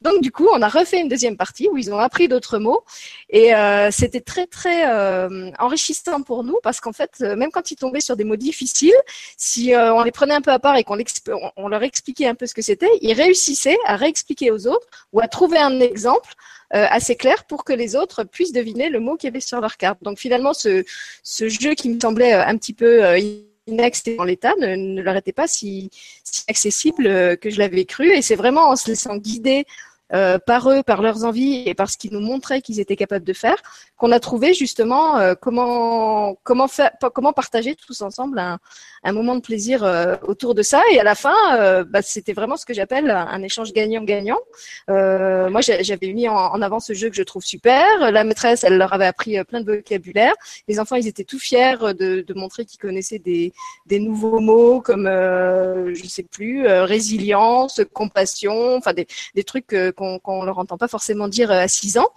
Donc, 0.00 0.20
du 0.20 0.32
coup, 0.32 0.48
on 0.52 0.62
a 0.62 0.68
refait 0.68 1.00
une 1.00 1.08
deuxième 1.08 1.36
partie 1.36 1.68
où 1.70 1.76
ils 1.76 1.92
ont 1.92 1.98
appris 1.98 2.28
d'autres 2.28 2.58
mots. 2.58 2.84
Et 3.30 3.54
c'était 3.90 4.20
très, 4.20 4.46
très 4.46 4.88
euh, 4.88 5.50
enrichissant 5.58 6.22
pour 6.22 6.44
nous 6.44 6.58
parce 6.62 6.80
qu'en 6.80 6.92
fait, 6.92 7.10
euh, 7.20 7.36
même 7.36 7.50
quand 7.50 7.70
ils 7.70 7.76
tombaient 7.76 8.00
sur 8.00 8.16
des 8.16 8.24
mots 8.24 8.36
difficiles, 8.36 8.94
si 9.36 9.72
on 9.74 10.02
les 10.02 10.12
prenait 10.12 10.34
un 10.34 10.40
peu 10.40 10.52
à 10.52 10.58
part 10.58 10.76
et 10.76 10.84
qu'on 10.84 10.98
on 11.56 11.68
leur 11.68 11.82
expliquait 11.82 12.26
un 12.26 12.34
peu 12.34 12.46
ce 12.46 12.54
que 12.54 12.62
c'était, 12.62 12.90
ils 13.00 13.14
réussissaient 13.14 13.78
à 13.86 13.96
réexpliquer 13.96 14.50
aux 14.50 14.66
autres 14.66 14.86
ou 15.12 15.20
à 15.20 15.28
trouver 15.28 15.58
un 15.58 15.80
exemple 15.80 16.34
euh, 16.74 16.86
assez 16.90 17.14
clair 17.14 17.44
pour 17.44 17.62
que 17.62 17.72
les 17.72 17.94
autres 17.94 18.24
puissent 18.24 18.52
deviner 18.52 18.88
le 18.88 18.98
mot 18.98 19.16
qu'il 19.16 19.28
y 19.28 19.32
avait 19.32 19.40
sur 19.40 19.60
leur 19.60 19.76
carte. 19.76 20.02
Donc 20.02 20.18
finalement, 20.18 20.54
ce, 20.54 20.82
jeu 21.24 21.74
qui 21.74 21.88
me 21.88 22.00
semblait 22.00 22.32
un 22.32 22.56
petit 22.56 22.72
peu 22.72 23.04
euh, 23.04 23.20
inaccessible 23.68 24.20
en 24.20 24.24
l'état 24.24 24.54
ne, 24.58 24.74
ne 24.74 25.00
leur 25.00 25.14
était 25.14 25.32
pas 25.32 25.46
si, 25.46 25.90
si 26.24 26.42
accessible 26.48 27.06
euh, 27.06 27.36
que 27.36 27.48
je 27.48 27.58
l'avais 27.58 27.84
cru. 27.84 28.10
Et 28.10 28.22
c'est 28.22 28.34
vraiment 28.34 28.70
en 28.70 28.76
se 28.76 28.88
laissant 28.88 29.16
guider 29.16 29.66
euh, 30.14 30.38
par 30.38 30.70
eux, 30.70 30.84
par 30.84 31.02
leurs 31.02 31.24
envies 31.24 31.64
et 31.66 31.74
par 31.74 31.90
ce 31.90 31.98
qu'ils 31.98 32.12
nous 32.12 32.20
montraient 32.20 32.60
qu'ils 32.60 32.78
étaient 32.78 32.94
capables 32.94 33.24
de 33.24 33.32
faire, 33.32 33.56
qu'on 33.96 34.12
a 34.12 34.20
trouvé 34.20 34.54
justement 34.54 35.18
euh, 35.18 35.34
comment 35.34 36.36
comment 36.44 36.68
comment 37.12 37.32
partager 37.32 37.74
tous 37.74 38.00
ensemble 38.00 38.38
un, 38.38 39.12
moment 39.12 39.34
de 39.34 39.40
plaisir 39.40 39.82
euh, 39.82 40.14
autour 40.22 40.54
de 40.54 40.62
ça. 40.62 40.82
Et 40.92 41.00
à 41.00 41.04
la 41.04 41.16
fin, 41.16 41.34
bah, 41.84 42.00
c'était 42.02 42.32
vraiment 42.32 42.56
ce 42.56 42.64
que 42.64 42.74
j'appelle 42.74 43.10
un 43.10 43.42
échange 43.42 43.72
gagnant-gagnant. 43.72 44.38
Moi, 44.88 45.60
j'avais 45.60 46.12
mis 46.12 46.28
en, 46.28 46.62
avant 46.62 46.80
ce 46.80 46.92
jeu 46.94 47.10
que 47.10 47.16
je 47.16 47.22
trouve 47.22 47.44
super. 47.44 48.12
La 48.12 48.24
maîtresse, 48.24 48.62
elle 48.62 48.78
leur 48.78 48.92
avait 48.92 49.06
appris 49.06 49.42
plein 49.44 49.60
de 49.60 49.72
vocabulaire. 49.72 50.34
Les 50.68 50.78
enfants, 50.78 50.96
ils 50.96 51.08
étaient 51.08 51.24
tout 51.24 51.38
fiers 51.38 51.76
de, 51.98 52.24
montrer 52.34 52.64
qu'ils 52.64 52.80
connaissaient 52.80 53.18
des, 53.18 53.52
nouveaux 53.90 54.40
mots 54.40 54.80
comme, 54.80 55.06
je 55.06 56.06
sais 56.06 56.22
plus, 56.24 56.66
résilience, 56.66 57.80
compassion, 57.92 58.76
enfin 58.76 58.92
des, 58.92 59.06
des 59.34 59.44
trucs 59.44 59.74
qu'on 59.96 60.03
qu 60.18 60.44
leur 60.44 60.58
entend 60.58 60.78
pas 60.78 60.88
forcément 60.88 61.28
dire 61.28 61.50
à 61.50 61.68
6 61.68 61.98
ans. 61.98 62.08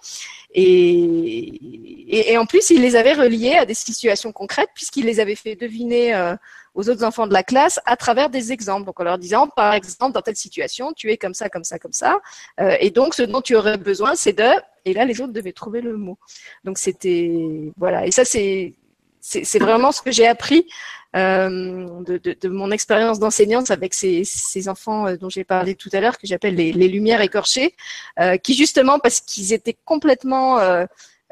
Et, 0.54 2.32
et, 2.32 2.38
en 2.38 2.46
plus, 2.46 2.70
il 2.70 2.80
les 2.80 2.96
avait 2.96 3.12
reliés 3.12 3.54
à 3.54 3.66
des 3.66 3.74
situations 3.74 4.32
concrètes 4.32 4.70
puisqu'il 4.74 5.04
les 5.04 5.20
avait 5.20 5.34
fait 5.34 5.56
deviner 5.56 6.14
euh, 6.14 6.34
aux 6.74 6.88
autres 6.88 7.04
enfants 7.04 7.26
de 7.26 7.34
la 7.34 7.42
classe 7.42 7.80
à 7.84 7.96
travers 7.96 8.30
des 8.30 8.50
exemples. 8.50 8.86
Donc 8.86 8.98
en 8.98 9.04
leur 9.04 9.18
disant, 9.18 9.48
par 9.48 9.74
exemple, 9.74 10.12
dans 10.12 10.22
telle 10.22 10.36
situation, 10.36 10.92
tu 10.94 11.10
es 11.10 11.18
comme 11.18 11.34
ça, 11.34 11.50
comme 11.50 11.64
ça, 11.64 11.78
comme 11.78 11.92
ça. 11.92 12.20
Euh, 12.60 12.76
et 12.80 12.90
donc, 12.90 13.14
ce 13.14 13.22
dont 13.22 13.42
tu 13.42 13.56
aurais 13.56 13.76
besoin, 13.76 14.14
c'est 14.14 14.32
de... 14.32 14.48
Et 14.86 14.94
là, 14.94 15.04
les 15.04 15.20
autres 15.20 15.34
devaient 15.34 15.52
trouver 15.52 15.82
le 15.82 15.96
mot. 15.96 16.18
Donc 16.64 16.78
c'était... 16.78 17.30
Voilà. 17.76 18.06
Et 18.06 18.10
ça, 18.10 18.24
c'est 18.24 18.74
c'est 19.20 19.58
vraiment 19.58 19.92
ce 19.92 20.00
que 20.00 20.10
j'ai 20.10 20.26
appris 20.26 20.58
euh, 20.58 20.97
de, 21.14 22.18
de, 22.18 22.48
mon 22.48 22.70
expérience 22.70 23.18
d'enseignante 23.18 23.70
avec 23.70 23.94
ces, 23.94 24.24
ces, 24.24 24.68
enfants 24.68 25.06
euh, 25.06 25.16
dont 25.16 25.28
j'ai 25.28 25.44
parlé 25.44 25.74
tout 25.74 25.88
à 25.92 26.00
l'heure, 26.00 26.18
que 26.18 26.26
j'appelle 26.26 26.54
les, 26.54 26.72
les, 26.72 26.88
lumières 26.88 27.20
écorchées, 27.20 27.74
euh, 28.20 28.36
qui 28.36 28.54
justement, 28.54 28.98
parce 28.98 29.20
qu'ils 29.20 29.52
étaient 29.52 29.76
complètement 29.84 30.58
euh, 30.58 30.84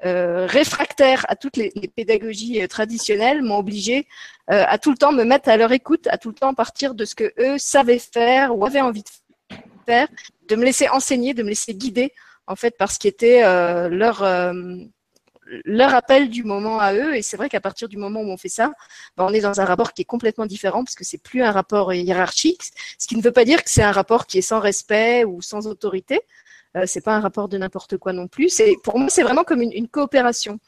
euh, 0.04 0.46
réfractaires 0.46 1.24
à 1.28 1.36
toutes 1.36 1.56
les, 1.56 1.72
pédagogies 1.94 2.62
euh, 2.62 2.66
traditionnelles, 2.66 3.42
m'ont 3.42 3.58
obligé 3.58 4.06
à 4.48 4.78
tout 4.78 4.90
le 4.90 4.96
temps 4.96 5.10
me 5.10 5.24
mettre 5.24 5.48
à 5.48 5.56
leur 5.56 5.72
écoute, 5.72 6.06
à 6.06 6.18
tout 6.18 6.28
le 6.28 6.36
temps 6.36 6.54
partir 6.54 6.94
de 6.94 7.04
ce 7.04 7.16
que 7.16 7.32
eux 7.40 7.58
savaient 7.58 7.98
faire 7.98 8.56
ou 8.56 8.64
avaient 8.64 8.80
envie 8.80 9.02
de 9.02 9.56
faire, 9.84 10.06
de 10.46 10.54
me 10.54 10.64
laisser 10.64 10.88
enseigner, 10.88 11.34
de 11.34 11.42
me 11.42 11.48
laisser 11.48 11.74
guider 11.74 12.12
en 12.46 12.54
fait 12.54 12.76
par 12.76 12.92
ce 12.92 13.00
qui 13.00 13.08
était 13.08 13.40
leur 13.88 14.22
leur 15.64 15.94
appel 15.94 16.28
du 16.28 16.44
moment 16.44 16.78
à 16.78 16.94
eux. 16.94 17.16
Et 17.16 17.22
c'est 17.22 17.36
vrai 17.36 17.48
qu'à 17.48 17.60
partir 17.60 17.88
du 17.88 17.96
moment 17.96 18.20
où 18.20 18.30
on 18.30 18.36
fait 18.36 18.48
ça, 18.48 18.72
ben 19.16 19.24
on 19.24 19.32
est 19.32 19.40
dans 19.40 19.60
un 19.60 19.64
rapport 19.64 19.92
qui 19.92 20.02
est 20.02 20.06
complètement 20.06 20.46
différent 20.46 20.84
parce 20.84 20.94
que 20.94 21.04
c'est 21.04 21.22
plus 21.22 21.42
un 21.42 21.52
rapport 21.52 21.92
hiérarchique, 21.92 22.62
ce 22.98 23.06
qui 23.06 23.16
ne 23.16 23.22
veut 23.22 23.32
pas 23.32 23.44
dire 23.44 23.62
que 23.62 23.70
c'est 23.70 23.82
un 23.82 23.92
rapport 23.92 24.26
qui 24.26 24.38
est 24.38 24.42
sans 24.42 24.60
respect 24.60 25.24
ou 25.24 25.42
sans 25.42 25.66
autorité. 25.66 26.20
Euh, 26.76 26.84
c'est 26.86 27.00
pas 27.00 27.14
un 27.14 27.20
rapport 27.20 27.48
de 27.48 27.58
n'importe 27.58 27.96
quoi 27.96 28.12
non 28.12 28.28
plus. 28.28 28.60
Pour 28.82 28.98
moi 28.98 29.08
c'est 29.08 29.22
vraiment 29.22 29.44
comme 29.44 29.62
une, 29.62 29.88
coopération. 29.88 30.58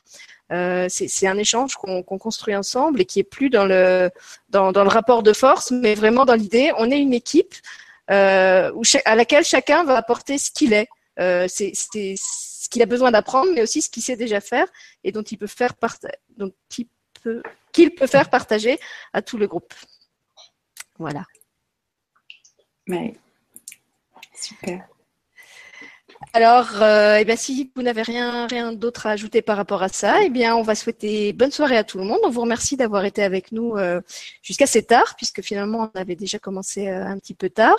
Euh, 0.51 0.87
c'est 0.89 1.27
un 1.27 1.37
échange 1.37 1.75
qu'on 1.77 2.03
qu 2.03 2.17
construit 2.19 2.57
ensemble 2.57 3.03
et 3.03 3.05
qui 3.05 3.21
est 3.21 3.25
plus 3.25 3.51
dans 3.51 3.67
le 3.67 4.11
dans, 4.49 4.71
le 4.73 4.89
rapport 4.89 5.23
de 5.23 5.33
force, 5.35 5.71
mais 5.71 5.95
vraiment 5.95 6.25
dans 6.25 6.35
l'idée 6.35 6.73
on 6.79 6.91
est 6.91 6.99
une 6.99 7.13
équipe 7.13 7.55
euh, 8.11 8.73
à 9.05 9.15
laquelle 9.15 9.45
chacun 9.45 9.85
va 9.85 9.97
apporter 9.97 10.39
ce 10.39 10.51
qu'il 10.51 10.73
est. 10.73 10.89
Euh, 11.21 11.47
ce 12.69 12.71
qu'il 12.71 12.83
a 12.83 12.87
besoin 12.87 13.11
d'apprendre, 13.11 13.51
mais 13.55 13.63
aussi 13.63 13.81
ce 13.81 13.89
qu'il 13.89 14.03
sait 14.03 14.17
déjà 14.17 14.43
faire 14.43 14.69
et 15.03 15.11
dont 15.11 15.23
il 15.23 15.39
peut 15.39 15.47
faire 15.47 15.73
donc 16.37 16.53
qu'il 16.69 16.87
peut, 17.23 17.43
peut 17.73 18.07
faire 18.07 18.29
partager 18.29 18.79
à 19.15 19.23
tout 19.23 19.39
le 19.39 19.47
groupe. 19.47 19.73
Voilà. 20.99 21.25
Super. 24.35 24.87
Alors, 26.33 26.83
euh, 26.83 27.19
eh 27.21 27.25
bien, 27.25 27.37
si 27.37 27.71
vous 27.75 27.83
n'avez 27.83 28.03
rien, 28.03 28.47
rien 28.49 28.73
d'autre 28.73 29.07
à 29.07 29.11
ajouter 29.11 29.41
par 29.41 29.57
rapport 29.57 29.83
à 29.83 29.89
ça, 29.89 30.17
eh 30.23 30.29
bien, 30.29 30.57
on 30.57 30.63
va 30.63 30.75
souhaiter 30.75 31.33
bonne 31.33 31.53
soirée 31.53 31.77
à 31.77 31.85
tout 31.85 31.99
le 31.99 32.05
monde. 32.05 32.19
On 32.25 32.31
vous 32.31 32.41
remercie 32.41 32.77
d'avoir 32.77 33.05
été 33.05 33.23
avec 33.23 33.53
nous 33.53 33.77
euh, 33.77 34.01
jusqu'à 34.43 34.65
assez 34.65 34.83
tard, 34.83 35.15
puisque 35.17 35.43
finalement, 35.43 35.91
on 35.95 35.99
avait 35.99 36.17
déjà 36.17 36.39
commencé 36.39 36.89
euh, 36.89 37.07
un 37.07 37.19
petit 37.19 37.35
peu 37.35 37.49
tard. 37.51 37.79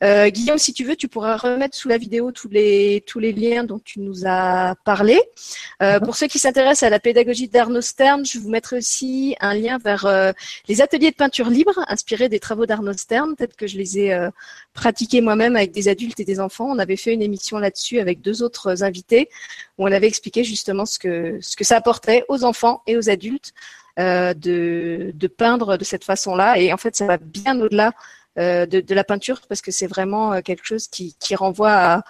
Guillaume, 0.00 0.58
si 0.58 0.72
tu 0.72 0.84
veux, 0.84 0.94
tu 0.94 1.08
pourras 1.08 1.36
remettre 1.36 1.76
sous 1.76 1.88
la 1.88 1.98
vidéo 1.98 2.30
tous 2.30 2.48
les, 2.48 3.02
tous 3.06 3.18
les 3.18 3.32
liens 3.32 3.64
dont 3.64 3.80
tu 3.80 3.98
nous 3.98 4.26
as 4.26 4.76
parlé. 4.84 5.20
Euh, 5.82 5.98
pour 5.98 6.14
ceux 6.14 6.28
qui 6.28 6.38
s'intéressent 6.38 6.84
à 6.84 6.90
la 6.90 7.00
pédagogie 7.00 7.48
d'Arnaud 7.48 7.80
Stern, 7.80 8.24
je 8.24 8.38
vous 8.38 8.48
mettrai 8.48 8.76
aussi 8.76 9.34
un 9.40 9.54
lien 9.54 9.78
vers 9.78 10.06
les 10.68 10.82
ateliers 10.82 11.10
de 11.10 11.16
peinture 11.16 11.50
libre 11.50 11.84
inspirés 11.88 12.28
des 12.28 12.38
travaux 12.38 12.66
d'Arnaud 12.66 12.92
Stern. 12.92 13.34
Peut-être 13.34 13.56
que 13.56 13.66
je 13.66 13.76
les 13.76 13.98
ai 13.98 14.28
pratiqués 14.78 15.20
moi-même 15.20 15.56
avec 15.56 15.72
des 15.72 15.88
adultes 15.88 16.20
et 16.20 16.24
des 16.24 16.38
enfants. 16.38 16.66
On 16.70 16.78
avait 16.78 16.96
fait 16.96 17.12
une 17.12 17.22
émission 17.22 17.58
là 17.58 17.68
là-dessus 17.68 17.98
avec 17.98 18.20
deux 18.20 18.42
autres 18.42 18.82
invités 18.84 19.28
où 19.76 19.86
on 19.86 19.92
avait 19.92 20.06
expliqué 20.06 20.44
justement 20.44 20.86
ce 20.86 20.98
que, 20.98 21.38
ce 21.42 21.56
que 21.56 21.64
ça 21.64 21.76
apportait 21.76 22.24
aux 22.28 22.44
enfants 22.44 22.82
et 22.86 22.96
aux 22.96 23.10
adultes 23.10 23.52
euh, 23.98 24.32
de, 24.34 25.10
de 25.14 25.26
peindre 25.26 25.76
de 25.76 25.84
cette 25.84 26.04
façon-là. 26.04 26.58
Et 26.58 26.72
en 26.72 26.76
fait, 26.76 26.94
ça 26.96 27.06
va 27.06 27.18
bien 27.18 27.60
au-delà 27.60 27.92
euh, 28.38 28.64
de, 28.66 28.94
la 28.94 29.04
peinture 29.04 29.40
parce 29.48 29.60
que 29.60 29.72
c'est 29.72 29.88
vraiment 29.88 30.32
euh, 30.32 30.40
quelque 30.40 30.64
chose 30.64 30.86
qui, 30.86 31.16
qui 31.18 31.34
renvoie 31.34 31.72
à, 31.72 32.02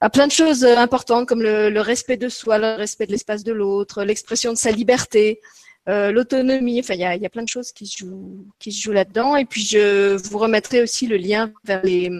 à 0.00 0.10
plein 0.10 0.26
de 0.26 0.32
choses 0.32 0.64
importantes 0.64 1.28
comme 1.28 1.42
le 1.42 1.80
respect 1.80 2.16
de 2.16 2.30
soi, 2.30 2.58
le 2.58 2.76
respect 2.76 3.06
de 3.06 3.12
l'espace 3.12 3.44
de 3.44 3.52
l'autre, 3.52 4.02
l'expression 4.02 4.52
de 4.52 4.58
sa 4.58 4.70
liberté, 4.70 5.40
euh, 5.88 6.12
l'autonomie. 6.12 6.80
Enfin, 6.80 6.94
il 6.94 7.00
y 7.00 7.04
a, 7.04 7.16
y 7.16 7.26
a, 7.26 7.30
plein 7.30 7.42
de 7.42 7.48
choses 7.48 7.72
qui 7.72 7.86
se 7.86 7.98
jouent, 7.98 8.46
qui 8.58 8.72
se 8.72 8.82
jouent 8.82 8.92
là-dedans. 8.92 9.36
Et 9.36 9.44
puis, 9.44 9.62
je 9.62 10.16
vous 10.28 10.38
remettrai 10.38 10.82
aussi 10.82 11.06
le 11.06 11.16
lien 11.16 11.52
vers 11.64 11.82
les, 11.84 12.10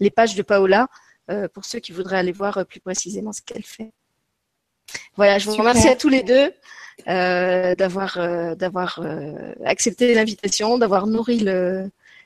les 0.00 0.10
pages 0.10 0.34
de 0.34 0.42
Paola 0.42 0.88
euh, 1.30 1.48
pour 1.48 1.64
ceux 1.64 1.78
qui 1.78 1.92
voudraient 1.92 2.18
aller 2.18 2.32
voir 2.32 2.58
euh, 2.58 2.64
plus 2.64 2.80
précisément 2.80 3.32
ce 3.32 3.42
qu'elle 3.42 3.64
fait. 3.64 3.92
Voilà, 5.16 5.38
je 5.38 5.46
vous 5.46 5.52
Super. 5.52 5.66
remercie 5.68 5.88
à 5.88 5.96
tous 5.96 6.08
les 6.08 6.22
deux 6.22 6.52
euh, 7.08 7.74
d'avoir 7.74 8.18
euh, 8.18 8.54
d'avoir 8.54 9.00
euh, 9.02 9.52
accepté 9.64 10.14
l'invitation, 10.14 10.78
d'avoir 10.78 11.06
nourri 11.06 11.44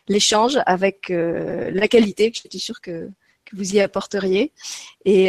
l'échange 0.09 0.59
avec 0.66 1.10
euh, 1.10 1.70
la 1.70 1.89
qualité 1.89 2.31
que 2.31 2.39
j'étais 2.43 2.59
sûre 2.59 2.81
que, 2.81 3.09
que, 3.44 3.56
vous 3.56 3.74
y 3.74 3.81
apporteriez. 3.81 4.52
Et 5.05 5.28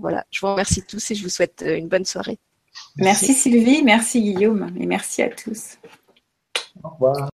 voilà, 0.00 0.26
je 0.30 0.40
vous 0.40 0.48
remercie 0.48 0.82
tous 0.82 1.10
et 1.10 1.14
je 1.14 1.22
vous 1.22 1.28
souhaite 1.28 1.64
une 1.66 1.88
bonne 1.88 2.04
soirée. 2.04 2.38
Merci, 2.96 3.26
merci 3.26 3.34
Sylvie, 3.34 3.82
merci 3.82 4.22
Guillaume 4.22 4.72
et 4.78 4.86
merci 4.86 5.22
à 5.22 5.28
tous. 5.28 5.78
Au 6.82 6.88
revoir. 6.90 7.28